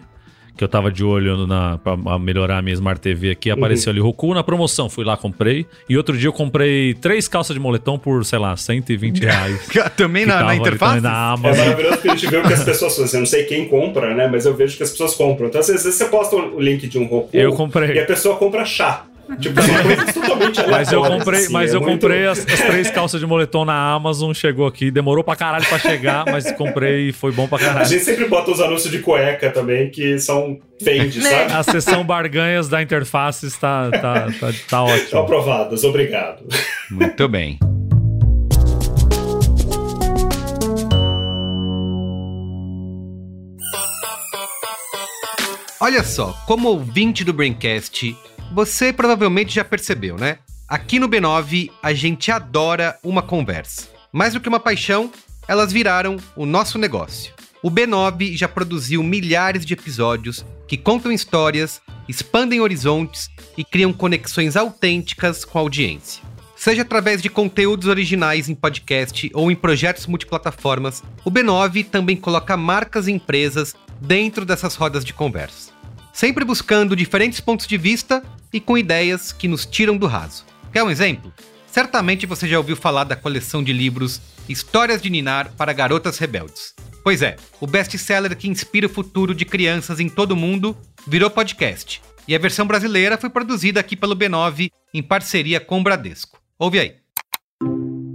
Que 0.57 0.63
eu 0.65 0.67
tava 0.67 0.91
de 0.91 1.05
olho 1.05 1.47
na, 1.47 1.77
pra 1.77 1.95
melhorar 2.19 2.57
a 2.57 2.61
minha 2.61 2.73
Smart 2.73 2.99
TV 2.99 3.29
aqui. 3.31 3.49
Apareceu 3.49 3.91
ali 3.91 4.01
Roku 4.01 4.33
na 4.33 4.43
promoção. 4.43 4.89
Fui 4.89 5.05
lá, 5.05 5.15
comprei. 5.15 5.65
E 5.87 5.95
outro 5.95 6.17
dia 6.17 6.27
eu 6.27 6.33
comprei 6.33 6.93
três 6.95 7.29
calças 7.29 7.53
de 7.53 7.61
moletom 7.61 7.97
por, 7.97 8.25
sei 8.25 8.39
lá, 8.39 8.57
120 8.57 9.19
reais. 9.21 9.69
Também 9.95 10.23
que 10.23 10.29
na, 10.29 10.41
na 10.43 10.49
ali 10.49 10.59
interface? 10.59 10.95
também 10.95 11.01
na 11.01 11.09
É 11.17 11.33
Amazon. 11.33 11.63
maravilhoso 11.65 11.95
porque 11.95 12.09
a 12.09 12.15
gente 12.15 12.27
vê 12.29 12.37
o 12.39 12.43
que 12.43 12.51
as 12.53 12.63
pessoas 12.65 12.93
fazem. 12.97 13.13
Eu 13.13 13.19
não 13.21 13.25
sei 13.25 13.43
quem 13.45 13.69
compra, 13.69 14.13
né? 14.13 14.27
Mas 14.27 14.45
eu 14.45 14.53
vejo 14.53 14.75
que 14.75 14.83
as 14.83 14.91
pessoas 14.91 15.15
compram. 15.15 15.47
Então, 15.47 15.61
às 15.61 15.67
vezes, 15.67 15.95
você 15.95 16.05
posta 16.09 16.35
o 16.35 16.59
link 16.59 16.87
de 16.89 16.97
um 16.99 17.05
Roku 17.05 17.29
Eu 17.31 17.53
e 17.53 17.55
comprei. 17.55 17.97
a 17.97 18.05
pessoa 18.05 18.35
compra 18.35 18.65
chá. 18.65 19.05
Tipo, 19.38 19.59
é 19.59 20.63
é 20.63 20.67
Mas 20.71 20.91
eu 20.91 21.03
assim, 21.03 21.17
comprei, 21.17 21.45
é 21.45 21.49
mas 21.49 21.73
é 21.73 21.75
eu 21.75 21.82
muito... 21.82 21.93
comprei 21.93 22.25
as, 22.25 22.39
as, 22.39 22.61
três 22.61 22.89
calças 22.89 23.19
de 23.19 23.27
moletom 23.27 23.65
na 23.65 23.93
Amazon, 23.93 24.34
chegou 24.34 24.65
aqui, 24.65 24.89
demorou 24.89 25.23
pra 25.23 25.36
caralho 25.36 25.65
pra 25.67 25.77
chegar, 25.77 26.25
mas 26.25 26.51
comprei 26.53 27.09
e 27.09 27.13
foi 27.13 27.32
bom 27.32 27.47
pra 27.47 27.59
caralho. 27.59 27.82
A 27.82 27.84
gente 27.84 28.03
sempre 28.03 28.25
bota 28.25 28.51
os 28.51 28.59
anúncios 28.59 28.91
de 28.91 28.99
cueca 28.99 29.49
também, 29.51 29.89
que 29.89 30.19
são 30.19 30.57
fade, 30.84 31.19
né? 31.19 31.30
sabe? 31.30 31.53
A 31.53 31.63
sessão 31.63 32.03
barganhas 32.03 32.67
da 32.67 32.82
interface 32.82 33.45
está 33.45 33.91
tá, 33.91 34.27
tá, 34.39 34.53
tá 34.69 34.84
ótima. 34.84 35.21
Aprovadas, 35.21 35.84
obrigado. 35.84 36.45
Muito 36.89 37.27
bem. 37.27 37.59
Olha 45.82 46.03
só, 46.03 46.34
como 46.45 46.67
ouvinte 46.67 47.23
do 47.23 47.32
Braincast, 47.32 48.15
você 48.51 48.91
provavelmente 48.91 49.55
já 49.55 49.63
percebeu, 49.63 50.17
né? 50.17 50.39
Aqui 50.67 50.99
no 50.99 51.07
B9 51.07 51.71
a 51.81 51.93
gente 51.93 52.31
adora 52.31 52.97
uma 53.03 53.21
conversa. 53.21 53.87
Mais 54.11 54.33
do 54.33 54.39
que 54.39 54.49
uma 54.49 54.59
paixão, 54.59 55.11
elas 55.47 55.71
viraram 55.71 56.17
o 56.35 56.45
nosso 56.45 56.77
negócio. 56.77 57.33
O 57.61 57.69
B9 57.69 58.35
já 58.37 58.47
produziu 58.47 59.03
milhares 59.03 59.65
de 59.65 59.73
episódios 59.73 60.45
que 60.67 60.77
contam 60.77 61.11
histórias, 61.11 61.81
expandem 62.07 62.61
horizontes 62.61 63.29
e 63.57 63.63
criam 63.63 63.91
conexões 63.91 64.55
autênticas 64.55 65.43
com 65.43 65.57
a 65.57 65.61
audiência. 65.61 66.23
Seja 66.55 66.81
através 66.81 67.21
de 67.21 67.29
conteúdos 67.29 67.87
originais 67.87 68.49
em 68.49 68.55
podcast 68.55 69.29
ou 69.33 69.49
em 69.49 69.55
projetos 69.55 70.07
multiplataformas, 70.07 71.03
o 71.23 71.31
B9 71.31 71.85
também 71.85 72.15
coloca 72.15 72.57
marcas 72.57 73.07
e 73.07 73.11
empresas 73.11 73.75
dentro 74.01 74.45
dessas 74.45 74.75
rodas 74.75 75.05
de 75.05 75.13
conversa. 75.13 75.78
Sempre 76.20 76.43
buscando 76.43 76.97
diferentes 76.97 77.39
pontos 77.39 77.65
de 77.65 77.78
vista 77.78 78.22
e 78.51 78.59
com 78.59 78.78
ideias 78.78 79.32
que 79.32 79.47
nos 79.47 79.65
tiram 79.65 79.95
do 79.95 80.05
raso. 80.05 80.43
Quer 80.70 80.84
um 80.84 80.89
exemplo? 80.89 81.32
Certamente 81.65 82.26
você 82.26 82.45
já 82.45 82.57
ouviu 82.57 82.76
falar 82.76 83.05
da 83.05 83.15
coleção 83.15 83.63
de 83.63 83.72
livros 83.72 84.20
Histórias 84.49 85.01
de 85.01 85.09
Ninar 85.09 85.53
para 85.55 85.72
Garotas 85.72 86.17
Rebeldes. 86.17 86.74
Pois 87.05 87.22
é, 87.22 87.38
o 87.61 87.65
best-seller 87.65 88.36
que 88.36 88.49
inspira 88.49 88.88
o 88.88 88.89
futuro 88.89 89.34
de 89.34 89.45
crianças 89.45 90.01
em 90.01 90.09
todo 90.09 90.34
o 90.34 90.36
mundo 90.36 90.76
virou 91.07 91.30
podcast. 91.30 92.01
E 92.28 92.36
a 92.36 92.38
versão 92.38 92.67
brasileira 92.67 93.17
foi 93.17 93.30
produzida 93.30 93.80
aqui 93.80 93.95
pelo 93.95 94.13
B9 94.13 94.72
em 94.93 95.01
parceria 95.01 95.61
com 95.61 95.80
o 95.80 95.84
Bradesco. 95.84 96.38
Ouve 96.59 96.82
aí. 96.82 96.95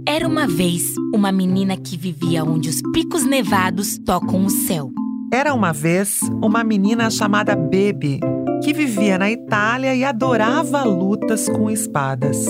Era 0.07 0.27
uma 0.27 0.45
vez 0.45 0.93
uma 1.11 1.31
menina 1.31 1.75
que 1.75 1.97
vivia 1.97 2.43
onde 2.43 2.69
os 2.69 2.83
picos 2.93 3.23
nevados 3.23 3.97
tocam 3.97 4.45
o 4.45 4.49
céu. 4.51 4.91
Era 5.35 5.53
uma 5.53 5.73
vez 5.73 6.21
uma 6.41 6.63
menina 6.63 7.11
chamada 7.11 7.57
Bebe, 7.57 8.21
que 8.63 8.71
vivia 8.71 9.17
na 9.17 9.29
Itália 9.29 9.93
e 9.93 10.01
adorava 10.01 10.81
lutas 10.85 11.49
com 11.49 11.69
espadas. 11.69 12.47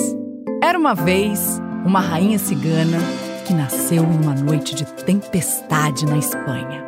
Era 0.62 0.78
uma 0.78 0.94
vez 0.94 1.60
uma 1.84 2.00
rainha 2.00 2.38
cigana 2.38 3.00
que 3.48 3.56
nasceu 3.56 4.04
em 4.04 4.22
uma 4.22 4.36
noite 4.36 4.76
de 4.76 4.86
tempestade 5.04 6.06
na 6.06 6.20
Espanha. 6.20 6.86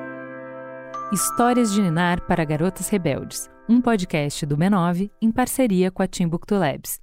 Histórias 1.11 1.73
de 1.73 1.81
Ninar 1.81 2.21
para 2.27 2.45
Garotas 2.45 2.89
Rebeldes, 2.89 3.49
um 3.67 3.81
podcast 3.81 4.45
do 4.45 4.55
B9 4.55 5.09
em 5.19 5.31
parceria 5.31 5.89
com 5.89 6.03
a 6.03 6.07
Timbuktu 6.07 6.59
Labs. 6.59 7.01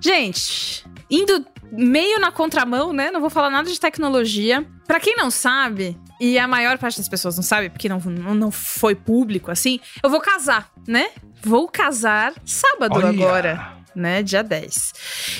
Gente, 0.00 0.85
indo 1.10 1.44
meio 1.72 2.20
na 2.20 2.30
contramão, 2.30 2.92
né? 2.92 3.10
Não 3.10 3.20
vou 3.20 3.30
falar 3.30 3.50
nada 3.50 3.70
de 3.70 3.78
tecnologia. 3.78 4.66
Pra 4.86 5.00
quem 5.00 5.16
não 5.16 5.30
sabe, 5.30 5.98
e 6.20 6.38
a 6.38 6.46
maior 6.46 6.78
parte 6.78 6.98
das 6.98 7.08
pessoas 7.08 7.36
não 7.36 7.42
sabe, 7.42 7.68
porque 7.70 7.88
não, 7.88 7.98
não, 7.98 8.34
não 8.34 8.50
foi 8.50 8.94
público 8.94 9.50
assim, 9.50 9.80
eu 10.02 10.08
vou 10.08 10.20
casar, 10.20 10.70
né? 10.86 11.10
Vou 11.42 11.68
casar 11.68 12.32
sábado 12.44 12.96
Olha! 12.96 13.08
agora. 13.08 13.75
Né, 13.96 14.22
dia 14.22 14.42
10. 14.42 14.92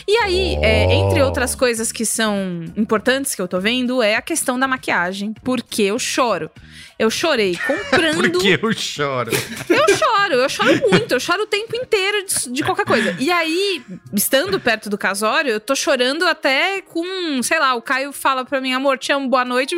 E 0.08 0.16
aí, 0.16 0.56
é, 0.62 0.94
entre 0.94 1.20
outras 1.20 1.54
coisas 1.54 1.92
que 1.92 2.06
são 2.06 2.64
importantes 2.74 3.34
que 3.34 3.42
eu 3.42 3.46
tô 3.46 3.60
vendo, 3.60 4.02
é 4.02 4.16
a 4.16 4.22
questão 4.22 4.58
da 4.58 4.66
maquiagem. 4.66 5.34
Porque 5.44 5.82
eu 5.82 5.98
choro. 5.98 6.50
Eu 6.98 7.10
chorei 7.10 7.58
comprando. 7.66 8.32
Porque 8.32 8.58
eu 8.62 8.72
choro. 8.72 9.30
Eu 9.68 9.96
choro, 9.96 10.34
eu 10.34 10.48
choro 10.48 10.90
muito, 10.90 11.12
eu 11.12 11.20
choro 11.20 11.42
o 11.42 11.46
tempo 11.46 11.76
inteiro 11.76 12.24
de, 12.26 12.52
de 12.52 12.62
qualquer 12.62 12.86
coisa. 12.86 13.14
E 13.18 13.30
aí, 13.30 13.82
estando 14.14 14.58
perto 14.58 14.88
do 14.88 14.96
casório, 14.96 15.50
eu 15.50 15.60
tô 15.60 15.74
chorando 15.76 16.24
até 16.26 16.80
com, 16.80 17.42
sei 17.42 17.58
lá, 17.58 17.74
o 17.74 17.82
Caio 17.82 18.12
fala 18.12 18.46
pra 18.46 18.62
mim, 18.62 18.72
amor, 18.72 18.96
te 18.96 19.12
amo, 19.12 19.28
boa 19.28 19.44
noite. 19.44 19.76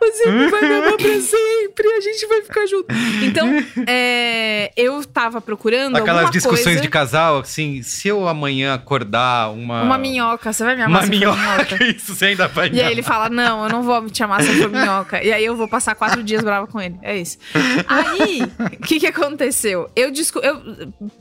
Você 0.00 0.24
vai 0.50 0.60
me 0.60 0.74
amar 0.74 0.96
pra 0.98 1.20
sempre, 1.20 1.88
a 1.96 2.00
gente 2.00 2.26
vai 2.26 2.42
ficar 2.42 2.66
junto. 2.66 2.86
Então, 3.22 3.48
é, 3.86 4.70
eu 4.76 5.02
tava 5.06 5.40
procurando 5.40 5.96
Aquelas 5.96 6.30
discussões 6.30 6.64
coisa... 6.64 6.80
de 6.82 6.88
casal, 6.88 7.38
assim, 7.40 7.82
se 7.82 8.09
eu 8.10 8.28
amanhã 8.28 8.74
acordar 8.74 9.50
uma. 9.52 9.82
Uma 9.82 9.98
minhoca, 9.98 10.52
você 10.52 10.64
vai 10.64 10.76
me 10.76 10.82
amar 10.82 11.02
Uma 11.02 11.06
for 11.06 11.10
minhoca, 11.10 11.84
isso 11.96 12.14
você 12.14 12.26
ainda 12.26 12.46
vai 12.48 12.68
E 12.70 12.80
aí 12.80 12.92
ele 12.92 13.02
fala: 13.02 13.28
Não, 13.28 13.64
eu 13.64 13.70
não 13.70 13.82
vou 13.82 14.08
te 14.10 14.22
amar 14.22 14.42
se 14.42 14.52
for 14.60 14.68
minhoca. 14.70 15.22
E 15.22 15.32
aí 15.32 15.44
eu 15.44 15.56
vou 15.56 15.68
passar 15.68 15.94
quatro 15.94 16.22
dias 16.22 16.42
brava 16.42 16.66
com 16.66 16.80
ele. 16.80 16.96
É 17.02 17.16
isso. 17.16 17.38
Aí, 17.86 18.42
o 18.80 18.86
que, 18.86 19.00
que 19.00 19.06
aconteceu? 19.06 19.90
Eu, 19.96 20.10
discu- 20.10 20.40
eu 20.40 20.60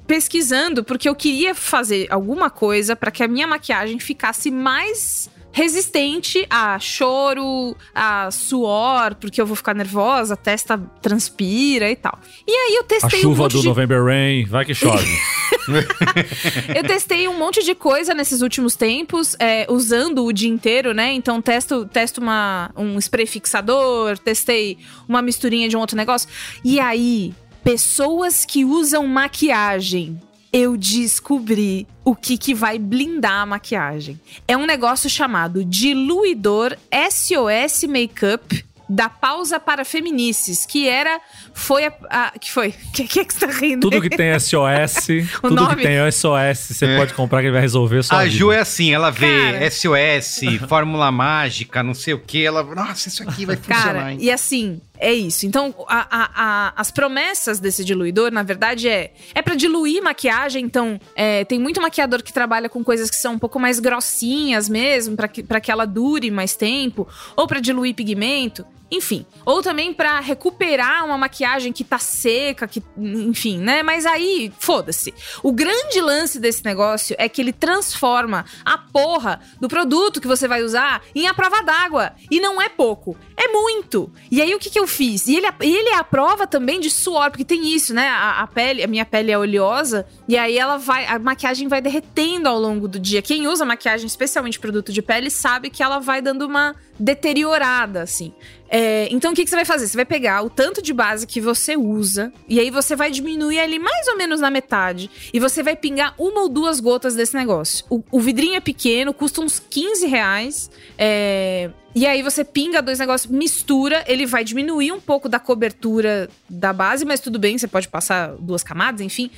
pesquisando, 0.07 0.83
porque 0.83 1.07
eu 1.07 1.15
queria 1.15 1.53
fazer 1.55 2.07
alguma 2.09 2.49
coisa 2.49 2.95
pra 2.95 3.11
que 3.11 3.23
a 3.23 3.27
minha 3.27 3.47
maquiagem 3.47 3.99
ficasse 3.99 4.49
mais 4.51 5.29
resistente 5.51 6.45
a 6.49 6.79
choro, 6.79 7.75
a 7.93 8.29
suor, 8.31 9.15
porque 9.15 9.41
eu 9.41 9.45
vou 9.45 9.55
ficar 9.55 9.73
nervosa, 9.73 10.33
a 10.35 10.37
testa 10.37 10.77
transpira 11.01 11.89
e 11.89 11.95
tal. 11.95 12.19
E 12.47 12.51
aí 12.51 12.75
eu 12.75 12.81
A 12.81 12.85
testei 12.85 13.19
um 13.19 13.23
chuva 13.23 13.43
monte 13.43 13.53
do 13.53 13.61
de 13.61 13.67
November 13.67 14.03
Rain, 14.03 14.45
vai 14.45 14.65
que 14.65 14.73
chove. 14.73 15.05
eu 16.75 16.83
testei 16.83 17.27
um 17.27 17.37
monte 17.37 17.63
de 17.63 17.75
coisa 17.75 18.13
nesses 18.13 18.41
últimos 18.41 18.75
tempos, 18.75 19.35
é, 19.39 19.65
usando 19.69 20.25
o 20.25 20.33
dia 20.33 20.49
inteiro, 20.49 20.93
né? 20.93 21.13
Então, 21.13 21.41
testo, 21.41 21.85
testo 21.85 22.21
uma, 22.21 22.71
um 22.75 22.97
spray 22.99 23.25
fixador, 23.25 24.17
testei 24.17 24.77
uma 25.07 25.21
misturinha 25.21 25.67
de 25.69 25.77
um 25.77 25.79
outro 25.79 25.95
negócio. 25.95 26.29
E 26.63 26.79
aí, 26.79 27.33
pessoas 27.63 28.45
que 28.45 28.65
usam 28.65 29.05
maquiagem, 29.07 30.19
eu 30.51 30.75
descobri 30.75 31.87
o 32.09 32.15
que, 32.15 32.37
que 32.37 32.53
vai 32.53 32.79
blindar 32.79 33.41
a 33.41 33.45
maquiagem. 33.45 34.19
É 34.47 34.57
um 34.57 34.65
negócio 34.65 35.09
chamado 35.09 35.63
diluidor 35.63 36.75
SOS 37.11 37.83
Makeup 37.87 38.65
da 38.91 39.07
pausa 39.07 39.59
para 39.59 39.85
feminices, 39.85 40.65
que 40.65 40.89
era 40.89 41.21
foi 41.53 41.85
a, 41.85 41.93
a- 42.09 42.31
que 42.39 42.51
foi? 42.51 42.73
Que 42.91 43.03
que, 43.07 43.23
que 43.23 43.33
você 43.33 43.45
tá 43.45 43.53
rindo? 43.53 43.81
Tudo 43.87 44.01
que 44.01 44.09
tem 44.09 44.33
SOS, 44.39 45.05
tudo 45.41 45.53
nome? 45.53 45.75
que 45.75 45.83
tem 45.83 46.11
SOS, 46.11 46.75
você 46.75 46.97
pode 46.97 47.13
comprar 47.13 47.41
que 47.41 47.45
ele 47.45 47.53
vai 47.53 47.61
resolver 47.61 48.01
só 48.01 48.15
A 48.15 48.27
Ju 48.27 48.51
é 48.51 48.59
assim, 48.59 48.91
ela 48.91 49.11
vê 49.11 49.51
Cara. 49.51 49.69
SOS, 49.69 50.41
Fórmula 50.67 51.11
Mágica, 51.11 51.83
não 51.83 51.93
sei 51.93 52.15
o 52.15 52.19
que, 52.19 52.43
ela, 52.43 52.63
nossa, 52.63 53.09
isso 53.09 53.21
aqui 53.21 53.45
vai 53.45 53.55
funcionar. 53.57 53.83
Cara, 53.83 54.11
hein?" 54.13 54.17
e 54.19 54.31
assim, 54.31 54.81
é 54.99 55.13
isso. 55.13 55.45
Então, 55.45 55.73
a- 55.87 56.07
a- 56.09 56.29
a- 56.35 56.73
as 56.75 56.91
promessas 56.91 57.59
desse 57.59 57.83
diluidor, 57.85 58.31
na 58.31 58.43
verdade, 58.43 58.87
é 58.87 59.13
é 59.33 59.41
para 59.41 59.55
diluir 59.55 60.03
maquiagem. 60.03 60.63
Então, 60.65 60.99
é, 61.15 61.45
tem 61.45 61.57
muito 61.59 61.81
maquiador 61.81 62.21
que 62.21 62.33
trabalha 62.33 62.67
com 62.69 62.83
coisas 62.83 63.09
que 63.09 63.15
são 63.15 63.33
um 63.33 63.39
pouco 63.39 63.59
mais 63.59 63.79
grossinhas 63.79 64.67
mesmo, 64.69 65.15
para 65.15 65.27
que, 65.27 65.41
pra 65.43 65.61
que 65.61 65.71
ela 65.71 65.85
dure 65.85 66.29
mais 66.29 66.55
tempo, 66.55 67.07
ou 67.35 67.47
para 67.47 67.59
diluir 67.59 67.95
pigmento. 67.95 68.65
Enfim, 68.91 69.23
ou 69.45 69.61
também 69.61 69.93
pra 69.93 70.19
recuperar 70.19 71.05
uma 71.05 71.15
maquiagem 71.15 71.71
que 71.71 71.83
tá 71.83 71.99
seca, 71.99 72.67
que, 72.67 72.81
enfim, 72.97 73.59
né? 73.59 73.83
Mas 73.83 74.03
aí, 74.03 74.51
foda-se. 74.57 75.13
O 75.43 75.51
grande 75.51 76.01
lance 76.01 76.39
desse 76.39 76.65
negócio 76.65 77.15
é 77.19 77.29
que 77.29 77.39
ele 77.39 77.53
transforma 77.53 78.45
a 78.65 78.79
porra 78.79 79.41
do 79.61 79.67
produto 79.67 80.19
que 80.19 80.27
você 80.27 80.47
vai 80.47 80.63
usar 80.63 81.03
em 81.13 81.27
a 81.27 81.35
prova 81.35 81.61
d'água. 81.61 82.13
E 82.31 82.39
não 82.39 82.59
é 82.59 82.67
pouco, 82.67 83.15
é 83.37 83.47
muito. 83.49 84.11
E 84.31 84.41
aí 84.41 84.55
o 84.55 84.59
que, 84.59 84.71
que 84.71 84.79
eu 84.79 84.87
fiz? 84.89 85.27
E 85.27 85.35
ele, 85.35 85.47
ele 85.61 85.89
é 85.89 85.95
a 85.95 86.03
prova 86.03 86.45
também 86.45 86.79
de 86.79 86.89
suor, 86.89 87.29
porque 87.29 87.45
tem 87.45 87.73
isso, 87.73 87.93
né? 87.93 88.09
A, 88.09 88.41
a 88.41 88.47
pele, 88.47 88.83
a 88.83 88.87
minha 88.87 89.05
pele 89.05 89.31
é 89.31 89.37
oleosa, 89.37 90.05
e 90.27 90.37
aí 90.37 90.57
ela 90.57 90.77
vai, 90.77 91.05
a 91.05 91.17
maquiagem 91.17 91.67
vai 91.67 91.81
derretendo 91.81 92.49
ao 92.49 92.59
longo 92.59 92.87
do 92.87 92.99
dia. 92.99 93.21
Quem 93.21 93.47
usa 93.47 93.63
maquiagem, 93.63 94.05
especialmente 94.07 94.59
produto 94.59 94.91
de 94.91 95.01
pele, 95.01 95.29
sabe 95.29 95.69
que 95.69 95.81
ela 95.81 95.99
vai 95.99 96.21
dando 96.21 96.45
uma 96.45 96.75
deteriorada, 96.99 98.01
assim. 98.01 98.33
É, 98.69 99.07
então, 99.11 99.31
o 99.31 99.35
que, 99.35 99.43
que 99.43 99.49
você 99.49 99.55
vai 99.55 99.65
fazer? 99.65 99.87
Você 99.87 99.95
vai 99.95 100.05
pegar 100.05 100.43
o 100.43 100.49
tanto 100.49 100.81
de 100.81 100.93
base 100.93 101.25
que 101.25 101.41
você 101.41 101.75
usa, 101.75 102.31
e 102.47 102.59
aí 102.59 102.69
você 102.69 102.95
vai 102.95 103.09
diminuir 103.09 103.57
ele 103.57 103.79
mais 103.79 104.07
ou 104.07 104.17
menos 104.17 104.39
na 104.39 104.51
metade, 104.51 105.09
e 105.33 105.39
você 105.39 105.63
vai 105.63 105.75
pingar 105.75 106.13
uma 106.17 106.41
ou 106.41 106.49
duas 106.49 106.79
gotas 106.79 107.15
desse 107.15 107.35
negócio. 107.35 107.85
O, 107.89 108.03
o 108.11 108.19
vidrinho 108.19 108.55
é 108.55 108.59
pequeno, 108.59 109.13
custa 109.13 109.41
uns 109.41 109.59
15 109.59 110.05
reais. 110.05 110.69
É, 110.97 111.71
e 111.95 112.05
aí 112.05 112.21
você 112.21 112.43
pinga 112.43 112.81
dois 112.81 112.99
negócios, 112.99 113.31
mistura, 113.31 114.03
ele 114.07 114.25
vai 114.25 114.43
diminuir 114.43 114.91
um 114.91 114.99
pouco 114.99 115.27
da 115.27 115.39
cobertura 115.39 116.29
da 116.47 116.71
base, 116.71 117.03
mas 117.03 117.19
tudo 117.19 117.39
bem, 117.39 117.57
você 117.57 117.67
pode 117.67 117.87
passar 117.87 118.35
duas 118.35 118.63
camadas, 118.63 119.01
enfim. 119.01 119.31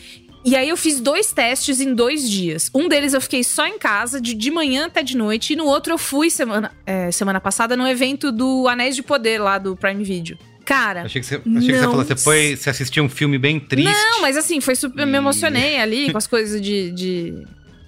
E 0.44 0.56
aí 0.56 0.70
eu 0.70 0.78
fiz 0.78 1.00
dois 1.00 1.32
testes 1.32 1.80
em 1.80 1.94
dois 1.94 2.30
dias. 2.30 2.70
Um 2.74 2.88
deles 2.88 3.14
eu 3.14 3.22
fiquei 3.22 3.44
só 3.44 3.66
em 3.68 3.78
casa, 3.78 4.20
de, 4.20 4.34
de 4.34 4.50
manhã 4.52 4.88
até 4.88 5.04
de 5.04 5.16
noite. 5.16 5.54
E 5.54 5.56
no 5.56 5.66
outro 5.66 5.94
eu 5.94 5.98
fui 5.98 6.30
semana, 6.30 6.72
é, 6.86 7.12
semana 7.12 7.40
passada 7.40 7.78
no 7.78 7.88
evento 7.88 8.32
do 8.32 8.68
Anéis 8.68 8.96
de 8.96 9.04
Poder 9.04 9.40
lá 9.40 9.58
do 9.58 9.76
Prime 9.76 10.04
Video. 10.04 10.38
Cara. 10.66 11.04
Achei 11.04 11.22
que 11.22 11.28
você, 11.28 11.36
achei 11.36 11.44
que 11.44 11.78
você 11.78 11.84
falou, 11.84 12.06
você 12.06 12.16
foi. 12.16 12.56
Você 12.56 12.70
assistiu 12.70 13.04
um 13.04 13.10
filme 13.10 13.38
bem 13.38 13.60
triste. 13.60 13.92
Não, 13.92 14.22
mas 14.22 14.38
assim, 14.38 14.62
foi 14.62 14.76
super. 14.76 15.06
Me 15.06 15.18
emocionei 15.18 15.78
ali 15.78 16.12
com 16.12 16.18
as 16.18 16.28
coisas 16.28 16.62
de. 16.62 16.92
de 16.92 17.34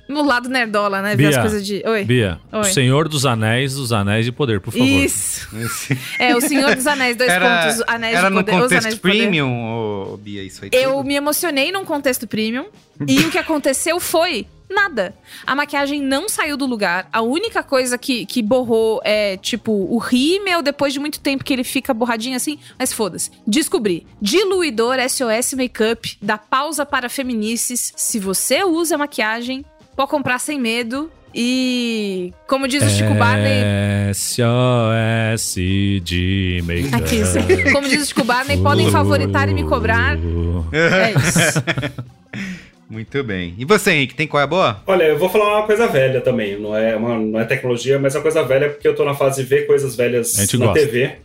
no 0.08 0.24
lado 0.24 0.50
nerdola, 0.50 1.02
né? 1.02 1.16
Ver 1.16 1.28
Bia, 1.28 1.30
as 1.30 1.38
coisas 1.38 1.66
de. 1.66 1.84
Oi. 1.86 2.04
Bia, 2.04 2.40
Oi. 2.52 2.60
o 2.60 2.64
Senhor 2.64 3.08
dos 3.08 3.26
Anéis, 3.26 3.76
os 3.78 3.92
Anéis 3.92 4.26
de 4.26 4.32
Poder, 4.32 4.60
por 4.60 4.72
favor. 4.72 4.86
Isso. 4.86 5.48
É, 6.20 6.36
o 6.36 6.42
Senhor 6.42 6.76
dos 6.76 6.88
Anéis, 6.88 7.16
dois 7.16 7.30
Era, 7.30 7.62
pontos. 7.68 7.84
Anéis 7.88 8.18
era 8.18 8.30
de 8.30 8.36
no 8.36 8.44
Poder. 8.44 8.56
os 8.58 8.64
Anéis 8.66 8.84
contexto 8.84 9.02
premium, 9.02 9.74
ô, 10.14 10.18
Bia, 10.18 10.44
isso 10.44 10.64
aí. 10.64 10.70
Eu 10.74 10.94
tudo? 10.94 11.04
me 11.06 11.16
emocionei 11.16 11.72
num 11.72 11.86
contexto 11.86 12.28
premium. 12.28 12.66
e 13.08 13.20
o 13.20 13.32
que 13.32 13.38
aconteceu 13.38 14.00
foi 14.00 14.46
nada. 14.74 15.16
A 15.46 15.56
maquiagem 15.56 16.02
não 16.02 16.28
saiu 16.28 16.58
do 16.58 16.66
lugar. 16.66 17.08
A 17.14 17.22
única 17.22 17.64
coisa 17.64 17.98
que, 17.98 18.26
que 18.26 18.42
borrou 18.42 19.00
é, 19.04 19.38
tipo, 19.38 19.72
o 19.72 19.98
rímel 19.98 20.62
depois 20.62 20.92
de 20.92 21.00
muito 21.00 21.20
tempo 21.20 21.44
que 21.44 21.54
ele 21.54 21.64
fica 21.64 21.94
borradinho 21.94 22.36
assim. 22.36 22.58
Mas 22.78 22.92
foda-se. 22.92 23.30
Descobri. 23.46 24.06
Diluidor 24.22 24.98
SOS 25.08 25.54
Makeup 25.54 26.18
da 26.22 26.38
pausa 26.38 26.86
para 26.86 27.08
feminices. 27.08 27.94
Se 27.96 28.20
você 28.20 28.64
usa 28.64 28.98
maquiagem, 28.98 29.64
pode 29.96 30.10
comprar 30.10 30.40
sem 30.40 30.60
medo. 30.60 31.12
E, 31.36 32.32
como 32.48 32.68
diz 32.68 32.84
o 32.84 32.90
Chico 32.90 33.16
Barney, 33.16 33.64
SOS 34.14 35.56
de 36.04 36.62
make 36.64 36.94
Aqui, 36.94 37.72
como 37.72 37.88
diz 37.90 38.04
o 38.04 38.06
Chico 38.06 38.24
Barney, 38.24 38.58
podem 38.58 38.92
favoritar 38.92 39.50
e 39.50 39.54
me 39.56 39.64
cobrar. 39.64 40.16
É 40.72 41.12
isso. 41.12 41.64
Muito 42.88 43.24
bem. 43.24 43.56
E 43.58 43.66
você, 43.66 43.92
Henrique, 43.92 44.14
tem 44.14 44.28
qual 44.28 44.42
é 44.42 44.44
a 44.44 44.48
boa? 44.48 44.84
Olha, 44.86 45.06
eu 45.06 45.18
vou 45.18 45.28
falar 45.28 45.58
uma 45.58 45.66
coisa 45.66 45.88
velha 45.88 46.22
também. 46.22 46.60
Não 46.60 46.78
é, 46.78 46.96
uma, 46.96 47.18
não 47.18 47.40
é 47.40 47.46
tecnologia, 47.46 47.98
mas 47.98 48.14
é 48.14 48.20
uma 48.20 48.22
coisa 48.22 48.44
velha 48.44 48.70
porque 48.70 48.88
eu 48.88 48.94
tô 48.96 49.04
na 49.04 49.16
fase 49.16 49.42
de 49.42 49.50
ver 49.50 49.66
coisas 49.66 49.96
velhas 49.96 50.38
A 50.38 50.42
gente 50.42 50.58
na 50.58 50.68
gosta. 50.68 50.80
TV. 50.86 51.16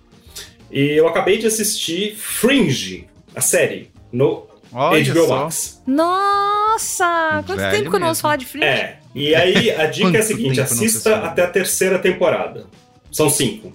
E 0.70 0.92
eu 0.92 1.06
acabei 1.06 1.36
de 1.36 1.46
assistir 1.46 2.16
Fringe, 2.16 3.06
a 3.36 3.42
série, 3.42 3.90
no 4.10 4.46
Olha 4.72 5.04
HBO 5.12 5.26
só. 5.26 5.44
Max. 5.44 5.82
Nossa, 5.86 7.04
quanto 7.46 7.56
Velho 7.56 7.76
tempo 7.76 7.90
que 7.90 7.96
eu 7.96 8.00
não 8.00 8.08
ouço 8.08 8.22
falar 8.22 8.36
de 8.36 8.44
Fringe? 8.46 8.66
É. 8.66 8.98
E 9.14 9.34
aí 9.34 9.70
a 9.70 9.86
dica 9.86 10.16
é 10.16 10.20
a 10.20 10.22
seguinte: 10.22 10.60
assista 10.60 11.16
até 11.16 11.42
a 11.42 11.48
terceira 11.48 11.98
temporada. 11.98 12.66
São 13.10 13.30
cinco. 13.30 13.72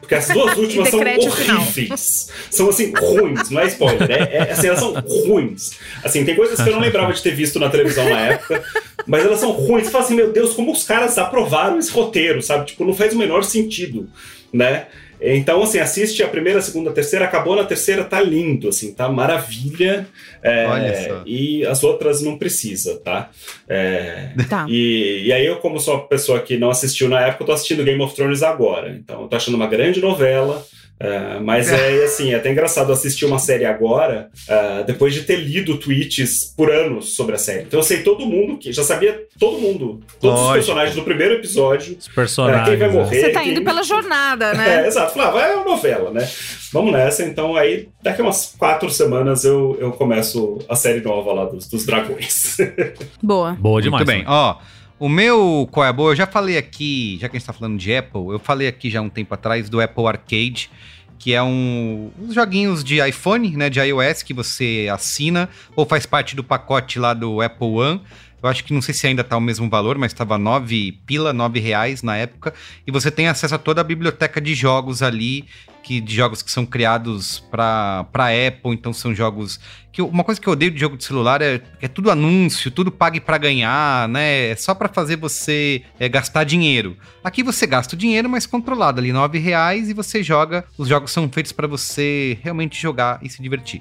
Porque 0.00 0.14
as 0.14 0.28
duas 0.28 0.54
últimas 0.58 0.88
são 0.88 1.00
horríveis. 1.00 2.28
São 2.50 2.68
assim, 2.68 2.92
ruins, 2.96 3.50
não 3.50 3.60
é 3.60 3.66
spoiler. 3.66 4.10
É, 4.10 4.36
é- 4.36 4.52
assim, 4.52 4.68
elas 4.68 4.78
são 4.78 4.94
ruins. 4.94 5.72
Assim, 6.04 6.24
tem 6.24 6.36
coisas 6.36 6.60
que 6.60 6.68
eu 6.68 6.74
não 6.74 6.80
lembrava 6.80 7.12
de 7.12 7.22
ter 7.22 7.34
visto 7.34 7.58
na 7.58 7.68
televisão 7.68 8.08
na 8.08 8.20
época, 8.20 8.64
mas 9.06 9.24
elas 9.24 9.40
são 9.40 9.50
ruins. 9.50 9.86
Você 9.86 9.90
fala 9.90 10.04
assim, 10.04 10.14
meu 10.14 10.32
Deus, 10.32 10.54
como 10.54 10.70
os 10.70 10.84
caras 10.84 11.18
aprovaram 11.18 11.78
esse 11.78 11.90
roteiro, 11.90 12.40
sabe? 12.40 12.66
Tipo, 12.66 12.84
não 12.84 12.94
faz 12.94 13.12
o 13.14 13.18
menor 13.18 13.42
sentido, 13.42 14.08
né? 14.52 14.86
Então, 15.34 15.62
assim, 15.62 15.78
assiste 15.78 16.22
a 16.22 16.28
primeira, 16.28 16.58
a 16.58 16.62
segunda, 16.62 16.90
a 16.90 16.92
terceira, 16.92 17.24
acabou 17.24 17.56
na 17.56 17.64
terceira, 17.64 18.04
tá 18.04 18.20
lindo, 18.20 18.68
assim, 18.68 18.92
tá 18.92 19.08
maravilha. 19.08 20.06
É, 20.42 20.66
Olha 20.66 21.08
só. 21.08 21.22
E 21.26 21.66
as 21.66 21.82
outras 21.82 22.22
não 22.22 22.38
precisa, 22.38 22.96
tá? 23.00 23.30
É, 23.68 24.30
Tá. 24.48 24.66
e, 24.68 25.24
e 25.26 25.32
aí 25.32 25.44
eu, 25.44 25.56
como 25.56 25.80
sou 25.80 25.94
uma 25.94 26.06
pessoa 26.06 26.40
que 26.40 26.56
não 26.56 26.70
assistiu 26.70 27.08
na 27.08 27.20
época, 27.20 27.42
eu 27.42 27.46
tô 27.46 27.52
assistindo 27.52 27.82
Game 27.84 28.00
of 28.02 28.14
Thrones 28.14 28.42
agora. 28.42 28.90
Então 28.90 29.22
eu 29.22 29.28
tô 29.28 29.36
achando 29.36 29.54
uma 29.54 29.66
grande 29.66 30.00
novela. 30.00 30.64
É, 30.98 31.38
mas 31.40 31.70
é 31.70 32.04
assim, 32.04 32.32
é 32.32 32.36
até 32.36 32.50
engraçado 32.50 32.90
assistir 32.92 33.24
uma 33.26 33.38
série 33.38 33.64
agora, 33.64 34.30
é, 34.48 34.82
depois 34.84 35.12
de 35.12 35.22
ter 35.22 35.36
lido 35.36 35.76
tweets 35.78 36.52
por 36.56 36.70
anos 36.70 37.14
sobre 37.14 37.34
a 37.34 37.38
série. 37.38 37.62
Então 37.64 37.78
eu 37.80 37.84
sei 37.84 38.02
todo 38.02 38.24
mundo 38.24 38.56
que. 38.58 38.72
Já 38.72 38.82
sabia 38.82 39.24
todo 39.38 39.58
mundo. 39.58 40.00
Todos 40.20 40.36
os 40.40 40.46
Lógico. 40.46 40.54
personagens 40.54 40.96
do 40.96 41.02
primeiro 41.02 41.34
episódio. 41.34 41.96
Os 41.98 42.08
é, 42.08 42.12
personagens. 42.12 42.68
quem 42.68 42.78
vai 42.78 42.88
né? 42.88 42.94
morrer. 42.94 43.20
Você 43.20 43.28
tá 43.30 43.40
quem- 43.40 43.50
indo 43.50 43.62
pela 43.62 43.82
jornada, 43.82 44.46
É, 44.52 44.56
né? 44.56 44.86
exato. 44.86 45.12
Falava, 45.12 45.40
é 45.42 45.54
uma 45.54 45.64
novela, 45.64 46.10
né? 46.10 46.26
Vamos 46.72 46.92
nessa. 46.92 47.24
Então 47.24 47.54
aí, 47.56 47.88
daqui 48.02 48.20
a 48.20 48.24
umas 48.24 48.54
quatro 48.58 48.88
semanas 48.90 49.44
eu, 49.44 49.76
eu 49.80 49.92
começo 49.92 50.58
a 50.68 50.74
série 50.76 51.00
nova 51.00 51.32
lá 51.32 51.44
dos, 51.44 51.68
dos 51.68 51.84
dragões. 51.84 52.56
Boa. 53.22 53.52
Boa 53.58 53.82
demais. 53.82 54.00
Muito 54.04 54.08
bem. 54.16 54.24
né? 54.24 54.30
Ó, 54.30 54.56
o 54.98 55.08
meu 55.08 55.68
qual 55.70 55.84
é 55.84 55.88
a 55.88 55.92
boa, 55.92 56.12
eu 56.12 56.16
já 56.16 56.26
falei 56.26 56.56
aqui, 56.56 57.18
já 57.20 57.28
que 57.28 57.36
a 57.36 57.38
gente 57.38 57.46
tá 57.46 57.52
falando 57.52 57.78
de 57.78 57.94
Apple, 57.94 58.28
eu 58.30 58.38
falei 58.38 58.68
aqui 58.68 58.90
já 58.90 59.00
um 59.00 59.08
tempo 59.08 59.34
atrás 59.34 59.68
do 59.68 59.80
Apple 59.80 60.06
Arcade, 60.06 60.70
que 61.18 61.34
é 61.34 61.42
um 61.42 62.10
uns 62.18 62.34
joguinhos 62.34 62.82
de 62.82 63.06
iPhone, 63.06 63.56
né, 63.56 63.68
de 63.68 63.80
iOS 63.80 64.22
que 64.22 64.32
você 64.32 64.88
assina 64.92 65.48
ou 65.74 65.84
faz 65.86 66.06
parte 66.06 66.34
do 66.36 66.44
pacote 66.44 66.98
lá 66.98 67.14
do 67.14 67.40
Apple 67.40 67.68
One. 67.68 68.00
Eu 68.42 68.48
acho 68.48 68.62
que 68.64 68.72
não 68.72 68.82
sei 68.82 68.94
se 68.94 69.06
ainda 69.06 69.24
tá 69.24 69.36
o 69.36 69.40
mesmo 69.40 69.68
valor, 69.68 69.98
mas 69.98 70.12
estava 70.12 70.38
9 70.38 70.92
pila, 71.06 71.32
9 71.32 71.58
reais 71.58 72.02
na 72.02 72.16
época. 72.16 72.54
E 72.86 72.90
você 72.90 73.10
tem 73.10 73.28
acesso 73.28 73.54
a 73.54 73.58
toda 73.58 73.80
a 73.80 73.84
biblioteca 73.84 74.40
de 74.40 74.54
jogos 74.54 75.02
ali, 75.02 75.46
que, 75.86 76.00
de 76.00 76.16
jogos 76.16 76.42
que 76.42 76.50
são 76.50 76.66
criados 76.66 77.38
para 77.48 78.04
Apple, 78.48 78.72
então 78.72 78.92
são 78.92 79.14
jogos 79.14 79.60
que 79.92 80.02
uma 80.02 80.24
coisa 80.24 80.40
que 80.40 80.48
eu 80.48 80.52
odeio 80.52 80.72
de 80.72 80.80
jogo 80.80 80.96
de 80.96 81.04
celular 81.04 81.40
é, 81.40 81.60
é 81.80 81.86
tudo 81.86 82.10
anúncio, 82.10 82.72
tudo 82.72 82.90
pague 82.90 83.20
pra 83.20 83.38
ganhar, 83.38 84.08
né? 84.08 84.48
É 84.48 84.56
só 84.56 84.74
pra 84.74 84.88
fazer 84.88 85.14
você 85.14 85.82
é, 86.00 86.08
gastar 86.08 86.42
dinheiro. 86.42 86.96
Aqui 87.22 87.40
você 87.40 87.68
gasta 87.68 87.94
o 87.94 87.98
dinheiro, 87.98 88.28
mas 88.28 88.46
controlado 88.46 89.00
ali, 89.00 89.12
nove 89.12 89.38
reais 89.38 89.88
e 89.88 89.94
você 89.94 90.24
joga. 90.24 90.64
Os 90.76 90.88
jogos 90.88 91.12
são 91.12 91.28
feitos 91.28 91.52
pra 91.52 91.68
você 91.68 92.36
realmente 92.42 92.82
jogar 92.82 93.20
e 93.22 93.30
se 93.30 93.40
divertir. 93.40 93.80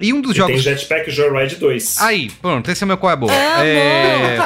E 0.00 0.12
um 0.12 0.20
dos 0.20 0.30
E 0.30 0.34
tem 0.36 0.46
jogos 0.46 0.62
Jetpack 0.62 1.10
Joyride 1.10 1.56
2. 1.56 1.98
Aí, 1.98 2.30
pronto, 2.40 2.70
esse 2.70 2.82
é 2.82 2.86
o 2.86 2.88
meu 2.88 2.96
qual 2.96 3.12
é 3.12 3.16
boa. 3.16 3.32
Amo! 3.32 3.64
É, 3.64 4.38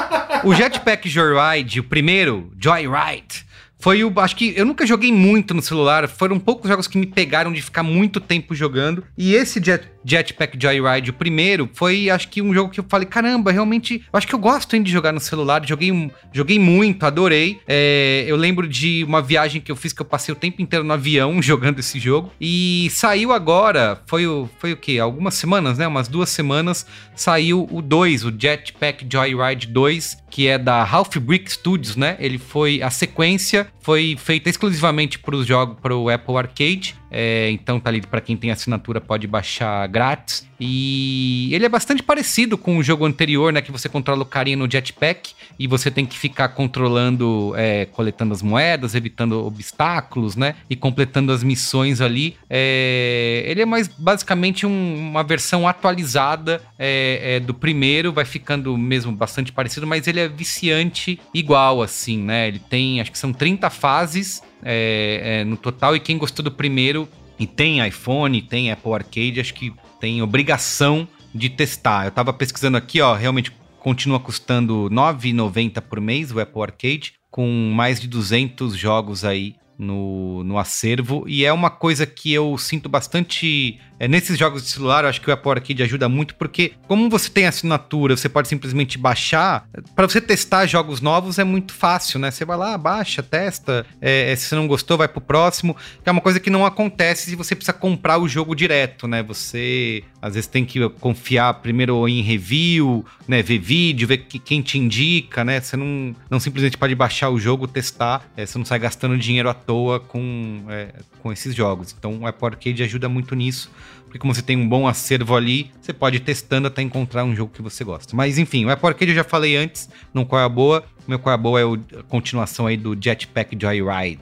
o 0.43 0.55
Jetpack 0.55 1.07
Joyride, 1.09 1.81
o 1.81 1.85
primeiro, 1.85 2.51
Joyride, 2.59 3.44
foi 3.85 4.03
o. 4.03 4.11
Acho 4.19 4.35
que 4.35 4.55
eu 4.57 4.65
nunca 4.65 4.87
joguei 4.87 5.13
muito 5.13 5.53
no 5.53 5.61
celular. 5.61 6.09
Foram 6.09 6.41
poucos 6.41 6.71
jogos 6.71 6.87
que 6.87 6.97
me 6.97 7.05
pegaram 7.05 7.53
de 7.53 7.61
ficar 7.61 7.83
muito 7.83 8.19
tempo 8.19 8.55
jogando. 8.55 9.05
E 9.15 9.35
esse 9.35 9.63
Jet, 9.63 9.87
Jetpack 10.03 10.57
Joyride, 10.59 11.11
o 11.11 11.13
primeiro, 11.13 11.69
foi 11.75 12.09
acho 12.09 12.31
que 12.31 12.41
um 12.41 12.55
jogo 12.55 12.71
que 12.71 12.81
eu 12.81 12.87
falei: 12.89 13.07
caramba, 13.07 13.53
realmente. 13.53 14.03
Acho 14.11 14.27
que 14.27 14.35
eu 14.35 14.39
gosto 14.39 14.75
hein, 14.75 14.83
de 14.83 14.91
jogar 14.91 15.13
no 15.13 15.21
celular. 15.21 15.63
Joguei, 15.67 16.11
joguei 16.33 16.59
muito, 16.59 17.05
adorei. 17.05 17.61
É, 17.69 18.25
eu 18.27 18.37
lembro 18.37 18.67
de 18.67 19.05
uma 19.05 19.21
viagem 19.21 19.61
que 19.61 19.71
eu 19.71 19.77
fiz 19.77 19.93
que 19.93 20.01
eu 20.01 20.07
passei 20.07 20.33
o 20.33 20.37
tempo 20.37 20.63
inteiro 20.63 20.83
no 20.83 20.95
avião 20.95 21.41
jogando 21.45 21.79
esse 21.79 22.01
jogo. 22.01 22.33
E 22.41 22.89
saiu 22.91 23.33
agora, 23.33 24.01
foi 24.07 24.27
o, 24.27 24.49
foi 24.59 24.73
o 24.73 24.79
quê? 24.79 24.99
Algumas 24.99 25.35
semanas, 25.35 25.77
né? 25.77 25.87
Umas 25.87 26.09
duas 26.09 26.31
semanas, 26.31 26.87
saiu 27.15 27.69
o 27.71 27.83
2, 27.83 28.25
o 28.25 28.33
Jetpack 28.35 29.07
Joyride 29.07 29.67
2, 29.67 30.25
que 30.31 30.49
é 30.49 30.57
da 30.57 30.83
Half 30.83 31.19
Brick 31.19 31.53
Studios, 31.53 31.97
né? 31.97 32.17
Ele 32.19 32.39
foi 32.39 32.83
a 32.83 32.89
sequência, 32.89 33.69
foi 33.81 34.17
feita 34.19 34.49
exclusivamente 34.49 35.19
para 35.19 35.37
os 35.37 35.47
jogos 35.47 35.77
para 35.81 35.95
o 35.95 36.09
Apple 36.09 36.37
Arcade. 36.37 36.97
É, 37.17 37.49
então 37.53 37.79
tá 37.79 37.91
ali 37.91 38.01
para 38.01 38.21
quem 38.21 38.37
tem 38.37 38.51
assinatura 38.51 39.01
pode 39.01 39.29
baixar 39.29 39.87
grátis. 39.87 40.49
E 40.59 41.49
ele 41.53 41.65
é 41.65 41.69
bastante 41.69 42.03
parecido 42.03 42.59
com 42.59 42.77
o 42.79 42.83
jogo 42.83 43.05
anterior, 43.05 43.53
né? 43.53 43.63
Que 43.63 43.71
você 43.71 43.89
controla 43.89 44.23
o 44.23 44.25
carinha 44.25 44.57
no 44.57 44.69
jetpack 44.71 45.33
e 45.57 45.69
você 45.69 45.91
tem 45.93 46.05
que 46.05 46.19
ficar 46.19 46.49
controlando, 46.49 47.53
é, 47.57 47.85
coletando 47.87 48.33
as 48.33 48.43
moedas, 48.43 48.95
evitando 48.97 49.45
obstáculos, 49.47 50.35
né? 50.35 50.57
E 50.69 50.75
completando 50.75 51.31
as 51.31 51.45
missões 51.45 52.01
ali. 52.01 52.37
É, 52.51 53.45
ele 53.47 53.63
é 53.63 53.67
mais 53.67 53.87
basicamente 53.87 54.67
um- 54.67 54.97
uma 55.11 55.23
versão 55.23 55.69
atualizada 55.69 56.61
é, 56.79 57.37
é, 57.37 57.41
do 57.41 57.55
primeiro, 57.55 58.13
vai 58.13 58.25
ficando 58.25 58.77
mesmo 58.77 59.13
bastante 59.13 59.53
parecido, 59.53 59.87
mas 59.87 60.09
ele 60.09 60.19
é 60.19 60.29
viciante 60.29 61.21
igual, 61.33 61.81
assim, 61.81 62.19
né? 62.19 62.49
Ele 62.49 62.59
tem, 62.59 63.01
acho 63.01 63.13
que 63.13 63.19
são 63.19 63.33
30 63.33 63.71
fases 63.71 64.43
é, 64.65 65.41
é, 65.41 65.45
no 65.45 65.57
total, 65.57 65.95
e 65.95 66.01
quem 66.01 66.17
gostou 66.19 66.43
do 66.43 66.51
primeiro 66.51 67.09
e 67.39 67.47
tem 67.47 67.87
iPhone, 67.87 68.41
tem 68.43 68.71
Apple 68.71 68.93
Arcade, 68.93 69.41
acho 69.41 69.55
que 69.55 69.73
tem 70.01 70.23
obrigação 70.23 71.07
de 71.35 71.51
testar. 71.51 72.07
Eu 72.07 72.11
tava 72.11 72.33
pesquisando 72.33 72.77
aqui, 72.77 73.01
ó, 73.01 73.15
realmente 73.15 73.53
continua 73.81 74.19
custando 74.19 74.89
R$ 74.89 74.95
9,90 74.95 75.81
por 75.83 76.01
mês 76.01 76.33
o 76.33 76.41
Apple 76.41 76.63
Arcade, 76.63 77.15
com 77.31 77.73
mais 77.75 78.01
de 78.01 78.09
200 78.09 78.77
jogos 78.77 79.25
aí 79.25 79.57
no, 79.79 80.45
no 80.45 80.59
acervo. 80.59 81.25
E 81.27 81.45
é 81.45 81.53
uma 81.53 81.71
coisa 81.71 82.07
que 82.07 82.33
eu 82.33 82.57
sinto 82.57 82.89
bastante 82.89 83.79
É, 83.99 84.09
nesses 84.09 84.39
jogos 84.39 84.63
de 84.63 84.69
celular, 84.69 85.05
eu 85.05 85.11
acho 85.11 85.21
que 85.21 85.31
o 85.31 85.33
Apple 85.33 85.51
Arcade 85.51 85.83
ajuda 85.83 86.09
muito, 86.09 86.35
porque 86.35 86.73
como 86.89 87.09
você 87.09 87.31
tem 87.31 87.47
assinatura, 87.47 88.17
você 88.17 88.29
pode 88.29 88.49
simplesmente 88.49 88.99
baixar. 88.99 89.67
Para 89.95 90.09
você 90.09 90.21
testar 90.21 90.67
jogos 90.67 91.01
novos 91.01 91.39
é 91.39 91.45
muito 91.45 91.73
fácil, 91.73 92.19
né? 92.19 92.31
Você 92.31 92.45
vai 92.45 92.57
lá, 92.57 92.77
baixa, 92.77 93.23
testa. 93.23 93.87
É, 94.01 94.33
é, 94.33 94.37
se 94.37 94.47
você 94.47 94.55
não 94.55 94.67
gostou, 94.67 94.99
vai 94.99 95.09
pro 95.09 95.21
próximo. 95.21 95.77
Que 96.03 96.09
é 96.09 96.13
uma 96.13 96.21
coisa 96.21 96.41
que 96.41 96.51
não 96.51 96.67
acontece 96.67 97.31
se 97.31 97.37
você 97.37 97.55
precisa 97.55 97.73
comprar 97.73 98.19
o 98.19 98.29
jogo 98.29 98.55
direto, 98.55 99.07
né? 99.07 99.23
Você 99.23 100.03
às 100.21 100.35
vezes 100.35 100.49
tem 100.49 100.65
que 100.65 100.89
confiar 101.01 101.55
primeiro 101.55 102.09
em 102.09 102.23
review, 102.23 103.05
né? 103.29 103.43
Ver 103.43 103.59
vídeo, 103.59 104.09
ver 104.09 104.19
que, 104.19 104.39
quem 104.39 104.63
te 104.63 104.79
indica, 104.79 105.45
né? 105.45 105.61
Você 105.61 105.77
não, 105.77 106.15
não 106.29 106.41
simplesmente 106.41 106.77
pode 106.77 106.95
baixar 106.95 107.31
o 107.31 107.39
jogo, 107.39 107.69
testar. 107.69 108.25
É, 108.37 108.45
você 108.45 108.59
não 108.59 108.65
sai 108.65 108.79
gastando 108.79 109.17
dinheiro 109.17 109.49
à 109.49 109.55
toa 109.55 110.01
com, 110.01 110.65
é, 110.69 110.95
com 111.21 111.33
esses 111.33 111.55
jogos. 111.55 111.95
Então 111.97 112.21
o 112.21 112.27
Apple 112.27 112.47
Arcade 112.47 112.83
ajuda 112.83 113.09
muito 113.09 113.35
nisso. 113.35 113.71
Porque 114.15 114.21
como 114.21 114.33
você 114.33 114.43
tem 114.43 114.57
um 114.57 114.69
bom 114.69 114.87
acervo 114.87 115.35
ali, 115.35 115.73
você 115.81 115.93
pode 115.93 116.19
ir 116.19 116.21
testando 116.21 116.69
até 116.69 116.81
encontrar 116.81 117.25
um 117.25 117.35
jogo 117.35 117.51
que 117.53 117.61
você 117.61 117.83
gosta. 117.83 118.15
Mas 118.15 118.39
enfim, 118.39 118.65
o 118.65 118.71
Apple 118.71 118.87
Arcade 118.87 119.11
eu 119.11 119.17
já 119.17 119.25
falei 119.25 119.57
antes, 119.57 119.91
não 120.15 120.25
qual 120.25 120.41
é 120.41 120.45
a 120.45 120.49
boa. 120.49 120.85
O 121.05 121.11
meu 121.11 121.19
qual 121.19 121.33
é 121.33 121.35
a 121.35 121.37
boa 121.37 121.61
é 121.61 121.65
o- 121.65 121.75
a 121.99 122.03
continuação 122.05 122.69
aí 122.69 122.77
do 122.77 122.97
Jetpack 122.99 123.59
Joyride. 123.61 124.21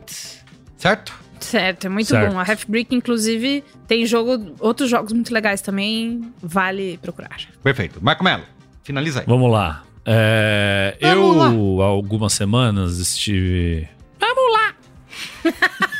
Certo? 0.78 1.12
Certo, 1.40 1.84
é 1.84 1.90
muito 1.90 2.06
Certo. 2.08 2.32
bom. 2.32 2.38
A 2.38 2.42
Half 2.42 2.64
Brick, 2.66 2.94
inclusive, 2.94 3.62
tem 3.86 4.06
jogo, 4.06 4.54
outros 4.60 4.88
jogos 4.88 5.12
muito 5.12 5.30
legais 5.34 5.60
também. 5.60 6.22
Vale 6.42 6.98
procurar. 7.02 7.36
Perfeito. 7.62 8.02
Marco 8.02 8.24
Melo, 8.24 8.44
finaliza 8.82 9.20
aí. 9.20 9.26
Vamos 9.26 9.52
lá. 9.52 9.84
É, 10.06 10.96
eu, 11.02 11.82
há 11.82 11.84
algumas 11.84 12.32
semanas, 12.32 12.96
estive. 12.96 13.86
Vamos 14.18 14.52
lá! 14.54 14.74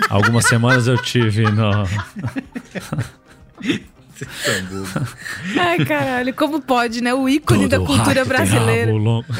algumas 0.08 0.46
semanas 0.46 0.86
eu 0.86 0.96
tive 0.96 1.42
no. 1.42 1.70
Ai, 5.58 5.84
caralho, 5.84 6.34
como 6.34 6.60
pode, 6.60 7.02
né? 7.02 7.12
O 7.14 7.28
ícone 7.28 7.66
da 7.68 7.78
Todo 7.78 7.86
cultura 7.86 8.06
rato 8.06 8.14
tem 8.20 8.24
brasileira. 8.28 8.86
rabo 8.92 8.98
longo. 8.98 9.26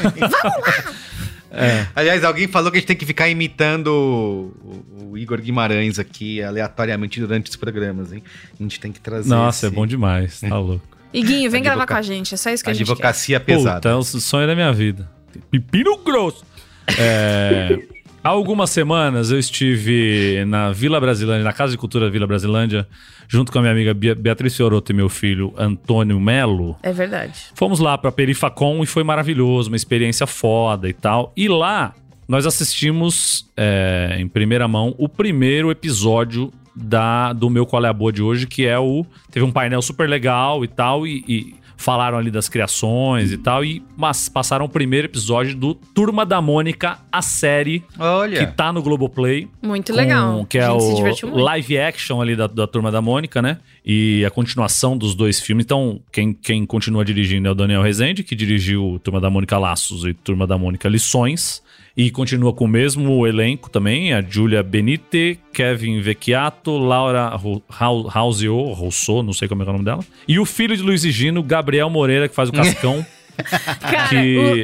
Aliás, 1.95 2.23
alguém 2.23 2.47
falou 2.47 2.71
que 2.71 2.77
a 2.77 2.79
gente 2.79 2.87
tem 2.87 2.95
que 2.95 3.05
ficar 3.05 3.29
imitando 3.29 3.87
o, 3.87 5.11
o 5.11 5.17
Igor 5.17 5.39
Guimarães 5.39 5.99
aqui 5.99 6.41
aleatoriamente 6.41 7.19
durante 7.19 7.49
os 7.51 7.55
programas, 7.55 8.11
hein? 8.11 8.23
A 8.59 8.63
gente 8.63 8.79
tem 8.79 8.91
que 8.91 8.99
trazer. 8.99 9.29
Nossa, 9.29 9.65
é 9.65 9.67
esse- 9.67 9.75
bom 9.75 9.85
demais, 9.85 10.41
tá 10.41 10.57
louco. 10.57 10.83
Iguinho, 11.13 11.51
vem 11.51 11.61
gravar 11.61 11.85
com 11.85 11.93
a 11.93 12.01
gente. 12.01 12.33
É 12.33 12.37
só 12.37 12.49
isso 12.49 12.63
que 12.63 12.71
a 12.71 12.73
gente 12.73 12.87
quer. 12.87 12.91
Advocacia 12.91 13.39
pesada. 13.39 13.75
Puta, 13.75 13.89
é 13.89 13.93
o 13.95 14.03
sonho 14.03 14.47
da 14.47 14.55
minha 14.55 14.73
vida. 14.73 15.07
Pepino 15.51 15.95
grosso. 15.99 16.43
É, 16.97 17.77
há 18.23 18.29
algumas 18.29 18.69
semanas 18.69 19.31
eu 19.31 19.37
estive 19.37 20.43
na 20.45 20.71
Vila 20.71 20.99
Brasilândia, 20.99 21.43
na 21.43 21.53
Casa 21.53 21.73
de 21.73 21.77
Cultura 21.77 22.09
Vila 22.09 22.25
Brasilândia, 22.25 22.87
junto 23.27 23.51
com 23.51 23.59
a 23.59 23.61
minha 23.61 23.73
amiga 23.73 23.93
Beatriz 23.93 24.55
Fioroto 24.55 24.91
e 24.91 24.95
meu 24.95 25.09
filho 25.09 25.53
Antônio 25.57 26.19
Melo. 26.19 26.77
É 26.81 26.91
verdade. 26.91 27.47
Fomos 27.55 27.79
lá 27.79 27.97
pra 27.97 28.11
Perifacom 28.11 28.81
e 28.83 28.85
foi 28.85 29.03
maravilhoso, 29.03 29.69
uma 29.69 29.75
experiência 29.75 30.25
foda 30.25 30.87
e 30.87 30.93
tal. 30.93 31.33
E 31.35 31.47
lá 31.47 31.93
nós 32.27 32.45
assistimos 32.45 33.51
é, 33.57 34.15
em 34.19 34.27
primeira 34.27 34.67
mão 34.67 34.95
o 34.97 35.09
primeiro 35.09 35.69
episódio 35.69 36.51
da, 36.75 37.33
do 37.33 37.49
meu 37.49 37.65
Qual 37.65 37.83
é 37.85 37.89
a 37.89 37.93
Boa 37.93 38.11
de 38.11 38.23
hoje, 38.23 38.47
que 38.47 38.65
é 38.65 38.79
o. 38.79 39.05
Teve 39.31 39.45
um 39.45 39.51
painel 39.51 39.81
super 39.81 40.09
legal 40.09 40.63
e 40.63 40.67
tal, 40.67 41.05
e, 41.05 41.23
e 41.27 41.55
falaram 41.83 42.17
ali 42.17 42.31
das 42.31 42.47
criações 42.47 43.31
e 43.31 43.37
tal, 43.37 43.63
e 43.63 43.83
mas 43.97 44.29
passaram 44.29 44.65
o 44.65 44.69
primeiro 44.69 45.07
episódio 45.07 45.55
do 45.55 45.75
Turma 45.75 46.25
da 46.25 46.41
Mônica, 46.41 46.97
a 47.11 47.21
série 47.21 47.83
Olha. 47.99 48.45
que 48.45 48.53
tá 48.55 48.71
no 48.71 48.81
Globoplay. 48.81 49.47
Muito 49.61 49.91
com- 49.91 49.97
legal. 49.97 50.45
Que 50.45 50.57
é 50.57 50.71
o 50.71 51.35
live 51.37 51.77
action 51.77 52.21
ali 52.21 52.35
da, 52.35 52.47
da 52.47 52.65
Turma 52.65 52.89
da 52.91 53.01
Mônica, 53.01 53.41
né? 53.41 53.57
E 53.85 54.23
a 54.25 54.31
continuação 54.31 54.97
dos 54.97 55.13
dois 55.13 55.41
filmes. 55.41 55.65
Então, 55.65 55.99
quem, 56.11 56.33
quem 56.33 56.65
continua 56.65 57.03
dirigindo 57.03 57.47
é 57.49 57.51
o 57.51 57.55
Daniel 57.55 57.81
Rezende, 57.81 58.23
que 58.23 58.33
dirigiu 58.35 58.99
Turma 59.03 59.19
da 59.19 59.29
Mônica 59.29 59.57
Laços 59.57 60.05
e 60.05 60.13
Turma 60.13 60.47
da 60.47 60.57
Mônica 60.57 60.87
Lições. 60.87 61.61
E 61.95 62.09
continua 62.09 62.51
com 62.53 62.65
o 62.65 62.67
mesmo 62.67 63.27
elenco 63.27 63.69
também, 63.69 64.13
a 64.13 64.21
Julia 64.21 64.63
Benite, 64.63 65.39
Kevin 65.53 66.01
Vecchiato, 66.01 66.75
Laura 66.75 67.31
Rausio, 68.09 68.55
Rousseau, 68.71 69.21
não 69.21 69.31
sei 69.31 69.47
como 69.47 69.61
é 69.61 69.65
é 69.65 69.69
o 69.69 69.73
nome 69.73 69.85
dela. 69.85 70.03
E 70.27 70.39
o 70.39 70.45
filho 70.45 70.75
de 70.75 70.81
Luiz 70.81 71.03
e 71.03 71.11
Gino, 71.11 71.43
Gabriel 71.43 71.91
Moreira, 71.91 72.27
que 72.27 72.33
faz 72.33 72.49
o 72.49 72.51
Cascão. 72.51 73.05
Cara, 73.79 74.15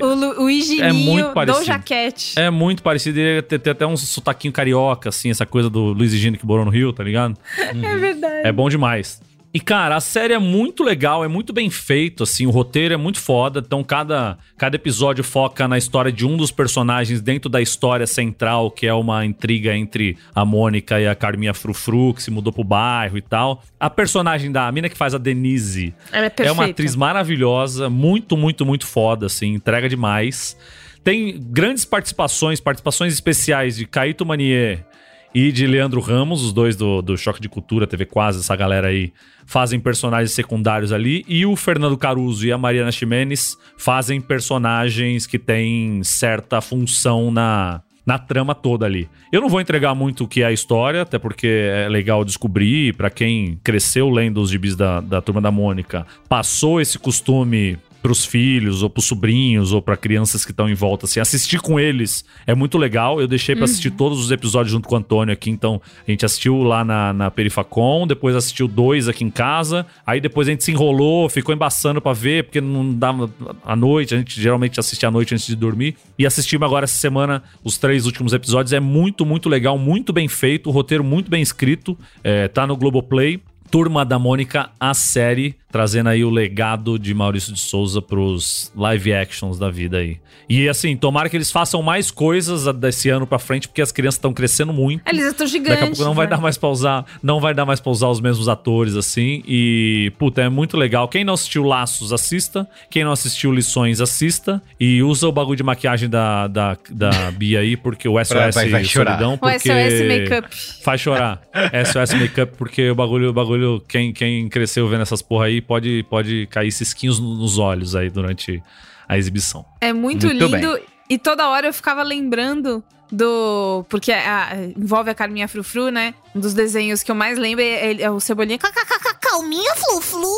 o, 0.01 0.41
o, 0.41 0.45
o 0.45 0.49
é 0.49 0.91
muito 0.91 1.27
do 1.27 1.33
parecido. 1.33 1.65
jaquete. 1.65 2.39
É 2.39 2.49
muito 2.49 2.83
parecido, 2.83 3.19
ele 3.19 3.41
tem, 3.41 3.59
tem 3.59 3.71
até 3.71 3.85
um 3.85 3.97
sotaquinho 3.97 4.53
carioca, 4.53 5.09
assim, 5.09 5.29
essa 5.29 5.45
coisa 5.45 5.69
do 5.69 5.85
Luiz 5.93 6.13
e 6.13 6.17
Gino 6.17 6.37
que 6.37 6.45
morou 6.45 6.65
no 6.65 6.71
Rio, 6.71 6.91
tá 6.93 7.03
ligado? 7.03 7.37
É 7.59 7.97
verdade. 7.97 8.47
É 8.47 8.51
bom 8.51 8.69
demais. 8.69 9.21
E, 9.51 9.59
cara, 9.59 9.95
a 9.95 9.99
série 9.99 10.33
é 10.33 10.37
muito 10.37 10.83
legal, 10.83 11.25
é 11.25 11.27
muito 11.27 11.51
bem 11.51 11.71
feito, 11.71 12.21
assim, 12.21 12.45
o 12.45 12.51
roteiro 12.51 12.93
é 12.93 12.97
muito 12.97 13.19
foda. 13.19 13.63
Então, 13.65 13.83
cada, 13.83 14.37
cada 14.55 14.75
episódio 14.75 15.23
foca 15.23 15.67
na 15.67 15.75
história 15.75 16.11
de 16.11 16.23
um 16.23 16.37
dos 16.37 16.51
personagens 16.51 17.19
dentro 17.19 17.49
da 17.49 17.59
história 17.59 18.05
central, 18.05 18.69
que 18.69 18.85
é 18.85 18.93
uma 18.93 19.25
intriga 19.25 19.75
entre 19.75 20.17
a 20.35 20.45
Mônica 20.45 20.99
e 20.99 21.07
a 21.07 21.15
Carminha 21.15 21.53
Frufru, 21.53 22.13
que 22.13 22.21
se 22.21 22.29
mudou 22.29 22.53
pro 22.53 22.63
bairro 22.63 23.17
e 23.17 23.21
tal. 23.21 23.63
A 23.79 23.89
personagem 23.89 24.51
da 24.51 24.67
a 24.67 24.71
mina 24.71 24.87
que 24.87 24.97
faz 24.97 25.15
a 25.15 25.17
Denise 25.17 25.95
é 26.11 26.45
é 26.45 26.51
uma 26.51 26.65
atriz 26.65 26.95
maravilhosa, 26.95 27.89
muito, 27.89 28.37
muito, 28.37 28.63
muito 28.65 28.85
foda, 28.85 29.25
assim, 29.25 29.55
entrega 29.55 29.89
demais. 29.89 30.55
Tem 31.03 31.39
grandes 31.39 31.85
participações, 31.85 32.59
participações 32.59 33.13
especiais 33.13 33.77
de 33.77 33.85
Caíto 33.85 34.25
Manier 34.25 34.85
e 35.33 35.51
de 35.51 35.67
Leandro 35.67 36.01
Ramos, 36.01 36.43
os 36.43 36.51
dois 36.51 36.75
do, 36.75 37.01
do 37.01 37.17
Choque 37.17 37.41
de 37.41 37.47
Cultura, 37.47 37.85
TV 37.85 38.05
Quase, 38.05 38.39
essa 38.39 38.55
galera 38.55 38.87
aí, 38.87 39.13
fazem 39.45 39.79
personagens 39.79 40.31
secundários 40.31 40.91
ali. 40.91 41.23
E 41.27 41.45
o 41.45 41.55
Fernando 41.55 41.97
Caruso 41.97 42.45
e 42.45 42.51
a 42.51 42.57
Mariana 42.57 42.91
Ximenes 42.91 43.57
fazem 43.77 44.19
personagens 44.19 45.27
que 45.27 45.37
têm 45.37 46.03
certa 46.03 46.61
função 46.61 47.29
na, 47.29 47.81
na 48.05 48.17
trama 48.17 48.55
toda 48.55 48.87
ali. 48.87 49.07
Eu 49.31 49.41
não 49.41 49.49
vou 49.49 49.61
entregar 49.61 49.93
muito 49.93 50.23
o 50.23 50.27
que 50.27 50.41
é 50.41 50.47
a 50.47 50.51
história, 50.51 51.03
até 51.03 51.19
porque 51.19 51.47
é 51.47 51.87
legal 51.87 52.25
descobrir. 52.25 52.95
Pra 52.95 53.11
quem 53.11 53.59
cresceu 53.63 54.09
lendo 54.09 54.41
os 54.41 54.49
gibis 54.49 54.75
da, 54.75 54.99
da 54.99 55.21
Turma 55.21 55.39
da 55.39 55.51
Mônica, 55.51 56.07
passou 56.27 56.81
esse 56.81 56.97
costume 56.97 57.77
pros 58.01 58.25
filhos, 58.25 58.83
ou 58.83 58.89
pros 58.89 59.05
sobrinhos, 59.05 59.71
ou 59.71 59.81
pra 59.81 59.97
crianças 59.97 60.45
que 60.45 60.51
estão 60.51 60.69
em 60.69 60.73
volta, 60.73 61.05
assim, 61.05 61.19
assistir 61.19 61.59
com 61.59 61.79
eles 61.79 62.23
é 62.47 62.55
muito 62.55 62.77
legal. 62.77 63.19
Eu 63.19 63.27
deixei 63.27 63.55
pra 63.55 63.65
assistir 63.65 63.91
todos 63.91 64.19
os 64.23 64.31
episódios 64.31 64.71
junto 64.71 64.87
com 64.87 64.95
o 64.95 64.97
Antônio 64.97 65.33
aqui, 65.33 65.49
então 65.49 65.81
a 66.07 66.11
gente 66.11 66.25
assistiu 66.25 66.63
lá 66.63 66.83
na, 66.83 67.13
na 67.13 67.31
Perifacom, 67.31 68.07
depois 68.07 68.35
assistiu 68.35 68.67
dois 68.67 69.07
aqui 69.07 69.23
em 69.23 69.29
casa, 69.29 69.85
aí 70.05 70.21
depois 70.21 70.47
a 70.47 70.51
gente 70.51 70.63
se 70.63 70.71
enrolou, 70.71 71.29
ficou 71.29 71.53
embaçando 71.53 72.01
pra 72.01 72.13
ver, 72.13 72.45
porque 72.45 72.61
não 72.61 72.93
dava 72.93 73.29
à 73.63 73.75
noite, 73.75 74.15
a 74.15 74.17
gente 74.17 74.41
geralmente 74.41 74.79
assiste 74.79 75.05
à 75.05 75.11
noite 75.11 75.33
antes 75.33 75.47
de 75.47 75.55
dormir, 75.55 75.95
e 76.17 76.25
assistimos 76.25 76.65
agora 76.65 76.85
essa 76.85 76.97
semana 76.97 77.43
os 77.63 77.77
três 77.77 78.05
últimos 78.05 78.33
episódios, 78.33 78.73
é 78.73 78.79
muito, 78.79 79.25
muito 79.25 79.49
legal, 79.49 79.77
muito 79.77 80.13
bem 80.13 80.27
feito, 80.27 80.69
o 80.69 80.71
roteiro 80.71 81.03
muito 81.03 81.29
bem 81.29 81.41
escrito, 81.41 81.97
é, 82.23 82.47
tá 82.47 82.65
no 82.65 82.75
Globoplay, 82.75 83.41
Turma 83.71 84.03
da 84.03 84.17
Mônica, 84.17 84.71
a 84.79 84.95
série, 84.95 85.55
trazendo 85.71 86.09
aí 86.09 86.23
o 86.23 86.29
legado 86.29 86.97
de 86.97 87.13
Maurício 87.13 87.53
de 87.53 87.59
Souza 87.59 88.01
pros 88.01 88.71
live 88.75 89.13
actions 89.13 89.57
da 89.59 89.69
vida 89.69 89.97
aí. 89.97 90.17
E 90.49 90.67
assim, 90.67 90.97
tomara 90.97 91.29
que 91.29 91.37
eles 91.37 91.51
façam 91.51 91.81
mais 91.83 92.09
coisas 92.09 92.65
desse 92.75 93.07
ano 93.09 93.27
pra 93.27 93.37
frente, 93.37 93.67
porque 93.67 93.81
as 93.83 93.91
crianças 93.91 94.17
estão 94.17 94.33
crescendo 94.33 94.73
muito. 94.73 95.07
Eles 95.07 95.25
estão 95.25 95.45
gigantes. 95.45 95.69
Daqui 95.79 95.83
a 95.83 95.87
pouco 95.95 96.03
não 96.03 96.15
vai 96.15 96.25
né? 96.25 96.31
dar 96.31 96.41
mais 96.41 96.57
pra 96.57 96.69
usar, 96.69 97.05
não 97.21 97.39
vai 97.39 97.53
dar 97.53 97.65
mais 97.67 97.79
pra 97.79 97.91
usar 97.91 98.07
os 98.07 98.19
mesmos 98.19 98.49
atores 98.49 98.95
assim. 98.95 99.43
E 99.47 100.11
puta, 100.17 100.41
é 100.41 100.49
muito 100.49 100.75
legal. 100.75 101.07
Quem 101.07 101.23
não 101.23 101.35
assistiu 101.35 101.63
Laços, 101.63 102.11
assista. 102.11 102.67
Quem 102.89 103.03
não 103.03 103.11
assistiu 103.11 103.51
Lições, 103.53 104.01
assista. 104.01 104.59
E 104.79 105.03
usa 105.03 105.27
o 105.27 105.31
bagulho 105.31 105.55
de 105.57 105.63
maquiagem 105.63 106.09
da, 106.09 106.47
da, 106.47 106.75
da 106.89 107.29
Bia 107.37 107.59
aí, 107.59 107.77
porque 107.77 108.07
o 108.09 108.17
SOS 108.23 108.55
vai- 108.55 108.69
vai 108.69 108.83
chorar. 108.83 109.11
Solidão, 109.17 109.33
O 109.35 109.37
porque 109.37 109.59
SOS 109.59 110.07
Makeup. 110.07 110.47
faz 110.83 110.99
chorar. 111.01 111.41
SOS 111.85 112.13
Makeup, 112.19 112.55
porque 112.57 112.89
o 112.89 112.95
bagulho, 112.95 113.29
o 113.29 113.33
bagulho 113.33 113.83
quem, 113.87 114.11
quem 114.11 114.49
cresceu 114.49 114.87
vendo 114.87 115.01
essas 115.01 115.21
porra 115.21 115.45
aí 115.45 115.58
pode, 115.61 116.03
pode 116.09 116.47
cair 116.47 116.71
cisquinhos 116.71 117.19
no- 117.19 117.35
nos 117.35 117.57
olhos 117.57 117.95
aí 117.95 118.09
durante 118.09 118.61
a 119.07 119.17
exibição. 119.17 119.65
É 119.81 119.91
muito, 119.93 120.25
Muito 120.27 120.45
lindo. 120.45 120.79
E 121.09 121.17
toda 121.17 121.47
hora 121.49 121.67
eu 121.67 121.73
ficava 121.73 122.03
lembrando 122.03 122.83
do. 123.11 123.85
Porque 123.89 124.11
a- 124.11 124.55
envolve 124.77 125.09
a 125.09 125.15
Carminha 125.15 125.47
Frufru, 125.47 125.89
né? 125.89 126.13
Um 126.35 126.39
dos 126.39 126.53
desenhos 126.53 127.01
que 127.03 127.11
eu 127.11 127.15
mais 127.15 127.37
lembro 127.37 127.63
é, 127.63 128.01
é 128.01 128.09
o 128.11 128.19
Cebolinha. 128.19 128.57
"Kkkk, 128.57 129.15
Calminha, 129.19 129.75
Flu-Flu. 129.75 130.35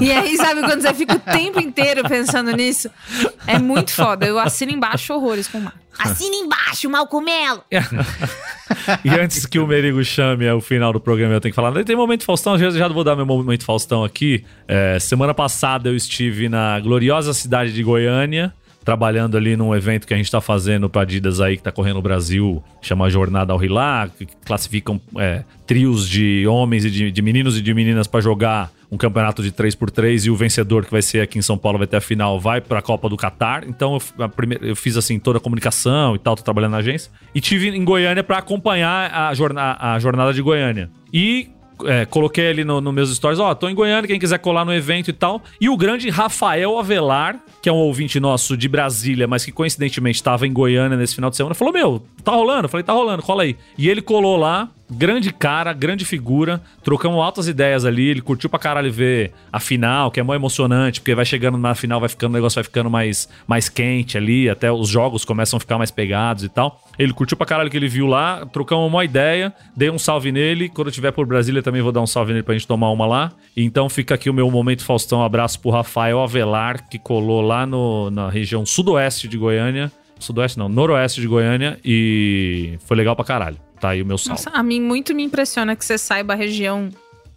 e 0.00 0.10
aí, 0.10 0.36
sabe, 0.36 0.60
quando 0.62 0.80
você 0.80 0.94
fica 0.94 1.14
o 1.14 1.18
tempo 1.18 1.60
inteiro 1.60 2.06
pensando 2.08 2.52
nisso? 2.52 2.90
É 3.46 3.58
muito 3.58 3.92
foda. 3.92 4.26
Eu 4.26 4.38
assino 4.38 4.72
embaixo 4.72 5.12
horrores 5.12 5.46
com 5.48 5.58
o 5.58 5.60
Mar. 5.60 5.74
Assina 5.98 6.34
embaixo, 6.36 6.88
Malcomelo. 6.88 7.62
E 9.04 9.10
antes 9.10 9.44
que 9.44 9.58
o 9.58 9.66
Merigo 9.66 10.02
chame 10.02 10.44
é 10.46 10.54
o 10.54 10.60
final 10.60 10.92
do 10.92 11.00
programa, 11.00 11.34
eu 11.34 11.40
tenho 11.40 11.52
que 11.52 11.56
falar. 11.56 11.84
Tem 11.84 11.94
momento 11.94 12.24
Faustão, 12.24 12.56
já, 12.58 12.70
já 12.70 12.88
vou 12.88 13.04
dar 13.04 13.14
meu 13.14 13.26
momento 13.26 13.64
Faustão 13.64 14.02
aqui. 14.02 14.44
É, 14.66 14.98
semana 14.98 15.34
passada 15.34 15.90
eu 15.90 15.94
estive 15.96 16.48
na 16.48 16.80
gloriosa 16.80 17.34
cidade 17.34 17.72
de 17.72 17.82
Goiânia 17.82 18.52
trabalhando 18.84 19.36
ali 19.36 19.56
num 19.56 19.74
evento 19.74 20.06
que 20.06 20.14
a 20.14 20.16
gente 20.16 20.30
tá 20.30 20.40
fazendo 20.40 20.88
pra 20.88 21.02
Adidas 21.02 21.40
aí, 21.40 21.56
que 21.56 21.62
tá 21.62 21.72
correndo 21.72 21.96
no 21.96 22.02
Brasil, 22.02 22.62
chama 22.80 23.08
Jornada 23.10 23.52
ao 23.52 23.58
Rilá, 23.58 24.08
que 24.16 24.26
classificam 24.44 25.00
é, 25.16 25.44
trios 25.66 26.08
de 26.08 26.46
homens 26.46 26.84
e 26.84 26.90
de, 26.90 27.10
de 27.10 27.22
meninos 27.22 27.56
e 27.56 27.62
de 27.62 27.72
meninas 27.74 28.06
pra 28.06 28.20
jogar 28.20 28.70
um 28.92 28.96
campeonato 28.98 29.42
de 29.42 29.50
3x3 29.50 30.26
e 30.26 30.30
o 30.30 30.36
vencedor, 30.36 30.84
que 30.84 30.90
vai 30.90 31.00
ser 31.00 31.22
aqui 31.22 31.38
em 31.38 31.42
São 31.42 31.56
Paulo, 31.56 31.78
vai 31.78 31.86
ter 31.86 31.96
a 31.96 32.00
final, 32.00 32.38
vai 32.38 32.60
pra 32.60 32.82
Copa 32.82 33.08
do 33.08 33.16
Catar. 33.16 33.64
Então 33.66 33.94
eu, 33.94 34.24
a 34.24 34.28
primeira, 34.28 34.66
eu 34.66 34.76
fiz 34.76 34.98
assim 34.98 35.18
toda 35.18 35.38
a 35.38 35.40
comunicação 35.40 36.14
e 36.14 36.18
tal, 36.18 36.36
tô 36.36 36.42
trabalhando 36.42 36.72
na 36.72 36.78
agência. 36.78 37.10
E 37.34 37.40
tive 37.40 37.70
em 37.70 37.84
Goiânia 37.84 38.22
pra 38.22 38.36
acompanhar 38.38 39.10
a, 39.10 39.32
jorna, 39.32 39.78
a 39.80 39.98
jornada 39.98 40.34
de 40.34 40.42
Goiânia. 40.42 40.90
E 41.10 41.48
é, 41.84 42.04
coloquei 42.04 42.48
ali 42.48 42.64
nos 42.64 42.82
no 42.82 42.92
meus 42.92 43.14
stories, 43.14 43.38
ó, 43.38 43.54
tô 43.54 43.68
em 43.68 43.74
Goiânia, 43.74 44.06
quem 44.08 44.18
quiser 44.18 44.38
colar 44.38 44.64
no 44.64 44.72
evento 44.72 45.08
e 45.08 45.12
tal. 45.12 45.42
E 45.60 45.68
o 45.68 45.76
grande 45.76 46.08
Rafael 46.10 46.78
Avelar, 46.78 47.40
que 47.60 47.68
é 47.68 47.72
um 47.72 47.76
ouvinte 47.76 48.18
nosso 48.20 48.56
de 48.56 48.68
Brasília, 48.68 49.26
mas 49.26 49.44
que 49.44 49.52
coincidentemente 49.52 50.16
estava 50.16 50.46
em 50.46 50.52
Goiânia 50.52 50.96
nesse 50.96 51.14
final 51.14 51.30
de 51.30 51.36
semana, 51.36 51.54
falou: 51.54 51.72
Meu, 51.72 52.02
tá 52.24 52.32
rolando? 52.32 52.64
Eu 52.64 52.68
falei: 52.68 52.84
Tá 52.84 52.92
rolando, 52.92 53.22
cola 53.22 53.42
aí. 53.42 53.56
E 53.76 53.88
ele 53.88 54.02
colou 54.02 54.36
lá, 54.36 54.70
grande 54.92 55.32
cara, 55.32 55.72
grande 55.72 56.04
figura, 56.04 56.60
trocamos 56.82 57.18
altas 57.20 57.48
ideias 57.48 57.84
ali, 57.84 58.08
ele 58.08 58.20
curtiu 58.20 58.48
pra 58.50 58.58
caralho 58.58 58.92
ver 58.92 59.32
a 59.52 59.58
final, 59.58 60.10
que 60.10 60.20
é 60.20 60.22
mó 60.22 60.34
emocionante, 60.34 61.00
porque 61.00 61.14
vai 61.14 61.24
chegando 61.24 61.58
na 61.58 61.74
final, 61.74 61.98
vai 61.98 62.08
ficando, 62.08 62.30
o 62.32 62.34
negócio 62.34 62.56
vai 62.56 62.64
ficando 62.64 62.90
mais, 62.90 63.28
mais 63.46 63.68
quente 63.68 64.16
ali, 64.16 64.48
até 64.48 64.70
os 64.70 64.88
jogos 64.88 65.24
começam 65.24 65.56
a 65.56 65.60
ficar 65.60 65.78
mais 65.78 65.90
pegados 65.90 66.44
e 66.44 66.48
tal. 66.48 66.80
Ele 66.98 67.12
curtiu 67.12 67.36
pra 67.36 67.46
caralho 67.46 67.70
que 67.70 67.76
ele 67.76 67.88
viu 67.88 68.06
lá, 68.06 68.46
trocamos 68.46 68.86
uma 68.86 69.04
ideia, 69.04 69.52
dei 69.76 69.90
um 69.90 69.98
salve 69.98 70.30
nele, 70.30 70.68
quando 70.68 70.88
eu 70.88 70.92
tiver 70.92 71.10
por 71.10 71.26
Brasília 71.26 71.62
também 71.62 71.82
vou 71.82 71.92
dar 71.92 72.00
um 72.00 72.06
salve 72.06 72.32
nele 72.32 72.42
pra 72.42 72.54
gente 72.54 72.66
tomar 72.66 72.90
uma 72.90 73.06
lá. 73.06 73.32
Então 73.56 73.88
fica 73.88 74.14
aqui 74.14 74.28
o 74.28 74.34
meu 74.34 74.50
momento 74.50 74.84
Faustão, 74.84 75.20
um 75.20 75.24
abraço 75.24 75.60
pro 75.60 75.70
Rafael 75.70 76.20
Avelar, 76.20 76.88
que 76.88 76.98
colou 76.98 77.40
lá 77.40 77.66
no, 77.66 78.10
na 78.10 78.28
região 78.28 78.66
sudoeste 78.66 79.26
de 79.26 79.38
Goiânia, 79.38 79.90
sudoeste 80.22 80.58
não, 80.58 80.68
noroeste 80.68 81.20
de 81.20 81.26
Goiânia 81.26 81.78
e 81.84 82.78
foi 82.86 82.96
legal 82.96 83.14
pra 83.14 83.24
caralho. 83.24 83.56
Tá 83.80 83.90
aí 83.90 84.02
o 84.02 84.06
meu 84.06 84.16
salve. 84.16 84.42
Nossa, 84.44 84.50
a 84.58 84.62
mim 84.62 84.80
muito 84.80 85.14
me 85.14 85.22
impressiona 85.24 85.74
que 85.76 85.84
você 85.84 85.98
saiba 85.98 86.32
a 86.34 86.36
região 86.36 86.88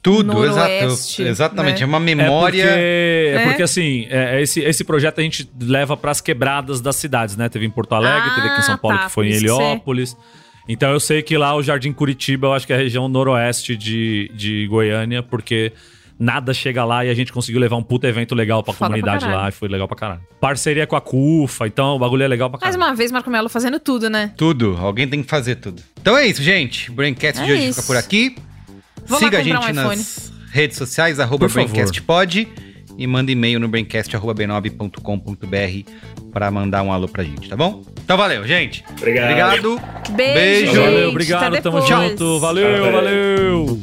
Tudo, 0.01 0.45
exato, 0.45 1.21
exatamente. 1.23 1.77
né? 1.79 1.83
É 1.83 1.85
uma 1.85 1.97
É 1.97 1.99
memória. 1.99 2.63
porque, 2.65 2.77
é 2.79 3.35
É? 3.35 3.45
porque 3.47 3.63
assim, 3.63 4.05
é, 4.09 4.37
é 4.37 4.41
esse, 4.43 4.59
esse 4.61 4.83
projeto 4.83 5.19
a 5.19 5.23
gente 5.23 5.49
leva 5.59 5.97
pras 5.97 6.21
quebradas 6.21 6.79
das 6.81 6.95
cidades, 6.97 7.35
né? 7.35 7.49
Teve 7.49 7.65
em 7.65 7.69
Porto 7.71 7.93
Alegre, 7.95 8.29
Ah, 8.31 8.35
teve 8.35 8.47
aqui 8.47 8.59
em 8.59 8.63
São 8.63 8.77
Paulo, 8.77 8.97
tá, 8.97 9.05
que 9.05 9.11
foi 9.11 9.29
em 9.29 9.33
Heliópolis. 9.33 10.15
Então 10.69 10.91
eu 10.91 10.99
sei 10.99 11.21
que 11.23 11.35
lá 11.37 11.55
o 11.55 11.63
Jardim 11.63 11.91
Curitiba, 11.91 12.47
eu 12.47 12.53
acho 12.53 12.65
que 12.67 12.73
é 12.73 12.75
a 12.75 12.79
região 12.79 13.07
noroeste 13.07 13.75
de, 13.75 14.31
de 14.35 14.67
Goiânia, 14.67 15.21
porque 15.23 15.71
nada 16.19 16.53
chega 16.53 16.83
lá 16.85 17.03
e 17.05 17.09
a 17.09 17.13
gente 17.13 17.31
conseguiu 17.33 17.59
levar 17.59 17.75
um 17.75 17.83
puta 17.83 18.07
evento 18.07 18.33
legal 18.35 18.63
pra 18.63 18.73
Foda 18.73 18.79
pra 18.79 18.87
comunidade 18.97 19.25
caralho. 19.25 19.41
lá 19.43 19.49
e 19.49 19.51
foi 19.51 19.67
legal 19.67 19.87
pra 19.87 19.97
caralho. 19.97 20.21
Parceria 20.39 20.87
com 20.87 20.95
a 20.95 21.01
CUFA, 21.01 21.67
então 21.67 21.95
o 21.95 21.99
bagulho 21.99 22.23
é 22.23 22.27
legal 22.27 22.49
pra 22.49 22.59
Mais 22.61 22.75
caralho. 22.75 22.91
uma 22.91 22.95
vez, 22.95 23.11
Marco 23.11 23.29
Melo 23.29 23.49
fazendo 23.49 23.79
tudo, 23.79 24.09
né? 24.09 24.31
Tudo. 24.37 24.77
Alguém 24.79 25.07
tem 25.07 25.21
que 25.23 25.29
fazer 25.29 25.55
tudo. 25.55 25.81
Então 25.99 26.15
é 26.17 26.25
isso, 26.27 26.41
gente. 26.41 26.89
O 26.89 26.93
Braincast 26.93 27.41
É 27.41 27.45
de 27.45 27.51
hoje 27.51 27.67
isso. 27.67 27.81
fica 27.81 27.87
por 27.87 27.97
aqui. 27.97 28.35
Vou 29.05 29.19
Siga 29.19 29.39
a 29.39 29.43
gente 29.43 29.57
um 29.57 29.73
nas 29.73 30.31
redes 30.51 30.77
sociais, 30.77 31.19
arroba. 31.19 31.47
BraincastPod. 31.47 32.47
E 32.97 33.05
manda 33.05 33.29
e-mail 33.29 33.59
no 33.59 33.67
braincast.b9.com.br 33.67 35.91
pra 36.31 36.49
mandar 36.49 36.81
um 36.81 36.93
alô 36.93 37.09
pra 37.09 37.25
gente, 37.25 37.49
tá 37.49 37.57
bom? 37.57 37.83
Então 38.03 38.15
valeu, 38.15 38.47
gente. 38.47 38.85
Obrigado. 38.97 39.25
Obrigado. 39.25 39.81
Beijo, 40.15 40.33
Beijo. 40.33 40.65
gente. 40.67 40.77
Valeu, 40.77 40.97
Até 40.99 41.07
obrigado, 41.07 41.61
tamo 41.61 41.81
depois. 41.81 41.87
junto. 42.09 42.39
Valeu, 42.39 42.83
Até. 42.83 42.91
valeu. 42.91 43.81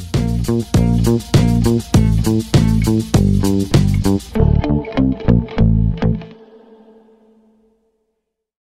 Thank 1.65 1.97
you. 3.45 3.62